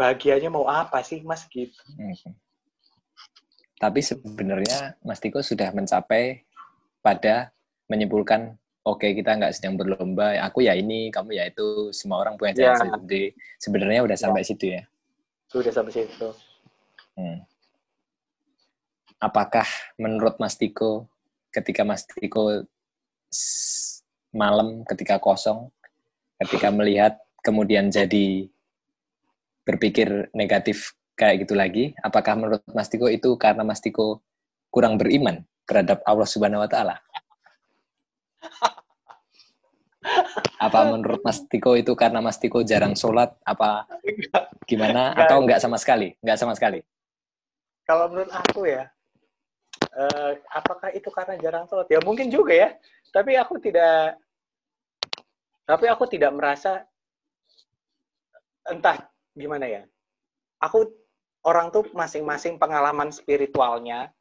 bahagianya 0.00 0.48
mau 0.48 0.64
apa 0.64 1.04
sih 1.04 1.20
mas 1.20 1.44
gitu 1.52 1.76
Mhm. 2.00 2.32
Tapi 3.76 4.04
sebenarnya 4.04 4.92
Mas 5.00 5.24
Tiko 5.24 5.40
sudah 5.40 5.72
mencapai 5.72 6.44
pada 7.00 7.48
menyimpulkan, 7.88 8.52
oke 8.84 9.08
kita 9.08 9.32
nggak 9.40 9.56
sedang 9.56 9.80
berlomba, 9.80 10.36
aku 10.36 10.68
ya 10.68 10.76
ini, 10.76 11.08
kamu 11.08 11.32
ya 11.40 11.48
itu, 11.48 11.88
semua 11.88 12.20
orang 12.20 12.36
punya 12.36 12.52
Ya. 12.52 12.76
jalan 12.76 13.00
sendiri. 13.00 13.32
Sebenarnya 13.56 14.04
udah 14.04 14.16
sampai 14.20 14.44
situ 14.44 14.76
ya. 14.76 14.84
sudah 15.48 15.72
sampai 15.74 15.90
situ 15.90 16.28
Hmm. 17.16 17.42
Apakah 19.18 19.66
menurut 19.96 20.36
Mas 20.38 20.54
Tiko, 20.54 21.08
ketika 21.50 21.82
Mas 21.82 22.04
Tiko 22.04 22.62
malam 24.30 24.84
ketika 24.86 25.16
kosong, 25.18 25.72
ketika 26.38 26.68
melihat 26.70 27.16
kemudian 27.42 27.88
jadi 27.90 28.46
berpikir 29.70 30.28
negatif 30.34 30.98
kayak 31.14 31.46
gitu 31.46 31.54
lagi, 31.54 31.94
apakah 32.02 32.34
menurut 32.34 32.62
Mas 32.74 32.90
Tiko 32.90 33.06
itu 33.06 33.38
karena 33.38 33.62
Mas 33.62 33.78
Tiko 33.78 34.18
kurang 34.72 34.98
beriman 34.98 35.46
terhadap 35.68 36.02
Allah 36.02 36.26
Subhanahu 36.26 36.66
wa 36.66 36.70
taala? 36.70 36.96
Apa 40.56 40.90
menurut 40.90 41.20
Mas 41.22 41.44
Tiko 41.46 41.76
itu 41.76 41.92
karena 41.94 42.18
Mas 42.24 42.40
Tiko 42.40 42.64
jarang 42.66 42.96
sholat? 42.98 43.36
Apa 43.46 43.86
gimana? 44.64 45.14
Enggak. 45.14 45.28
Atau 45.28 45.36
enggak 45.44 45.60
sama 45.62 45.76
sekali? 45.78 46.16
Enggak 46.24 46.38
sama 46.40 46.54
sekali. 46.58 46.82
kalau 47.90 48.06
menurut 48.06 48.30
aku 48.30 48.70
ya 48.70 48.86
uh, 49.98 50.32
apakah 50.54 50.94
itu 50.94 51.10
karena 51.10 51.34
jarang 51.42 51.66
sholat? 51.66 51.90
Ya 51.90 51.98
mungkin 52.02 52.30
juga 52.30 52.54
ya. 52.54 52.70
Tapi 53.10 53.34
aku 53.34 53.58
tidak, 53.58 54.14
tapi 55.66 55.86
aku 55.90 56.06
tidak 56.06 56.30
merasa 56.30 56.86
entah 58.70 59.10
gimana 59.40 59.64
ya. 59.64 59.82
Aku 60.60 60.92
orang 61.48 61.72
tuh 61.72 61.88
masing-masing 61.96 62.60
pengalaman 62.60 63.08
spiritualnya. 63.08 64.12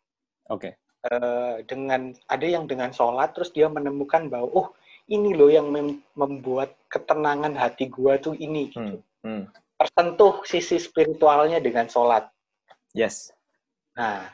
Oke. 0.48 0.72
Okay. 0.72 0.74
Uh, 1.00 1.64
dengan 1.64 2.12
ada 2.28 2.44
yang 2.44 2.68
dengan 2.68 2.92
sholat 2.92 3.32
terus 3.32 3.56
dia 3.56 3.72
menemukan 3.72 4.28
bahwa 4.28 4.52
oh 4.52 4.68
ini 5.08 5.32
loh 5.32 5.48
yang 5.48 5.72
mem 5.72 6.04
membuat 6.12 6.76
ketenangan 6.92 7.56
hati 7.56 7.88
gua 7.88 8.20
tuh 8.20 8.36
ini 8.36 8.68
gitu. 8.72 9.00
Hmm. 9.00 9.04
Hmm. 9.24 9.44
Tersentuh 9.80 10.44
sisi 10.44 10.76
spiritualnya 10.76 11.64
dengan 11.64 11.88
sholat. 11.88 12.28
Yes. 12.92 13.32
Nah, 13.96 14.28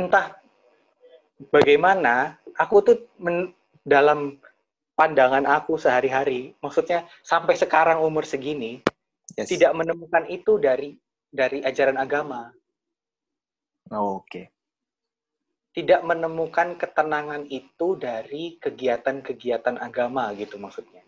entah 0.00 0.40
bagaimana 1.52 2.40
aku 2.56 2.76
tuh 2.80 2.96
men, 3.20 3.52
dalam 3.84 4.40
pandangan 4.98 5.46
aku 5.46 5.78
sehari-hari, 5.78 6.58
maksudnya 6.58 7.06
sampai 7.22 7.54
sekarang 7.54 8.02
umur 8.02 8.26
segini 8.26 8.82
yes. 9.38 9.46
tidak 9.46 9.70
menemukan 9.78 10.26
itu 10.26 10.58
dari 10.58 10.98
dari 11.30 11.62
ajaran 11.62 11.94
agama. 11.94 12.50
Oh, 13.94 14.18
Oke. 14.18 14.26
Okay. 14.26 14.46
Tidak 15.78 16.02
menemukan 16.02 16.74
ketenangan 16.74 17.46
itu 17.46 17.94
dari 17.94 18.58
kegiatan-kegiatan 18.58 19.78
agama 19.78 20.34
gitu 20.34 20.58
maksudnya. 20.58 21.06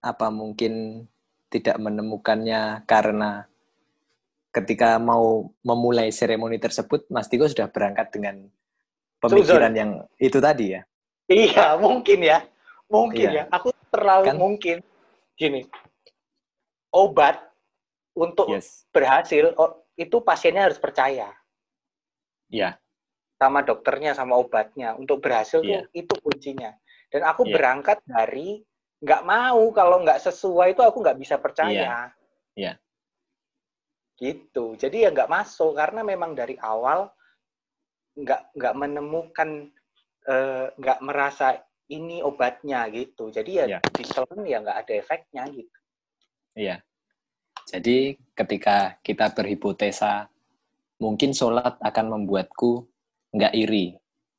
Apa 0.00 0.32
mungkin 0.32 1.04
tidak 1.52 1.76
menemukannya 1.76 2.88
karena 2.88 3.44
ketika 4.48 4.96
mau 4.96 5.52
memulai 5.60 6.08
seremoni 6.08 6.56
tersebut, 6.56 7.04
Mas 7.12 7.28
Tiko 7.28 7.44
sudah 7.44 7.68
berangkat 7.68 8.16
dengan 8.16 8.48
pemikiran 9.20 9.76
Suzon. 9.76 9.76
yang 9.76 9.90
itu 10.16 10.40
tadi 10.40 10.80
ya? 10.80 10.82
Iya, 11.26 11.74
mungkin 11.78 12.22
ya. 12.22 12.38
Mungkin 12.86 13.28
iya. 13.34 13.44
ya. 13.46 13.54
Aku 13.54 13.74
terlalu 13.90 14.26
kan? 14.30 14.36
mungkin. 14.38 14.76
Gini, 15.36 15.68
obat 16.94 17.36
untuk 18.16 18.48
yes. 18.48 18.88
berhasil, 18.88 19.52
itu 20.00 20.16
pasiennya 20.24 20.72
harus 20.72 20.80
percaya. 20.80 21.28
Iya. 22.48 22.80
Sama 23.36 23.60
dokternya, 23.60 24.16
sama 24.16 24.40
obatnya. 24.40 24.96
Untuk 24.96 25.20
berhasil 25.20 25.60
yeah. 25.60 25.84
tuh, 25.84 25.92
itu 25.92 26.14
kuncinya. 26.24 26.72
Dan 27.12 27.28
aku 27.28 27.44
yeah. 27.44 27.52
berangkat 27.52 27.98
dari 28.08 28.64
nggak 29.04 29.22
mau 29.28 29.60
kalau 29.76 30.00
nggak 30.00 30.24
sesuai 30.24 30.72
itu 30.72 30.80
aku 30.80 31.04
nggak 31.04 31.20
bisa 31.20 31.36
percaya. 31.36 32.14
Iya. 32.56 32.72
Yeah 32.72 32.76
gitu 34.16 34.74
jadi 34.80 35.08
ya 35.08 35.08
nggak 35.12 35.28
masuk 35.28 35.76
karena 35.76 36.00
memang 36.00 36.32
dari 36.32 36.56
awal 36.64 37.12
nggak 38.16 38.56
nggak 38.56 38.74
menemukan 38.74 39.68
nggak 40.76 40.98
uh, 41.00 41.04
merasa 41.04 41.54
ini 41.86 42.22
obatnya 42.22 42.86
gitu. 42.90 43.30
Jadi 43.30 43.62
ya, 43.62 43.78
ya. 43.78 43.80
ditelan 43.94 44.42
ya 44.42 44.58
nggak 44.62 44.78
ada 44.86 44.92
efeknya 44.98 45.42
gitu. 45.50 45.78
Iya. 46.58 46.76
Jadi 47.66 48.14
ketika 48.34 48.98
kita 49.02 49.34
berhipotesa 49.34 50.30
mungkin 51.02 51.34
sholat 51.34 51.78
akan 51.82 52.06
membuatku 52.18 52.86
nggak 53.34 53.54
iri. 53.54 53.94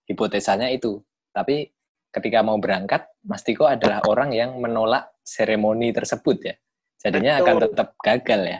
Hipotesanya 0.07 0.71
itu. 0.71 1.03
Tapi 1.35 1.67
ketika 2.11 2.39
mau 2.41 2.55
berangkat 2.57 3.07
Mas 3.27 3.43
Tiko 3.43 3.67
adalah 3.67 3.99
orang 4.07 4.31
yang 4.31 4.55
menolak 4.57 5.11
seremoni 5.21 5.91
tersebut 5.91 6.37
ya. 6.39 6.55
Jadinya 6.97 7.37
Betul. 7.37 7.45
akan 7.45 7.55
tetap 7.67 7.87
gagal 7.99 8.41
ya. 8.47 8.59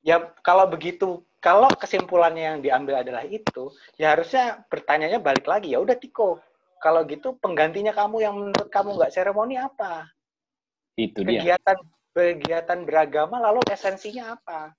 Ya 0.00 0.16
kalau 0.40 0.64
begitu 0.66 1.22
kalau 1.40 1.72
kesimpulannya 1.72 2.44
yang 2.54 2.58
diambil 2.60 3.00
adalah 3.00 3.24
itu 3.24 3.72
ya 3.96 4.12
harusnya 4.12 4.60
pertanyaannya 4.68 5.20
balik 5.24 5.48
lagi 5.48 5.72
ya 5.72 5.80
udah 5.80 5.96
Tiko 5.96 6.40
kalau 6.80 7.04
gitu 7.04 7.36
penggantinya 7.36 7.92
kamu 7.92 8.16
yang 8.24 8.34
menurut 8.34 8.68
kamu 8.72 8.96
nggak 8.96 9.12
seremoni 9.12 9.60
apa? 9.60 10.08
Itu 10.96 11.20
dia. 11.22 11.44
Kegiatan 11.44 11.78
kegiatan 12.16 12.78
beragama 12.88 13.36
lalu 13.38 13.60
esensinya 13.68 14.34
apa? 14.34 14.72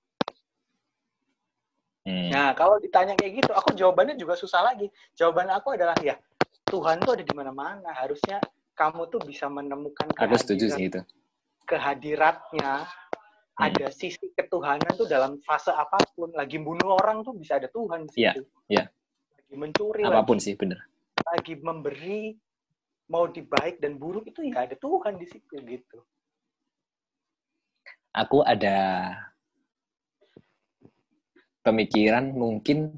Hmm. 2.02 2.34
nah 2.34 2.50
kalau 2.58 2.82
ditanya 2.82 3.14
kayak 3.14 3.46
gitu 3.46 3.54
aku 3.54 3.78
jawabannya 3.78 4.18
juga 4.18 4.34
susah 4.34 4.66
lagi. 4.66 4.90
Jawaban 5.14 5.54
aku 5.54 5.78
adalah 5.78 5.94
ya 6.02 6.18
Tuhan 6.66 6.98
tuh 7.06 7.14
ada 7.14 7.22
di 7.22 7.34
mana-mana. 7.38 7.94
Harusnya 7.94 8.42
kamu 8.74 9.06
tuh 9.14 9.22
bisa 9.22 9.46
menemukan 9.46 10.10
aku 10.18 10.34
setuju 10.42 10.74
sih 10.74 10.90
itu. 10.90 10.98
kehadiratnya 11.70 12.90
hmm. 13.58 13.66
ada 13.68 13.88
sisi 13.92 14.32
ketuhanan 14.36 14.92
tuh 14.96 15.08
dalam 15.10 15.40
fase 15.44 15.72
apa 15.74 16.00
pun. 16.16 16.32
Lagi 16.36 16.62
bunuh 16.62 16.96
orang 17.00 17.26
tuh 17.26 17.36
bisa 17.36 17.58
ada 17.58 17.68
Tuhan 17.72 18.08
di 18.08 18.22
iya, 18.22 18.32
situ. 18.36 18.44
Iya, 18.72 18.78
yeah, 18.84 18.88
Lagi 19.40 19.56
mencuri. 19.56 20.02
Apa 20.08 20.24
pun 20.24 20.38
lagi, 20.38 20.46
sih, 20.48 20.54
bener. 20.56 20.80
Lagi 21.22 21.54
memberi, 21.60 22.36
mau 23.12 23.28
di 23.28 23.44
baik 23.44 23.84
dan 23.84 24.00
buruk 24.00 24.32
itu 24.32 24.48
ya 24.48 24.64
ada 24.64 24.76
Tuhan 24.80 25.20
di 25.20 25.28
situ 25.28 25.60
gitu. 25.60 26.00
Aku 28.12 28.44
ada 28.44 29.08
pemikiran 31.64 32.32
mungkin 32.32 32.92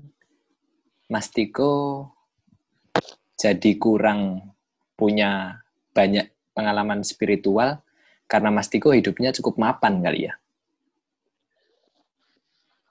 Mas 1.09 1.29
Tiko 1.29 2.09
jadi 3.37 3.75
kurang 3.77 4.53
punya 4.95 5.61
banyak 5.93 6.29
pengalaman 6.53 7.01
spiritual 7.01 7.81
karena 8.29 8.49
Mas 8.53 8.69
Tiko 8.69 8.93
hidupnya 8.93 9.33
cukup 9.33 9.59
mapan 9.59 9.99
kali 10.01 10.29
ya. 10.29 10.33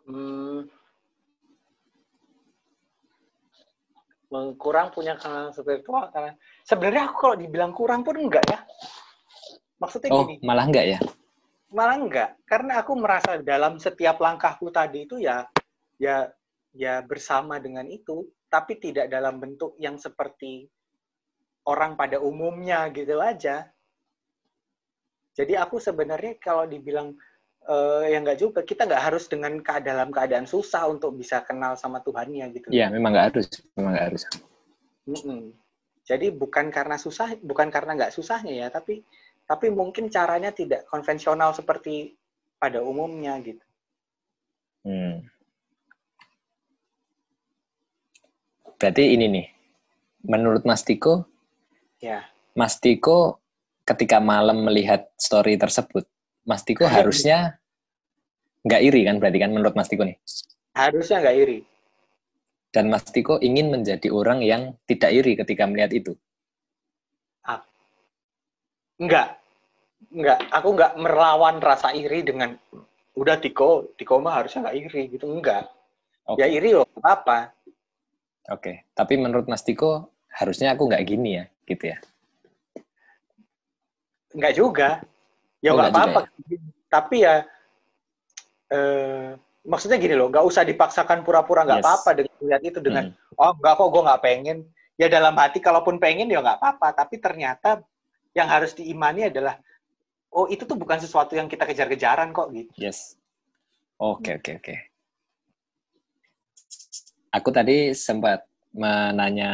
Hmm, 0.06 0.66
kurang 4.56 4.88
punya 4.92 5.14
kanal 5.20 5.52
spiritual 5.52 6.08
karena 6.08 6.32
sebenarnya 6.64 7.02
aku 7.12 7.16
kalau 7.20 7.36
dibilang 7.36 7.72
kurang 7.76 8.00
pun 8.00 8.16
enggak 8.16 8.44
ya. 8.48 8.60
Maksudnya 9.76 10.10
oh, 10.14 10.24
gini. 10.24 10.40
malah 10.40 10.64
enggak 10.64 10.86
ya? 10.96 10.98
Malah 11.72 11.96
enggak, 11.96 12.30
karena 12.44 12.84
aku 12.84 12.92
merasa 13.00 13.40
dalam 13.40 13.80
setiap 13.80 14.20
langkahku 14.20 14.68
tadi 14.68 15.08
itu 15.08 15.16
ya 15.16 15.48
ya 15.96 16.28
ya 16.72 17.00
bersama 17.04 17.56
dengan 17.60 17.88
itu, 17.88 18.28
tapi 18.48 18.76
tidak 18.76 19.08
dalam 19.08 19.40
bentuk 19.40 19.76
yang 19.80 19.96
seperti 19.96 20.68
orang 21.68 21.96
pada 21.96 22.20
umumnya 22.20 22.88
gitu 22.92 23.20
aja. 23.20 23.68
Jadi 25.32 25.56
aku 25.56 25.80
sebenarnya 25.80 26.36
kalau 26.36 26.68
dibilang 26.68 27.16
uh, 27.68 28.02
ya 28.06 28.18
nggak 28.22 28.38
juga 28.38 28.60
kita 28.66 28.86
nggak 28.88 29.04
harus 29.12 29.26
dengan 29.30 29.58
dalam 29.62 30.08
keadaan 30.10 30.46
susah 30.48 30.88
untuk 30.90 31.14
bisa 31.14 31.42
kenal 31.46 31.78
sama 31.78 32.02
Tuhannya 32.02 32.50
gitu. 32.56 32.66
Iya 32.72 32.90
memang 32.90 33.14
nggak 33.14 33.26
harus, 33.34 33.46
memang 33.78 33.92
nggak 33.94 34.06
harus. 34.12 34.22
Mm 35.06 35.18
-mm. 35.18 35.42
Jadi 36.02 36.26
bukan 36.34 36.74
karena 36.74 36.98
susah, 36.98 37.38
bukan 37.42 37.70
karena 37.70 37.94
nggak 37.94 38.14
susahnya 38.14 38.66
ya, 38.66 38.68
tapi 38.74 39.06
tapi 39.46 39.70
mungkin 39.70 40.10
caranya 40.10 40.50
tidak 40.50 40.86
konvensional 40.90 41.54
seperti 41.54 42.14
pada 42.58 42.82
umumnya 42.82 43.38
gitu. 43.42 43.62
Hmm. 44.82 45.26
Berarti 48.78 49.14
ini 49.14 49.26
nih, 49.30 49.46
menurut 50.26 50.66
Mas 50.66 50.82
Tiko, 50.82 51.22
ya. 52.02 52.26
Mas 52.58 52.82
Tiko 52.82 53.38
ketika 53.86 54.18
malam 54.18 54.66
melihat 54.66 55.06
story 55.14 55.54
tersebut, 55.54 56.02
Mas 56.42 56.66
Tiko 56.66 56.84
harusnya 56.90 57.58
nggak 58.66 58.82
iri 58.82 59.06
kan 59.06 59.18
berarti 59.18 59.38
kan 59.38 59.50
menurut 59.54 59.74
Mas 59.78 59.90
Tiko 59.90 60.02
nih? 60.06 60.18
Harusnya 60.74 61.22
nggak 61.22 61.36
iri. 61.38 61.58
Dan 62.72 62.88
Mas 62.88 63.04
Tiko 63.04 63.36
ingin 63.38 63.68
menjadi 63.68 64.08
orang 64.08 64.40
yang 64.40 64.74
tidak 64.88 65.12
iri 65.12 65.36
ketika 65.36 65.68
melihat 65.68 65.92
itu? 65.92 66.12
Ah. 67.44 67.60
Enggak. 68.96 69.38
Enggak. 70.08 70.38
Aku 70.50 70.68
nggak 70.72 70.92
melawan 70.96 71.60
rasa 71.60 71.92
iri 71.92 72.24
dengan 72.24 72.56
udah 73.12 73.36
Tiko, 73.36 73.92
Tiko 73.94 74.18
mah 74.18 74.40
harusnya 74.40 74.66
nggak 74.66 74.78
iri 74.88 75.02
gitu. 75.12 75.28
Enggak. 75.28 75.68
Okay. 76.32 76.40
Ya 76.40 76.46
iri 76.48 76.70
loh, 76.72 76.88
apa? 77.04 77.52
Oke. 78.48 78.56
Okay. 78.56 78.76
Tapi 78.96 79.14
menurut 79.20 79.46
Mas 79.52 79.62
Tiko 79.62 80.08
harusnya 80.32 80.72
aku 80.72 80.88
nggak 80.88 81.04
gini 81.04 81.38
ya, 81.38 81.44
gitu 81.68 81.92
ya? 81.92 81.98
Enggak 84.32 84.54
juga 84.56 84.88
ya 85.62 85.70
oh, 85.70 85.74
nggak 85.78 85.88
oh, 85.88 85.94
apa-apa 85.94 86.20
ya? 86.50 86.58
tapi 86.90 87.16
ya 87.22 87.34
eh, 88.74 89.30
maksudnya 89.62 89.96
gini 90.02 90.18
loh 90.18 90.28
nggak 90.28 90.42
usah 90.42 90.66
dipaksakan 90.66 91.22
pura-pura 91.22 91.62
nggak 91.62 91.80
yes. 91.80 91.86
apa-apa 91.86 92.10
dengan 92.18 92.36
lihat 92.42 92.62
itu 92.66 92.78
dengan 92.82 93.04
hmm. 93.14 93.38
oh 93.38 93.54
nggak 93.62 93.74
kok 93.78 93.88
gue 93.94 94.02
nggak 94.02 94.22
pengen 94.26 94.58
ya 94.98 95.06
dalam 95.06 95.34
hati 95.38 95.58
kalaupun 95.62 96.02
pengen 96.02 96.28
ya 96.28 96.42
nggak 96.42 96.58
apa-apa 96.58 97.06
tapi 97.06 97.22
ternyata 97.22 97.80
yang 98.34 98.50
harus 98.50 98.74
diimani 98.74 99.30
adalah 99.30 99.54
oh 100.34 100.50
itu 100.50 100.66
tuh 100.66 100.74
bukan 100.74 100.98
sesuatu 100.98 101.38
yang 101.38 101.46
kita 101.46 101.62
kejar-kejaran 101.62 102.34
kok 102.34 102.50
gitu 102.50 102.74
yes 102.74 103.14
oke 104.02 104.18
okay, 104.18 104.34
oke 104.34 104.42
okay, 104.42 104.54
oke 104.58 104.66
okay. 104.66 104.78
aku 107.30 107.48
tadi 107.54 107.94
sempat 107.94 108.42
menanya 108.74 109.52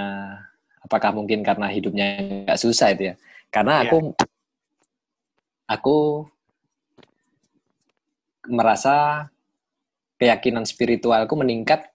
apakah 0.80 1.12
mungkin 1.12 1.44
karena 1.44 1.68
hidupnya 1.68 2.06
nggak 2.48 2.60
susah 2.64 2.96
itu 2.96 3.12
ya 3.12 3.14
karena 3.52 3.84
aku 3.84 4.16
yeah 4.16 4.36
aku 5.68 6.24
merasa 8.48 9.28
keyakinan 10.16 10.64
spiritualku 10.64 11.36
meningkat 11.36 11.92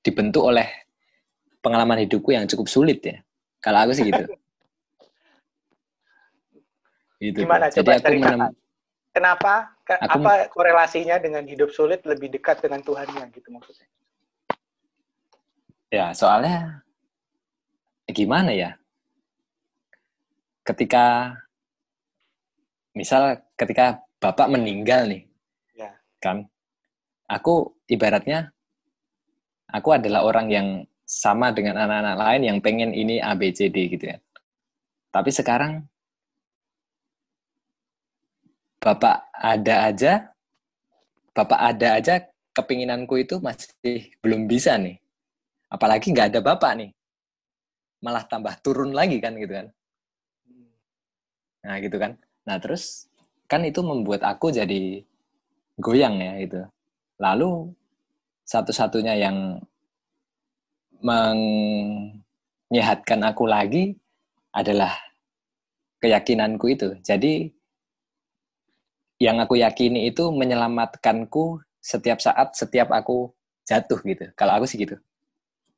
dibentuk 0.00 0.46
oleh 0.46 0.64
pengalaman 1.60 2.06
hidupku 2.06 2.32
yang 2.32 2.48
cukup 2.48 2.70
sulit 2.70 3.02
ya. 3.04 3.20
Kalau 3.60 3.84
aku 3.84 3.92
sih 3.92 4.08
gitu. 4.08 4.24
gitu. 7.26 7.44
Gimana 7.44 7.68
Jadi 7.68 7.76
coba 7.84 7.90
aku 8.00 8.12
menem... 8.16 8.40
Kenapa? 9.10 9.74
Ke, 9.84 9.98
aku... 10.00 10.18
Apa 10.24 10.32
korelasinya 10.48 11.20
dengan 11.20 11.44
hidup 11.44 11.74
sulit 11.74 12.00
lebih 12.06 12.32
dekat 12.32 12.62
dengan 12.64 12.80
Tuhannya 12.80 13.28
gitu 13.34 13.50
maksudnya? 13.52 13.90
Ya, 15.90 16.14
soalnya 16.14 16.86
gimana 18.06 18.54
ya? 18.54 18.78
Ketika 20.62 21.34
misal 23.00 23.40
ketika 23.56 24.04
bapak 24.20 24.52
meninggal 24.52 25.08
nih, 25.08 25.24
ya. 25.72 25.88
kan? 26.20 26.44
Aku 27.24 27.72
ibaratnya 27.88 28.52
aku 29.72 29.96
adalah 29.96 30.26
orang 30.28 30.52
yang 30.52 30.68
sama 31.08 31.50
dengan 31.56 31.80
anak-anak 31.80 32.16
lain 32.20 32.42
yang 32.44 32.58
pengen 32.60 32.90
ini 32.92 33.18
A, 33.24 33.32
B, 33.32 33.50
C, 33.56 33.72
D 33.72 33.88
gitu 33.88 34.12
ya. 34.12 34.20
Tapi 35.10 35.32
sekarang 35.32 35.88
Bapak 38.80 39.28
ada 39.36 39.92
aja, 39.92 40.32
Bapak 41.36 41.60
ada 41.60 42.00
aja 42.00 42.24
kepinginanku 42.56 43.20
itu 43.20 43.36
masih 43.42 44.08
belum 44.24 44.48
bisa 44.48 44.80
nih. 44.80 44.96
Apalagi 45.68 46.16
nggak 46.16 46.32
ada 46.32 46.40
Bapak 46.40 46.72
nih. 46.80 46.90
Malah 48.00 48.24
tambah 48.24 48.56
turun 48.64 48.96
lagi 48.96 49.20
kan 49.20 49.36
gitu 49.36 49.52
kan. 49.52 49.68
Nah 51.60 51.76
gitu 51.76 51.96
kan. 52.00 52.16
Nah 52.50 52.58
terus 52.58 53.06
kan 53.46 53.62
itu 53.62 53.78
membuat 53.78 54.26
aku 54.26 54.50
jadi 54.50 55.06
goyang 55.78 56.18
ya 56.18 56.34
itu. 56.42 56.58
Lalu 57.22 57.70
satu-satunya 58.42 59.14
yang 59.22 59.62
menyehatkan 60.98 63.22
aku 63.22 63.46
lagi 63.46 63.94
adalah 64.50 64.90
keyakinanku 66.02 66.74
itu. 66.74 66.98
Jadi 67.06 67.54
yang 69.22 69.38
aku 69.38 69.62
yakini 69.62 70.10
itu 70.10 70.34
menyelamatkanku 70.34 71.62
setiap 71.78 72.18
saat, 72.18 72.58
setiap 72.58 72.90
aku 72.90 73.30
jatuh 73.62 74.02
gitu. 74.02 74.26
Kalau 74.34 74.58
aku 74.58 74.66
sih 74.66 74.82
gitu. 74.82 74.98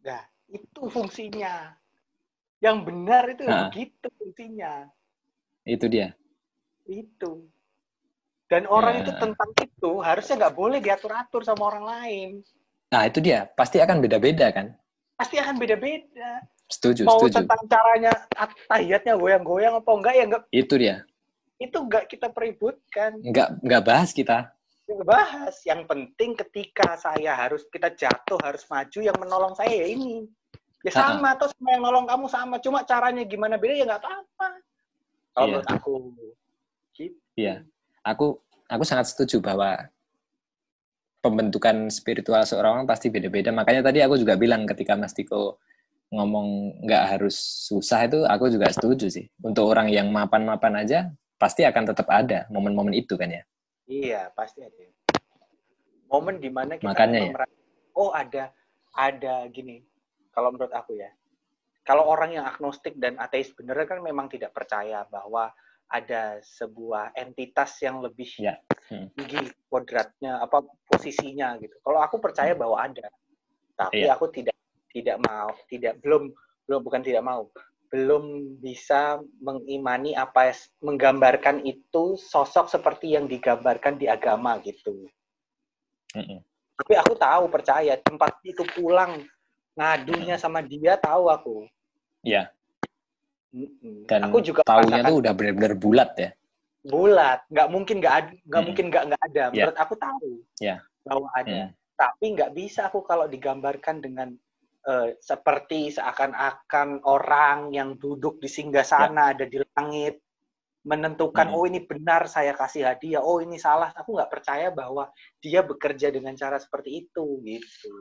Nah, 0.01 0.25
itu 0.49 0.89
fungsinya. 0.89 1.77
Yang 2.65 2.77
benar 2.89 3.29
itu 3.29 3.45
nah, 3.45 3.69
begitu 3.69 4.09
fungsinya. 4.17 4.89
Itu 5.69 5.93
dia. 5.93 6.17
Itu. 6.87 7.47
Dan 8.51 8.69
orang 8.69 9.01
ya. 9.01 9.09
itu 9.09 9.13
tentang 9.17 9.51
itu 9.57 9.93
harusnya 10.05 10.35
nggak 10.47 10.57
boleh 10.57 10.79
diatur-atur 10.85 11.43
sama 11.43 11.73
orang 11.73 11.85
lain. 11.89 12.31
Nah, 12.93 13.09
itu 13.09 13.25
dia. 13.25 13.49
Pasti 13.49 13.81
akan 13.81 14.05
beda-beda 14.05 14.53
kan? 14.53 14.77
pasti 15.23 15.39
akan 15.39 15.55
beda-beda. 15.55 16.43
Setuju, 16.67 17.07
Mau 17.07 17.23
setuju. 17.23 17.47
tentang 17.47 17.63
caranya 17.71 18.13
tahiyatnya 18.67 19.15
goyang-goyang 19.15 19.79
apa 19.79 19.91
enggak 19.95 20.15
ya 20.19 20.25
enggak. 20.27 20.43
Itu 20.51 20.75
dia. 20.75 20.97
Itu 21.63 21.77
enggak 21.87 22.11
kita 22.11 22.35
peributkan. 22.35 23.23
Enggak 23.23 23.55
enggak 23.63 23.83
bahas 23.87 24.11
kita. 24.11 24.51
Enggak 24.91 25.07
bahas. 25.07 25.55
Yang 25.63 25.87
penting 25.87 26.31
ketika 26.35 26.99
saya 26.99 27.39
harus 27.39 27.63
kita 27.71 27.95
jatuh 27.95 28.41
harus 28.43 28.67
maju 28.67 28.99
yang 28.99 29.15
menolong 29.15 29.55
saya 29.55 29.71
ya 29.71 29.87
ini. 29.87 30.27
Ya 30.83 30.91
sama, 30.91 31.39
atau 31.39 31.47
sama 31.47 31.79
yang 31.79 31.83
nolong 31.87 32.07
kamu 32.11 32.27
sama. 32.27 32.57
Cuma 32.59 32.83
caranya 32.83 33.23
gimana 33.23 33.55
beda 33.55 33.79
ya 33.79 33.85
nggak 33.87 34.03
apa-apa. 34.03 34.49
Kalau 35.31 35.47
iya. 35.47 35.53
menurut 35.55 35.69
aku. 35.71 35.95
Gitu. 36.93 37.17
Iya. 37.37 37.65
Aku 38.05 38.41
aku 38.69 38.85
sangat 38.85 39.13
setuju 39.13 39.41
bahwa 39.41 39.89
pembentukan 41.23 41.87
spiritual 41.89 42.43
seorang 42.43 42.83
orang 42.83 42.87
pasti 42.89 43.09
beda-beda. 43.09 43.55
Makanya 43.55 43.87
tadi 43.87 44.03
aku 44.03 44.19
juga 44.19 44.35
bilang 44.35 44.67
ketika 44.67 44.99
Mas 44.99 45.15
Tiko 45.15 45.63
ngomong 46.13 46.83
nggak 46.85 47.17
harus 47.17 47.37
susah 47.71 48.05
itu, 48.05 48.21
aku 48.29 48.53
juga 48.53 48.69
setuju 48.69 49.09
sih. 49.09 49.25
Untuk 49.41 49.71
orang 49.71 49.89
yang 49.89 50.13
mapan-mapan 50.13 50.85
aja, 50.85 51.09
pasti 51.41 51.65
akan 51.65 51.89
tetap 51.89 52.11
ada 52.13 52.45
momen-momen 52.53 52.93
itu 52.93 53.17
kan 53.17 53.33
ya? 53.33 53.43
Iya, 53.89 54.21
pasti 54.37 54.61
ada. 54.61 54.77
Momen 56.13 56.37
di 56.43 56.53
mana 56.53 56.77
kita 56.77 56.93
Makanya 56.93 57.21
ya. 57.33 57.33
oh 57.97 58.13
ada, 58.13 58.53
ada 58.93 59.49
gini, 59.49 59.81
kalau 60.29 60.53
menurut 60.53 60.69
aku 60.77 61.01
ya, 61.01 61.09
kalau 61.83 62.05
orang 62.05 62.37
yang 62.37 62.45
agnostik 62.45 63.01
dan 63.01 63.17
ateis 63.17 63.49
bener 63.57 63.75
kan 63.89 64.05
memang 64.05 64.29
tidak 64.29 64.53
percaya 64.53 65.09
bahwa 65.09 65.49
ada 65.93 66.41
sebuah 66.41 67.13
entitas 67.13 67.77
yang 67.85 68.01
lebih 68.01 68.33
ya. 68.41 68.57
hmm. 68.89 69.13
tinggi 69.13 69.53
kodratnya 69.69 70.41
apa 70.41 70.65
posisinya 70.89 71.61
gitu. 71.61 71.77
Kalau 71.85 72.01
aku 72.01 72.17
percaya 72.17 72.57
hmm. 72.57 72.63
bahwa 72.65 72.77
ada, 72.81 73.07
tapi 73.77 74.09
ya. 74.09 74.17
aku 74.17 74.33
tidak 74.33 74.57
tidak 74.89 75.21
mau 75.21 75.53
tidak 75.69 76.01
belum 76.01 76.33
belum 76.65 76.81
bukan 76.81 77.03
tidak 77.05 77.25
mau 77.25 77.49
belum 77.93 78.57
bisa 78.65 79.21
mengimani 79.45 80.17
apa 80.17 80.57
menggambarkan 80.81 81.61
itu 81.69 82.17
sosok 82.17 82.73
seperti 82.73 83.13
yang 83.13 83.29
digambarkan 83.29 84.01
di 84.01 84.09
agama 84.09 84.57
gitu. 84.65 85.05
-hmm. 86.17 86.41
Tapi 86.81 86.95
aku 86.97 87.13
tahu 87.21 87.45
percaya 87.53 88.01
tempat 88.01 88.41
itu 88.49 88.65
pulang 88.73 89.21
ngadunya 89.77 90.41
sama 90.41 90.65
dia 90.65 90.97
tahu 90.97 91.29
aku. 91.29 91.69
Iya. 92.25 92.49
Dan 94.09 94.21
aku 94.25 94.41
juga 94.41 94.65
tahunya 94.65 95.05
tuh 95.05 95.17
udah 95.21 95.33
benar-benar 95.37 95.75
bulat 95.77 96.11
ya. 96.17 96.31
Bulat, 96.83 97.45
nggak 97.53 97.69
mungkin 97.71 97.97
nggak 98.03 98.15
ada, 98.17 98.33
nggak 98.33 98.61
hmm. 98.61 98.67
mungkin 98.67 98.85
nggak 98.91 99.05
nggak 99.13 99.23
ada. 99.31 99.43
Yeah. 99.43 99.53
Menurut 99.53 99.79
aku 99.79 99.95
tahu 100.01 100.29
yeah. 100.59 100.79
bahwa 101.07 101.29
ada, 101.37 101.61
hmm. 101.69 101.71
tapi 101.95 102.25
nggak 102.35 102.53
bisa 102.57 102.81
aku 102.91 103.05
kalau 103.07 103.31
digambarkan 103.31 104.03
dengan 104.03 104.35
uh, 104.89 105.15
seperti 105.23 105.95
seakan-akan 105.95 107.05
orang 107.07 107.71
yang 107.71 107.95
duduk 108.01 108.43
di 108.43 108.49
singgah 108.51 108.83
sana 108.83 109.31
yeah. 109.31 109.33
ada 109.37 109.45
di 109.47 109.59
langit 109.63 110.19
menentukan 110.83 111.47
hmm. 111.47 111.55
oh 111.55 111.65
ini 111.71 111.81
benar 111.87 112.27
saya 112.27 112.59
kasih 112.59 112.83
hadiah, 112.83 113.23
oh 113.23 113.39
ini 113.39 113.55
salah. 113.61 113.95
Aku 113.95 114.19
nggak 114.19 114.33
percaya 114.33 114.75
bahwa 114.75 115.07
dia 115.39 115.63
bekerja 115.63 116.11
dengan 116.11 116.35
cara 116.35 116.59
seperti 116.59 117.07
itu 117.07 117.39
gitu. 117.47 117.95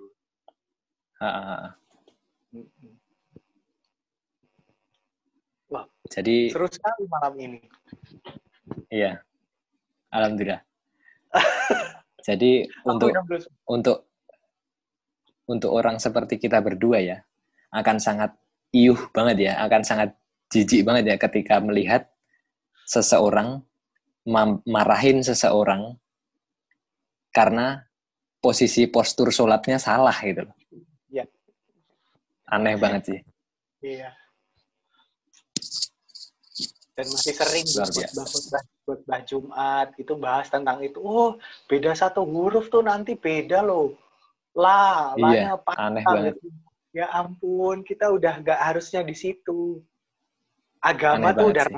Ha, 1.21 1.29
ha, 1.29 1.55
ha. 1.61 1.69
Wah, 2.51 3.00
jadi 6.11 6.51
seru 6.51 6.67
sekali 6.67 7.07
malam 7.07 7.33
ini. 7.39 7.59
Iya. 8.91 9.23
Alhamdulillah. 10.11 10.59
jadi 12.27 12.67
untuk 12.83 13.15
untuk 13.63 13.97
untuk 15.47 15.71
orang 15.71 15.97
seperti 16.03 16.35
kita 16.35 16.59
berdua 16.59 16.99
ya 16.99 17.17
akan 17.71 17.97
sangat 18.03 18.35
iuh 18.75 18.99
banget 19.15 19.51
ya, 19.51 19.53
akan 19.63 19.81
sangat 19.87 20.09
jijik 20.51 20.83
banget 20.83 21.15
ya 21.15 21.15
ketika 21.15 21.63
melihat 21.63 22.11
seseorang 22.83 23.63
marahin 24.67 25.23
seseorang 25.23 25.95
karena 27.31 27.87
posisi 28.43 28.83
postur 28.91 29.31
sholatnya 29.31 29.79
salah 29.79 30.13
gitu 30.19 30.43
loh. 30.43 30.55
Iya. 31.07 31.23
Aneh 32.51 32.75
banget 32.75 33.01
sih. 33.07 33.19
Iya 33.79 34.20
dan 37.01 37.09
masih 37.09 37.33
sering 37.33 37.65
buat 37.65 37.89
khutbah 38.85 39.21
Jumat 39.25 39.89
itu 39.97 40.13
bahas 40.13 40.53
tentang 40.53 40.77
itu. 40.85 41.01
Oh, 41.01 41.41
beda 41.65 41.97
satu 41.97 42.21
huruf 42.21 42.69
tuh 42.69 42.85
nanti 42.85 43.17
beda 43.17 43.65
loh. 43.65 43.97
Lah, 44.53 45.17
iya, 45.17 45.57
aneh 45.81 46.05
banget. 46.05 46.37
Ya 46.93 47.09
ampun, 47.09 47.81
kita 47.81 48.13
udah 48.13 48.45
gak 48.45 48.61
harusnya 48.61 49.01
di 49.01 49.17
situ. 49.17 49.81
Agama 50.77 51.33
aneh 51.33 51.41
tuh 51.41 51.47
udah 51.49 51.65
sih. 51.65 51.77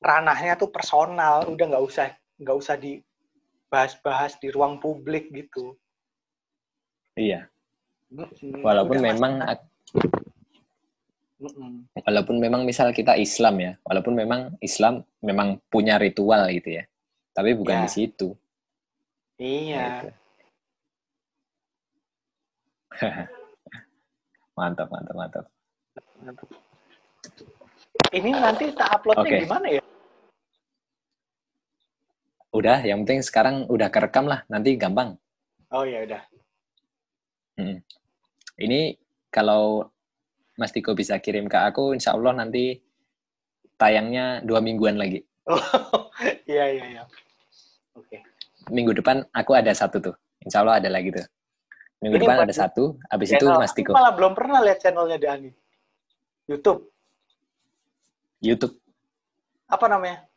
ranahnya 0.00 0.54
tuh 0.56 0.72
personal, 0.72 1.44
udah 1.44 1.66
nggak 1.76 1.84
usah 1.84 2.08
nggak 2.40 2.56
usah 2.56 2.80
dibahas-bahas 2.80 4.40
di 4.40 4.48
ruang 4.48 4.80
publik 4.80 5.28
gitu. 5.28 5.76
Iya. 7.20 7.52
Walaupun 8.64 8.96
memang 8.96 9.44
Walaupun 12.06 12.36
memang 12.38 12.62
misal 12.62 12.94
kita 12.94 13.18
Islam 13.18 13.58
ya, 13.58 13.72
walaupun 13.82 14.14
memang 14.14 14.54
Islam 14.62 15.02
memang 15.18 15.58
punya 15.66 15.98
ritual 15.98 16.46
gitu 16.54 16.78
ya, 16.78 16.84
tapi 17.34 17.58
bukan 17.58 17.82
ya. 17.82 17.84
di 17.84 17.90
situ. 17.90 18.28
Iya. 19.38 19.82
Gitu. 19.82 20.08
mantap, 24.58 24.88
mantap, 24.94 25.14
mantap. 25.18 25.46
Ini 28.14 28.30
nanti 28.30 28.70
tak 28.78 29.02
uploadnya 29.02 29.26
okay. 29.26 29.42
gimana 29.42 29.66
ya? 29.66 29.82
Udah, 32.54 32.78
yang 32.86 33.02
penting 33.02 33.26
sekarang 33.26 33.66
udah 33.66 33.90
kerekam 33.90 34.30
lah, 34.30 34.46
nanti 34.46 34.78
gampang. 34.78 35.18
Oh 35.74 35.82
ya 35.82 36.06
udah. 36.06 36.22
Hmm. 37.58 37.82
Ini 38.54 38.94
kalau 39.34 39.90
Mas 40.54 40.70
Tiko 40.70 40.94
bisa 40.94 41.18
kirim 41.18 41.50
ke 41.50 41.58
aku, 41.58 41.94
insya 41.94 42.14
Allah 42.14 42.34
nanti 42.34 42.78
tayangnya 43.74 44.40
dua 44.46 44.62
mingguan 44.62 44.94
lagi. 44.94 45.22
Oh, 45.50 45.58
iya, 46.50 46.70
iya, 46.70 46.84
iya. 46.98 47.02
Oke. 47.98 48.18
Okay. 48.18 48.20
Minggu 48.70 48.96
depan 48.96 49.26
aku 49.34 49.52
ada 49.52 49.74
satu 49.76 50.00
tuh, 50.00 50.16
Insya 50.40 50.64
Allah 50.64 50.80
ada 50.80 50.88
lagi 50.88 51.12
tuh. 51.12 51.26
Minggu 52.00 52.16
Ini 52.20 52.22
depan 52.24 52.38
ada 52.44 52.54
satu, 52.54 52.96
habis 53.08 53.32
itu. 53.32 53.44
Mas 53.48 53.72
Aku 53.72 53.80
Tiko. 53.80 53.92
malah 53.92 54.12
belum 54.12 54.32
pernah 54.36 54.60
lihat 54.64 54.80
channelnya 54.80 55.18
Dani. 55.20 55.50
YouTube. 56.44 56.92
YouTube 58.44 58.76
Apa 59.64 59.88
namanya? 59.88 60.28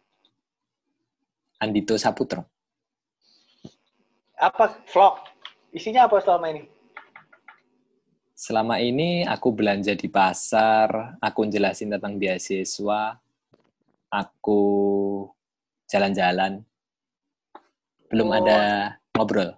Andito 1.59 1.99
Saputro. 1.99 2.47
Apa 4.39 4.79
vlog? 4.87 5.19
Isinya 5.75 6.07
apa 6.07 6.23
selama 6.23 6.53
ini? 6.55 6.63
Selama 8.37 8.77
ini 8.77 9.25
aku 9.25 9.49
belanja 9.49 9.97
di 9.97 10.05
pasar, 10.13 11.17
aku 11.17 11.49
jelasin 11.49 11.89
tentang 11.89 12.21
beasiswa, 12.21 13.17
aku 14.13 14.61
jalan-jalan. 15.89 16.61
Belum 18.13 18.29
Oh. 18.29 18.37
ada 18.37 18.61
ngobrol. 19.17 19.57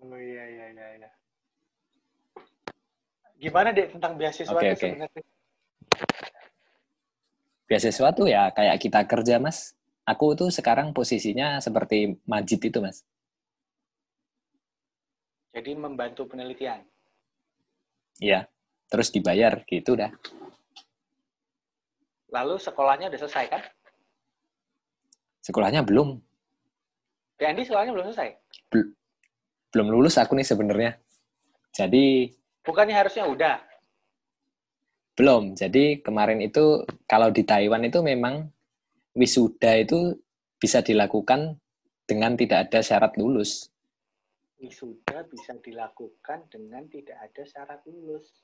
Oh 0.00 0.16
iya 0.16 0.44
iya 0.48 0.66
iya. 0.72 0.86
iya. 0.96 1.10
Gimana 3.36 3.68
deh 3.76 3.92
tentang 3.92 4.16
beasiswa 4.16 4.56
Oke, 4.56 4.72
itu 4.72 4.74
oke. 4.80 4.88
sebenarnya? 4.88 5.22
Beasiswa 7.68 8.08
tuh 8.16 8.26
ya 8.32 8.48
kayak 8.56 8.76
kita 8.80 9.04
kerja, 9.04 9.36
Mas. 9.36 9.76
Aku 10.08 10.32
tuh 10.32 10.48
sekarang 10.48 10.96
posisinya 10.96 11.60
seperti 11.60 12.16
Majid 12.24 12.64
itu, 12.64 12.80
Mas. 12.80 13.04
Jadi 15.58 15.74
membantu 15.74 16.30
penelitian. 16.30 16.78
Iya. 18.22 18.46
Terus 18.86 19.10
dibayar 19.10 19.58
gitu 19.66 19.98
dah. 19.98 20.06
Lalu 22.30 22.62
sekolahnya 22.62 23.10
udah 23.10 23.20
selesai 23.26 23.44
kan? 23.50 23.62
Sekolahnya 25.42 25.82
belum. 25.82 26.14
Andi 27.42 27.66
sekolahnya 27.66 27.90
belum 27.90 28.06
selesai. 28.06 28.38
Belum 29.74 29.86
lulus 29.90 30.14
aku 30.14 30.38
nih 30.38 30.46
sebenarnya. 30.46 30.94
Jadi 31.74 32.30
Bukannya 32.62 32.94
harusnya 32.94 33.26
udah. 33.26 33.58
Belum. 35.18 35.58
Jadi 35.58 35.98
kemarin 36.06 36.38
itu 36.38 36.86
kalau 37.10 37.34
di 37.34 37.42
Taiwan 37.42 37.82
itu 37.82 37.98
memang 37.98 38.46
wisuda 39.18 39.74
itu 39.74 40.14
bisa 40.62 40.86
dilakukan 40.86 41.58
dengan 42.06 42.38
tidak 42.38 42.70
ada 42.70 42.78
syarat 42.78 43.18
lulus. 43.18 43.74
Wisuda 44.58 45.22
bisa 45.30 45.54
dilakukan 45.62 46.50
dengan 46.50 46.86
tidak 46.90 47.18
ada 47.18 47.42
syarat 47.46 47.80
lulus. 47.86 48.42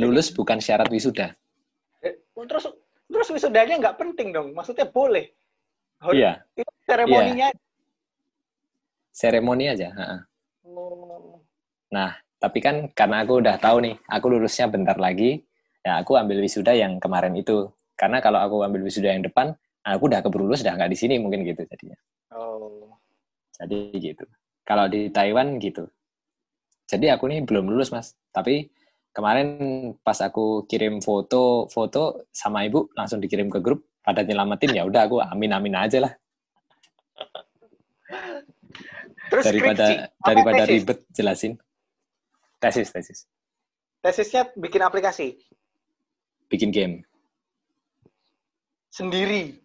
Lulus 0.00 0.32
bukan 0.32 0.56
syarat 0.64 0.88
wisuda. 0.88 1.36
Eh, 2.00 2.16
terus 2.48 2.72
terus 3.12 3.28
wisudanya 3.28 3.76
nggak 3.76 4.00
penting 4.00 4.32
dong. 4.32 4.56
Maksudnya 4.56 4.88
boleh. 4.88 5.28
Iya, 6.10 6.42
Itu 6.58 6.72
seremoninya. 6.88 7.48
seremoni 9.12 9.64
aja. 9.70 9.92
ha-ha. 9.94 10.18
Oh. 10.66 11.38
Tapi 12.42 12.58
kan 12.58 12.90
karena 12.90 13.22
aku 13.22 13.38
udah 13.38 13.54
tahu 13.62 13.86
nih, 13.86 13.94
aku 14.10 14.26
lulusnya 14.26 14.66
bentar 14.66 14.98
lagi, 14.98 15.46
ya 15.86 16.02
aku 16.02 16.18
ambil 16.18 16.42
wisuda 16.42 16.74
yang 16.74 16.98
kemarin 16.98 17.38
itu. 17.38 17.70
Karena 17.94 18.18
kalau 18.18 18.42
aku 18.42 18.66
ambil 18.66 18.82
wisuda 18.82 19.14
yang 19.14 19.22
depan, 19.22 19.54
aku 19.86 20.10
udah 20.10 20.26
keburu 20.26 20.50
lulus, 20.50 20.66
udah 20.66 20.74
nggak 20.74 20.90
di 20.90 20.98
sini 20.98 21.22
mungkin 21.22 21.46
gitu 21.46 21.62
jadinya. 21.62 21.94
Oh. 22.34 22.98
Jadi 23.56 23.92
gitu. 24.00 24.24
Kalau 24.64 24.88
di 24.88 25.10
Taiwan 25.12 25.58
gitu. 25.60 25.88
Jadi 26.88 27.08
aku 27.08 27.28
nih 27.28 27.44
belum 27.44 27.68
lulus 27.72 27.92
mas. 27.92 28.16
Tapi 28.32 28.68
kemarin 29.12 29.48
pas 30.00 30.16
aku 30.24 30.64
kirim 30.64 31.04
foto 31.04 31.68
foto 31.68 32.24
sama 32.32 32.64
ibu 32.64 32.88
langsung 32.96 33.20
dikirim 33.20 33.52
ke 33.52 33.60
grup 33.60 33.84
pada 34.00 34.24
nyelamatin 34.24 34.72
ya 34.72 34.88
udah 34.88 35.04
aku 35.04 35.20
amin 35.20 35.52
amin 35.52 35.76
aja 35.76 36.00
lah 36.00 36.12
Terus 39.32 39.44
daripada 39.48 39.84
skripsi. 39.88 40.20
Daripada 40.20 40.62
tesis? 40.64 40.72
ribet 40.76 40.98
jelasin. 41.16 41.52
Tesis 42.60 42.88
tesis. 42.92 43.18
Tesisnya 44.04 44.42
bikin 44.56 44.82
aplikasi 44.84 45.40
Bikin 46.52 46.68
game 46.68 47.00
sendiri. 48.92 49.56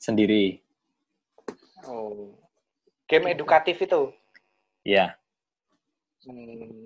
sendiri. 0.00 0.64
Oh. 1.84 2.39
Game 3.10 3.26
edukatif 3.26 3.82
itu. 3.82 4.14
Ya 4.86 5.18
Hmm. 6.20 6.84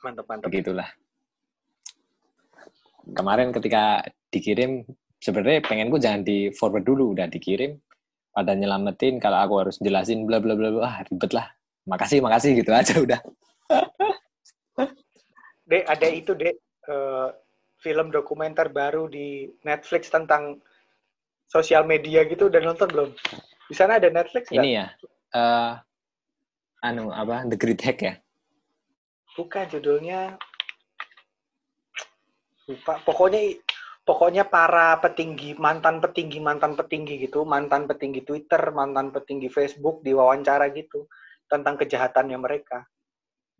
Mantap 0.00 0.24
mantap. 0.24 0.48
begitulah. 0.48 0.88
Kemarin 3.12 3.52
ketika 3.52 4.00
dikirim 4.32 4.88
sebenarnya 5.20 5.60
pengenku 5.60 6.00
jangan 6.00 6.24
di 6.24 6.48
forward 6.56 6.88
dulu 6.88 7.12
udah 7.12 7.28
dikirim 7.28 7.76
pada 8.32 8.56
nyelamatin 8.56 9.20
kalau 9.20 9.36
aku 9.44 9.54
harus 9.60 9.76
jelasin 9.84 10.24
bla 10.24 10.40
bla 10.40 10.56
bla 10.56 10.72
bla 10.72 10.84
ah, 10.84 10.96
ribet 11.04 11.32
lah 11.36 11.46
makasih 11.84 12.24
makasih 12.24 12.56
gitu 12.56 12.72
aja 12.72 12.96
udah 13.00 13.20
Dek, 15.66 15.82
ada 15.82 16.06
itu, 16.06 16.30
Dek. 16.38 16.54
eh, 16.86 17.28
film 17.82 18.14
dokumenter 18.14 18.70
baru 18.70 19.10
di 19.10 19.50
Netflix 19.66 20.06
tentang 20.14 20.62
sosial 21.50 21.82
media 21.82 22.22
gitu. 22.22 22.46
Udah 22.46 22.62
nonton 22.62 22.86
belum? 22.86 23.10
Di 23.66 23.74
sana 23.74 23.98
ada 23.98 24.08
Netflix 24.08 24.48
nggak? 24.50 24.62
ini 24.62 24.70
ya 24.78 24.86
eh 25.34 25.72
anu 26.86 27.10
apa 27.10 27.44
The 27.50 27.56
Great 27.58 27.82
Hack 27.82 27.98
ya 28.02 28.14
Bukan 29.36 29.68
judulnya. 29.68 30.32
Lupa. 32.72 32.96
Pokoknya 33.04 33.60
pokoknya 34.00 34.48
para 34.48 34.96
petinggi, 34.96 35.52
mantan 35.60 36.00
petinggi, 36.00 36.40
mantan 36.40 36.72
petinggi 36.72 37.20
gitu, 37.20 37.44
mantan 37.44 37.84
petinggi 37.84 38.24
Twitter, 38.24 38.72
mantan 38.72 39.12
petinggi 39.12 39.52
Facebook 39.52 40.00
diwawancara 40.00 40.72
gitu 40.72 41.04
tentang 41.52 41.76
kejahatannya 41.76 42.38
mereka. 42.40 42.88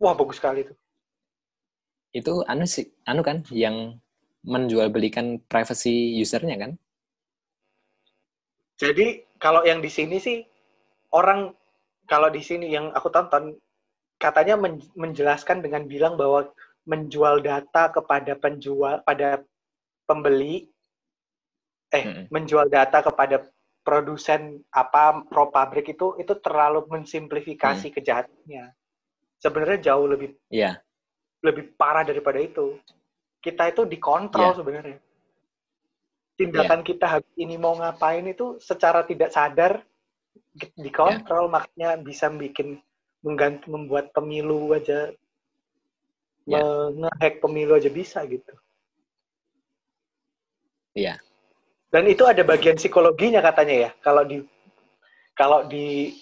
Wah, 0.01 0.17
bagus 0.17 0.41
sekali 0.41 0.65
tuh. 0.65 0.73
itu 2.15 2.41
anu 2.47 2.65
sih 2.65 2.87
anu 3.03 3.21
kan 3.21 3.43
yang 3.51 3.99
menjual 4.47 4.89
belikan 4.89 5.43
privacy 5.45 6.17
usernya 6.17 6.57
kan 6.57 6.71
Jadi 8.77 9.26
kalau 9.43 9.61
yang 9.69 9.79
di 9.85 9.89
sini 9.91 10.17
sih 10.21 10.37
orang 11.13 11.53
kalau 12.11 12.29
di 12.31 12.41
sini 12.43 12.67
yang 12.75 12.91
aku 12.97 13.09
tonton 13.15 13.55
katanya 14.17 14.55
men- 14.57 14.91
menjelaskan 14.97 15.61
dengan 15.65 15.83
bilang 15.85 16.15
bahwa 16.21 16.49
menjual 16.87 17.43
data 17.43 17.91
kepada 17.93 18.33
penjual 18.39 19.03
pada 19.07 19.43
pembeli 20.07 20.67
eh 21.91 22.03
Mm-mm. 22.05 22.25
menjual 22.33 22.67
data 22.67 22.99
kepada 23.03 23.37
produsen 23.87 24.59
apa 24.75 25.23
pro 25.31 25.47
pabrik 25.47 25.87
itu 25.95 26.19
itu 26.19 26.33
terlalu 26.43 26.83
mensimplifikasi 26.91 27.87
kejahatannya. 27.95 28.75
Sebenarnya 29.39 29.79
jauh 29.93 30.07
lebih 30.09 30.29
iya 30.51 30.81
lebih 31.45 31.73
parah 31.79 32.03
daripada 32.03 32.39
itu. 32.41 32.77
Kita 33.39 33.69
itu 33.71 33.85
dikontrol 33.87 34.51
Iya. 34.51 34.57
sebenarnya. 34.59 34.97
Tindakan 36.37 36.85
kita 36.85 37.05
habis 37.17 37.33
ini 37.33 37.57
mau 37.57 37.73
ngapain 37.73 38.21
itu 38.29 38.61
secara 38.61 39.01
tidak 39.09 39.33
sadar 39.33 39.81
di- 40.53 40.69
dikontrol, 40.77 41.49
makanya 41.49 41.97
bisa 41.97 42.29
bikin 42.29 42.77
mengganti 43.25 43.65
membuat 43.73 44.13
pemilu 44.13 44.69
aja 44.77 45.09
Iya. 46.47 46.63
ngehack 46.95 47.43
pemilu 47.43 47.75
aja 47.75 47.89
bisa 47.91 48.23
gitu. 48.29 48.53
iya 50.95 51.19
Dan 51.91 52.07
itu 52.07 52.23
ada 52.23 52.43
bagian 52.45 52.77
psikologinya 52.79 53.41
katanya 53.43 53.75
ya, 53.75 53.89
kalau 53.99 54.23
di 54.23 54.39
kalau 55.35 55.65
di 55.67 56.13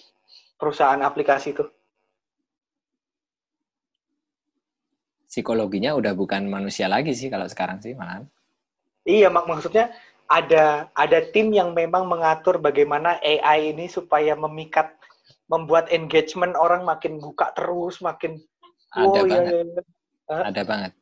perusahaan 0.56 0.98
aplikasi 1.04 1.52
itu. 1.54 1.64
psikologinya 5.28 5.92
udah 5.92 6.16
bukan 6.16 6.48
manusia 6.48 6.88
lagi 6.88 7.12
sih 7.12 7.28
kalau 7.28 7.44
sekarang 7.44 7.76
sih 7.84 7.92
malahan 7.92 8.24
Iya, 9.06 9.30
mak 9.30 9.46
maksudnya 9.46 9.94
ada 10.26 10.90
ada 10.94 11.18
tim 11.30 11.54
yang 11.54 11.70
memang 11.72 12.10
mengatur 12.10 12.58
bagaimana 12.58 13.18
AI 13.22 13.74
ini 13.74 13.86
supaya 13.86 14.34
memikat 14.34 14.94
membuat 15.46 15.86
engagement 15.94 16.58
orang 16.58 16.82
makin 16.82 17.22
buka 17.22 17.54
terus, 17.54 18.02
makin 18.02 18.42
ada 18.90 19.06
oh 19.06 19.24
iya, 19.26 19.38
banget 19.38 19.52
iya, 19.54 19.62
iya, 19.62 20.38
ada 20.42 20.62
banget 20.66 20.92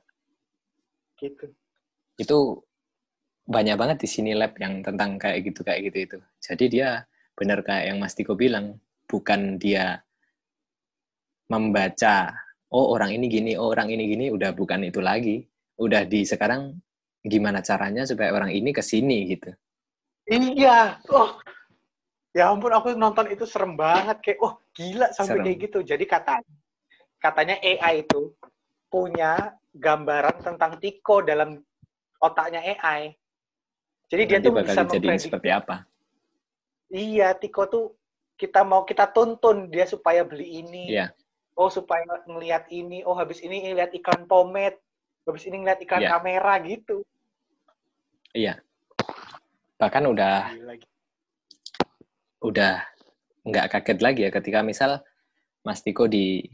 gitu. 1.17 1.47
itu 2.21 2.39
banyak 3.45 3.77
banget 3.77 3.99
di 4.01 4.09
sini 4.09 4.33
lab 4.33 4.57
yang 4.57 4.81
tentang 4.81 5.21
kayak 5.21 5.45
gitu 5.45 5.61
kayak 5.61 5.93
gitu 5.93 5.99
itu. 6.01 6.19
Jadi 6.41 6.65
dia 6.73 7.05
benar 7.37 7.61
kayak 7.61 7.93
yang 7.93 7.99
Mas 8.01 8.17
Tiko 8.17 8.33
bilang, 8.33 8.81
bukan 9.05 9.61
dia 9.61 10.01
membaca 11.53 12.33
oh 12.73 12.97
orang 12.97 13.13
ini 13.13 13.29
gini, 13.29 13.53
oh 13.61 13.69
orang 13.69 13.93
ini 13.93 14.09
gini, 14.09 14.27
udah 14.33 14.57
bukan 14.57 14.89
itu 14.89 15.01
lagi. 15.05 15.45
Udah 15.77 16.09
di 16.09 16.25
sekarang 16.25 16.81
gimana 17.25 17.65
caranya 17.65 18.05
supaya 18.05 18.37
orang 18.37 18.53
ini 18.53 18.71
ke 18.77 18.85
sini 18.85 19.33
gitu. 19.33 19.51
Iya, 20.29 21.01
oh 21.09 21.41
ya 22.37 22.53
ampun 22.53 22.73
aku 22.77 22.93
nonton 22.93 23.33
itu 23.33 23.49
serem 23.49 23.79
banget 23.81 24.21
kayak 24.21 24.39
oh 24.45 24.61
gila 24.77 25.09
sampai 25.17 25.41
Serem. 25.41 25.45
kayak 25.49 25.59
gitu. 25.69 25.79
Jadi 25.81 26.05
kata 26.05 26.45
katanya 27.17 27.57
AI 27.65 28.05
itu 28.05 28.37
punya 28.93 29.57
gambaran 29.73 30.45
tentang 30.45 30.77
Tiko 30.77 31.25
dalam 31.25 31.65
otaknya 32.21 32.61
AI. 32.61 33.17
Jadi 34.13 34.23
dia 34.29 34.39
Nanti 34.39 34.47
tuh 34.47 34.53
bakal 34.53 34.75
bisa 34.77 34.85
memprediksi 34.85 35.27
seperti 35.33 35.49
apa? 35.51 35.77
Iya, 36.93 37.29
Tiko 37.41 37.65
tuh 37.67 37.85
kita 38.37 38.61
mau 38.63 38.85
kita 38.85 39.09
tuntun 39.09 39.73
dia 39.73 39.89
supaya 39.89 40.21
beli 40.23 40.61
ini. 40.61 40.93
Iya. 40.93 41.09
Oh, 41.55 41.71
supaya 41.71 42.03
ngelihat 42.27 42.67
ini. 42.75 43.07
Oh, 43.07 43.15
habis 43.15 43.39
ini 43.41 43.63
ngelihat 43.63 43.95
iklan 43.95 44.27
pomade. 44.27 44.77
Habis 45.25 45.47
ini 45.47 45.63
ngelihat 45.63 45.81
iklan 45.87 46.03
Iya. 46.05 46.11
kamera 46.19 46.55
gitu. 46.67 47.07
Iya. 48.35 48.59
Bahkan 49.79 50.05
udah 50.11 50.51
gila. 50.51 50.75
udah 52.45 52.75
nggak 53.47 53.67
kaget 53.71 53.99
lagi 54.03 54.21
ya 54.27 54.31
ketika 54.35 54.61
misal 54.67 55.01
Mas 55.65 55.81
Tiko 55.81 56.05
di 56.11 56.45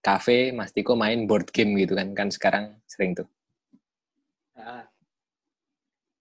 cafe, 0.00 0.54
Mas 0.54 0.72
Tiko 0.72 0.96
main 0.96 1.28
board 1.28 1.50
game 1.52 1.76
gitu 1.76 1.98
kan. 1.98 2.14
Kan 2.16 2.28
sekarang 2.32 2.64
sering 2.88 3.12
tuh. 3.18 3.28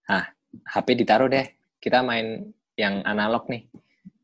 Nah, 0.10 0.26
HP 0.68 1.00
ditaruh 1.00 1.30
deh. 1.32 1.48
Kita 1.80 2.04
main 2.04 2.50
yang 2.76 3.06
analog 3.08 3.48
nih. 3.48 3.70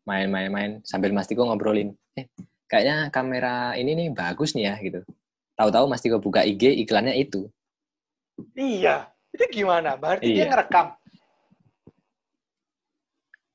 Main-main-main 0.06 0.84
sambil 0.84 1.16
Mas 1.16 1.30
Tiko 1.30 1.48
ngobrolin. 1.48 1.96
Eh, 2.20 2.28
kayaknya 2.68 3.14
kamera 3.14 3.78
ini 3.80 3.96
nih 3.96 4.08
bagus 4.12 4.58
nih 4.58 4.74
ya 4.74 4.76
gitu. 4.82 5.02
Tahu-tahu 5.56 5.86
Mas 5.88 6.04
Tiko 6.04 6.20
buka 6.20 6.44
IG 6.44 6.84
iklannya 6.84 7.16
itu. 7.16 7.48
iya. 8.60 9.15
Itu 9.36 9.44
gimana? 9.52 10.00
Berarti 10.00 10.32
dia 10.32 10.48
Iya. 10.48 10.52
ngerekam. 10.56 10.88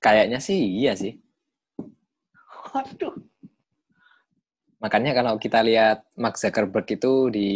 Kayaknya 0.00 0.38
sih 0.40 0.60
iya 0.80 0.92
sih. 0.96 1.16
Waduh. 2.72 3.16
Makanya 4.80 5.12
kalau 5.12 5.36
kita 5.36 5.60
lihat 5.60 6.04
Mark 6.16 6.40
Zuckerberg 6.40 6.88
itu 6.88 7.28
di 7.28 7.48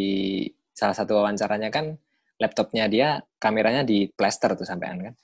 salah 0.73 0.93
satu 0.93 1.17
wawancaranya 1.21 1.73
kan 1.73 1.97
laptopnya 2.37 2.85
dia 2.89 3.09
kameranya 3.41 3.81
di 3.81 4.09
plaster 4.13 4.53
tuh 4.57 4.67
sampean 4.69 5.13
kan. 5.13 5.15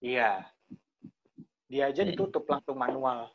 Iya. 0.00 0.48
Dia 1.68 1.92
aja 1.92 2.02
Hmm. 2.04 2.12
ditutup 2.12 2.48
langsung 2.48 2.76
manual. 2.80 3.28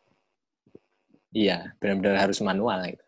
Iya, 1.36 1.76
benar-benar 1.78 2.26
harus 2.26 2.40
manual 2.42 2.80
gitu. 2.90 3.06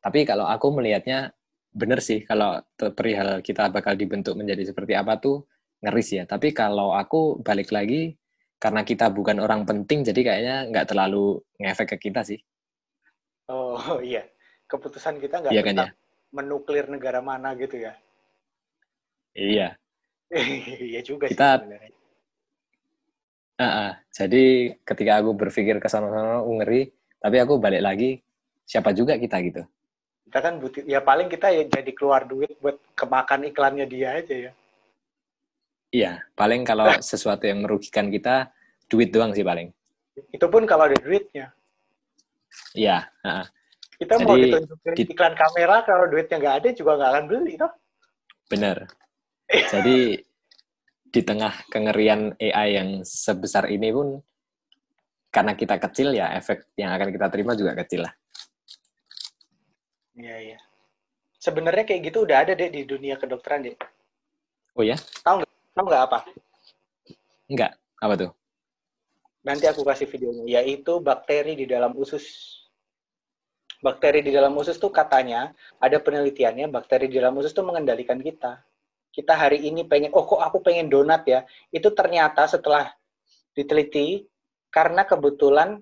Tapi 0.00 0.22
kalau 0.24 0.46
aku 0.46 0.70
melihatnya 0.72 1.34
bener 1.74 1.98
sih 1.98 2.22
kalau 2.22 2.62
perihal 2.94 3.42
kita 3.42 3.66
bakal 3.68 3.98
dibentuk 3.98 4.38
menjadi 4.38 4.70
seperti 4.70 4.94
apa 4.94 5.18
tuh 5.18 5.42
ngeri 5.82 6.02
sih 6.06 6.16
ya. 6.22 6.24
Tapi 6.24 6.54
kalau 6.54 6.94
aku 6.94 7.42
balik 7.42 7.74
lagi 7.74 8.14
karena 8.62 8.86
kita 8.86 9.10
bukan 9.10 9.42
orang 9.42 9.66
penting 9.66 10.06
jadi 10.06 10.20
kayaknya 10.22 10.56
nggak 10.70 10.86
terlalu 10.94 11.42
ngefek 11.58 11.98
ke 11.98 12.08
kita 12.08 12.22
sih. 12.22 12.38
Oh 13.50 13.76
iya. 14.00 14.22
Keputusan 14.70 15.20
kita 15.20 15.42
nggak 15.44 15.52
Iya 15.52 15.62
kan 15.66 15.74
tentang 15.76 15.92
menuklir 16.32 16.86
negara 16.88 17.20
mana 17.20 17.52
gitu 17.58 17.76
ya. 17.82 17.92
Iya. 19.34 19.74
Iya 20.94 21.00
juga 21.02 21.26
Kita- 21.28 21.58
sih 21.60 21.66
sebenarnya. 21.66 21.92
Ah, 23.54 23.66
ah. 23.70 23.90
jadi 24.10 24.74
ketika 24.82 25.22
aku 25.22 25.30
berpikir 25.38 25.78
ke 25.78 25.86
sana-sana 25.86 26.42
aku 26.42 26.58
ngeri, 26.58 26.90
tapi 27.22 27.38
aku 27.38 27.62
balik 27.62 27.86
lagi 27.86 28.18
siapa 28.66 28.90
juga 28.90 29.14
kita 29.14 29.38
gitu. 29.46 29.62
Kita 30.24 30.38
kan 30.40 30.56
butuh, 30.58 30.82
ya 30.88 31.04
paling 31.04 31.28
kita 31.28 31.52
ya 31.52 31.62
jadi 31.68 31.92
keluar 31.92 32.24
duit 32.24 32.56
buat 32.58 32.80
kemakan 32.96 33.48
iklannya 33.52 33.86
dia 33.86 34.18
aja 34.18 34.50
ya. 34.50 34.52
Iya, 35.94 36.12
paling 36.34 36.66
kalau 36.66 36.90
sesuatu 36.98 37.46
yang 37.46 37.62
merugikan 37.62 38.10
kita 38.10 38.50
duit 38.90 39.14
doang 39.14 39.30
sih 39.30 39.46
paling. 39.46 39.70
Itu 40.34 40.50
pun 40.50 40.66
kalau 40.66 40.90
ada 40.90 40.98
duitnya. 40.98 41.54
Iya, 42.74 43.06
ah. 43.22 43.46
Kita 43.94 44.18
mau 44.18 44.34
Jadi, 44.34 44.50
ditunjukin 44.50 44.92
di- 44.98 45.06
iklan 45.14 45.34
kamera 45.38 45.86
kalau 45.86 46.10
duitnya 46.10 46.36
nggak 46.42 46.56
ada 46.62 46.68
juga 46.74 46.98
nggak 46.98 47.10
akan 47.14 47.24
beli, 47.30 47.54
toh? 47.54 47.72
bener. 48.50 48.90
Jadi 49.70 50.18
di 51.14 51.20
tengah 51.22 51.54
kengerian 51.70 52.34
AI 52.42 52.68
yang 52.74 52.90
sebesar 53.06 53.70
ini 53.70 53.94
pun 53.94 54.18
karena 55.30 55.54
kita 55.54 55.78
kecil 55.78 56.10
ya 56.10 56.34
efek 56.34 56.74
yang 56.74 56.90
akan 56.90 57.14
kita 57.14 57.26
terima 57.30 57.54
juga 57.54 57.78
kecil 57.78 58.02
lah. 58.06 58.12
Iya 60.14 60.36
iya. 60.54 60.58
Sebenarnya 61.42 61.84
kayak 61.84 62.02
gitu 62.08 62.24
udah 62.24 62.46
ada 62.46 62.52
deh 62.54 62.70
di 62.70 62.86
dunia 62.86 63.18
kedokteran 63.18 63.66
deh. 63.66 63.76
Oh 64.78 64.82
ya? 64.86 64.94
Tahu 65.22 65.42
nggak 65.74 66.04
apa? 66.08 66.18
Enggak. 67.50 67.76
Apa 67.98 68.14
tuh? 68.16 68.30
Nanti 69.44 69.68
aku 69.68 69.84
kasih 69.84 70.08
videonya. 70.08 70.62
Yaitu 70.62 71.02
bakteri 71.02 71.58
di 71.58 71.66
dalam 71.68 71.92
usus. 71.98 72.24
Bakteri 73.84 74.24
di 74.24 74.32
dalam 74.32 74.56
usus 74.56 74.80
tuh 74.80 74.88
katanya 74.88 75.52
ada 75.76 76.00
penelitiannya 76.00 76.72
bakteri 76.72 77.10
di 77.10 77.20
dalam 77.20 77.36
usus 77.36 77.52
tuh 77.52 77.66
mengendalikan 77.66 78.16
kita. 78.22 78.64
Kita 79.12 79.36
hari 79.36 79.62
ini 79.68 79.84
pengen, 79.84 80.10
oh 80.16 80.24
kok 80.24 80.40
aku 80.40 80.64
pengen 80.64 80.88
donat 80.88 81.22
ya. 81.28 81.44
Itu 81.68 81.92
ternyata 81.92 82.48
setelah 82.48 82.88
diteliti 83.52 84.24
karena 84.72 85.06
kebetulan 85.06 85.78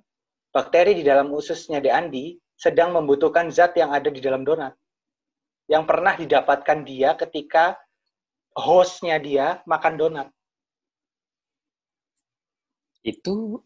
bakteri 0.52 0.92
di 0.92 1.06
dalam 1.06 1.32
ususnya 1.32 1.80
De 1.80 1.88
Andi 1.88 2.36
sedang 2.57 2.95
membutuhkan 2.95 3.51
zat 3.51 3.74
yang 3.77 3.91
ada 3.91 4.09
di 4.09 4.20
dalam 4.23 4.47
donat. 4.47 4.74
Yang 5.70 5.85
pernah 5.89 6.15
didapatkan 6.19 6.79
dia 6.85 7.15
ketika 7.16 7.79
hostnya 8.57 9.16
dia 9.19 9.61
makan 9.65 9.95
donat. 9.97 10.29
Itu 13.03 13.62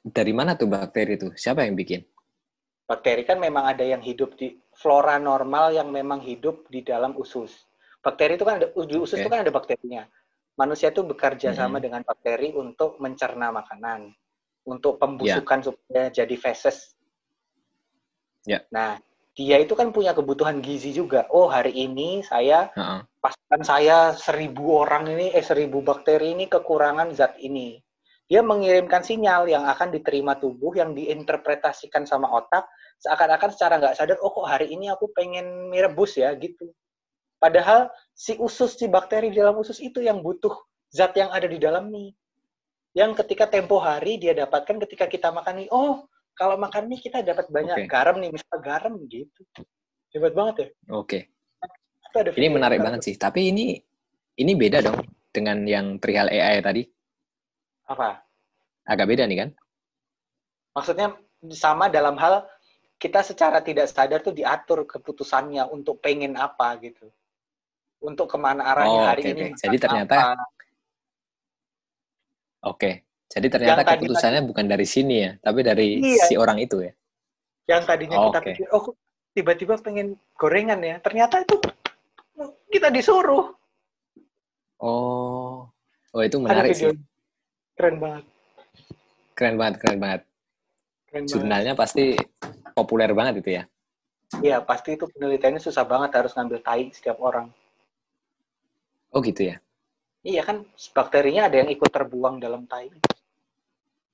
dari 0.00 0.32
mana 0.32 0.56
tuh 0.56 0.70
bakteri 0.70 1.20
itu? 1.20 1.28
Siapa 1.36 1.64
yang 1.66 1.76
bikin? 1.76 2.04
Bakteri 2.88 3.20
kan 3.28 3.36
memang 3.36 3.68
ada 3.68 3.84
yang 3.84 4.00
hidup 4.00 4.32
di 4.40 4.56
flora 4.72 5.20
normal 5.20 5.76
yang 5.76 5.92
memang 5.92 6.24
hidup 6.24 6.64
di 6.72 6.80
dalam 6.80 7.12
usus. 7.20 7.52
Bakteri 8.00 8.40
itu 8.40 8.48
kan 8.48 8.62
ada, 8.62 8.72
di 8.72 8.96
usus 8.96 9.20
Oke. 9.20 9.26
itu 9.26 9.28
kan 9.28 9.44
ada 9.44 9.52
bakterinya. 9.52 10.08
Manusia 10.56 10.88
itu 10.88 11.04
bekerja 11.04 11.52
Mhm. 11.52 11.58
sama 11.58 11.78
dengan 11.78 12.00
bakteri 12.02 12.50
untuk 12.56 12.96
mencerna 12.98 13.52
makanan, 13.52 14.10
untuk 14.64 14.96
Ya. 14.96 15.00
pembusukan 15.04 15.60
supaya 15.60 16.08
jadi 16.08 16.34
feses. 16.40 16.97
Ya. 18.48 18.64
Nah, 18.72 18.96
dia 19.36 19.60
itu 19.60 19.76
kan 19.76 19.92
punya 19.92 20.16
kebutuhan 20.16 20.64
gizi 20.64 20.96
juga. 20.96 21.28
Oh, 21.28 21.52
hari 21.52 21.76
ini 21.76 22.24
saya 22.24 22.72
Heeh. 22.72 23.04
pasukan 23.20 23.62
saya 23.62 24.16
seribu 24.16 24.80
orang 24.80 25.04
ini, 25.12 25.36
eh 25.36 25.44
seribu 25.44 25.84
bakteri 25.84 26.32
ini 26.32 26.48
kekurangan 26.48 27.12
zat 27.12 27.36
ini. 27.44 27.76
Dia 28.28 28.40
mengirimkan 28.44 29.04
sinyal 29.04 29.48
yang 29.48 29.64
akan 29.68 29.92
diterima 29.92 30.36
tubuh, 30.36 30.76
yang 30.76 30.92
diinterpretasikan 30.96 32.04
sama 32.08 32.28
otak, 32.28 32.64
seakan-akan 33.00 33.50
secara 33.52 33.80
nggak 33.80 33.96
sadar, 33.96 34.18
oh 34.20 34.32
kok 34.32 34.48
hari 34.48 34.68
ini 34.72 34.92
aku 34.92 35.08
pengen 35.12 35.68
mie 35.72 35.84
rebus 35.84 36.16
ya, 36.16 36.32
gitu. 36.36 36.72
Padahal 37.40 37.88
si 38.12 38.34
usus, 38.36 38.74
si 38.76 38.84
bakteri 38.90 39.30
di 39.32 39.38
dalam 39.38 39.56
usus 39.56 39.78
itu 39.80 40.02
yang 40.02 40.20
butuh 40.20 40.52
zat 40.92 41.16
yang 41.16 41.32
ada 41.32 41.46
di 41.48 41.56
dalam 41.56 41.88
mie. 41.88 42.12
Yang 42.92 43.22
ketika 43.24 43.48
tempo 43.48 43.78
hari 43.80 44.20
dia 44.20 44.34
dapatkan 44.34 44.76
ketika 44.88 45.06
kita 45.08 45.28
makan 45.32 45.64
mie, 45.64 45.70
oh 45.72 46.04
kalau 46.38 46.54
makan 46.54 46.86
mie 46.86 47.02
kita 47.02 47.26
dapat 47.26 47.50
banyak 47.50 47.84
Oke. 47.84 47.90
garam 47.90 48.16
nih, 48.22 48.30
misalnya 48.30 48.60
garam 48.62 48.94
gitu. 49.10 49.42
Hebat 50.14 50.32
banget 50.38 50.54
ya. 50.56 50.68
Oke. 50.94 51.18
Ada 52.14 52.32
Ini 52.32 52.48
menarik 52.48 52.80
banget 52.80 53.04
sih. 53.04 53.14
Tapi 53.18 53.50
ini 53.50 53.76
ini 54.38 54.52
beda 54.54 54.80
dong 54.80 55.02
dengan 55.34 55.66
yang 55.66 55.98
perihal 55.98 56.30
AI 56.30 56.62
tadi. 56.62 56.82
Apa? 57.90 58.22
Agak 58.86 59.06
beda 59.10 59.26
nih 59.26 59.38
kan? 59.44 59.50
Maksudnya 60.72 61.18
sama 61.52 61.90
dalam 61.90 62.14
hal 62.16 62.46
kita 62.98 63.22
secara 63.26 63.62
tidak 63.62 63.90
sadar 63.90 64.22
tuh 64.22 64.34
diatur 64.34 64.86
keputusannya 64.86 65.66
untuk 65.68 65.98
pengen 65.98 66.38
apa 66.38 66.78
gitu. 66.78 67.10
Untuk 67.98 68.30
ke 68.30 68.38
mana 68.38 68.62
arahnya 68.62 68.98
Oh, 69.02 69.06
hari 69.10 69.22
oke, 69.26 69.30
ini. 69.34 69.44
oke. 69.50 69.58
Jadi 69.58 69.76
ternyata-. 69.82 70.38
Oke. 72.62 73.07
Jadi 73.28 73.46
ternyata 73.52 73.84
Yang 73.84 73.88
tadi- 73.88 74.00
keputusannya 74.00 74.42
bukan 74.48 74.64
dari 74.66 74.86
sini 74.88 75.16
ya, 75.20 75.30
tapi 75.38 75.60
dari 75.60 76.00
Iya. 76.00 76.24
si 76.26 76.34
orang 76.34 76.58
itu 76.58 76.80
ya. 76.80 76.92
yang 77.68 77.84
tadinya 77.84 78.16
kita 78.32 78.40
Oke. 78.40 78.48
pikir, 78.48 78.66
oh 78.72 78.96
tiba-tiba 79.36 79.76
pengen 79.76 80.16
gorengan 80.40 80.80
ya. 80.80 80.96
Ternyata 81.04 81.44
itu 81.44 81.60
kita 82.72 82.88
disuruh. 82.88 83.52
Oh. 84.80 85.68
Oh, 86.08 86.22
itu 86.24 86.40
menarik 86.40 86.72
sih. 86.72 86.88
Keren 87.76 88.00
banget. 88.00 88.24
Keren 89.36 89.60
banget, 89.60 89.74
keren 89.84 89.98
banget. 90.00 90.22
Keren 91.12 91.22
banget. 91.22 91.28
Jurnalnya 91.28 91.72
pasti 91.76 92.16
populer 92.72 93.12
banget 93.12 93.44
itu 93.44 93.50
ya. 93.60 93.64
Iya, 94.40 94.64
pasti 94.64 94.96
itu 94.96 95.04
penelitiannya 95.04 95.60
susah 95.60 95.84
banget 95.84 96.16
harus 96.16 96.32
ngambil 96.32 96.64
tai 96.64 96.88
setiap 96.96 97.20
orang. 97.20 97.52
Oh, 99.12 99.20
gitu 99.20 99.52
ya. 99.52 99.60
Iya 100.24 100.40
kan, 100.40 100.64
bakterinya 100.96 101.52
ada 101.52 101.60
yang 101.60 101.68
ikut 101.68 101.92
terbuang 101.92 102.40
dalam 102.40 102.64
tai. 102.64 102.88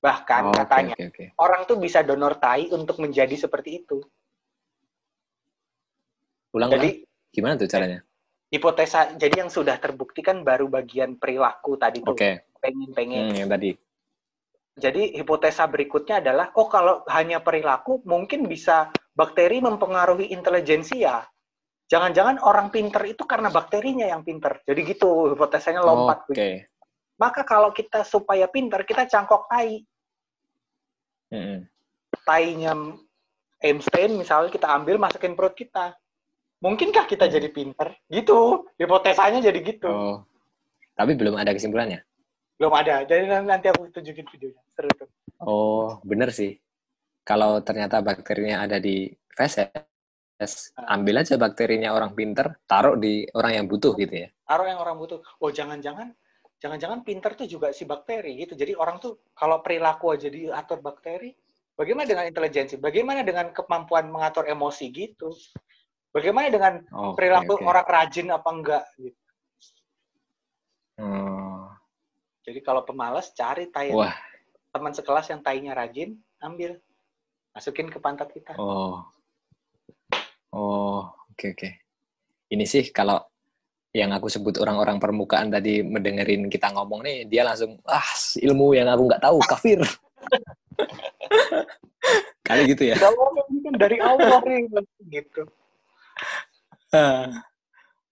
Bahkan 0.04 0.42
Oh, 0.44 0.52
katanya, 0.52 0.92
Oke, 0.92 1.08
oke. 1.08 1.24
orang 1.40 1.64
tuh 1.64 1.80
bisa 1.80 2.04
donor 2.04 2.36
tai 2.36 2.68
untuk 2.68 3.00
menjadi 3.00 3.32
seperti 3.40 3.80
itu. 3.80 4.04
Ulang, 6.52 6.68
Jadi, 6.76 6.88
ulang. 7.00 7.32
Gimana 7.32 7.54
tuh 7.56 7.66
caranya? 7.66 8.04
hipotesa 8.54 9.18
jadi 9.18 9.42
yang 9.42 9.50
sudah 9.50 9.82
terbukti 9.82 10.22
kan 10.22 10.46
baru 10.46 10.70
bagian 10.70 11.18
perilaku 11.18 11.74
tadi 11.74 11.98
tuh 12.06 12.14
Oke. 12.14 12.46
pengen-pengen. 12.62 13.34
Hmm, 13.34 13.38
yang 13.42 13.50
tadi. 13.50 13.74
Jadi 14.78 15.18
hipotesa 15.18 15.66
berikutnya 15.66 16.22
adalah 16.22 16.54
oh 16.54 16.70
kalau 16.70 17.02
hanya 17.10 17.42
perilaku 17.42 18.02
mungkin 18.06 18.46
bisa 18.46 18.94
bakteri 19.10 19.58
mempengaruhi 19.58 20.30
intelijensia. 20.30 21.26
Jangan-jangan 21.90 22.42
orang 22.46 22.70
pinter 22.70 23.02
itu 23.10 23.26
karena 23.26 23.50
bakterinya 23.50 24.06
yang 24.06 24.22
pinter. 24.22 24.62
Jadi 24.62 24.80
gitu 24.86 25.34
hipotesanya 25.34 25.82
lompat. 25.82 26.26
Oke. 26.30 26.70
Maka 27.18 27.46
kalau 27.46 27.70
kita 27.70 28.02
supaya 28.06 28.46
pinter 28.46 28.86
kita 28.86 29.06
cangkok 29.10 29.46
tai. 29.50 29.82
Tainya 32.24 32.72
Einstein 33.60 34.16
misalnya 34.16 34.50
kita 34.52 34.68
ambil 34.70 34.96
masukin 35.00 35.34
perut 35.34 35.56
kita. 35.56 35.96
Mungkinkah 36.60 37.04
kita 37.04 37.28
Hmm. 37.28 37.34
jadi 37.36 37.48
pinter? 37.52 37.88
Gitu. 38.08 38.68
Hipotesanya 38.80 39.40
jadi 39.44 39.60
gitu. 39.60 39.88
Oh. 39.88 40.18
Tapi 40.94 41.12
belum 41.12 41.36
ada 41.36 41.52
kesimpulannya. 41.52 42.00
Belum 42.56 42.72
ada. 42.72 43.02
Jadi 43.04 43.28
nanti 43.28 43.66
aku 43.68 43.90
tunjukin 43.90 44.24
videonya. 44.30 44.62
Seru 44.72 44.88
tuh. 44.94 45.08
Oh, 45.42 46.00
bener 46.06 46.30
sih. 46.32 46.56
Kalau 47.24 47.60
ternyata 47.60 48.00
bakterinya 48.00 48.64
ada 48.64 48.80
di 48.80 49.10
feses, 49.32 49.72
Ah. 50.76 50.94
ambil 50.98 51.22
aja 51.24 51.38
bakterinya 51.38 51.94
orang 51.94 52.12
pinter, 52.12 52.58
taruh 52.68 52.98
di 52.98 53.24
orang 53.32 53.52
yang 53.62 53.66
butuh 53.70 53.96
gitu 53.96 54.26
ya. 54.26 54.28
Taruh 54.44 54.66
yang 54.66 54.80
orang 54.80 54.96
butuh. 55.00 55.20
Oh, 55.40 55.50
jangan-jangan 55.50 56.10
jangan-jangan 56.64 57.04
pinter 57.04 57.36
tuh 57.36 57.44
juga 57.44 57.76
si 57.76 57.84
bakteri 57.84 58.40
gitu. 58.40 58.56
Jadi 58.56 58.72
orang 58.72 58.96
tuh 58.96 59.20
kalau 59.36 59.60
perilaku 59.60 60.16
aja 60.16 60.32
diatur 60.32 60.80
bakteri, 60.80 61.36
bagaimana 61.76 62.08
dengan 62.08 62.24
intelijensi? 62.24 62.80
Bagaimana 62.80 63.20
dengan 63.20 63.52
kemampuan 63.52 64.08
mengatur 64.08 64.48
emosi 64.48 64.88
gitu? 64.88 65.28
Bagaimana 66.08 66.48
dengan 66.48 66.80
Oke, 66.88 67.20
perilaku 67.20 67.60
orang 67.60 67.84
rajin 67.84 68.32
apa 68.32 68.48
enggak 68.48 68.84
gitu. 68.96 69.20
Hmm. 70.96 71.68
Jadi 72.48 72.64
kalau 72.64 72.80
pemalas 72.88 73.28
cari 73.36 73.68
tai 73.68 73.92
teman 74.72 74.96
sekelas 74.96 75.28
yang 75.28 75.44
tainya 75.44 75.76
rajin, 75.76 76.16
ambil. 76.40 76.80
Masukin 77.52 77.92
ke 77.92 78.00
pantat 78.00 78.32
kita. 78.32 78.56
oh. 78.56 79.04
Oh, 80.54 81.10
oke 81.34 81.50
oke. 81.50 81.70
Ini 82.54 82.62
sih 82.62 82.94
kalau 82.94 83.18
yang 83.94 84.10
aku 84.10 84.26
sebut 84.26 84.58
orang-orang 84.58 84.98
permukaan 84.98 85.54
tadi 85.54 85.78
mendengerin 85.86 86.50
kita 86.50 86.74
ngomong 86.74 87.06
nih, 87.06 87.30
dia 87.30 87.46
langsung, 87.46 87.78
ah 87.86 88.02
ilmu 88.42 88.74
yang 88.74 88.90
aku 88.90 89.06
nggak 89.06 89.22
tahu, 89.22 89.38
kafir. 89.46 89.78
Kali 92.46 92.74
gitu 92.74 92.90
ya. 92.90 92.98
Kan 92.98 93.14
dari 93.78 94.02
Allah 94.02 94.42
nih 94.42 94.66
gitu. 95.14 95.46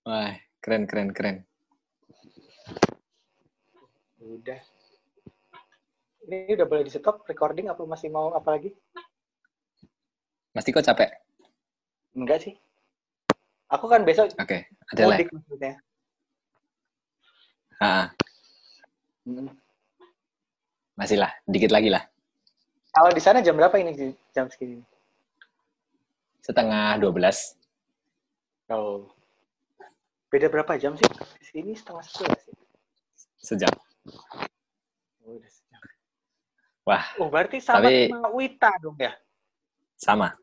Wah, 0.06 0.32
keren 0.62 0.86
keren 0.86 1.10
keren. 1.10 1.36
Udah. 4.22 4.62
Ini 6.22 6.54
udah 6.54 6.66
boleh 6.70 6.86
di 6.86 6.94
stop 6.94 7.26
recording 7.26 7.66
apa 7.66 7.82
masih 7.82 8.06
mau 8.06 8.30
apa 8.30 8.54
lagi? 8.54 8.70
Mas 10.54 10.62
Tiko 10.62 10.78
capek? 10.78 11.10
Enggak 12.14 12.46
sih. 12.46 12.54
Aku 13.72 13.88
kan 13.88 14.04
besok 14.04 14.28
Oke, 14.36 14.68
ada 14.92 15.00
lah. 15.02 15.16
mudik 15.16 15.28
maksudnya. 15.32 15.74
Ah, 17.80 18.12
Hmm. 19.22 19.48
masih 20.94 21.16
lah, 21.16 21.32
dikit 21.46 21.70
lagi 21.70 21.88
lah. 21.88 22.04
Kalau 22.92 23.08
di 23.08 23.18
sana 23.18 23.40
jam 23.40 23.56
berapa 23.56 23.72
ini 23.78 24.12
jam 24.30 24.46
segini? 24.46 24.84
Setengah 26.42 27.00
12. 27.00 27.56
Oh. 28.68 29.08
Beda 30.28 30.48
berapa 30.48 30.76
jam 30.76 30.92
sih? 30.94 31.06
Di 31.38 31.44
sini 31.46 31.72
setengah 31.72 32.02
sebelas 32.04 32.40
sih. 32.44 32.54
Sejam. 33.38 33.72
Oh, 35.22 35.38
udah 35.38 35.50
sejam. 35.50 35.80
Wah, 36.82 37.04
Oh, 37.18 37.30
berarti 37.30 37.56
sama 37.58 37.86
Tapi- 37.86 38.10
sama 38.10 38.28
Wita 38.30 38.70
dong 38.82 38.98
ya? 38.98 39.14
sama. 39.96 40.34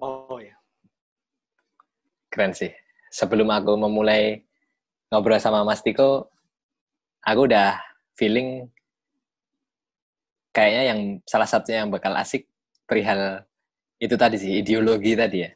Oh 0.00 0.40
ya. 0.40 0.56
Keren 2.34 2.50
sih. 2.50 2.74
Sebelum 3.14 3.46
aku 3.46 3.78
memulai 3.78 4.42
ngobrol 5.06 5.38
sama 5.38 5.62
Mas 5.62 5.86
Tiko, 5.86 6.34
aku 7.22 7.46
udah 7.46 7.78
feeling 8.18 8.66
kayaknya 10.50 10.82
yang 10.90 11.00
salah 11.22 11.46
satunya 11.46 11.86
yang 11.86 11.94
bakal 11.94 12.10
asik 12.18 12.50
perihal 12.90 13.46
itu 14.02 14.18
tadi 14.18 14.34
sih, 14.34 14.58
ideologi 14.58 15.14
tadi 15.14 15.46
ya. 15.46 15.50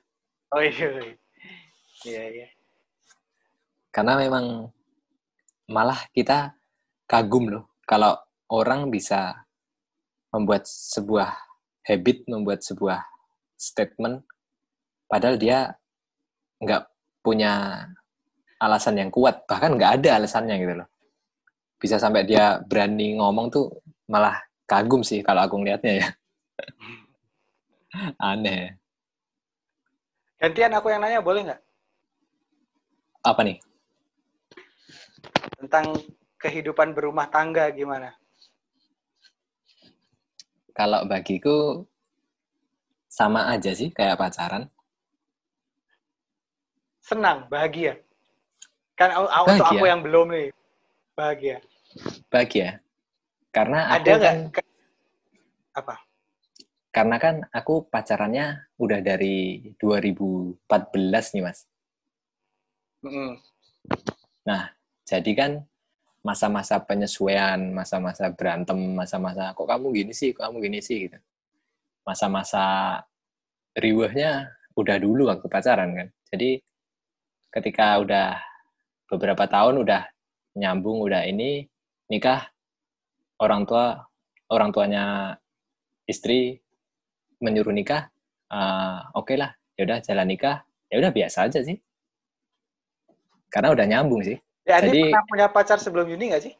Oh 0.54 0.62
iya. 0.62 0.86
iya. 1.02 1.14
Iya, 2.06 2.22
iya. 2.30 2.48
Karena 3.90 4.14
memang 4.14 4.70
malah 5.66 6.06
kita 6.14 6.54
kagum 7.10 7.50
loh 7.50 7.74
kalau 7.82 8.14
orang 8.54 8.86
bisa 8.86 9.34
membuat 10.30 10.62
sebuah 10.70 11.34
habit, 11.82 12.22
membuat 12.30 12.62
sebuah 12.62 13.02
statement, 13.58 14.22
padahal 15.10 15.34
dia 15.34 15.74
nggak 16.58 16.82
punya 17.22 17.84
alasan 18.58 18.98
yang 18.98 19.10
kuat, 19.14 19.46
bahkan 19.46 19.78
nggak 19.78 20.02
ada 20.02 20.18
alasannya 20.18 20.56
gitu 20.58 20.74
loh. 20.82 20.88
Bisa 21.78 21.96
sampai 21.98 22.26
dia 22.26 22.58
berani 22.66 23.14
ngomong 23.18 23.46
tuh 23.54 23.70
malah 24.10 24.34
kagum 24.66 25.06
sih 25.06 25.22
kalau 25.22 25.46
aku 25.46 25.62
ngeliatnya 25.62 26.02
ya. 26.02 26.08
Aneh. 28.30 28.74
Gantian 30.38 30.74
aku 30.74 30.90
yang 30.90 31.02
nanya 31.02 31.22
boleh 31.22 31.46
nggak? 31.46 31.62
Apa 33.26 33.40
nih? 33.42 33.58
Tentang 35.58 35.98
kehidupan 36.38 36.94
berumah 36.94 37.26
tangga 37.26 37.66
gimana? 37.74 38.14
Kalau 40.70 41.02
bagiku 41.10 41.82
sama 43.10 43.50
aja 43.50 43.74
sih 43.74 43.90
kayak 43.90 44.14
pacaran. 44.14 44.70
Senang, 47.08 47.48
bahagia. 47.48 47.96
Kan 48.92 49.08
aku- 49.16 49.32
aku- 49.32 49.48
untuk 49.48 49.64
Bahagia. 49.64 49.80
aku 49.80 49.84
yang 49.88 50.00
belum 50.04 50.26
nih. 50.28 50.48
Bahagia. 51.16 51.56
Bahagia. 52.28 52.68
Karena 53.48 53.78
Ada 53.96 54.12
nggak? 54.12 54.20
kan, 54.52 54.64
Apa? 55.72 55.94
karena 56.92 57.16
kan 57.16 57.34
aku 57.48 57.86
pacarannya 57.88 58.46
udah 58.76 59.00
dari 59.00 59.70
2014 59.80 61.32
nih 61.32 61.42
mas. 61.42 61.64
Mm-mm. 63.00 63.38
Jadi 65.08 65.32
kan 65.32 65.64
masa-masa 66.20 66.76
penyesuaian, 66.82 67.56
masa-masa 67.72 68.28
berantem, 68.28 68.76
masa-masa 68.92 69.56
kok 69.56 69.64
kamu 69.64 69.86
gini 69.96 70.12
sih, 70.12 70.36
kok 70.36 70.44
kamu 70.44 70.60
gini 70.68 70.84
sih 70.84 71.08
gitu. 71.08 71.16
Masa-masa 72.04 72.98
riwahnya 73.72 74.52
udah 74.76 74.96
dulu 75.00 75.32
waktu 75.32 75.46
pacaran 75.48 75.96
kan. 75.96 76.08
Jadi 76.28 76.60
ketika 77.52 77.98
udah 78.00 78.38
beberapa 79.08 79.48
tahun 79.48 79.80
udah 79.82 80.04
nyambung, 80.58 81.00
udah 81.04 81.24
ini 81.24 81.68
nikah, 82.12 82.48
orang 83.40 83.64
tua 83.64 84.04
orang 84.48 84.72
tuanya 84.72 85.36
istri 86.08 86.60
menyuruh 87.38 87.72
nikah, 87.72 88.10
ah, 88.50 89.08
oke 89.14 89.36
lah, 89.36 89.54
ya 89.78 89.84
udah 89.86 89.98
jalan 90.02 90.26
nikah, 90.28 90.64
ya 90.88 90.96
udah 90.98 91.12
biasa 91.12 91.48
aja 91.48 91.60
sih. 91.62 91.78
Karena 93.48 93.72
udah 93.72 93.86
nyambung 93.88 94.20
sih. 94.24 94.36
Ya, 94.68 94.84
Adi 94.84 94.92
Jadi- 94.92 95.04
pernah 95.08 95.24
punya 95.24 95.46
pacar 95.48 95.78
sebelum 95.80 96.08
Yuni 96.12 96.28
nggak 96.28 96.44
sih? 96.44 96.54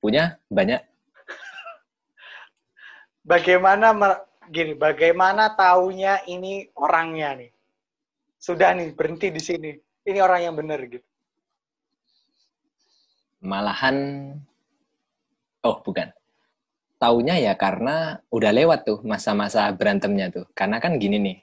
Punya 0.00 0.40
banyak 0.48 0.90
Bagaimana 3.20 3.92
gini? 4.48 4.74
Bagaimana 4.74 5.54
taunya 5.54 6.24
ini 6.26 6.66
orangnya 6.74 7.36
nih? 7.36 7.50
Sudah 8.40 8.72
nih 8.72 8.96
berhenti 8.96 9.28
di 9.28 9.38
sini. 9.38 9.70
Ini 10.00 10.18
orang 10.24 10.40
yang 10.48 10.56
benar 10.56 10.80
gitu. 10.88 11.04
malahan 13.40 13.96
oh 15.64 15.80
bukan 15.80 16.12
taunya 17.00 17.40
ya 17.40 17.56
karena 17.56 18.20
udah 18.28 18.52
lewat 18.52 18.84
tuh 18.84 19.00
masa-masa 19.00 19.64
berantemnya 19.72 20.28
tuh 20.28 20.44
karena 20.52 20.76
kan 20.76 21.00
gini 21.00 21.16
nih 21.16 21.38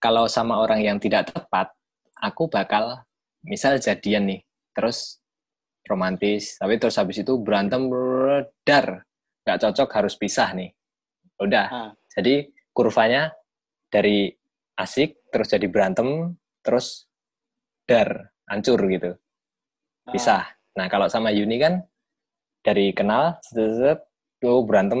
kalau 0.00 0.24
sama 0.26 0.56
orang 0.64 0.80
yang 0.80 0.96
tidak 0.96 1.28
tepat 1.28 1.76
aku 2.16 2.48
bakal 2.48 3.04
misal 3.44 3.76
jadian 3.76 4.24
nih 4.32 4.40
terus 4.72 5.20
romantis 5.84 6.56
tapi 6.56 6.80
terus 6.80 6.96
habis 6.96 7.20
itu 7.20 7.36
berantem 7.36 7.92
dar 8.64 9.04
nggak 9.44 9.60
cocok 9.60 9.88
harus 9.92 10.16
pisah 10.16 10.56
nih 10.56 10.72
udah 11.36 11.66
Ah. 11.68 11.90
jadi 12.16 12.48
kurvanya 12.72 13.28
dari 13.92 14.32
asik 14.80 15.20
terus 15.32 15.48
jadi 15.48 15.66
berantem 15.66 16.36
terus 16.60 17.08
dar 17.88 18.30
hancur 18.46 18.78
gitu 18.86 19.16
Ah. 20.06 20.12
pisah. 20.12 20.44
Nah, 20.74 20.86
kalau 20.90 21.06
sama 21.06 21.30
Yuni 21.30 21.62
kan 21.62 21.78
dari 22.62 22.90
kenal, 22.90 23.38
set, 23.42 24.02
tuh 24.42 24.66
berantem, 24.66 24.98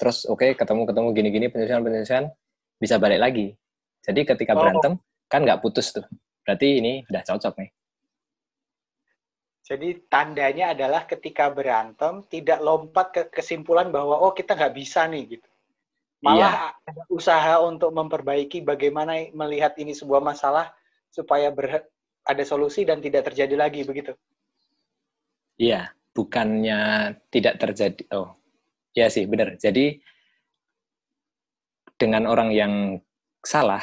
terus 0.00 0.24
oke 0.24 0.56
ketemu-ketemu 0.56 1.08
gini-gini 1.12 1.46
penyelesaian-penyelesaian, 1.52 2.32
bisa 2.80 2.96
balik 2.96 3.20
lagi. 3.20 3.52
Jadi 4.00 4.24
ketika 4.24 4.56
Oh. 4.56 4.60
berantem, 4.64 4.92
kan 5.28 5.44
nggak 5.44 5.60
putus 5.60 5.92
tuh. 5.92 6.06
Berarti 6.46 6.80
ini 6.80 7.02
udah 7.10 7.22
cocok 7.26 7.54
nih. 7.60 7.70
Jadi 9.66 9.88
tandanya 10.06 10.72
adalah 10.78 11.02
ketika 11.10 11.50
berantem 11.50 12.22
tidak 12.30 12.62
lompat 12.62 13.06
ke 13.10 13.22
kesimpulan 13.34 13.90
bahwa 13.90 14.22
oh 14.22 14.30
kita 14.30 14.54
nggak 14.54 14.74
bisa 14.78 15.10
nih 15.10 15.36
gitu. 15.36 15.48
Malah 16.24 16.72
ada 16.80 17.02
usaha 17.12 17.60
untuk 17.60 17.92
memperbaiki 17.92 18.64
bagaimana 18.64 19.28
melihat 19.36 19.76
ini 19.76 19.92
sebuah 19.92 20.24
masalah 20.24 20.72
supaya 21.12 21.52
ber- 21.52 21.88
ada 22.26 22.44
solusi 22.44 22.82
dan 22.88 22.98
tidak 23.04 23.30
terjadi 23.30 23.54
lagi 23.54 23.84
begitu. 23.84 24.16
Iya, 25.56 25.92
bukannya 26.16 27.12
tidak 27.28 27.60
terjadi. 27.60 28.02
Oh, 28.12 28.36
ya 28.96 29.12
sih 29.12 29.28
benar. 29.28 29.56
Jadi 29.60 30.00
dengan 31.96 32.28
orang 32.28 32.52
yang 32.52 33.00
salah 33.40 33.80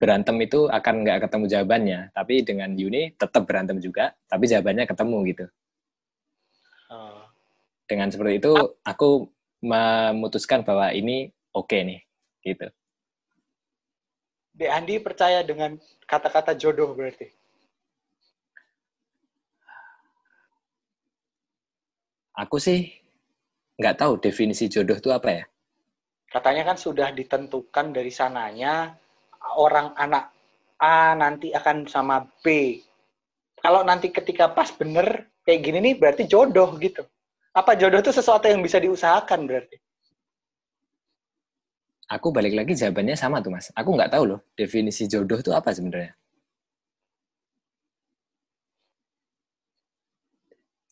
berantem 0.00 0.36
itu 0.44 0.68
akan 0.68 1.04
nggak 1.04 1.28
ketemu 1.28 1.44
jawabannya. 1.48 2.00
Tapi 2.12 2.34
dengan 2.44 2.70
Yuni 2.76 3.16
tetap 3.16 3.48
berantem 3.48 3.80
juga, 3.80 4.12
tapi 4.28 4.48
jawabannya 4.48 4.84
ketemu 4.84 5.18
gitu. 5.32 5.46
Oh. 6.92 7.24
Dengan 7.84 8.08
seperti 8.08 8.40
itu, 8.40 8.54
aku 8.84 9.28
memutuskan 9.64 10.64
bahwa 10.64 10.92
ini 10.92 11.32
oke 11.54 11.70
okay 11.70 11.80
nih, 11.86 12.00
gitu. 12.42 12.66
Dek 14.54 14.70
Andi 14.70 14.94
percaya 15.02 15.42
dengan 15.42 15.74
kata-kata 16.06 16.54
jodoh 16.54 16.94
berarti? 16.94 17.26
Aku 22.34 22.58
sih 22.58 22.90
nggak 23.78 23.98
tahu 23.98 24.18
definisi 24.18 24.66
jodoh 24.66 24.98
itu 24.98 25.10
apa 25.10 25.30
ya. 25.30 25.44
Katanya 26.30 26.66
kan 26.66 26.78
sudah 26.78 27.14
ditentukan 27.14 27.94
dari 27.94 28.10
sananya 28.10 28.94
orang 29.54 29.94
anak 29.94 30.34
A 30.82 31.14
nanti 31.14 31.54
akan 31.54 31.86
sama 31.86 32.26
B. 32.42 32.78
Kalau 33.62 33.86
nanti 33.86 34.10
ketika 34.10 34.50
pas 34.50 34.74
bener 34.74 35.30
kayak 35.46 35.60
gini 35.62 35.78
nih 35.78 35.94
berarti 35.94 36.26
jodoh 36.26 36.74
gitu. 36.82 37.06
Apa 37.54 37.78
jodoh 37.78 38.02
itu 38.02 38.10
sesuatu 38.10 38.50
yang 38.50 38.62
bisa 38.66 38.82
diusahakan 38.82 39.46
berarti? 39.46 39.78
Aku 42.12 42.28
balik 42.36 42.52
lagi 42.52 42.76
jawabannya 42.76 43.16
sama 43.16 43.40
tuh 43.40 43.52
mas. 43.52 43.72
Aku 43.72 43.96
nggak 43.96 44.12
tahu 44.12 44.36
loh 44.36 44.40
definisi 44.52 45.08
jodoh 45.08 45.40
itu 45.40 45.50
apa 45.56 45.72
sebenarnya. 45.72 46.12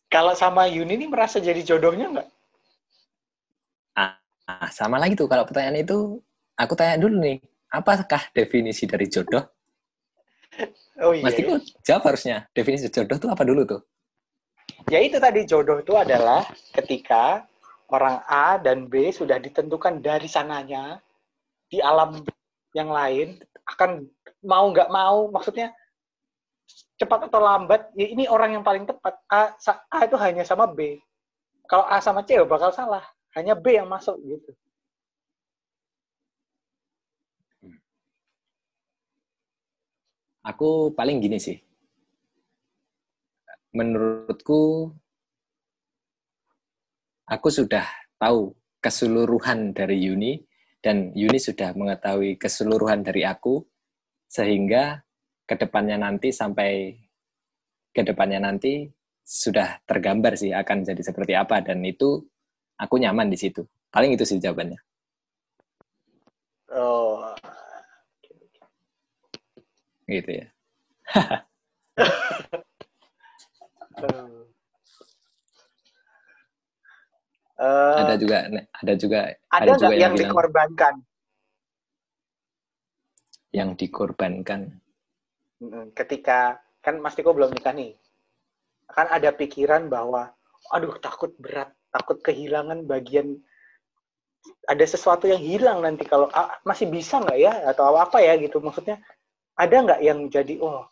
Kalau 0.09 0.37
sama 0.37 0.69
Yuni 0.69 1.01
ini 1.01 1.07
merasa 1.09 1.41
jadi 1.41 1.61
jodohnya 1.65 2.09
nggak? 2.13 2.29
Ah, 3.97 4.69
sama 4.73 5.01
lagi 5.01 5.17
tuh 5.17 5.29
kalau 5.29 5.49
pertanyaan 5.49 5.81
itu 5.81 6.21
aku 6.59 6.73
tanya 6.77 7.01
dulu 7.01 7.17
nih, 7.21 7.41
apakah 7.73 8.29
definisi 8.37 8.85
dari 8.89 9.09
jodoh? 9.09 9.45
Oh 11.03 11.17
iya. 11.17 11.25
Mas 11.25 11.35
Tiko 11.35 11.57
iya. 11.57 11.65
jawab 11.83 12.13
harusnya. 12.13 12.47
Definisi 12.53 12.87
jodoh 12.93 13.17
itu 13.17 13.27
apa 13.27 13.43
dulu 13.43 13.65
tuh? 13.65 13.81
Ya 14.93 15.01
itu 15.03 15.17
tadi 15.19 15.43
jodoh 15.49 15.81
itu 15.81 15.97
adalah 15.97 16.45
ketika 16.77 17.43
orang 17.93 18.25
A 18.25 18.57
dan 18.57 18.89
B 18.89 19.13
sudah 19.13 19.37
ditentukan 19.37 20.01
dari 20.01 20.27
sananya 20.27 20.99
di 21.69 21.79
alam 21.79 22.25
yang 22.73 22.89
lain 22.89 23.37
akan 23.69 24.09
mau 24.43 24.73
nggak 24.73 24.89
mau 24.89 25.29
maksudnya 25.29 25.77
cepat 27.03 27.27
atau 27.27 27.41
lambat, 27.43 27.91
ya 27.99 28.07
ini 28.15 28.31
orang 28.31 28.55
yang 28.55 28.65
paling 28.65 28.87
tepat. 28.87 29.19
A, 29.27 29.51
A 29.91 29.99
itu 30.07 30.17
hanya 30.23 30.47
sama 30.47 30.71
B. 30.71 31.03
Kalau 31.67 31.83
A 31.89 31.99
sama 31.99 32.23
C 32.23 32.39
ya 32.39 32.47
bakal 32.47 32.71
salah. 32.71 33.03
Hanya 33.35 33.57
B 33.57 33.75
yang 33.75 33.89
masuk 33.89 34.21
gitu. 34.23 34.53
Aku 40.47 40.95
paling 40.95 41.23
gini 41.23 41.39
sih. 41.39 41.59
Menurutku, 43.73 44.93
aku 47.33 47.49
sudah 47.49 47.89
tahu 48.21 48.53
keseluruhan 48.85 49.73
dari 49.73 50.05
Yuni, 50.05 50.37
dan 50.85 51.17
Yuni 51.17 51.41
sudah 51.41 51.73
mengetahui 51.73 52.37
keseluruhan 52.37 53.01
dari 53.01 53.25
aku, 53.25 53.65
sehingga 54.29 55.01
ke 55.49 55.57
depannya 55.57 55.97
nanti 55.97 56.29
sampai 56.29 56.93
ke 57.93 58.05
depannya 58.05 58.45
nanti 58.45 58.85
sudah 59.25 59.81
tergambar 59.89 60.37
sih 60.37 60.53
akan 60.53 60.85
jadi 60.85 61.01
seperti 61.01 61.33
apa 61.33 61.65
dan 61.65 61.81
itu 61.85 62.21
aku 62.77 63.01
nyaman 63.01 63.33
di 63.33 63.41
situ. 63.41 63.65
Paling 63.93 64.17
itu 64.17 64.25
sih 64.29 64.41
jawabannya. 64.41 64.81
Oh. 66.73 67.33
Gitu 70.09 70.45
ya 70.45 70.47
uh, 77.63 77.97
ada 78.03 78.15
juga 78.19 78.37
ada 78.51 78.93
juga 78.99 79.21
ada, 79.49 79.63
ada 79.63 79.73
juga 79.79 79.95
yang, 79.95 80.13
yang 80.13 80.15
dikorbankan? 80.19 80.95
Yang 83.55 83.71
dikorbankan. 83.79 84.61
Ketika 85.95 86.59
kan 86.83 86.99
Mas 86.99 87.15
Tiko 87.15 87.31
belum 87.31 87.55
nikah 87.55 87.71
nih, 87.71 87.95
kan 88.91 89.07
ada 89.07 89.31
pikiran 89.31 89.87
bahwa, 89.87 90.35
aduh 90.75 90.99
takut 90.99 91.31
berat, 91.39 91.71
takut 91.95 92.19
kehilangan 92.19 92.83
bagian 92.83 93.39
ada 94.67 94.83
sesuatu 94.83 95.31
yang 95.31 95.39
hilang 95.39 95.87
nanti 95.87 96.03
kalau 96.03 96.27
ah, 96.35 96.59
masih 96.67 96.91
bisa 96.91 97.23
nggak 97.23 97.39
ya? 97.39 97.53
Atau 97.71 97.95
apa 97.95 98.19
ya? 98.19 98.35
Gitu. 98.35 98.59
Maksudnya 98.59 98.99
ada 99.55 99.77
nggak 99.79 100.01
yang 100.03 100.27
jadi 100.27 100.59
oh 100.59 100.91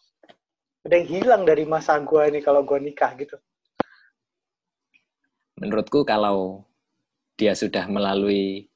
ada 0.86 0.94
yang 0.94 1.08
hilang 1.10 1.42
dari 1.42 1.66
masa 1.66 1.98
gue 1.98 2.38
nih 2.38 2.42
kalau 2.46 2.62
gue 2.62 2.78
nikah? 2.78 3.10
Gitu 3.18 3.34
menurutku 5.60 6.08
kalau 6.08 6.64
dia 7.36 7.52
sudah 7.52 7.84
melalui 7.86 8.66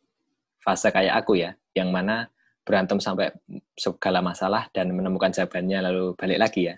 fase 0.61 0.93
kayak 0.93 1.25
aku 1.25 1.41
ya 1.41 1.57
yang 1.73 1.89
mana 1.89 2.29
berantem 2.65 3.01
sampai 3.01 3.33
segala 3.77 4.21
masalah 4.25 4.69
dan 4.73 4.93
menemukan 4.93 5.33
jawabannya 5.33 5.85
lalu 5.85 6.05
balik 6.17 6.39
lagi 6.41 6.73
ya. 6.73 6.77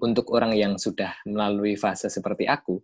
Untuk 0.00 0.32
orang 0.32 0.56
yang 0.56 0.80
sudah 0.80 1.12
melalui 1.28 1.76
fase 1.76 2.08
seperti 2.08 2.48
aku, 2.48 2.80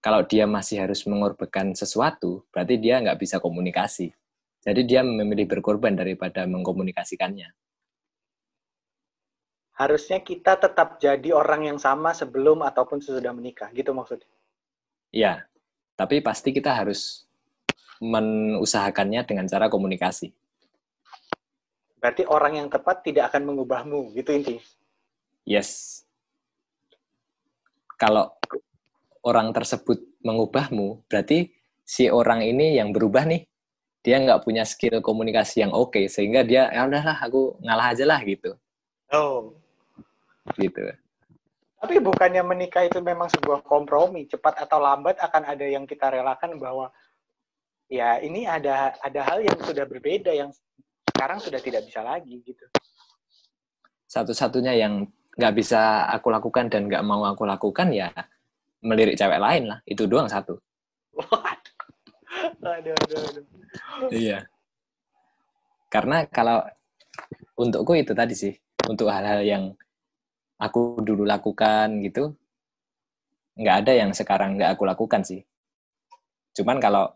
kalau 0.00 0.24
dia 0.24 0.48
masih 0.48 0.80
harus 0.80 1.04
mengorbankan 1.04 1.76
sesuatu, 1.76 2.48
berarti 2.48 2.80
dia 2.80 3.00
nggak 3.04 3.20
bisa 3.20 3.36
komunikasi. 3.36 4.08
Jadi 4.64 4.80
dia 4.88 5.04
memilih 5.04 5.44
berkorban 5.44 5.92
daripada 5.92 6.48
mengkomunikasikannya. 6.48 7.52
Harusnya 9.76 10.24
kita 10.24 10.56
tetap 10.58 10.98
jadi 10.98 11.30
orang 11.36 11.68
yang 11.68 11.78
sama 11.78 12.16
sebelum 12.16 12.64
ataupun 12.64 12.98
sesudah 12.98 13.30
menikah, 13.30 13.70
gitu 13.76 13.92
maksudnya? 13.92 14.37
Iya, 15.08 15.48
tapi 15.96 16.20
pasti 16.20 16.52
kita 16.52 16.76
harus 16.76 17.24
menusahakannya 17.98 19.24
dengan 19.24 19.48
cara 19.48 19.66
komunikasi. 19.66 20.30
Berarti 21.98 22.22
orang 22.30 22.62
yang 22.62 22.68
tepat 22.70 23.02
tidak 23.02 23.34
akan 23.34 23.50
mengubahmu, 23.50 24.14
gitu 24.14 24.30
inti. 24.30 24.56
Yes. 25.42 26.02
Kalau 27.98 28.38
orang 29.26 29.50
tersebut 29.50 29.98
mengubahmu, 30.22 31.02
berarti 31.10 31.50
si 31.82 32.06
orang 32.06 32.46
ini 32.46 32.78
yang 32.78 32.94
berubah 32.94 33.26
nih, 33.26 33.42
dia 34.06 34.22
nggak 34.22 34.46
punya 34.46 34.62
skill 34.62 35.02
komunikasi 35.02 35.66
yang 35.66 35.74
oke, 35.74 35.98
okay, 35.98 36.06
sehingga 36.06 36.46
dia, 36.46 36.70
ya 36.70 36.86
udahlah, 36.86 37.18
aku 37.18 37.58
ngalah 37.64 37.90
aja 37.90 38.04
lah, 38.06 38.20
gitu. 38.22 38.54
Oh. 39.10 39.58
Gitu. 40.54 40.94
Tapi 41.78 42.02
bukannya 42.02 42.42
menikah 42.42 42.90
itu 42.90 42.98
memang 42.98 43.30
sebuah 43.30 43.62
kompromi, 43.62 44.26
cepat 44.26 44.66
atau 44.66 44.82
lambat 44.82 45.22
akan 45.22 45.46
ada 45.46 45.62
yang 45.62 45.86
kita 45.86 46.10
relakan 46.10 46.58
bahwa 46.58 46.90
ya 47.86 48.18
ini 48.18 48.44
ada 48.50 48.98
ada 48.98 49.20
hal 49.22 49.38
yang 49.46 49.56
sudah 49.62 49.86
berbeda 49.86 50.34
yang 50.34 50.50
sekarang 51.14 51.38
sudah 51.38 51.62
tidak 51.62 51.86
bisa 51.86 52.02
lagi 52.02 52.42
gitu. 52.42 52.66
Satu-satunya 54.10 54.74
yang 54.74 55.06
nggak 55.38 55.54
bisa 55.54 56.10
aku 56.10 56.34
lakukan 56.34 56.66
dan 56.66 56.90
nggak 56.90 57.06
mau 57.06 57.22
aku 57.22 57.46
lakukan 57.46 57.94
ya 57.94 58.10
melirik 58.82 59.14
cewek 59.14 59.38
lain 59.38 59.70
lah. 59.70 59.78
Itu 59.86 60.10
doang 60.10 60.26
satu. 60.26 60.58
aduh, 62.62 62.94
aduh, 62.94 63.18
aduh. 63.22 63.44
Iya. 64.10 64.46
Karena 65.88 66.26
kalau 66.28 66.62
untukku 67.58 67.96
itu 67.98 68.12
tadi 68.14 68.34
sih, 68.36 68.54
untuk 68.86 69.10
hal-hal 69.10 69.42
yang 69.42 69.64
aku 70.58 71.00
dulu 71.00 71.22
lakukan 71.22 72.02
gitu, 72.02 72.34
nggak 73.58 73.76
ada 73.86 73.92
yang 73.94 74.10
sekarang 74.12 74.58
nggak 74.58 74.74
aku 74.74 74.84
lakukan 74.84 75.22
sih. 75.22 75.46
Cuman 76.58 76.82
kalau 76.82 77.14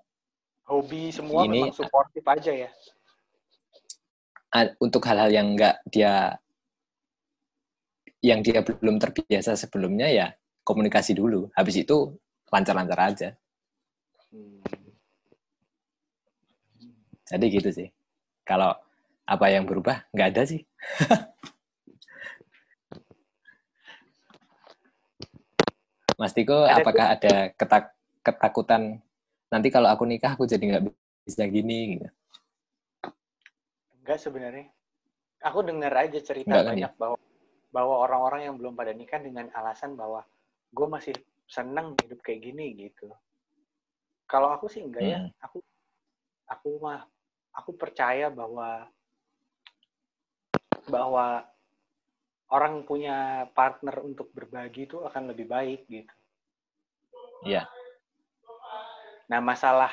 hobi 0.70 1.10
semua 1.10 1.44
ini, 1.44 1.66
memang 1.66 1.74
suportif 1.74 2.22
aja 2.24 2.54
ya 2.54 2.70
untuk 4.78 5.00
hal-hal 5.08 5.32
yang 5.32 5.56
enggak 5.56 5.80
dia 5.88 6.36
yang 8.22 8.44
dia 8.44 8.60
belum 8.62 9.00
terbiasa 9.00 9.56
sebelumnya 9.56 10.06
ya 10.12 10.26
komunikasi 10.62 11.16
dulu. 11.16 11.50
Habis 11.56 11.82
itu 11.82 12.14
lancar-lancar 12.52 12.98
aja. 13.00 13.28
Hmm. 14.30 14.62
Jadi 17.26 17.46
gitu 17.48 17.70
sih. 17.72 17.88
Kalau 18.46 18.76
apa 19.26 19.46
yang 19.50 19.64
berubah 19.66 20.06
nggak 20.12 20.28
ada 20.36 20.42
sih. 20.46 20.62
Mas 26.22 26.38
Tiko, 26.38 26.54
ada 26.54 26.78
apakah 26.78 27.06
ada 27.18 27.34
ketak 27.58 27.98
ketakutan 28.22 29.02
nanti 29.50 29.74
kalau 29.74 29.90
aku 29.90 30.06
nikah 30.06 30.38
aku 30.38 30.46
jadi 30.46 30.62
nggak 30.62 30.84
bisa 31.26 31.50
gini 31.50 31.98
gitu? 31.98 32.08
Enggak 33.98 34.18
sebenarnya. 34.22 34.70
Aku 35.42 35.66
dengar 35.66 35.90
aja 35.98 36.22
cerita 36.22 36.46
Enggak, 36.46 36.62
kan 36.62 36.74
banyak 36.78 36.92
kan, 36.94 37.00
bahwa 37.02 37.18
bahwa 37.74 37.94
orang-orang 38.06 38.40
yang 38.46 38.54
belum 38.54 38.78
pada 38.78 38.94
nikah 38.94 39.18
dengan 39.18 39.50
alasan 39.50 39.98
bahwa 39.98 40.22
gue 40.70 40.86
masih 40.86 41.14
seneng 41.50 41.98
hidup 41.98 42.22
kayak 42.22 42.46
gini 42.46 42.70
gitu. 42.78 43.10
Kalau 44.30 44.54
aku 44.54 44.70
sih 44.70 44.86
enggak 44.86 45.02
ya. 45.02 45.18
Hmm. 45.26 45.34
Aku 45.42 45.58
aku 46.46 46.68
mah 46.78 47.02
aku 47.50 47.74
percaya 47.74 48.30
bahwa 48.30 48.86
bahwa 50.86 51.42
orang 52.52 52.84
punya 52.84 53.48
partner 53.56 54.04
untuk 54.04 54.28
berbagi 54.36 54.84
itu 54.84 55.00
akan 55.00 55.32
lebih 55.32 55.48
baik 55.48 55.88
gitu. 55.88 56.14
Iya. 57.48 57.64
Nah, 59.32 59.40
masalah 59.40 59.90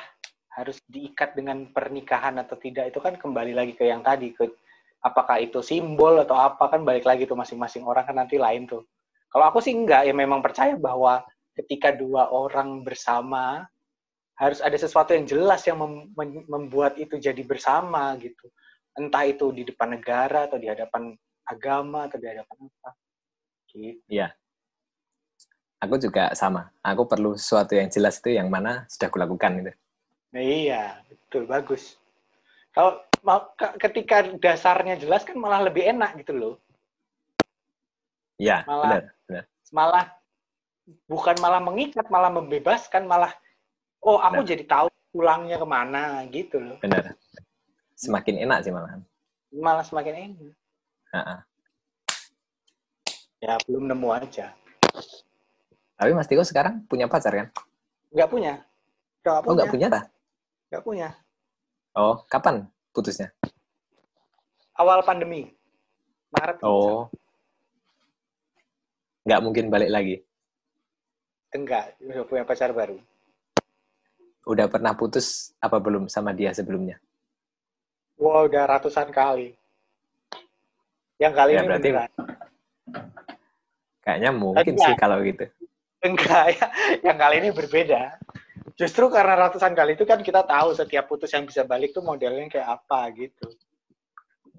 harus 0.53 0.84
diikat 0.91 1.40
dengan 1.40 1.72
pernikahan 1.72 2.36
atau 2.44 2.60
tidak 2.60 2.91
itu 2.91 2.99
kan 2.99 3.15
kembali 3.15 3.56
lagi 3.56 3.73
ke 3.80 3.88
yang 3.88 4.03
tadi 4.03 4.36
ke 4.36 4.52
apakah 4.99 5.40
itu 5.40 5.64
simbol 5.64 6.19
atau 6.19 6.36
apa 6.36 6.68
kan 6.68 6.84
balik 6.84 7.07
lagi 7.07 7.23
tuh 7.23 7.40
masing-masing 7.40 7.88
orang 7.88 8.03
kan 8.03 8.19
nanti 8.19 8.36
lain 8.36 8.68
tuh. 8.68 8.84
Kalau 9.31 9.45
aku 9.48 9.64
sih 9.64 9.72
enggak 9.72 10.03
ya 10.03 10.11
memang 10.11 10.44
percaya 10.44 10.76
bahwa 10.76 11.23
ketika 11.56 11.95
dua 11.95 12.27
orang 12.27 12.84
bersama 12.84 13.64
harus 14.36 14.60
ada 14.60 14.76
sesuatu 14.76 15.15
yang 15.15 15.27
jelas 15.27 15.64
yang 15.64 15.80
mem- 15.80 16.11
mem- 16.15 16.48
membuat 16.48 16.99
itu 16.99 17.15
jadi 17.15 17.40
bersama 17.44 18.15
gitu. 18.19 18.52
Entah 18.99 19.23
itu 19.23 19.56
di 19.56 19.64
depan 19.64 19.95
negara 19.95 20.48
atau 20.48 20.60
di 20.60 20.68
hadapan 20.68 21.15
agama 21.49 22.05
atau 22.05 22.21
di 22.21 22.27
hadapan 22.30 22.57
apa. 22.69 22.91
Gitu. 23.73 23.97
Aku 25.80 25.95
juga 25.97 26.30
sama. 26.38 26.69
Aku 26.85 27.09
perlu 27.09 27.34
sesuatu 27.39 27.73
yang 27.73 27.89
jelas 27.89 28.21
itu 28.21 28.35
yang 28.38 28.51
mana 28.51 28.85
sudah 28.85 29.09
kulakukan 29.09 29.63
gitu. 29.63 29.71
Nah, 30.30 30.43
iya, 30.43 30.84
betul 31.09 31.49
bagus. 31.49 31.97
Kalau 32.69 33.01
ketika 33.81 34.30
dasarnya 34.38 34.95
jelas 35.01 35.26
kan 35.26 35.35
malah 35.41 35.65
lebih 35.65 35.89
enak 35.89 36.21
gitu 36.21 36.38
loh. 36.38 36.55
Iya, 38.39 38.63
Malah- 38.63 38.84
benar, 38.85 39.03
benar. 39.27 39.43
Malah 39.69 40.05
bukan 41.09 41.35
malah 41.43 41.61
mengikat, 41.61 42.05
malah 42.07 42.31
membebaskan, 42.31 43.03
malah 43.09 43.34
oh 43.99 44.15
aku 44.21 44.41
Benar. 44.45 44.51
jadi 44.55 44.63
tahu 44.63 44.88
pulangnya 45.11 45.57
ke 45.59 45.67
mana 45.67 46.23
gitu 46.31 46.57
loh. 46.61 46.77
Benar. 46.80 47.17
Semakin 47.99 48.47
enak 48.47 48.63
sih 48.63 48.71
malahan. 48.71 49.01
Malah 49.51 49.84
semakin 49.84 50.13
enak. 50.15 50.53
Ha-ha. 51.10 51.38
Ya 53.40 53.56
belum 53.65 53.88
nemu 53.88 54.07
aja. 54.11 54.53
Tapi 55.99 56.11
Mas 56.15 56.27
Tiko 56.27 56.44
sekarang 56.44 56.84
punya 56.88 57.07
pacar 57.07 57.34
kan? 57.36 57.48
Nggak 58.15 58.30
punya. 58.31 58.53
Nggak 59.23 59.36
Oh, 59.36 59.44
punya. 59.44 59.56
nggak 59.56 59.72
punya 59.73 59.88
ta? 59.91 60.02
Nggak 60.72 60.84
punya. 60.86 61.07
Oh, 61.98 62.15
kapan 62.31 62.56
putusnya? 62.95 63.27
Awal 64.80 65.03
pandemi. 65.03 65.52
Maret. 66.31 66.61
Oh. 66.64 67.10
Nggak 69.27 69.41
mungkin 69.44 69.65
balik 69.68 69.91
lagi. 69.91 70.15
Enggak, 71.52 71.98
udah 71.99 72.23
punya 72.30 72.44
pacar 72.45 72.72
baru. 72.72 73.02
Udah 74.48 74.69
pernah 74.72 74.94
putus 74.95 75.52
apa 75.60 75.81
belum 75.81 76.07
sama 76.07 76.31
dia 76.31 76.53
sebelumnya? 76.56 77.02
Wah, 78.15 78.45
udah 78.45 78.64
ratusan 78.69 79.10
kali. 79.11 79.59
Yang 81.20 81.34
kali 81.36 81.52
Ya, 81.52 81.58
ini 81.60 81.68
berarti- 81.68 81.91
beneran. 81.91 82.12
Kayaknya 84.00 84.32
mungkin 84.34 84.74
Enggak. 84.74 84.88
sih 84.88 84.94
kalau 84.96 85.18
gitu. 85.22 85.46
Enggak 86.00 86.46
ya, 86.56 86.66
yang 87.04 87.18
kali 87.20 87.36
ini 87.44 87.50
berbeda. 87.52 88.02
Justru 88.80 89.12
karena 89.12 89.36
ratusan 89.36 89.76
kali 89.76 90.00
itu 90.00 90.08
kan 90.08 90.24
kita 90.24 90.48
tahu 90.48 90.72
setiap 90.72 91.12
putus 91.12 91.28
yang 91.36 91.44
bisa 91.44 91.68
balik 91.68 91.91
tuh 91.91 92.00
modelnya 92.00 92.48
kayak 92.48 92.80
apa 92.80 93.12
gitu. 93.12 93.48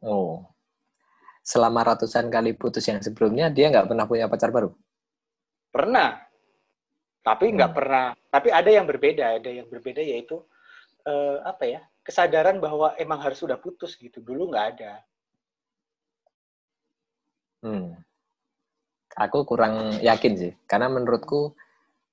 Oh. 0.05 0.45
Selama 1.41 1.97
ratusan 1.97 2.29
kali 2.29 2.53
putus 2.53 2.85
yang 2.85 3.01
sebelumnya, 3.01 3.49
dia 3.49 3.73
nggak 3.73 3.89
pernah 3.89 4.05
punya 4.05 4.29
pacar 4.29 4.53
baru? 4.53 4.77
Pernah, 5.73 6.21
tapi 7.25 7.57
nggak 7.57 7.73
Hmm. 7.73 7.79
pernah. 7.81 8.07
Tapi 8.29 8.49
ada 8.53 8.69
yang 8.71 8.85
berbeda, 8.85 9.41
ada 9.41 9.51
yang 9.51 9.67
berbeda 9.67 10.05
yaitu 10.05 10.37
eh, 11.01 11.41
apa 11.41 11.65
ya 11.65 11.81
kesadaran 12.05 12.61
bahwa 12.61 12.93
emang 13.01 13.25
harus 13.25 13.41
sudah 13.41 13.57
putus 13.57 13.97
gitu. 13.97 14.21
Dulu 14.21 14.53
nggak 14.53 14.67
ada. 14.77 15.01
Hmm. 17.61 17.97
Aku 19.21 19.45
kurang 19.45 20.01
yakin 20.01 20.33
sih, 20.39 20.53
karena 20.65 20.89
menurutku 20.89 21.53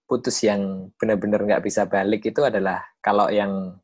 putus 0.08 0.40
yang 0.44 0.92
benar-benar 0.96 1.44
nggak 1.44 1.64
bisa 1.64 1.84
balik 1.84 2.24
itu 2.26 2.42
adalah 2.44 2.84
kalau 3.04 3.28
yang 3.28 3.76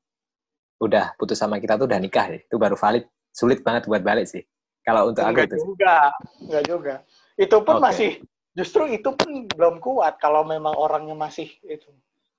udah 0.83 1.15
putus 1.15 1.39
sama 1.39 1.59
kita 1.59 1.79
tuh 1.79 1.87
udah 1.87 1.99
nikah 1.99 2.27
sih. 2.31 2.41
Itu 2.43 2.59
baru 2.59 2.75
valid. 2.75 3.07
Sulit 3.31 3.63
banget 3.63 3.87
buat 3.87 4.03
balik 4.03 4.27
sih. 4.27 4.43
Kalau 4.83 5.11
untuk 5.11 5.23
aku 5.23 5.47
itu. 5.47 5.55
juga, 5.63 6.11
enggak 6.43 6.63
juga. 6.67 6.95
Itu 7.39 7.57
pun 7.63 7.79
Oke. 7.79 7.83
masih 7.87 8.11
justru 8.51 8.91
itu 8.91 9.09
pun 9.15 9.47
belum 9.47 9.79
kuat 9.79 10.19
kalau 10.19 10.43
memang 10.43 10.75
orangnya 10.75 11.15
masih 11.15 11.47
itu. 11.63 11.87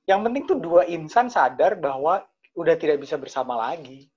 Yang 0.05 0.21
penting 0.29 0.43
tuh 0.45 0.59
dua 0.61 0.83
insan 0.85 1.33
sadar 1.33 1.81
bahwa 1.81 2.21
udah 2.53 2.77
tidak 2.77 3.01
bisa 3.01 3.17
bersama 3.17 3.57
lagi. 3.57 4.13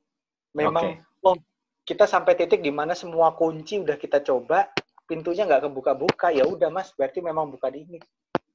Memang 0.52 1.00
oh 1.24 1.40
kita 1.88 2.04
sampai 2.04 2.36
titik 2.36 2.60
di 2.60 2.70
mana 2.70 2.92
semua 2.92 3.32
kunci 3.32 3.80
udah 3.80 3.96
kita 3.96 4.20
coba, 4.20 4.68
pintunya 5.08 5.48
nggak 5.48 5.72
kebuka-buka, 5.72 6.36
ya 6.36 6.44
udah 6.44 6.68
mas, 6.68 6.92
berarti 6.94 7.24
memang 7.24 7.50
bukan 7.50 7.74
ini. 7.74 7.98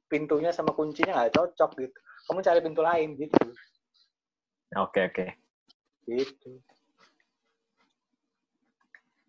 Pintunya 0.06 0.52
sama 0.52 0.76
kuncinya 0.76 1.24
nggak 1.24 1.32
cocok 1.32 1.70
gitu. 1.80 1.98
Kamu 2.28 2.44
cari 2.44 2.60
pintu 2.60 2.84
lain 2.84 3.16
gitu. 3.16 3.36
Oke, 4.76 5.08
oke. 5.08 5.26
Gitu. 6.04 6.60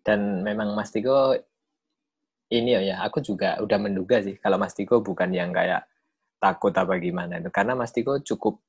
Dan 0.04 0.44
memang 0.44 0.76
Mas 0.76 0.92
Tiko 0.92 1.32
ini 2.52 2.76
ya, 2.76 3.00
aku 3.02 3.24
juga 3.24 3.56
udah 3.64 3.80
menduga 3.80 4.20
sih 4.20 4.36
kalau 4.36 4.60
Mas 4.60 4.76
Tiko 4.76 5.00
bukan 5.00 5.32
yang 5.32 5.56
kayak 5.56 5.88
takut 6.44 6.76
apa 6.76 7.00
gimana 7.00 7.40
itu. 7.40 7.48
Karena 7.48 7.74
Mas 7.74 7.96
Tiko 7.96 8.20
cukup 8.20 8.60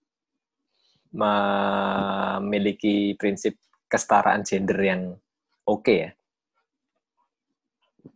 memiliki 1.11 3.19
prinsip 3.19 3.59
kesetaraan 3.91 4.47
gender 4.47 4.79
yang 4.79 5.03
oke 5.67 5.91
ya. 5.91 6.15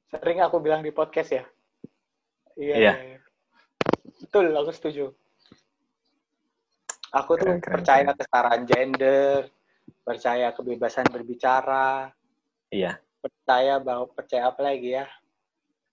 Sering 0.09 0.41
aku 0.41 0.57
bilang 0.59 0.81
di 0.81 0.89
podcast 0.89 1.31
ya. 1.33 1.45
Iya. 2.57 2.75
Iya. 2.75 2.93
iya. 2.97 3.19
Betul, 4.25 4.51
aku 4.57 4.73
setuju. 4.73 5.13
Aku 7.13 7.41
tuh 7.41 7.57
Keren, 7.57 7.61
keren, 7.61 7.75
percaya 7.81 8.03
keren. 8.05 8.17
kesetaraan 8.21 8.63
gender, 8.69 9.39
percaya 10.05 10.47
kebebasan 10.53 11.09
berbicara, 11.09 12.13
Iya. 12.69 13.01
percaya 13.21 13.81
bahwa 13.81 14.13
percaya 14.13 14.53
apa 14.53 14.61
lagi 14.61 14.93
ya 14.97 15.09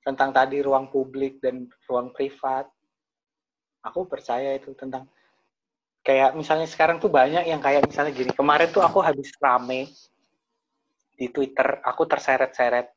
tentang 0.04 0.36
tadi 0.36 0.60
ruang 0.60 0.92
publik 0.92 1.40
dan 1.40 1.68
ruang 1.88 2.12
privat. 2.12 2.68
Aku 3.84 4.08
percaya 4.08 4.56
itu 4.56 4.76
tentang 4.76 5.08
kayak 6.04 6.36
misalnya 6.36 6.68
sekarang 6.68 7.00
tuh 7.00 7.10
banyak 7.12 7.48
yang 7.48 7.60
kayak 7.64 7.88
misalnya 7.88 8.12
gini. 8.12 8.32
Kemarin 8.36 8.70
tuh 8.72 8.84
aku 8.84 9.00
habis 9.00 9.32
rame 9.40 9.88
di 11.16 11.28
Twitter, 11.32 11.80
aku 11.84 12.04
terseret-seret 12.08 12.92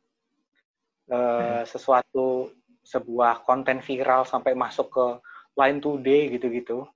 eh, 1.09 1.62
sesuatu 1.64 2.52
sebuah 2.85 3.44
konten 3.44 3.85
viral 3.85 4.24
sampai 4.24 4.56
masuk 4.56 4.89
ke 4.93 5.06
Line 5.59 5.80
Today 5.82 6.32
gitu-gitu. 6.32 6.86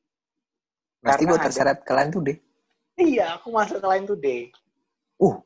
Karena 1.02 1.34
ada- 1.34 1.44
terseret 1.50 1.78
ke 1.82 1.92
tuh 2.14 2.22
deh. 2.22 2.38
Iya, 2.96 3.40
aku 3.40 3.50
masuk 3.50 3.82
ke 3.82 3.86
Line 3.88 4.06
Today. 4.06 4.40
Uh, 5.18 5.36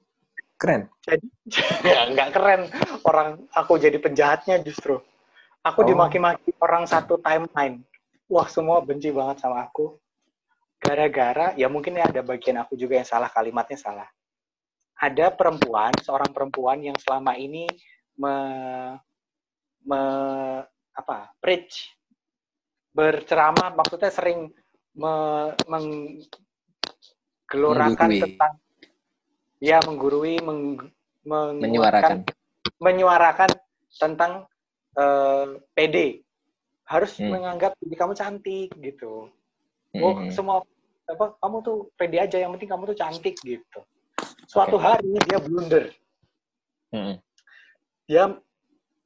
keren. 0.56 0.88
ya 1.86 2.10
nggak 2.10 2.28
keren 2.34 2.62
orang 3.06 3.44
aku 3.55 3.78
jadi 3.78 3.97
penjahatnya 4.01 4.59
justru 4.64 4.98
aku 5.62 5.80
Oh. 5.82 5.86
dimaki-maki 5.86 6.55
orang 6.59 6.88
satu 6.88 7.20
timeline 7.20 7.82
wah 8.26 8.48
semua 8.51 8.82
benci 8.82 9.12
banget 9.12 9.43
sama 9.44 9.66
aku 9.66 9.94
gara-gara 10.80 11.55
ya 11.55 11.66
mungkin 11.70 11.98
ya 11.98 12.06
ada 12.10 12.22
bagian 12.22 12.59
aku 12.62 12.74
juga 12.74 12.98
yang 12.98 13.09
salah 13.09 13.30
kalimatnya 13.30 13.78
salah 13.78 14.09
ada 14.97 15.28
perempuan 15.30 15.93
seorang 16.01 16.30
perempuan 16.32 16.80
yang 16.82 16.97
selama 16.98 17.36
ini 17.36 17.68
me, 18.16 18.34
me 19.82 20.01
apa 20.93 21.30
preach 21.38 21.94
berceramah 22.90 23.72
maksudnya 23.72 24.09
sering 24.09 24.48
me, 24.97 25.12
menggelorakan 25.68 28.09
Menggurui. 28.09 28.20
tentang 28.24 28.52
ya 29.59 29.78
menggurui 29.84 30.36
meng, 30.40 30.60
menguatkan- 31.24 31.62
Menyuarakan. 31.62 32.24
menyuarakan 32.78 33.51
tentang 33.93 34.47
eh, 34.97 35.47
PD 35.76 36.24
harus 36.84 37.20
Hmm. 37.20 37.28
menganggap 37.28 37.76
diri 37.76 37.94
kamu 37.94 38.14
cantik 38.14 38.72
gitu. 38.80 39.28
Oh, 39.93 40.12
Hmm. 40.16 40.32
semua 40.32 40.64
apa 41.05 41.36
kamu 41.36 41.56
tuh 41.60 41.93
pede 41.94 42.16
aja 42.16 42.40
yang 42.40 42.51
penting 42.56 42.66
kamu 42.66 42.88
tuh 42.88 42.97
cantik 42.97 43.36
gitu. 43.38 43.84
Suatu 44.47 44.76
hari 44.76 45.05
dia 45.26 45.36
blunder. 45.36 45.93
Hmm. 46.88 47.20
Dia 48.07 48.31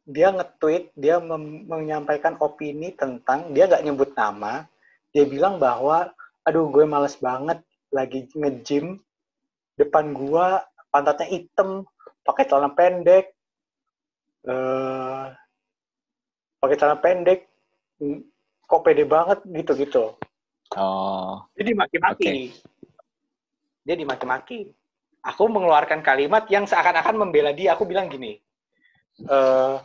dia 0.04 0.28
nge-tweet, 0.32 0.92
dia 0.96 1.16
mem- 1.20 1.64
menyampaikan 1.68 2.36
opini 2.40 2.92
tentang 2.96 3.52
dia 3.52 3.68
nggak 3.68 3.84
nyebut 3.84 4.10
nama. 4.16 4.64
Dia 5.12 5.24
bilang 5.26 5.56
bahwa 5.60 6.12
aduh 6.44 6.68
gue 6.72 6.84
males 6.88 7.16
banget 7.20 7.60
lagi 7.92 8.26
nge-gym 8.32 8.98
depan 9.80 10.12
gua 10.12 10.60
pantatnya 10.92 11.26
hitam, 11.30 11.88
pakai 12.26 12.44
celana 12.46 12.70
pendek. 12.76 13.32
eh 14.40 15.24
pakai 16.60 16.76
celana 16.76 16.96
pendek 17.00 17.48
mm, 18.00 18.20
kok 18.68 18.82
pede 18.84 19.04
banget 19.08 19.40
gitu-gitu. 19.48 20.16
Oh, 20.78 21.42
Dia 21.58 21.64
dimaki-maki. 21.66 22.54
Dia 23.82 23.96
dimaki-maki. 23.98 24.70
Aku 25.20 25.50
mengeluarkan 25.50 26.00
kalimat 26.00 26.46
yang 26.46 26.64
seakan-akan 26.64 27.16
membela 27.26 27.50
dia. 27.50 27.74
Aku 27.74 27.84
bilang 27.84 28.06
gini, 28.06 28.38
eh 29.26 29.76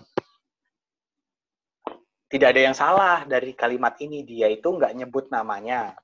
tidak 2.30 2.48
ada 2.52 2.62
yang 2.62 2.76
salah 2.76 3.24
dari 3.24 3.56
kalimat 3.56 3.95
ini. 4.03 4.26
Dia 4.28 4.52
itu 4.52 4.68
nggak 4.68 4.95
nyebut 4.95 5.32
namanya. 5.32 5.95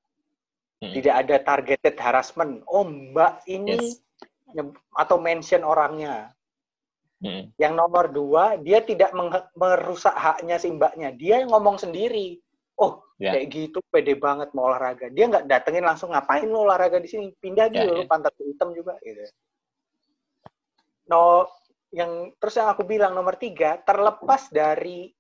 Hmm. 0.82 0.94
Tidak 0.95 1.14
ada 1.14 1.36
targeted 1.44 1.95
harassment. 1.99 2.66
Oh, 2.66 2.88
Mbak 2.88 3.45
ini 3.52 3.78
yes. 3.78 4.66
atau 4.98 5.18
mention 5.22 5.62
orangnya. 5.62 6.34
Mm. 7.22 7.53
Yang 7.53 7.74
nomor 7.78 8.10
dua, 8.10 8.58
dia 8.58 8.82
tidak 8.82 9.14
merusak 9.53 10.18
haknya 10.18 10.58
si 10.58 10.74
mbaknya. 10.74 11.14
Dia 11.14 11.45
yang 11.45 11.53
ngomong 11.53 11.78
sendiri. 11.78 12.41
Oh, 12.82 13.06
Ya. 13.22 13.38
kayak 13.38 13.53
gitu 13.53 13.78
pede 13.94 14.18
banget 14.18 14.49
mau 14.58 14.66
olahraga. 14.66 15.06
Dia 15.14 15.30
nggak 15.30 15.45
datengin 15.45 15.86
langsung 15.86 16.10
ngapain 16.10 16.49
lu 16.49 16.66
olahraga 16.66 16.98
di 16.98 17.06
sini. 17.06 17.30
Pindah 17.38 17.70
dulu, 17.70 17.94
ya. 17.94 17.98
lu 18.02 18.10
pantat 18.10 18.34
hitam 18.41 18.74
juga. 18.74 18.98
Gitu. 19.06 19.22
No, 21.06 21.45
yang 21.91 22.31
terus 22.39 22.55
yang 22.55 22.72
aku 22.72 22.88
bilang 22.88 23.11
nomor 23.11 23.35
tiga, 23.35 23.80
terlepas 23.84 24.47
dari 24.47 25.11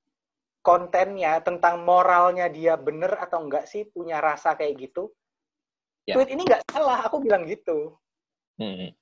kontennya 0.61 1.41
tentang 1.41 1.81
moralnya 1.83 2.47
dia 2.47 2.77
bener 2.77 3.17
atau 3.17 3.43
enggak 3.43 3.65
sih 3.67 3.87
punya 3.89 4.21
rasa 4.21 4.53
kayak 4.55 4.77
gitu. 4.89 5.11
Ya. 6.05 6.17
Tweet 6.17 6.33
ini 6.33 6.45
nggak 6.45 6.65
salah, 6.71 7.05
aku 7.05 7.21
bilang 7.21 7.45
gitu 7.45 7.95
Mm. 8.61 8.93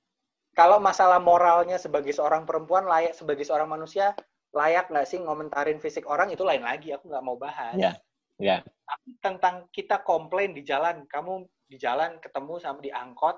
kalau 0.55 0.79
masalah 0.79 1.19
moralnya 1.19 1.75
sebagai 1.75 2.15
seorang 2.15 2.47
perempuan 2.47 2.87
layak 2.87 3.11
sebagai 3.11 3.43
seorang 3.43 3.67
manusia 3.67 4.15
layak 4.55 4.87
nggak 4.87 5.03
sih 5.03 5.19
ngomentarin 5.19 5.83
fisik 5.83 6.07
orang 6.07 6.31
itu 6.31 6.47
lain 6.47 6.63
lagi 6.63 6.95
aku 6.95 7.11
nggak 7.11 7.25
mau 7.25 7.35
bahas 7.35 7.75
Ya. 7.75 7.99
Ya. 8.39 8.63
tapi 8.87 9.09
tentang 9.19 9.67
kita 9.75 9.99
komplain 9.99 10.55
di 10.55 10.63
jalan 10.63 11.03
kamu 11.11 11.43
di 11.67 11.75
jalan 11.75 12.23
ketemu 12.23 12.53
sama 12.63 12.79
di 12.79 12.87
angkot 12.87 13.35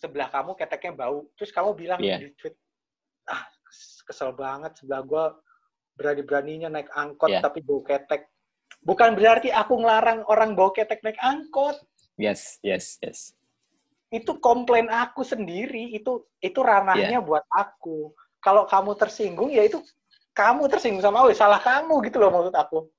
sebelah 0.00 0.32
kamu 0.32 0.56
keteknya 0.56 0.92
bau 0.96 1.28
terus 1.36 1.52
kamu 1.52 1.76
bilang 1.76 2.00
Iya. 2.00 2.24
di 2.24 2.32
tweet 2.40 2.56
ah 3.28 3.44
kesel 4.04 4.34
banget. 4.34 4.76
Sebelah 4.78 5.02
gua 5.06 5.24
berani 5.94 6.22
beraninya 6.24 6.68
naik 6.72 6.88
angkot 6.96 7.28
Iya. 7.28 7.44
tapi 7.44 7.60
bau 7.60 7.84
ketek. 7.84 8.28
Bukan 8.80 9.12
berarti 9.12 9.52
aku 9.52 9.76
ngelarang 9.76 10.24
orang 10.26 10.56
bau 10.56 10.72
ketek 10.72 11.04
naik 11.04 11.20
angkot. 11.20 11.76
Yes, 12.20 12.60
yes, 12.60 12.96
yes. 13.00 13.32
itu 14.10 14.42
komplain 14.42 14.90
aku 14.90 15.22
sendiri. 15.22 15.94
Itu 15.94 16.26
itu 16.42 16.58
ranahnya 16.60 17.22
Iya. 17.22 17.24
buat 17.24 17.46
aku. 17.46 18.10
Kalau 18.42 18.66
kamu 18.66 18.98
tersinggung 18.98 19.54
ya 19.54 19.62
itu 19.62 19.78
kamu 20.34 20.66
tersinggung 20.66 21.04
sama 21.04 21.22
aku. 21.22 21.30
Ya 21.30 21.38
salah 21.38 21.62
kamu 21.62 21.94
gitu 22.10 22.18
loh 22.18 22.30
maksud 22.34 22.54
aku. 22.54 22.90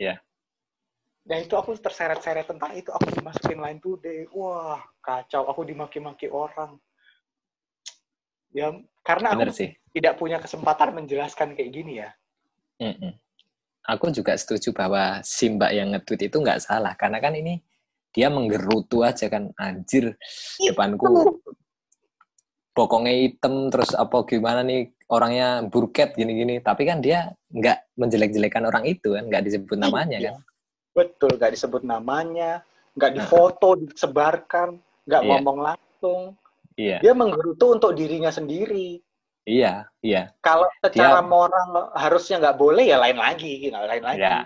Iya. 0.00 0.18
dan 1.24 1.40
itu 1.40 1.56
aku 1.56 1.72
terseret-seret 1.80 2.44
tentang 2.44 2.76
itu. 2.76 2.92
Aku 2.92 3.08
dimasukin 3.08 3.56
line 3.56 3.80
today. 3.80 4.28
Wah 4.36 4.80
kacau. 5.00 5.48
Aku 5.48 5.64
dimaki-maki 5.64 6.28
orang 6.28 6.76
ya 8.54 8.70
karena 9.02 9.34
Bener 9.34 9.50
aku 9.50 9.58
sih. 9.58 9.70
tidak 9.90 10.14
punya 10.16 10.38
kesempatan 10.38 10.94
menjelaskan 10.94 11.52
kayak 11.52 11.70
gini 11.70 12.00
ya 12.00 12.10
Mm-mm. 12.80 13.12
Aku 13.84 14.08
juga 14.08 14.32
setuju 14.34 14.72
bahwa 14.72 15.20
si 15.20 15.46
mbak 15.46 15.70
yang 15.70 15.92
nge-tweet 15.92 16.26
itu 16.26 16.40
nggak 16.40 16.56
salah. 16.58 16.96
Karena 16.96 17.20
kan 17.20 17.36
ini 17.36 17.60
dia 18.10 18.26
menggerutu 18.26 19.04
aja 19.04 19.28
kan. 19.28 19.52
Anjir, 19.54 20.16
depanku 20.58 21.04
bokongnya 22.72 23.14
hitam, 23.14 23.70
terus 23.70 23.92
apa 23.92 24.24
gimana 24.24 24.64
nih 24.64 24.88
orangnya 25.06 25.62
burket 25.62 26.16
gini-gini. 26.16 26.58
Tapi 26.58 26.82
kan 26.82 26.98
dia 26.98 27.30
nggak 27.52 27.94
menjelek-jelekan 27.94 28.64
orang 28.64 28.88
itu 28.88 29.14
kan. 29.14 29.28
Nggak 29.28 29.44
disebut 29.46 29.76
namanya 29.76 30.18
Iya. 30.18 30.32
kan. 30.32 30.36
betul 30.90 31.30
gak 31.34 31.50
disebut 31.50 31.82
namanya 31.82 32.62
nggak 32.94 33.12
difoto 33.18 33.74
disebarkan 33.76 34.78
nggak 35.04 35.22
Iya. 35.22 35.28
ngomong 35.28 35.58
langsung 35.60 36.20
Iya, 36.74 36.98
dia 36.98 37.14
menggerutu 37.14 37.78
untuk 37.78 37.94
dirinya 37.94 38.34
sendiri 38.34 38.98
iya, 39.46 39.86
iya. 40.02 40.34
kalau 40.42 40.66
secara 40.82 41.22
Dia- 41.22 41.26
moral 41.26 41.94
harusnya 41.94 42.42
nggak 42.42 42.58
boleh 42.58 42.90
ya 42.90 42.98
lain 42.98 43.14
lagi 43.14 43.62
gitu 43.62 43.74
lain 43.74 44.02
lagi 44.02 44.18
Ya. 44.18 44.42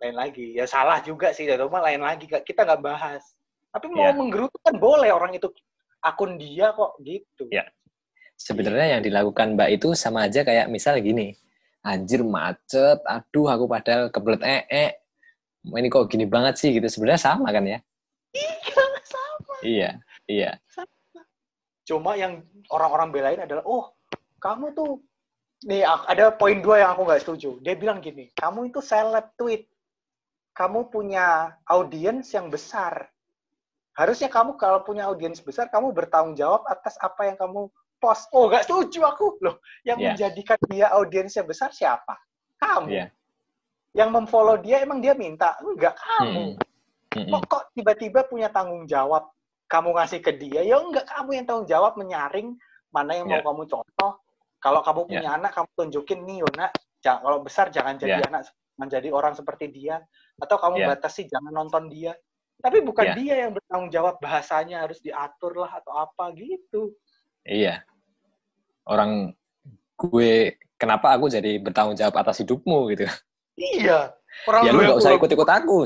lain 0.00 0.16
lagi 0.16 0.56
ya 0.56 0.64
salah 0.64 1.04
juga 1.04 1.36
sih 1.36 1.44
dan 1.44 1.60
rumah 1.60 1.84
lain 1.84 2.00
lagi 2.00 2.24
kita 2.24 2.64
nggak 2.64 2.80
bahas 2.80 3.20
tapi 3.68 3.92
mau 3.92 4.08
Ya. 4.08 4.16
menggerutu 4.16 4.56
kan 4.64 4.80
boleh 4.80 5.12
orang 5.12 5.36
itu 5.36 5.52
akun 6.00 6.40
dia 6.40 6.72
kok 6.72 6.96
gitu 7.00 7.44
Ya. 7.52 7.68
Sebenarnya 8.34 8.98
yang 8.98 9.02
dilakukan 9.04 9.54
mbak 9.54 9.78
itu 9.78 9.94
sama 9.94 10.26
aja 10.26 10.42
kayak 10.42 10.66
misal 10.66 10.98
gini. 10.98 11.38
Anjir 11.86 12.26
macet, 12.26 12.98
aduh 13.06 13.46
aku 13.46 13.70
padahal 13.70 14.10
kebelet 14.10 14.42
ee. 14.42 14.88
Ini 15.62 15.86
kok 15.86 16.10
gini 16.10 16.26
banget 16.26 16.58
sih 16.58 16.74
gitu. 16.74 16.82
Sebenarnya 16.90 17.22
sama 17.22 17.54
kan 17.54 17.62
ya? 17.62 17.78
iya 18.34 18.50
sama 19.06 19.54
Iya, 19.62 19.90
iya. 20.26 20.50
Cuma 21.84 22.16
yang 22.16 22.40
orang-orang 22.72 23.12
belain 23.12 23.40
adalah 23.44 23.64
oh 23.64 23.92
kamu 24.40 24.72
tuh 24.72 25.00
nih 25.64 25.84
ada 25.84 26.32
poin 26.32 26.60
dua 26.60 26.84
yang 26.84 26.90
aku 26.92 27.04
nggak 27.04 27.22
setuju. 27.24 27.60
Dia 27.60 27.76
bilang 27.76 28.00
gini 28.00 28.28
kamu 28.36 28.72
itu 28.72 28.80
seleb 28.80 29.32
tweet. 29.36 29.68
Kamu 30.54 30.86
punya 30.86 31.50
audiens 31.66 32.30
yang 32.30 32.46
besar. 32.46 33.10
Harusnya 33.94 34.30
kamu 34.30 34.54
kalau 34.54 34.82
punya 34.86 35.06
audiens 35.06 35.42
besar 35.42 35.66
kamu 35.66 35.90
bertanggung 35.90 36.38
jawab 36.38 36.62
atas 36.66 36.94
apa 37.02 37.26
yang 37.26 37.34
kamu 37.34 37.66
post. 37.98 38.30
Oh 38.30 38.46
nggak 38.46 38.64
setuju 38.68 39.02
aku. 39.08 39.38
Loh 39.42 39.56
yang 39.82 39.98
Iya. 39.98 40.14
menjadikan 40.14 40.58
dia 40.70 40.92
audiensnya 40.94 41.42
besar 41.42 41.70
siapa? 41.72 42.16
Kamu. 42.60 42.88
Iya. 42.90 43.06
yang 43.94 44.10
memfollow 44.10 44.58
dia 44.58 44.82
emang 44.82 44.98
dia 44.98 45.14
minta? 45.14 45.54
Enggak 45.62 45.94
Hmm. 45.94 46.10
kamu 46.18 46.44
Mm-mm. 47.14 47.30
kok 47.30 47.42
kok 47.46 47.62
tiba-tiba 47.78 48.26
punya 48.26 48.50
tanggung 48.50 48.90
jawab 48.90 49.30
kamu 49.74 49.90
ngasih 49.98 50.20
ke 50.22 50.30
dia 50.38 50.62
ya 50.62 50.78
enggak 50.78 51.02
kamu 51.10 51.30
yang 51.34 51.44
tanggung 51.50 51.66
jawab 51.66 51.98
menyaring 51.98 52.54
mana 52.94 53.18
yang 53.18 53.26
mau 53.26 53.42
Ya. 53.42 53.42
kamu 53.42 53.62
contoh 53.66 54.10
kalau 54.62 54.80
kamu 54.86 55.00
punya 55.10 55.30
anak 55.34 55.50
kamu 55.50 55.66
tunjukin 55.74 56.22
nih 56.22 56.46
Yona 56.46 56.66
jangan 57.02 57.20
kalau 57.26 57.38
besar 57.42 57.66
jangan 57.74 57.98
jadi 57.98 58.22
Ya. 58.22 58.26
anak 58.30 58.46
menjadi 58.78 59.08
orang 59.10 59.34
seperti 59.34 59.66
dia 59.74 59.98
atau 60.38 60.56
kamu 60.62 60.76
Ya. 60.78 60.86
batasi 60.94 61.26
jangan 61.26 61.50
nonton 61.50 61.90
dia 61.90 62.14
tapi 62.62 62.86
bukan 62.86 63.06
Ya. 63.10 63.14
dia 63.18 63.34
yang 63.44 63.50
bertanggung 63.50 63.90
jawab 63.90 64.22
bahasanya 64.22 64.86
harus 64.86 65.02
diatur 65.02 65.58
lah 65.58 65.82
atau 65.82 65.90
apa 65.98 66.30
gitu 66.38 66.94
Iya. 67.44 67.82
Orang 68.86 69.34
gue 70.00 70.54
kenapa 70.80 71.12
aku 71.12 71.28
jadi 71.28 71.58
bertanggung 71.60 71.98
jawab 71.98 72.14
atas 72.16 72.40
hidupmu 72.40 72.94
gitu. 72.94 73.04
iya 73.58 74.14
orang 74.46 74.62
Ya 74.64 74.70
lu 74.72 74.80
nggak 74.80 74.98
usah 74.98 75.12
ikut-ikut 75.14 75.48
aku. 75.50 75.78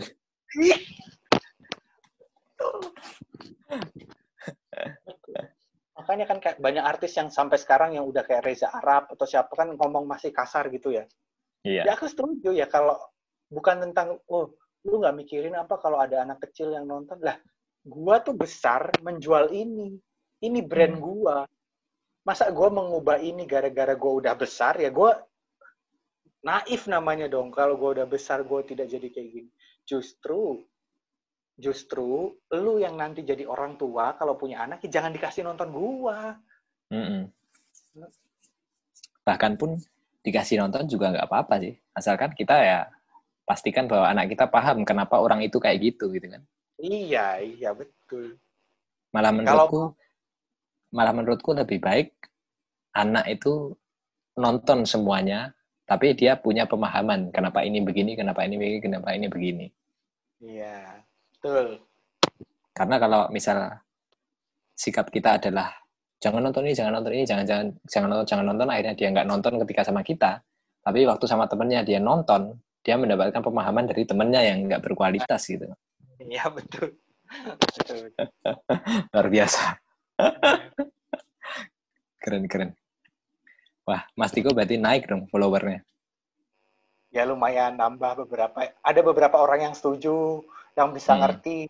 Makanya 5.98 6.24
kan 6.30 6.38
kayak 6.38 6.58
banyak 6.62 6.84
artis 6.84 7.18
yang 7.18 7.26
sampai 7.28 7.58
sekarang 7.58 7.98
yang 7.98 8.06
udah 8.06 8.22
kayak 8.22 8.46
Reza 8.46 8.70
Arab 8.70 9.10
atau 9.10 9.26
siapa 9.26 9.50
kan 9.50 9.74
ngomong 9.74 10.06
masih 10.06 10.30
kasar 10.30 10.70
gitu 10.70 10.94
ya. 10.94 11.04
Iya. 11.66 11.90
Ya 11.90 11.92
aku 11.98 12.06
setuju 12.06 12.54
ya 12.54 12.70
kalau 12.70 12.94
bukan 13.50 13.90
tentang 13.90 14.22
oh 14.30 14.54
lu 14.86 15.02
nggak 15.02 15.16
mikirin 15.18 15.58
apa 15.58 15.74
kalau 15.82 15.98
ada 15.98 16.22
anak 16.22 16.38
kecil 16.48 16.70
yang 16.70 16.86
nonton 16.86 17.18
lah. 17.18 17.34
Gua 17.82 18.22
tuh 18.22 18.38
besar 18.38 18.94
menjual 19.02 19.50
ini. 19.50 19.98
Ini 20.38 20.62
brand 20.62 20.96
Hmm. 20.96 21.02
gua. 21.02 21.36
Masa 22.22 22.46
gua 22.54 22.70
mengubah 22.70 23.18
ini 23.18 23.42
gara-gara 23.42 23.98
gua 23.98 24.22
udah 24.22 24.34
besar 24.38 24.78
ya 24.78 24.94
gua 24.94 25.18
naif 26.46 26.86
namanya 26.86 27.26
dong 27.26 27.50
kalau 27.50 27.74
gua 27.74 27.98
udah 27.98 28.06
besar 28.06 28.46
gua 28.46 28.62
tidak 28.62 28.86
jadi 28.86 29.10
kayak 29.10 29.28
gini. 29.34 29.50
Justru 29.82 30.62
justru 31.58 32.38
lu 32.54 32.78
yang 32.78 32.94
nanti 32.94 33.26
jadi 33.26 33.42
orang 33.42 33.74
tua 33.74 34.14
kalau 34.14 34.38
punya 34.38 34.62
anak 34.62 34.78
ya 34.86 35.02
jangan 35.02 35.10
dikasih 35.10 35.42
nonton 35.42 35.74
gua. 35.74 36.38
Mm-mm. 36.94 37.26
Bahkan 39.26 39.58
pun 39.58 39.74
dikasih 40.22 40.62
nonton 40.62 40.86
juga 40.86 41.10
nggak 41.10 41.26
apa-apa 41.26 41.58
sih. 41.58 41.74
Asalkan 41.92 42.32
kita 42.32 42.54
ya 42.62 42.80
pastikan 43.42 43.90
bahwa 43.90 44.06
anak 44.06 44.30
kita 44.30 44.46
paham 44.46 44.86
kenapa 44.86 45.18
orang 45.18 45.42
itu 45.42 45.58
kayak 45.58 45.82
gitu 45.82 46.14
gitu 46.14 46.30
kan. 46.30 46.42
Iya, 46.78 47.42
iya 47.42 47.74
betul. 47.74 48.38
Malah 49.10 49.34
Kalau- 49.34 49.66
menurutku 49.66 49.82
malah 50.88 51.12
menurutku 51.12 51.50
lebih 51.52 51.84
baik 51.84 52.16
anak 52.96 53.28
itu 53.28 53.76
nonton 54.38 54.88
semuanya 54.88 55.52
tapi 55.84 56.16
dia 56.16 56.36
punya 56.38 56.64
pemahaman 56.64 57.28
kenapa 57.34 57.64
ini 57.64 57.80
begini, 57.82 58.14
kenapa 58.14 58.44
ini 58.44 58.56
begini, 58.56 58.78
kenapa 58.80 59.08
ini 59.16 59.26
begini. 59.28 59.66
Iya, 60.38 61.02
betul. 61.38 61.78
Karena 62.74 62.96
kalau 62.98 63.20
misal 63.30 63.78
sikap 64.74 65.10
kita 65.10 65.38
adalah 65.38 65.70
jangan 66.18 66.42
nonton 66.42 66.66
ini, 66.66 66.74
jangan 66.74 66.98
nonton 66.98 67.12
ini, 67.14 67.24
jangan 67.26 67.44
jangan 67.46 67.66
jangan 67.86 68.08
nonton, 68.10 68.26
jangan 68.26 68.44
nonton, 68.50 68.68
akhirnya 68.70 68.94
dia 68.98 69.08
nggak 69.14 69.28
nonton 69.30 69.52
ketika 69.62 69.82
sama 69.86 70.02
kita. 70.02 70.42
Tapi 70.82 71.06
waktu 71.06 71.24
sama 71.30 71.46
temennya 71.46 71.86
dia 71.86 72.02
nonton, 72.02 72.58
dia 72.82 72.98
mendapatkan 72.98 73.42
pemahaman 73.42 73.86
dari 73.86 74.02
temennya 74.06 74.42
yang 74.42 74.66
nggak 74.66 74.82
berkualitas 74.82 75.42
gitu. 75.46 75.70
Iya, 76.18 76.50
betul. 76.50 76.98
betul. 77.58 78.10
betul. 78.10 78.26
Luar 79.14 79.28
biasa. 79.30 79.62
keren 82.22 82.44
keren. 82.50 82.70
Wah, 83.88 84.04
Mas 84.18 84.36
Tiko 84.36 84.52
berarti 84.52 84.76
naik 84.76 85.08
dong 85.08 85.24
followernya. 85.32 85.80
Ya 87.08 87.24
lumayan 87.24 87.80
nambah 87.80 88.26
beberapa. 88.26 88.68
Ada 88.84 89.00
beberapa 89.00 89.40
orang 89.40 89.72
yang 89.72 89.74
setuju 89.74 90.44
yang 90.78 90.94
bisa 90.94 91.12
Hmm. 91.12 91.26
ngerti. 91.26 91.66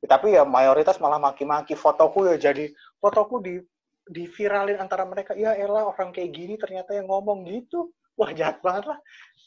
Tapi 0.00 0.32
ya 0.32 0.48
mayoritas 0.48 0.96
malah 0.96 1.20
maki-maki 1.20 1.76
fotoku 1.76 2.24
ya 2.24 2.40
jadi 2.40 2.72
fotoku 2.96 3.36
di 3.38 3.60
diviralin 4.08 4.80
antara 4.80 5.04
mereka. 5.04 5.36
Ya 5.36 5.52
elah 5.52 5.84
orang 5.86 6.10
kayak 6.10 6.32
gini 6.32 6.56
ternyata 6.56 6.96
yang 6.96 7.04
ngomong 7.06 7.44
gitu. 7.44 7.92
Wah 8.16 8.32
jahat 8.32 8.64
banget 8.64 8.88
lah. 8.88 8.98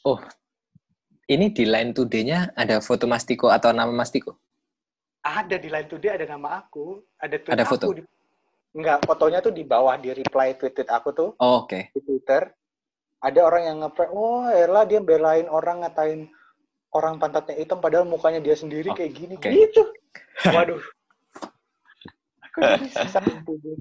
Oh, 0.06 0.22
ini 1.26 1.50
di 1.50 1.66
line 1.66 1.92
today-nya 1.92 2.54
ada 2.54 2.78
foto 2.80 3.10
Mas 3.10 3.26
Tiko 3.26 3.50
atau 3.50 3.74
nama 3.74 3.90
Mas 3.90 4.14
Tiko? 4.14 4.38
Ada 5.24 5.58
di 5.58 5.72
line 5.72 5.88
today 5.88 6.14
ada 6.14 6.28
nama 6.28 6.60
aku, 6.60 7.00
ada 7.18 7.36
tweet 7.40 7.56
Ada 7.56 7.64
aku 7.64 7.72
foto? 7.74 7.86
di- 7.96 8.12
Enggak, 8.74 9.06
fotonya 9.06 9.38
tuh 9.38 9.54
di 9.54 9.62
bawah 9.62 9.94
di 9.96 10.10
reply 10.12 10.58
tweet-tweet 10.58 10.90
aku 10.90 11.10
tuh 11.14 11.30
Oh, 11.38 11.62
Oke. 11.62 11.94
di 11.94 12.02
Twitter. 12.02 12.50
Ada 13.22 13.40
orang 13.40 13.64
yang 13.64 13.78
nge 13.80 14.06
oh 14.12 14.50
elah 14.50 14.84
dia 14.84 15.00
belain 15.00 15.46
orang 15.48 15.82
ngatain 15.82 16.28
orang 16.94 17.18
pantatnya 17.18 17.58
hitam 17.58 17.78
padahal 17.78 18.06
mukanya 18.06 18.40
dia 18.40 18.54
sendiri 18.54 18.90
Oh, 18.90 18.96
kayak 18.96 19.14
gini 19.14 19.34
oke. 19.36 19.50
gitu. 19.50 19.82
Waduh. 20.56 20.82
Aku 22.50 22.58
jadi 22.62 22.86
tuh. 23.46 23.78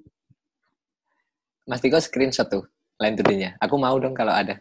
Mas 1.69 1.81
Tiko 1.81 2.01
screenshot 2.01 2.49
tuh 2.49 2.65
line 2.99 3.15
today-nya. 3.15 3.55
Aku 3.61 3.77
mau 3.77 3.95
dong 3.97 4.13
kalau 4.13 4.33
ada. 4.33 4.59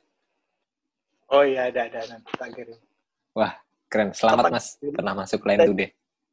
Oh 1.31 1.41
iya 1.41 1.71
ada 1.71 1.87
ada 1.87 1.99
nanti 2.07 2.31
tak 2.35 2.51
kirim. 2.53 2.75
Keren. 3.87 4.15
Selamat 4.15 4.47
Teman- 4.47 4.55
Mas 4.55 4.67
pernah 4.79 5.13
masuk 5.13 5.43
line 5.43 5.63
today. 5.65 5.89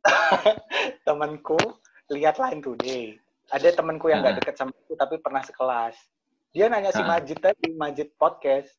Temanku 1.06 1.58
lihat 2.08 2.38
line 2.38 2.62
today. 2.62 3.18
Ada 3.48 3.74
temanku 3.74 4.12
yang 4.12 4.20
nggak 4.22 4.34
Ah. 4.34 4.38
deket 4.38 4.54
sama 4.54 4.70
aku 4.76 4.94
tapi 4.94 5.16
pernah 5.18 5.42
sekelas. 5.42 5.96
Dia 6.54 6.68
nanya 6.68 6.94
si 6.94 7.02
Ah. 7.02 7.08
Majid 7.08 7.38
tadi, 7.40 7.74
Majid 7.74 8.14
podcast. 8.14 8.70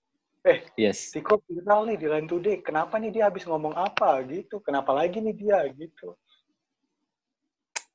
Eh, 0.50 0.60
Yes. 0.76 1.14
Tiko 1.14 1.40
viral 1.46 1.86
nih 1.86 1.96
di 1.96 2.08
line 2.10 2.26
today. 2.26 2.58
Kenapa 2.60 2.98
nih 2.98 3.12
dia 3.12 3.24
habis 3.30 3.46
ngomong 3.46 3.72
apa 3.72 4.20
gitu? 4.26 4.60
Kenapa 4.60 4.92
lagi 4.92 5.20
nih 5.20 5.32
dia 5.32 5.60
gitu? 5.70 6.18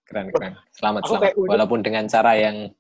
Keren, 0.05 0.29
keren. 0.31 0.55
Selamat, 0.71 1.03
Aku 1.03 1.17
selamat. 1.17 1.33
udah- 1.35 1.51
Walaupun 1.51 1.81
dengan 1.83 2.05
cara 2.07 2.33
yang 2.37 2.71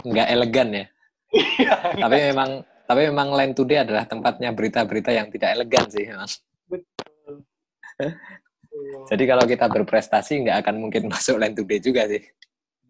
nggak 0.00 0.28
elegan 0.30 0.68
ya. 0.70 0.86
Iya. 1.34 1.74
Tapi 1.98 2.16
memang 2.30 2.50
tapi 2.84 3.00
memang 3.08 3.28
line 3.32 3.52
today 3.52 3.80
adalah 3.80 4.04
tempatnya 4.04 4.52
berita-berita 4.52 5.10
yang 5.10 5.28
tidak 5.32 5.56
elegan 5.56 5.84
sih. 5.88 6.04
memang. 6.06 6.28
Jadi 9.10 9.24
kalau 9.24 9.44
kita 9.44 9.66
berprestasi 9.66 10.44
nggak 10.44 10.56
akan 10.62 10.74
mungkin 10.78 11.08
masuk 11.12 11.40
line 11.40 11.56
today 11.56 11.80
juga 11.80 12.06
sih. 12.06 12.22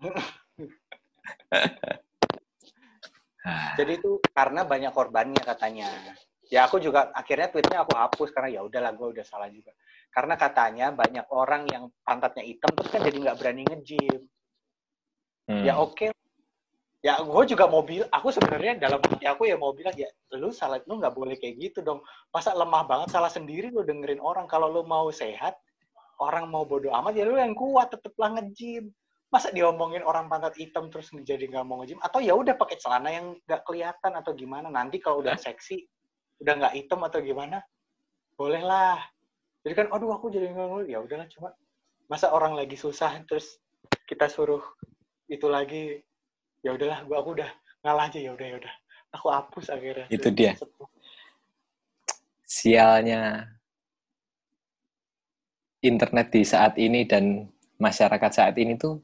Ah, 3.45 3.77
Jadi 3.77 4.01
itu 4.01 4.25
karena 4.33 4.65
banyak 4.65 4.93
korbannya 4.97 5.43
katanya. 5.45 5.89
Ya 6.49 6.65
aku 6.65 6.81
juga 6.81 7.13
akhirnya 7.13 7.53
tweetnya 7.53 7.85
aku 7.85 7.93
hapus 7.93 8.33
karena 8.33 8.61
ya 8.61 8.61
udahlah 8.65 8.93
gue 8.97 9.09
udah 9.17 9.25
salah 9.25 9.49
juga. 9.53 9.73
Karena 10.09 10.35
katanya 10.41 10.87
banyak 10.93 11.27
orang 11.29 11.69
yang 11.69 11.85
pantatnya 12.05 12.45
hitam 12.45 12.73
terus 12.73 12.89
kan 12.89 13.05
jadi 13.05 13.17
nggak 13.21 13.39
berani 13.41 13.63
nge-gym. 13.69 14.23
hmm. 15.49 15.65
Ya 15.65 15.77
oke. 15.77 16.13
Ya 17.05 17.21
gue 17.21 17.45
juga 17.45 17.69
mau 17.69 17.85
bilang, 17.85 18.09
aku 18.09 18.33
sebenarnya 18.33 18.81
dalam 18.81 18.97
hati 19.05 19.29
aku 19.29 19.45
ya 19.45 19.61
mau 19.61 19.77
bilang 19.77 19.93
ya 19.93 20.09
lu 20.33 20.49
salah, 20.49 20.81
lu 20.89 20.97
nggak 20.97 21.13
boleh 21.13 21.37
kayak 21.37 21.61
gitu 21.61 21.85
dong. 21.85 22.01
Masa 22.33 22.57
lemah 22.57 22.89
banget 22.89 23.13
salah 23.13 23.29
sendiri 23.29 23.69
lu 23.69 23.85
dengerin 23.85 24.25
orang. 24.25 24.49
Kalau 24.49 24.73
lu 24.73 24.89
mau 24.89 25.13
sehat, 25.13 25.53
orang 26.17 26.49
mau 26.49 26.65
bodoh 26.65 26.97
amat 26.97 27.13
ya 27.13 27.29
lu 27.29 27.37
yang 27.37 27.53
kuat 27.53 27.93
teteplah 27.93 28.41
nge-gym. 28.41 28.89
Masa 29.35 29.51
diomongin 29.51 30.07
orang 30.07 30.31
pantat 30.31 30.55
hitam 30.55 30.87
terus 30.95 31.11
jadi 31.11 31.51
nggak 31.51 31.67
mau 31.67 31.83
nge-gym? 31.83 31.99
Atau 31.99 32.23
ya 32.23 32.39
udah 32.39 32.55
pakai 32.55 32.79
celana 32.79 33.11
yang 33.11 33.35
nggak 33.43 33.67
kelihatan 33.67 34.15
atau 34.15 34.31
gimana? 34.39 34.71
Nanti 34.71 35.03
kalau 35.03 35.27
udah 35.27 35.35
seksi, 35.35 35.83
udah 36.39 36.55
nggak 36.55 36.75
hitam 36.79 37.03
atau 37.03 37.19
gimana? 37.19 37.59
Bolehlah. 38.39 39.03
Jadi 39.67 39.75
kan, 39.75 39.87
aduh 39.91 40.15
aku 40.15 40.31
jadi 40.31 40.55
nggak 40.55 40.69
mau. 40.71 40.87
Ya 40.87 41.03
udahlah 41.03 41.27
cuma 41.27 41.51
masa 42.07 42.31
orang 42.31 42.55
lagi 42.55 42.79
susah 42.79 43.11
terus 43.27 43.59
kita 44.07 44.31
suruh 44.31 44.63
itu 45.27 45.49
lagi 45.49 46.05
ya 46.61 46.77
udahlah 46.77 47.01
gua 47.09 47.25
aku 47.25 47.31
udah 47.41 47.51
ngalah 47.81 48.13
aja 48.13 48.21
ya 48.21 48.31
udah 48.37 48.47
ya 48.47 48.57
udah 48.61 48.75
aku 49.17 49.27
hapus 49.33 49.67
akhirnya 49.73 50.07
Itu 50.13 50.29
dia. 50.31 50.53
Sialnya 52.45 53.51
internet 55.81 56.31
di 56.33 56.43
saat 56.45 56.77
ini 56.79 57.09
dan 57.09 57.49
masyarakat 57.81 58.31
saat 58.31 58.55
ini 58.61 58.77
tuh 58.77 59.01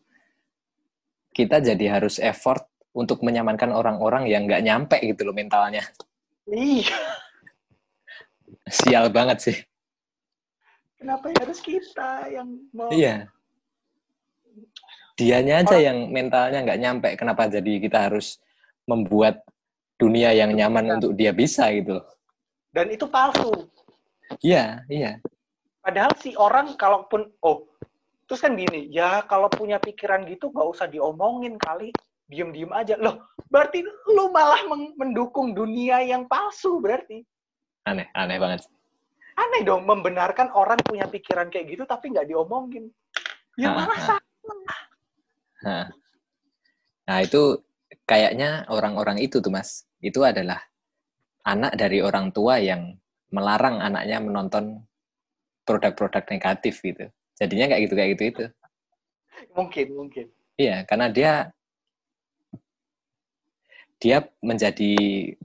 kita 1.40 1.64
jadi 1.64 1.98
harus 2.00 2.20
effort 2.20 2.68
untuk 2.92 3.24
menyamankan 3.24 3.72
orang-orang 3.72 4.28
yang 4.28 4.44
nggak 4.44 4.60
nyampe 4.60 4.96
gitu 5.00 5.24
loh 5.24 5.34
mentalnya. 5.34 5.80
iya 6.50 6.92
Sial 8.68 9.08
banget 9.10 9.38
sih. 9.40 9.56
kenapa 11.00 11.32
harus 11.32 11.58
kita 11.64 12.28
yang 12.28 12.48
mau 12.76 12.92
Iya. 12.92 13.30
Dianya 15.16 15.64
aja 15.64 15.76
yang 15.76 16.08
mentalnya 16.12 16.60
nggak 16.64 16.80
nyampe. 16.80 17.08
Kenapa 17.16 17.44
jadi 17.48 17.76
kita 17.80 18.08
harus 18.08 18.40
membuat 18.88 19.44
dunia 20.00 20.32
yang 20.32 20.56
nyaman 20.56 20.96
untuk 20.96 21.12
dia 21.12 21.30
bisa 21.30 21.68
gitu 21.76 22.00
loh. 22.00 22.08
dan 22.72 22.86
itu 22.88 23.04
palsu 23.04 23.52
Iya, 24.40 24.80
iya. 24.88 25.20
padahal 25.84 26.14
si 26.16 26.32
orang 26.38 26.72
kalaupun 26.78 27.28
oh 27.44 27.66
terus 28.30 28.46
kan 28.46 28.54
gini 28.54 28.86
ya 28.94 29.26
kalau 29.26 29.50
punya 29.50 29.82
pikiran 29.82 30.22
gitu 30.30 30.54
nggak 30.54 30.68
usah 30.70 30.86
diomongin 30.86 31.58
kali. 31.58 31.90
Diem-diem 32.30 32.70
aja. 32.70 32.94
Loh 32.94 33.26
berarti 33.50 33.82
lu 33.82 34.30
malah 34.30 34.62
mendukung 34.94 35.50
dunia 35.50 35.98
yang 36.06 36.30
palsu 36.30 36.78
berarti. 36.78 37.26
Aneh, 37.90 38.06
aneh 38.14 38.38
banget. 38.38 38.70
aneh 39.34 39.66
dong 39.66 39.82
membenarkan 39.82 40.54
orang 40.54 40.78
punya 40.84 41.10
pikiran 41.10 41.50
kayak 41.50 41.74
gitu 41.74 41.82
tapi 41.90 42.14
nggak 42.14 42.30
diomongin. 42.30 42.86
Ya 43.58 43.74
Ah, 43.74 43.82
malah 43.82 43.98
ah. 43.98 44.06
salah 44.06 45.86
nah 47.10 47.18
itu 47.18 47.58
kayaknya 48.06 48.62
orang-orang 48.70 49.18
itu 49.18 49.42
tuh 49.42 49.50
mas, 49.50 49.82
itu 49.98 50.22
adalah 50.22 50.62
anak 51.42 51.74
dari 51.74 51.98
orang 51.98 52.30
tua 52.30 52.62
yang 52.62 52.94
melarang 53.34 53.82
anaknya 53.82 54.22
menonton 54.22 54.86
produk-produk 55.66 56.22
negatif 56.30 56.78
gitu. 56.86 57.10
Jadinya 57.40 57.72
kayak 57.72 57.82
gitu 57.88 57.94
kayak 57.96 58.10
gitu 58.14 58.24
itu. 58.28 58.44
mungkin 59.56 59.86
mungkin 59.96 60.26
Iya, 60.60 60.84
karena 60.84 61.08
dia 61.08 61.32
dia 63.96 64.28
menjadi 64.44 64.92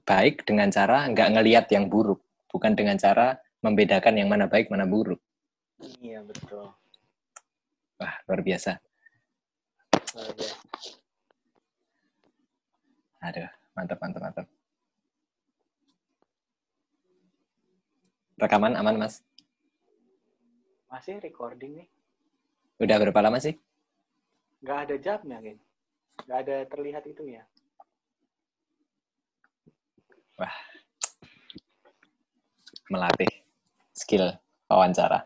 baik 0.03 0.43
dengan 0.43 0.67
cara 0.72 1.07
nggak 1.07 1.31
ngelihat 1.39 1.65
yang 1.72 1.88
buruk, 1.88 2.19
bukan 2.51 2.76
dengan 2.76 2.99
cara 2.99 3.39
membedakan 3.63 4.19
yang 4.19 4.27
mana 4.27 4.51
baik 4.51 4.67
mana 4.67 4.84
buruk. 4.84 5.23
iya 6.03 6.19
betul 6.23 6.72
Wah, 7.95 8.15
luar 8.27 8.43
biasa. 8.43 8.76
Luar 10.19 10.31
biasa. 10.35 10.55
Aduh, 13.23 13.49
mantap, 13.72 13.97
mantap, 14.03 14.22
mantap. 14.22 14.45
Rekaman 18.35 18.76
aman, 18.76 18.95
Mas? 18.99 19.23
Masih 20.95 21.19
recording 21.19 21.76
nih 21.76 21.88
Udah 22.80 22.95
berapa 22.95 23.19
lama 23.19 23.35
sih? 23.38 23.51
nggak 24.63 24.80
ada 24.88 24.95
jamnya 24.97 25.38
kan 25.38 25.57
nggak 26.23 26.39
ada 26.41 26.55
terlihat 26.65 27.03
itu 27.05 27.23
ya 27.27 27.43
Melatih 32.85 33.30
skill 33.91 34.30
wawancara. 34.69 35.26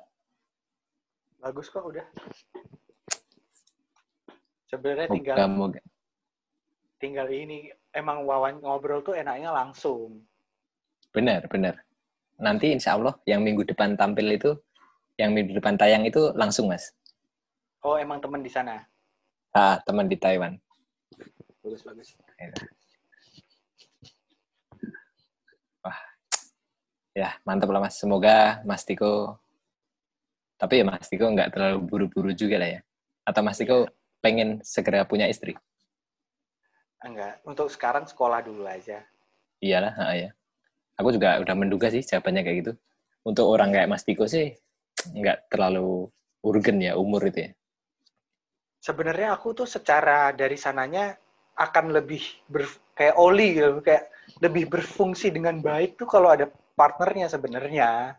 bagus 1.39 1.67
kok 1.67 1.83
udah 1.83 2.03
sebenarnya 4.67 5.07
tinggal 5.07 5.35
Moga-moga. 5.39 5.79
tinggal 6.99 7.27
ini 7.31 7.71
emang 7.91 8.27
wawan 8.27 8.59
ngobrol 8.59 8.99
tuh 8.99 9.15
enaknya 9.15 9.51
langsung 9.51 10.23
Benar, 11.09 11.47
benar. 11.49 11.73
Nanti 12.37 12.69
insya 12.69 12.93
Allah 12.93 13.17
yang 13.25 13.41
minggu 13.41 13.65
depan 13.65 13.97
tampil 13.97 14.29
itu, 14.29 14.53
yang 15.19 15.35
minggu 15.35 15.51
depan 15.59 15.75
tayang 15.75 16.07
itu 16.07 16.31
langsung, 16.39 16.71
Mas. 16.71 16.95
oh 17.83 17.99
emang 17.99 18.23
teman 18.23 18.39
di 18.39 18.47
sana 18.47 18.87
Ah, 19.51 19.81
teman 19.83 20.07
di 20.07 20.15
Taiwan. 20.15 20.55
bagus 21.59 21.83
bagus 21.83 22.15
Ya, 27.17 27.35
mantap 27.43 27.67
lah, 27.73 27.83
Mas. 27.83 27.99
Semoga 27.99 28.63
Mas 28.63 28.85
Tiko, 28.87 29.35
tapi 30.55 30.79
ya 30.79 30.85
Mas 30.87 31.09
Tiko 31.09 31.27
nggak 31.27 31.51
terlalu 31.51 31.77
buru-buru 31.83 32.31
juga 32.31 32.55
lah 32.61 32.69
ya. 32.77 32.81
Atau 33.27 33.41
Mas 33.43 33.59
Tiko 33.59 33.91
pengen 34.23 34.63
segera 34.63 35.03
punya 35.03 35.27
istri? 35.27 35.57
enggak 36.99 37.39
untuk 37.47 37.71
sekarang 37.71 38.03
sekolah 38.03 38.43
dulu 38.43 38.67
aja 38.67 38.99
Iyalah, 39.63 39.91
ha, 39.99 40.15
ya. 40.15 40.29
Aku 40.99 41.11
juga 41.15 41.39
udah 41.39 41.55
menduga 41.55 41.87
sih 41.91 42.03
jawabannya 42.03 42.43
kayak 42.43 42.57
gitu. 42.63 42.71
Untuk 43.23 43.47
orang 43.47 43.71
kayak 43.75 43.87
Mas 43.91 44.03
Tiko 44.07 44.23
sih 44.27 44.55
nggak 45.15 45.51
terlalu 45.51 46.07
urgen 46.43 46.79
ya 46.83 46.95
umur 46.95 47.27
itu 47.27 47.47
ya. 47.47 47.51
sebenarnya 48.79 49.35
aku 49.35 49.51
tuh 49.51 49.67
secara 49.67 50.31
dari 50.31 50.55
sananya 50.55 51.15
akan 51.59 51.91
lebih 51.91 52.23
ber, 52.47 52.63
kayak 52.95 53.19
oli 53.19 53.59
gitu 53.59 53.83
kayak 53.83 54.07
lebih 54.39 54.71
berfungsi 54.71 55.35
dengan 55.35 55.59
baik 55.59 55.99
tuh 55.99 56.07
kalau 56.07 56.31
ada 56.31 56.47
partnernya 56.79 57.27
sebenarnya 57.27 58.15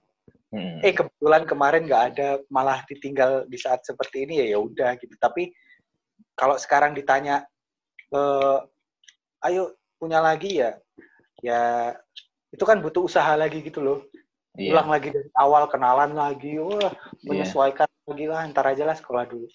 Hmm. 0.50 0.82
eh 0.82 0.90
kebetulan 0.90 1.46
kemarin 1.46 1.86
nggak 1.86 2.04
ada 2.10 2.28
malah 2.50 2.82
ditinggal 2.90 3.46
di 3.46 3.54
saat 3.54 3.86
seperti 3.86 4.26
ini 4.26 4.42
ya 4.42 4.46
ya 4.50 4.58
udah 4.58 4.98
gitu 4.98 5.14
tapi 5.14 5.54
kalau 6.34 6.58
sekarang 6.58 6.90
ditanya 6.90 7.46
eh, 8.10 8.58
ayo 9.46 9.78
punya 9.94 10.18
lagi 10.18 10.58
ya 10.58 10.74
ya 11.38 11.94
itu 12.50 12.64
kan 12.66 12.82
butuh 12.82 13.06
usaha 13.06 13.38
lagi 13.38 13.62
gitu 13.62 13.78
loh 13.78 14.02
Iya. 14.58 14.74
ulang 14.74 14.88
lagi 14.90 15.08
dari 15.10 15.30
awal 15.38 15.70
kenalan 15.70 16.10
lagi 16.12 16.58
wah 16.58 16.90
Iya. 16.90 16.90
menyesuaikan 17.22 17.86
lagi 18.06 18.26
lah 18.26 18.42
ntar 18.50 18.66
aja 18.66 18.82
lah 18.82 18.96
sekolah 18.96 19.26
dulu 19.26 19.46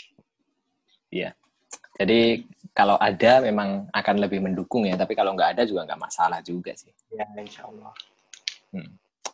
Jadi 1.95 2.43
kalau 2.76 2.99
ada 2.99 3.39
memang 3.39 3.88
akan 3.88 4.15
lebih 4.19 4.43
mendukung 4.43 4.84
ya, 4.84 4.99
tapi 4.99 5.15
kalau 5.15 5.31
nggak 5.31 5.55
ada 5.55 5.63
juga 5.63 5.88
nggak 5.88 5.95
masalah 5.95 6.43
juga 6.43 6.76
sih. 6.76 6.91
ya 7.07 7.23
insya 7.39 7.63
Allah 7.63 7.95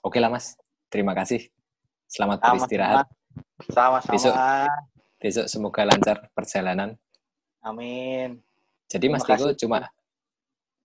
Oke 0.01 0.21
lah 0.21 0.29
mas, 0.29 0.53
terima 0.85 1.17
kasih. 1.17 1.49
Selamat 2.05 2.38
Sama-sama. 2.38 2.53
beristirahat. 2.53 3.07
sama-sama 3.65 4.13
Besok. 4.13 4.33
Besok 5.17 5.45
semoga 5.49 5.81
lancar 5.85 6.29
perjalanan. 6.33 6.93
amin 7.61 8.38
Jadi 8.85 9.05
Mas 9.09 9.21
Terima 9.21 9.38
Tiko 9.38 9.47
kasih. 9.49 9.57
cuma 9.57 9.79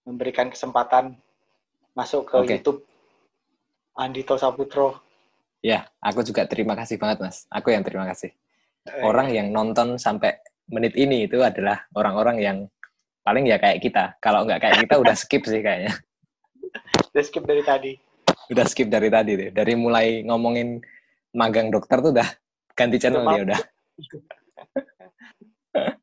memberikan 0.04 0.48
kesempatan 0.48 1.12
masuk 1.92 2.24
ke 2.24 2.36
Oke. 2.38 2.52
YouTube 2.56 2.80
Andito 3.96 4.36
Saputro 4.36 5.06
ya, 5.66 5.82
aku 5.98 6.22
juga 6.22 6.46
terima 6.46 6.78
kasih 6.78 6.94
banget 7.00 7.26
Mas. 7.26 7.36
Aku 7.50 7.74
yang 7.74 7.82
terima 7.82 8.06
kasih. 8.06 8.30
Eh, 8.86 9.02
Orang 9.02 9.34
yang 9.34 9.50
nonton 9.50 9.98
sampai 9.98 10.38
menit 10.70 10.94
ini 10.94 11.26
itu 11.26 11.42
adalah 11.42 11.90
orang-orang 11.98 12.36
yang 12.38 12.58
paling 13.26 13.50
ya 13.50 13.58
kayak 13.58 13.82
kita. 13.82 14.14
Kalau 14.22 14.46
nggak 14.46 14.62
kayak 14.62 14.86
kita 14.86 14.94
udah 15.02 15.16
skip 15.18 15.42
sih 15.42 15.58
kayaknya. 15.58 15.90
udah 17.10 17.24
skip 17.24 17.42
dari 17.42 17.64
tadi 17.64 17.92
Udah 18.46 18.64
skip 18.68 18.86
dari 18.86 19.10
tadi 19.10 19.32
deh. 19.34 19.50
Dari 19.50 19.74
mulai 19.74 20.22
ngomongin 20.22 20.78
magang 21.34 21.74
dokter 21.74 21.98
tuh 21.98 22.14
udah 22.14 22.28
ganti 22.78 23.02
channel 23.02 23.26
dia 23.26 23.42
udah. 23.42 23.60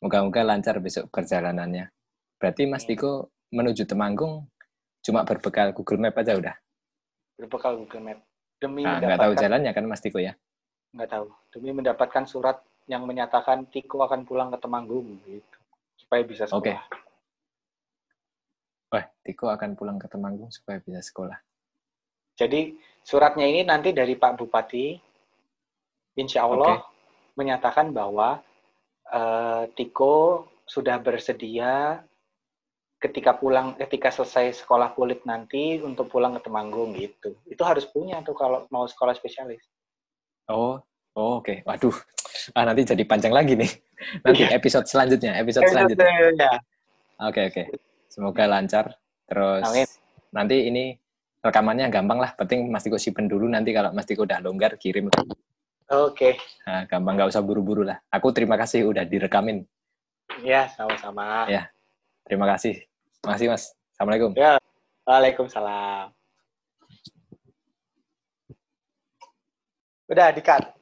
Moga-moga 0.00 0.40
lancar 0.46 0.80
besok 0.80 1.12
perjalanannya. 1.12 1.92
Berarti 2.40 2.64
Mas. 2.64 2.88
Tiko 2.88 3.28
menuju 3.52 3.84
Temanggung 3.84 4.48
cuma 5.04 5.28
berbekal 5.28 5.76
Google 5.76 6.08
Map 6.08 6.16
aja 6.16 6.40
udah. 6.40 6.56
Berbekal 7.36 7.76
Google 7.76 8.02
Map 8.02 8.18
demi 8.56 8.82
Nah, 8.82 8.98
nggak 8.98 9.20
tahu 9.20 9.32
mendapatkan 9.32 9.42
jalannya 9.44 9.70
kan 9.76 9.84
Mas 9.84 10.02
Tiko 10.02 10.18
ya? 10.18 10.32
nggak 10.96 11.12
tahu 11.12 11.26
demi 11.52 11.70
mendapatkan 11.76 12.24
surat 12.24 12.56
yang 12.88 13.04
menyatakan 13.04 13.68
Tiko 13.68 14.00
akan 14.00 14.24
pulang 14.24 14.48
ke 14.48 14.58
Temanggung 14.62 15.20
gitu 15.28 15.58
supaya 15.98 16.22
bisa 16.22 16.46
sekolah. 16.46 16.62
Oke. 16.62 16.74
Wah, 18.94 19.04
Tiko 19.26 19.50
akan 19.50 19.74
pulang 19.74 19.98
ke 19.98 20.06
Temanggung 20.06 20.48
supaya 20.54 20.78
bisa 20.78 21.02
sekolah. 21.02 21.36
Jadi 22.38 22.78
suratnya 23.02 23.44
ini 23.48 23.66
nanti 23.66 23.90
dari 23.90 24.14
Pak 24.14 24.38
Bupati, 24.38 24.94
insya 26.16 26.46
Allah 26.46 26.80
menyatakan 27.34 27.90
bahwa 27.90 28.38
eh, 29.10 29.64
Tiko 29.74 30.46
sudah 30.62 31.02
bersedia 31.02 32.00
ketika 33.06 33.38
pulang, 33.38 33.78
ketika 33.78 34.10
selesai 34.10 34.62
sekolah 34.62 34.92
kulit 34.92 35.22
nanti 35.22 35.78
untuk 35.78 36.10
pulang 36.10 36.34
ke 36.34 36.42
Temanggung 36.42 36.92
gitu. 36.98 37.38
Itu 37.46 37.62
harus 37.62 37.86
punya 37.86 38.18
tuh 38.26 38.34
kalau 38.34 38.66
mau 38.68 38.84
sekolah 38.84 39.14
spesialis. 39.14 39.62
Oh, 40.50 40.78
oh 41.14 41.38
oke. 41.38 41.62
Waduh, 41.62 41.94
ah, 42.52 42.66
nanti 42.66 42.82
jadi 42.82 43.02
panjang 43.06 43.30
lagi 43.30 43.54
nih. 43.54 43.70
Nanti 44.28 44.44
Iya. 44.44 44.60
episode 44.60 44.84
selanjutnya, 44.84 45.40
episode 45.40 45.64
selanjutnya. 45.72 46.04
Ya. 46.36 46.52
Oke, 47.24 47.48
oke. 47.48 47.62
Semoga 48.12 48.44
lancar. 48.44 48.92
Terus 49.24 49.64
Amin. 49.64 49.88
nanti 50.30 50.68
ini 50.68 50.92
rekamannya 51.40 51.88
gampang 51.88 52.20
lah. 52.20 52.36
Penting 52.36 52.68
Mas 52.68 52.84
Tiko 52.84 53.00
simpen 53.00 53.24
dulu 53.24 53.48
nanti 53.48 53.72
kalau 53.72 53.96
Mas 53.96 54.04
Tiko 54.04 54.28
udah 54.28 54.44
longgar 54.44 54.76
kirim. 54.76 55.08
Oke, 55.88 56.36
Nah, 56.68 56.84
gampang 56.84 57.14
nggak 57.16 57.30
usah 57.32 57.40
buru-buru 57.40 57.88
lah. 57.88 57.96
Aku 58.12 58.34
terima 58.36 58.58
kasih 58.60 58.84
udah 58.84 59.06
direkamin. 59.06 59.64
ya 60.44 60.68
sama-sama. 60.76 61.46
Ya. 61.48 61.70
Terima 62.26 62.44
kasih. 62.50 62.82
Makasih 63.26 63.50
Mas. 63.50 63.74
Assalamualaikum. 63.90 64.38
Waalaikumsalam. 65.02 66.14
Udah, 70.06 70.30
dikat. 70.30 70.75